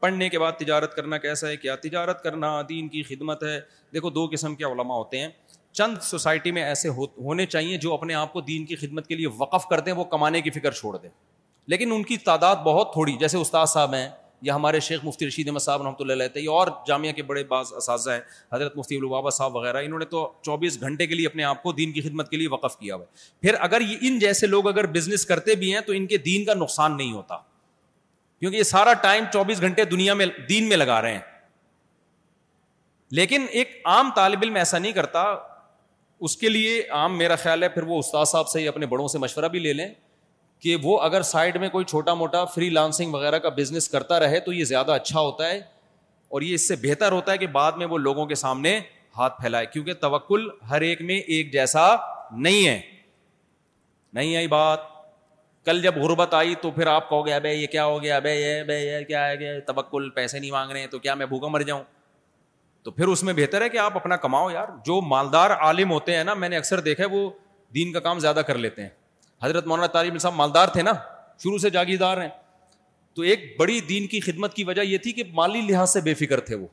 پڑھنے 0.00 0.28
کے 0.28 0.38
بعد 0.38 0.52
تجارت 0.58 0.94
کرنا 0.94 1.18
کیسا 1.24 1.48
ہے 1.48 1.56
کیا 1.56 1.74
تجارت 1.82 2.22
کرنا 2.22 2.50
دین 2.68 2.88
کی 2.94 3.02
خدمت 3.08 3.42
ہے 3.44 3.58
دیکھو 3.94 4.10
دو 4.18 4.26
قسم 4.32 4.54
کے 4.54 4.64
علماء 4.64 4.96
ہوتے 4.96 5.18
ہیں 5.20 5.28
چند 5.72 6.02
سوسائٹی 6.12 6.50
میں 6.58 6.62
ایسے 6.64 6.88
ہونے 6.96 7.46
چاہیے 7.46 7.76
جو 7.86 7.92
اپنے 7.94 8.14
آپ 8.22 8.32
کو 8.32 8.40
دین 8.52 8.64
کی 8.66 8.76
خدمت 8.76 9.06
کے 9.06 9.14
لیے 9.16 9.28
وقف 9.38 9.66
کر 9.70 9.80
دیں 9.88 9.92
وہ 9.96 10.04
کمانے 10.16 10.40
کی 10.40 10.50
فکر 10.58 10.70
چھوڑ 10.80 10.96
دیں 10.96 11.08
لیکن 11.70 11.92
ان 11.92 12.02
کی 12.02 12.16
تعداد 12.24 12.56
بہت 12.64 12.92
تھوڑی 12.92 13.12
جیسے 13.20 13.38
استاد 13.38 13.66
صاحب 13.72 13.94
ہیں 13.94 14.08
یا 14.46 14.54
ہمارے 14.54 14.78
شیخ 14.80 15.00
مفتی 15.04 15.26
رشید 15.26 15.48
احمد 15.48 15.60
صاحب 15.60 15.82
رحمۃ 15.82 16.00
اللہ 16.00 16.22
علیہ 16.36 16.48
اور 16.50 16.68
جامعہ 16.86 17.12
کے 17.16 17.22
بڑے 17.22 17.44
بعض 17.48 17.72
اساتذہ 17.76 18.10
ہیں 18.10 18.20
حضرت 18.52 18.76
مفتی 18.76 18.96
البابا 18.96 19.30
صاحب 19.30 19.56
وغیرہ 19.56 19.82
انہوں 19.84 19.98
نے 19.98 20.04
تو 20.14 20.28
چوبیس 20.44 20.80
گھنٹے 20.80 21.06
کے 21.06 21.14
لیے 21.14 21.26
اپنے 21.26 21.44
آپ 21.44 21.62
کو 21.62 21.72
دین 21.72 21.92
کی 21.92 22.00
خدمت 22.08 22.30
کے 22.30 22.36
لیے 22.36 22.48
وقف 22.52 22.78
کیا 22.78 22.94
ہوا 22.94 23.04
ہے 23.04 23.42
پھر 23.46 23.56
اگر 23.68 23.80
یہ 23.88 23.98
ان 24.08 24.18
جیسے 24.18 24.46
لوگ 24.46 24.68
اگر 24.68 24.86
بزنس 24.96 25.24
کرتے 25.26 25.54
بھی 25.62 25.72
ہیں 25.74 25.80
تو 25.86 25.92
ان 25.92 26.06
کے 26.06 26.16
دین 26.26 26.44
کا 26.44 26.54
نقصان 26.54 26.96
نہیں 26.96 27.12
ہوتا 27.12 27.36
کیونکہ 28.40 28.56
یہ 28.56 28.62
سارا 28.72 28.92
ٹائم 29.02 29.24
چوبیس 29.32 29.60
گھنٹے 29.60 29.84
دنیا 29.94 30.14
میں 30.22 30.26
دین 30.48 30.68
میں 30.68 30.76
لگا 30.76 31.00
رہے 31.02 31.12
ہیں 31.14 31.20
لیکن 33.18 33.46
ایک 33.60 33.80
عام 33.94 34.10
طالب 34.16 34.42
علم 34.42 34.54
ایسا 34.56 34.78
نہیں 34.78 34.92
کرتا 34.92 35.22
اس 36.26 36.36
کے 36.36 36.48
لیے 36.48 36.82
عام 37.02 37.18
میرا 37.18 37.34
خیال 37.42 37.62
ہے 37.62 37.68
پھر 37.68 37.82
وہ 37.92 37.98
استاد 37.98 38.24
صاحب 38.32 38.48
سے 38.48 38.66
اپنے 38.68 38.86
بڑوں 38.94 39.06
سے 39.14 39.18
مشورہ 39.18 39.48
بھی 39.48 39.58
لے 39.58 39.72
لیں 39.72 39.88
کہ 40.62 40.76
وہ 40.82 40.98
اگر 41.02 41.22
سائڈ 41.28 41.56
میں 41.60 41.68
کوئی 41.68 41.84
چھوٹا 41.84 42.12
موٹا 42.14 42.44
فری 42.54 42.68
لانسنگ 42.70 43.14
وغیرہ 43.14 43.38
کا 43.44 43.48
بزنس 43.56 43.88
کرتا 43.88 44.18
رہے 44.20 44.38
تو 44.40 44.52
یہ 44.52 44.64
زیادہ 44.64 44.92
اچھا 44.92 45.18
ہوتا 45.20 45.48
ہے 45.50 45.60
اور 46.34 46.42
یہ 46.42 46.54
اس 46.54 46.66
سے 46.68 46.76
بہتر 46.82 47.12
ہوتا 47.12 47.32
ہے 47.32 47.38
کہ 47.38 47.46
بعد 47.56 47.72
میں 47.78 47.86
وہ 47.86 47.98
لوگوں 47.98 48.26
کے 48.26 48.34
سامنے 48.42 48.78
ہاتھ 49.16 49.40
پھیلائے 49.40 49.66
کیونکہ 49.72 49.94
توکل 50.00 50.48
ہر 50.70 50.80
ایک 50.88 51.02
میں 51.08 51.16
ایک 51.20 51.52
جیسا 51.52 51.84
نہیں 52.44 52.66
ہے 52.68 52.80
نہیں 54.18 54.36
آئی 54.36 54.46
بات 54.54 54.90
کل 55.64 55.82
جب 55.82 55.96
غربت 56.02 56.34
آئی 56.34 56.54
تو 56.62 56.70
پھر 56.76 56.86
آپ 56.92 57.08
کہو 57.08 57.26
گے 57.26 57.34
ابے 57.34 57.54
یہ 57.54 57.66
کیا 57.72 57.84
ہو 57.86 58.02
گیا 58.02 58.16
ابے 58.16 58.34
یہ 58.34 58.72
یہ 58.72 59.04
کیا 59.08 59.26
ہے 59.28 59.36
گیا 59.40 59.58
توکل 59.66 60.08
پیسے 60.14 60.38
نہیں 60.38 60.50
مانگ 60.50 60.70
رہے 60.72 60.86
تو 60.92 60.98
کیا 60.98 61.14
میں 61.14 61.26
بھوکا 61.26 61.48
مر 61.48 61.62
جاؤں 61.72 61.82
تو 62.82 62.90
پھر 62.90 63.08
اس 63.08 63.22
میں 63.22 63.32
بہتر 63.34 63.62
ہے 63.62 63.68
کہ 63.68 63.78
آپ 63.78 63.96
اپنا 63.96 64.16
کماؤ 64.26 64.50
یار 64.50 64.68
جو 64.86 65.00
مالدار 65.10 65.50
عالم 65.60 65.90
ہوتے 65.90 66.16
ہیں 66.16 66.24
نا 66.24 66.34
میں 66.44 66.48
نے 66.48 66.56
اکثر 66.56 66.80
دیکھا 66.90 67.04
ہے 67.04 67.08
وہ 67.18 67.28
دین 67.74 67.92
کا 67.92 68.00
کام 68.08 68.18
زیادہ 68.18 68.40
کر 68.46 68.58
لیتے 68.58 68.82
ہیں 68.82 68.88
حضرت 69.42 69.66
مولانا 69.70 69.86
طار 69.94 70.18
صاحب 70.24 70.34
مالدار 70.38 70.68
تھے 70.74 70.82
نا 70.82 70.92
شروع 71.42 71.58
سے 71.58 71.70
جاگیردار 71.76 72.20
ہیں 72.22 72.28
تو 73.14 73.22
ایک 73.30 73.40
بڑی 73.58 73.80
دین 73.88 74.06
کی 74.08 74.20
خدمت 74.26 74.54
کی 74.54 74.64
وجہ 74.64 74.82
یہ 74.82 74.98
تھی 75.06 75.12
کہ 75.12 75.22
مالی 75.34 75.60
لحاظ 75.70 75.92
سے 75.92 76.00
بے 76.00 76.14
فکر 76.20 76.40
تھے 76.50 76.54
وہ 76.54 76.66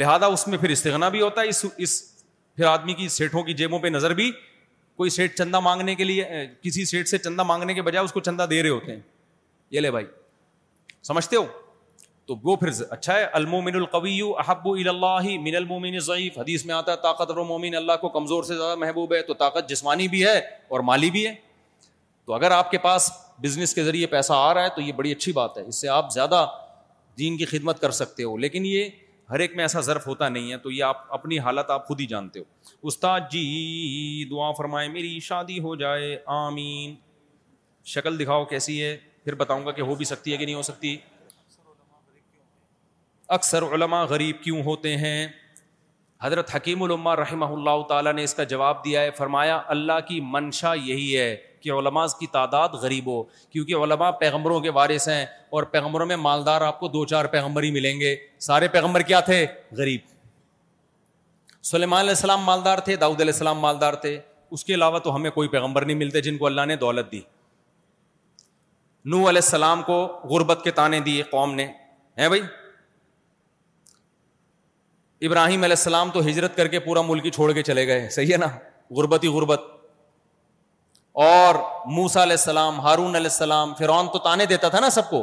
لہذا 0.00 0.26
اس 0.34 0.46
میں 0.48 0.58
پھر 0.58 0.68
استغنا 0.70 1.08
بھی 1.14 1.20
ہوتا 1.22 1.40
ہے 1.40 1.48
اس 1.48 1.64
اس 1.86 2.00
پھر 2.56 2.64
آدمی 2.66 2.94
کی 2.94 3.08
سیٹھوں 3.08 3.42
کی 3.42 3.52
جیبوں 3.54 3.78
پہ 3.78 3.88
نظر 3.88 4.14
بھی 4.14 4.30
کوئی 4.96 5.10
سیٹ 5.10 5.36
چندہ 5.36 5.60
مانگنے 5.60 5.94
کے 5.94 6.04
لیے 6.04 6.24
کسی 6.62 6.84
سیٹ 6.84 7.08
سے 7.08 7.18
چندہ 7.18 7.42
مانگنے 7.50 7.74
کے 7.74 7.82
بجائے 7.82 8.04
اس 8.04 8.12
کو 8.12 8.20
چندہ 8.28 8.46
دے 8.50 8.62
رہے 8.62 8.70
ہوتے 8.70 8.92
ہیں 8.92 9.00
یہ 9.76 9.80
لے 9.80 9.90
بھائی 9.90 10.04
سمجھتے 11.06 11.36
ہو 11.36 11.44
تو 12.26 12.34
وہ 12.42 12.56
پھر 12.56 12.70
اچھا 12.90 13.14
ہے 13.18 13.24
المومن 13.40 13.76
القوی 13.76 14.20
احبو 14.46 14.72
الا 14.74 15.16
من 15.46 15.54
المومن 15.56 15.98
ضعیف 16.10 16.38
حدیث 16.38 16.64
میں 16.66 16.74
آتا 16.74 16.92
ہے 16.92 16.96
طاقت 17.02 17.30
مومن 17.48 17.74
اللہ 17.76 17.96
کو 18.00 18.08
کمزور 18.18 18.42
سے 18.50 18.56
زیادہ 18.56 18.78
محبوب 18.80 19.14
ہے 19.14 19.22
تو 19.28 19.34
طاقت 19.44 19.68
جسمانی 19.68 20.08
بھی 20.08 20.24
ہے 20.26 20.36
اور 20.68 20.80
مالی 20.90 21.10
بھی 21.18 21.26
ہے 21.26 21.34
تو 22.26 22.32
اگر 22.34 22.50
آپ 22.52 22.70
کے 22.70 22.78
پاس 22.78 23.10
بزنس 23.42 23.74
کے 23.74 23.84
ذریعے 23.84 24.06
پیسہ 24.06 24.32
آ 24.36 24.52
رہا 24.54 24.64
ہے 24.64 24.68
تو 24.74 24.80
یہ 24.80 24.92
بڑی 24.96 25.12
اچھی 25.12 25.32
بات 25.38 25.56
ہے 25.58 25.62
اس 25.68 25.80
سے 25.80 25.88
آپ 25.94 26.12
زیادہ 26.12 26.46
دین 27.18 27.36
کی 27.36 27.44
خدمت 27.44 27.80
کر 27.80 27.90
سکتے 28.00 28.22
ہو 28.24 28.36
لیکن 28.44 28.66
یہ 28.66 28.88
ہر 29.30 29.40
ایک 29.40 29.54
میں 29.56 29.64
ایسا 29.64 29.80
ظرف 29.80 30.06
ہوتا 30.06 30.28
نہیں 30.28 30.50
ہے 30.52 30.56
تو 30.66 30.70
یہ 30.70 30.84
آپ 30.84 31.12
اپنی 31.14 31.38
حالت 31.46 31.70
آپ 31.70 31.86
خود 31.88 32.00
ہی 32.00 32.06
جانتے 32.06 32.40
ہو 32.40 32.86
استاد 32.88 33.20
جی 33.30 33.42
دعا 34.30 34.50
فرمائے 34.58 34.88
میری 34.88 35.18
شادی 35.28 35.58
ہو 35.66 35.74
جائے 35.82 36.16
آمین 36.38 36.94
شکل 37.94 38.18
دکھاؤ 38.20 38.44
کیسی 38.54 38.82
ہے 38.82 38.96
پھر 39.24 39.34
بتاؤں 39.42 39.66
گا 39.66 39.72
کہ 39.72 39.80
ہو 39.90 39.94
بھی 39.94 40.04
سکتی 40.04 40.32
ہے 40.32 40.36
کہ 40.36 40.44
نہیں 40.44 40.54
ہو 40.54 40.62
سکتی 40.70 40.96
اکثر 40.96 41.64
غریب 41.64 42.26
کیوں 42.32 43.32
اکثر 43.36 43.62
علماء 43.74 44.04
غریب 44.10 44.42
کیوں 44.42 44.62
ہوتے 44.62 44.96
ہیں 44.96 45.26
حضرت 46.22 46.54
حکیم 46.54 46.82
العمٰ 46.82 47.14
رحمہ 47.16 47.44
اللہ 47.52 47.82
تعالیٰ 47.88 48.12
نے 48.14 48.24
اس 48.24 48.34
کا 48.34 48.44
جواب 48.50 48.84
دیا 48.84 49.00
ہے 49.02 49.10
فرمایا 49.16 49.60
اللہ 49.74 49.98
کی 50.08 50.20
منشا 50.34 50.72
یہی 50.74 51.16
ہے 51.18 51.34
کہ 51.60 51.70
علماء 51.72 52.04
کی 52.18 52.26
تعداد 52.32 52.68
غریب 52.82 53.06
ہو 53.10 53.22
کیونکہ 53.50 53.74
علماء 53.84 54.10
پیغمبروں 54.20 54.60
کے 54.60 54.70
وارث 54.76 55.08
ہیں 55.08 55.24
اور 55.56 55.62
پیغمبروں 55.74 56.06
میں 56.06 56.16
مالدار 56.28 56.60
آپ 56.68 56.78
کو 56.80 56.88
دو 56.88 57.04
چار 57.14 57.24
پیغمبر 57.34 57.62
ہی 57.62 57.70
ملیں 57.78 58.00
گے 58.00 58.14
سارے 58.48 58.68
پیغمبر 58.76 59.02
کیا 59.10 59.20
تھے 59.30 59.44
غریب 59.78 60.00
سلیمان 61.72 61.98
علیہ 62.00 62.10
السلام 62.20 62.42
مالدار 62.52 62.78
تھے 62.90 62.96
داؤد 63.06 63.20
علیہ 63.20 63.32
السلام 63.32 63.58
مالدار 63.66 63.94
تھے 64.06 64.18
اس 64.56 64.64
کے 64.64 64.74
علاوہ 64.74 64.98
تو 65.08 65.14
ہمیں 65.16 65.30
کوئی 65.38 65.48
پیغمبر 65.48 65.84
نہیں 65.84 65.96
ملتے 66.04 66.20
جن 66.28 66.38
کو 66.38 66.46
اللہ 66.46 66.64
نے 66.68 66.76
دولت 66.86 67.12
دی 67.12 67.20
نو 69.10 69.18
علیہ 69.28 69.44
السلام 69.48 69.82
کو 69.90 70.00
غربت 70.30 70.60
کے 70.64 70.70
تانے 70.80 71.00
دیے 71.10 71.22
قوم 71.30 71.54
نے 71.54 71.66
ہیں 72.18 72.28
بھائی 72.28 72.42
ابراہیم 75.26 75.62
علیہ 75.62 75.76
السلام 75.78 76.08
تو 76.10 76.20
ہجرت 76.26 76.56
کر 76.56 76.68
کے 76.68 76.78
پورا 76.84 77.00
ملک 77.08 77.24
ہی 77.26 77.30
چھوڑ 77.30 77.50
کے 77.56 77.62
چلے 77.62 77.86
گئے 77.86 78.08
صحیح 78.10 78.32
ہے 78.32 78.36
نا 78.42 78.46
غربت 78.98 79.24
ہی 79.24 79.28
موسا 81.98 82.22
علیہ 82.22 82.36
السلام 82.40 82.80
ہارون 82.80 83.14
علیہ 83.16 83.30
السلام 83.32 83.74
فرعون 83.78 84.06
تو 84.12 84.18
تانے 84.26 84.46
دیتا 84.52 84.68
تھا 84.74 84.80
نا 84.80 84.90
سب 84.90 85.08
کو 85.10 85.22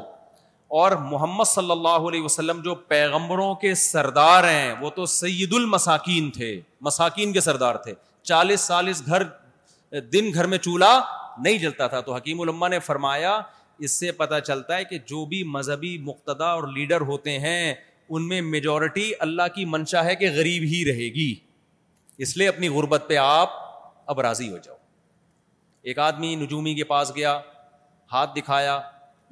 اور 0.81 0.91
محمد 1.11 1.47
صلی 1.47 1.71
اللہ 1.71 2.07
علیہ 2.11 2.21
وسلم 2.23 2.61
جو 2.65 2.75
پیغمبروں 2.93 3.53
کے 3.65 3.73
سردار 3.83 4.43
ہیں 4.49 4.73
وہ 4.81 4.89
تو 4.95 5.05
سید 5.15 5.53
المساکین 5.59 6.29
تھے 6.37 6.51
مساکین 6.89 7.33
کے 7.33 7.41
سردار 7.49 7.75
تھے 7.87 7.93
چالیس 8.31 8.61
سالس 8.71 9.01
گھر 9.07 9.23
دن 10.13 10.31
گھر 10.33 10.47
میں 10.53 10.57
چولہا 10.69 10.99
نہیں 11.43 11.57
جلتا 11.59 11.87
تھا 11.95 11.99
تو 12.09 12.15
حکیم 12.15 12.41
علماء 12.41 12.67
نے 12.75 12.79
فرمایا 12.91 13.39
اس 13.87 13.91
سے 13.99 14.11
پتہ 14.21 14.39
چلتا 14.45 14.77
ہے 14.77 14.83
کہ 14.85 14.97
جو 15.07 15.25
بھی 15.33 15.43
مذہبی 15.57 15.97
مقتدا 16.11 16.49
اور 16.51 16.63
لیڈر 16.77 17.01
ہوتے 17.11 17.37
ہیں 17.49 17.73
ان 18.15 18.27
میں 18.27 18.41
میجورٹی 18.41 19.11
اللہ 19.25 19.47
کی 19.55 19.65
منشا 19.73 20.03
ہے 20.05 20.15
کہ 20.21 20.29
غریب 20.35 20.63
ہی 20.73 20.83
رہے 20.91 21.07
گی 21.15 21.33
اس 22.25 22.35
لیے 22.37 22.47
اپنی 22.47 22.67
غربت 22.77 23.03
پہ 23.07 23.17
آپ 23.21 23.49
اب 24.11 24.19
راضی 24.25 24.51
ہو 24.51 24.57
جاؤ 24.63 24.75
ایک 25.89 25.99
آدمی 26.05 26.33
نجومی 26.35 26.73
کے 26.75 26.83
پاس 26.93 27.11
گیا 27.15 27.39
ہاتھ 28.11 28.33
دکھایا 28.35 28.79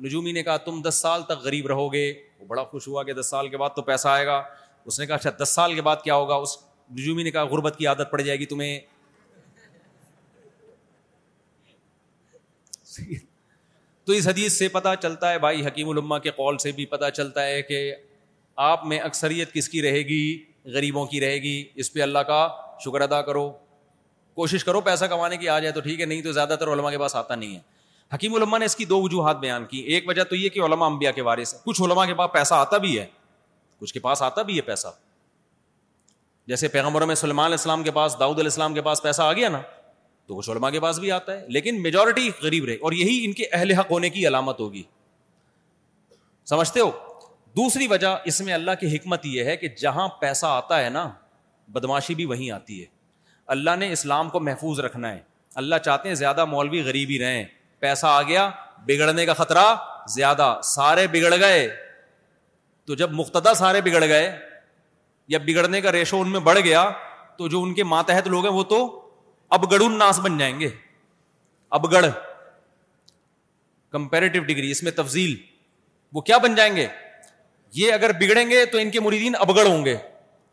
نجومی 0.03 0.31
نے 0.31 0.43
کہا 0.43 0.57
تم 0.67 0.81
دس 0.87 0.95
سال 1.01 1.23
تک 1.31 1.41
غریب 1.43 1.67
رہو 1.67 1.91
گے 1.93 2.05
وہ 2.39 2.45
بڑا 2.47 2.63
خوش 2.63 2.87
ہوا 2.87 3.03
کہ 3.03 3.13
دس 3.19 3.29
سال 3.29 3.49
کے 3.49 3.57
بعد 3.57 3.69
تو 3.75 3.81
پیسہ 3.81 4.07
آئے 4.07 4.25
گا 4.25 4.41
اس 4.85 4.99
نے 4.99 5.05
کہا 5.05 5.15
اچھا 5.15 5.29
دس 5.43 5.49
سال 5.55 5.73
کے 5.75 5.81
بعد 5.87 5.95
کیا 6.03 6.15
ہوگا 6.15 6.35
اس 6.45 6.57
نجومی 6.99 7.23
نے 7.23 7.31
کہا 7.31 7.43
غربت 7.53 7.77
کی 7.77 7.87
عادت 7.87 8.11
پڑ 8.11 8.21
جائے 8.21 8.39
گی 8.39 8.45
تمہیں 8.53 8.77
تو 14.05 14.13
اس 14.13 14.27
حدیث 14.27 14.53
سے 14.57 14.67
پتا 14.77 14.95
چلتا 15.01 15.31
ہے 15.31 15.39
بھائی 15.39 15.65
حکیم 15.65 15.89
الما 15.89 16.19
کے 16.19 16.31
قول 16.35 16.57
سے 16.67 16.71
بھی 16.75 16.85
پتہ 16.93 17.09
چلتا 17.15 17.45
ہے 17.45 17.61
کہ 17.61 17.79
آپ 18.65 18.85
میں 18.87 18.97
اکثریت 18.99 19.53
کس 19.53 19.67
کی 19.69 19.81
رہے 19.81 19.97
گی 20.07 20.19
غریبوں 20.73 21.05
کی 21.07 21.19
رہے 21.21 21.35
گی 21.41 21.63
اس 21.79 21.91
پہ 21.93 22.01
اللہ 22.01 22.19
کا 22.27 22.47
شکر 22.85 23.01
ادا 23.01 23.21
کرو 23.21 23.49
کوشش 24.35 24.63
کرو 24.65 24.81
پیسہ 24.81 25.05
کمانے 25.09 25.37
کی 25.37 25.49
آ 25.49 25.59
جائے 25.59 25.71
تو 25.73 25.79
ٹھیک 25.81 25.99
ہے 26.01 26.05
نہیں 26.05 26.21
تو 26.21 26.31
زیادہ 26.31 26.55
تر 26.59 26.71
علماء 26.73 26.89
کے 26.91 26.97
پاس 26.97 27.15
آتا 27.15 27.35
نہیں 27.35 27.55
ہے 27.55 27.59
حکیم 28.15 28.33
علماء 28.35 28.57
نے 28.59 28.65
اس 28.65 28.75
کی 28.75 28.85
دو 28.85 29.01
وجوہات 29.01 29.37
بیان 29.39 29.65
کی 29.69 29.77
ایک 29.93 30.07
وجہ 30.07 30.23
تو 30.29 30.35
یہ 30.35 30.49
کہ 30.49 30.59
علماء 30.65 30.87
انبیاء 30.87 31.11
کے 31.15 31.21
وارث 31.29 31.53
ہیں 31.53 31.59
کچھ 31.65 31.81
علماء 31.85 32.05
کے 32.05 32.13
پاس 32.17 32.31
پیسہ 32.33 32.53
آتا 32.53 32.77
بھی 32.85 32.97
ہے 32.99 33.05
کچھ 33.79 33.93
کے 33.93 33.99
پاس 33.99 34.21
آتا 34.23 34.41
بھی 34.41 34.55
ہے 34.57 34.61
پیسہ 34.71 34.87
جیسے 36.47 36.67
میں 36.73 37.15
سلمان 37.15 37.45
علیہ 37.45 37.53
السلام 37.57 37.83
کے 37.83 37.91
پاس 37.91 38.15
داؤد 38.19 38.35
علیہ 38.39 38.45
السلام 38.47 38.73
کے 38.73 38.81
پاس 38.81 39.01
پیسہ 39.03 39.21
آ 39.21 39.31
گیا 39.33 39.49
نا 39.49 39.61
تو 40.27 40.35
کچھ 40.37 40.49
علماء 40.49 40.69
کے 40.69 40.79
پاس 40.79 40.99
بھی 40.99 41.11
آتا 41.11 41.33
ہے 41.39 41.45
لیکن 41.55 41.81
میجورٹی 41.81 42.29
غریب 42.43 42.65
رہے 42.65 42.75
اور 42.75 42.91
یہی 43.01 43.23
ان 43.25 43.33
کے 43.33 43.45
اہل 43.51 43.71
حق 43.79 43.91
ہونے 43.91 44.09
کی 44.09 44.27
علامت 44.27 44.59
ہوگی 44.59 44.81
سمجھتے 46.49 46.79
ہو 46.79 46.89
دوسری 47.57 47.85
وجہ 47.87 48.07
اس 48.29 48.39
میں 48.47 48.53
اللہ 48.53 48.71
کی 48.79 48.95
حکمت 48.95 49.25
یہ 49.25 49.43
ہے 49.49 49.55
کہ 49.57 49.67
جہاں 49.83 50.07
پیسہ 50.21 50.45
آتا 50.45 50.79
ہے 50.83 50.89
نا 50.95 51.07
بدماشی 51.77 52.15
بھی 52.15 52.25
وہیں 52.31 52.49
آتی 52.57 52.79
ہے 52.81 52.85
اللہ 53.55 53.75
نے 53.83 53.91
اسلام 53.91 54.29
کو 54.29 54.39
محفوظ 54.47 54.79
رکھنا 54.85 55.11
ہے 55.13 55.19
اللہ 55.61 55.75
چاہتے 55.85 56.07
ہیں 56.07 56.15
زیادہ 56.19 56.45
مولوی 56.53 56.81
غریب 56.87 57.09
ہی 57.09 57.17
رہیں 57.19 57.43
پیسہ 57.85 58.05
آ 58.09 58.21
گیا 58.31 58.49
بگڑنے 58.87 59.25
کا 59.25 59.33
خطرہ 59.39 59.63
زیادہ 60.17 60.47
سارے 60.73 61.05
بگڑ 61.15 61.33
گئے 61.45 61.67
تو 62.87 62.95
جب 63.01 63.11
مقتدا 63.21 63.53
سارے 63.63 63.81
بگڑ 63.89 64.03
گئے 64.13 64.29
یا 65.35 65.37
بگڑنے 65.47 65.81
کا 65.87 65.91
ریشو 65.97 66.21
ان 66.21 66.29
میں 66.31 66.39
بڑھ 66.49 66.59
گیا 66.69 66.85
تو 67.37 67.47
جو 67.55 67.61
ان 67.63 67.73
کے 67.79 67.83
ماتحت 67.95 68.27
لوگ 68.35 68.45
ہیں 68.49 68.53
وہ 68.59 68.63
تو 68.75 68.79
اب 69.57 69.71
گڑ 69.71 69.79
ناس 69.95 70.19
بن 70.27 70.37
جائیں 70.43 70.59
گے 70.59 70.69
اب 71.79 71.91
گڑھ 71.95 72.05
کمپیریٹو 73.97 74.43
ڈگری 74.53 74.71
اس 74.77 74.83
میں 74.83 74.91
تفضیل 75.01 75.35
وہ 76.15 76.21
کیا 76.31 76.37
بن 76.47 76.55
جائیں 76.63 76.73
گے 76.75 76.87
یہ 77.75 77.93
اگر 77.93 78.11
بگڑیں 78.19 78.49
گے 78.49 78.63
تو 78.71 78.77
ان 78.77 78.89
کے 78.91 78.99
مریدین 78.99 79.33
ابگڑ 79.39 79.65
ہوں 79.67 79.83
گے 79.85 79.95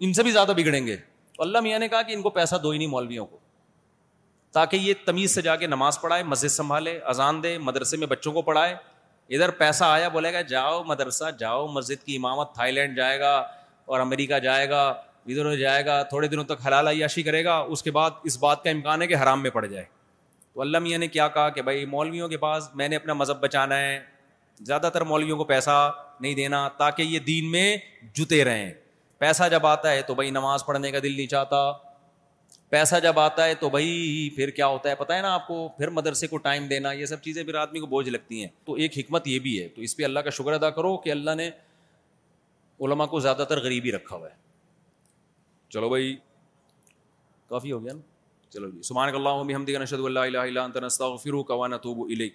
ان 0.07 0.12
سے 0.12 0.23
بھی 0.23 0.31
زیادہ 0.31 0.53
بگڑیں 0.57 0.86
گے 0.86 0.97
تو 1.36 1.43
اللہ 1.43 1.61
میاں 1.62 1.78
نے 1.78 1.89
کہا 1.89 2.03
کہ 2.03 2.12
ان 2.12 2.23
کو 2.23 2.31
پیسہ 2.31 2.57
دو 2.62 2.70
ہی 2.70 2.78
نہیں 2.78 2.89
مولویوں 2.89 3.27
کو 3.27 3.39
تاکہ 4.55 4.77
یہ 4.77 4.95
تمیز 5.05 5.35
سے 5.35 5.43
جا 5.43 5.57
کے 5.57 5.66
نماز 5.66 6.01
پڑھائے 6.01 6.23
مسجد 6.23 6.53
سنبھالے 6.53 6.99
اذان 7.12 7.43
دے 7.43 7.57
مدرسے 7.59 7.97
میں 7.97 8.07
بچوں 8.07 8.32
کو 8.32 8.43
پڑھائے 8.43 8.74
ادھر 9.35 9.51
پیسہ 9.59 9.85
آیا 9.85 10.09
بولے 10.15 10.32
گا 10.32 10.41
جاؤ 10.49 10.82
مدرسہ 10.86 11.31
جاؤ 11.39 11.66
مسجد 11.73 12.05
کی 12.07 12.16
امامت 12.16 12.53
تھائی 12.55 12.73
لینڈ 12.73 12.97
جائے 12.97 13.19
گا 13.20 13.35
اور 13.86 14.01
امریکہ 14.01 14.39
جائے 14.49 14.69
گا 14.70 14.86
ادھر 15.27 15.55
جائے 15.57 15.85
گا 15.86 16.03
تھوڑے 16.09 16.28
دنوں 16.28 16.45
تک 16.45 16.66
حلال 16.66 16.89
عیاشی 16.89 17.23
کرے 17.23 17.45
گا 17.45 17.57
اس 17.74 17.82
کے 17.82 17.91
بعد 17.91 18.11
اس 18.24 18.39
بات 18.39 18.62
کا 18.65 18.70
امکان 18.70 19.03
ہے 19.03 19.07
کہ 19.07 19.15
حرام 19.23 19.43
میں 19.43 19.51
پڑ 19.51 19.65
جائے 19.66 19.85
تو 20.55 20.62
علامہ 20.62 20.82
میاں 20.89 20.99
نے 20.99 21.09
کیا 21.09 21.28
کہا 21.36 21.49
کہ 21.51 21.62
بھائی 21.62 21.85
مولویوں 21.97 22.28
کے 22.28 22.36
پاس 22.39 22.69
میں 22.77 22.89
نے 22.89 22.97
اپنا 22.97 23.12
مذہب 23.12 23.41
بچانا 23.43 23.78
ہے 23.78 23.99
زیادہ 24.67 24.91
تر 24.95 25.03
مولویوں 25.05 25.37
کو 25.39 25.45
پیسہ 25.45 25.91
نہیں 26.21 26.35
دینا 26.35 26.67
تاکہ 26.79 27.03
یہ 27.03 27.19
دین 27.19 27.51
میں 27.51 27.77
جتے 28.15 28.45
رہیں 28.45 28.71
پیسہ 29.19 29.49
جب 29.51 29.67
آتا 29.67 29.91
ہے 29.93 30.03
تو 30.07 30.15
بھائی 30.15 30.31
نماز 30.31 30.65
پڑھنے 30.67 30.91
کا 30.93 30.99
دل 31.03 31.17
نہیں 31.17 31.27
چاہتا 31.27 31.71
پیسہ 32.71 32.97
جب 33.03 33.19
آتا 33.21 33.45
ہے 33.47 33.55
تو 33.55 33.69
بھائی 33.71 34.29
پھر 34.37 34.51
کیا 34.51 34.67
ہوتا 34.67 34.91
ہے 34.91 34.95
پتہ 34.99 35.13
ہے 35.13 35.23
نا 35.23 35.33
آپ 35.35 35.47
کو 35.47 35.69
پھر 35.77 35.91
مدرسے 35.99 36.27
کو 36.27 36.37
ٹائم 36.47 36.67
دینا 36.69 36.93
یہ 36.93 37.07
سب 37.07 37.21
چیزیں 37.23 37.43
پھر 37.45 37.55
آدمی 37.55 37.81
کو 37.81 37.87
بوجھ 37.87 38.09
لگتی 38.09 38.41
ہیں 38.41 38.49
تو 38.65 38.75
ایک 38.75 38.99
حکمت 38.99 39.27
یہ 39.29 39.39
بھی 39.39 39.61
ہے 39.63 39.69
تو 39.77 39.83
اس 39.83 39.97
پہ 39.97 40.05
اللہ 40.05 40.21
کا 40.25 40.31
شکر 40.39 40.53
ادا 40.53 40.71
کرو 40.79 40.97
کہ 41.05 41.11
اللہ 41.11 41.35
نے 41.37 41.51
علماء 42.87 43.07
کو 43.07 43.21
زیادہ 43.21 43.45
تر 43.49 43.61
غریبی 43.65 43.93
رکھا 43.93 44.17
ہوا 44.17 44.29
ہے 44.29 44.35
چلو 45.73 45.89
بھائی 45.89 46.17
کافی 47.49 47.73
ہو 47.73 47.83
گیا 47.85 47.93
نا 47.93 48.01
چلو 48.53 48.71
جی 48.71 48.83
سمان 48.89 49.15
اللہ 49.15 49.41
ہم 49.55 49.65
اللہ 50.05 50.39
اللہ 50.39 50.79
نشہ 50.85 51.43
قوانت 51.47 51.87
ہو 51.87 51.95
بو 51.95 52.05
الیک 52.05 52.35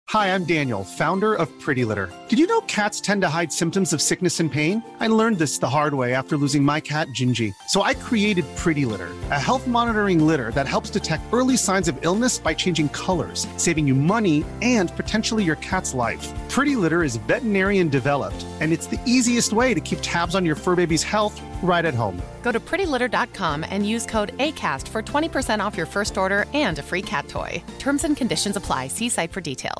Hi, 0.09 0.35
I'm 0.35 0.43
Daniel, 0.43 0.83
founder 0.83 1.35
of 1.35 1.47
Pretty 1.61 1.85
Litter. 1.85 2.11
Did 2.27 2.37
you 2.37 2.45
know 2.45 2.59
cats 2.61 2.99
tend 2.99 3.21
to 3.21 3.29
hide 3.29 3.53
symptoms 3.53 3.93
of 3.93 4.01
sickness 4.01 4.41
and 4.41 4.51
pain? 4.51 4.83
I 4.99 5.07
learned 5.07 5.37
this 5.37 5.57
the 5.57 5.69
hard 5.69 5.93
way 5.93 6.13
after 6.13 6.35
losing 6.35 6.63
my 6.63 6.81
cat, 6.81 7.07
Gingy. 7.19 7.53
So 7.69 7.83
I 7.83 7.93
created 7.93 8.43
Pretty 8.57 8.83
Litter, 8.83 9.11
a 9.31 9.39
health 9.39 9.67
monitoring 9.67 10.27
litter 10.27 10.51
that 10.51 10.67
helps 10.67 10.89
detect 10.89 11.23
early 11.31 11.55
signs 11.55 11.87
of 11.87 11.97
illness 12.01 12.37
by 12.39 12.53
changing 12.53 12.89
colors, 12.89 13.47
saving 13.55 13.87
you 13.87 13.95
money 13.95 14.43
and 14.61 14.95
potentially 14.97 15.45
your 15.45 15.55
cat's 15.57 15.93
life. 15.93 16.27
Pretty 16.49 16.75
Litter 16.75 17.03
is 17.03 17.15
veterinarian 17.15 17.87
developed, 17.87 18.45
and 18.59 18.73
it's 18.73 18.87
the 18.87 19.01
easiest 19.05 19.53
way 19.53 19.73
to 19.73 19.79
keep 19.79 19.99
tabs 20.01 20.35
on 20.35 20.45
your 20.45 20.55
fur 20.55 20.75
baby's 20.75 21.03
health 21.03 21.41
right 21.61 21.85
at 21.85 21.93
home. 21.93 22.21
Go 22.41 22.51
to 22.51 22.59
prettylitter.com 22.59 23.63
and 23.69 23.87
use 23.87 24.05
code 24.05 24.37
ACAST 24.39 24.87
for 24.89 25.01
20% 25.01 25.63
off 25.63 25.77
your 25.77 25.85
first 25.85 26.17
order 26.17 26.45
and 26.53 26.79
a 26.79 26.83
free 26.83 27.03
cat 27.03 27.29
toy. 27.29 27.63
Terms 27.79 28.03
and 28.03 28.17
conditions 28.17 28.57
apply. 28.57 28.87
See 28.87 29.07
site 29.07 29.31
for 29.31 29.41
details. 29.41 29.79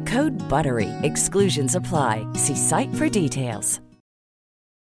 ہڈ 0.13 0.33
بر 0.49 0.65
وی 0.75 0.85
ایسکلوژ 1.09 1.59
افلائی 1.75 2.23
see 2.45 2.55
site 2.67 2.97
for 2.99 3.07
this 3.15 3.79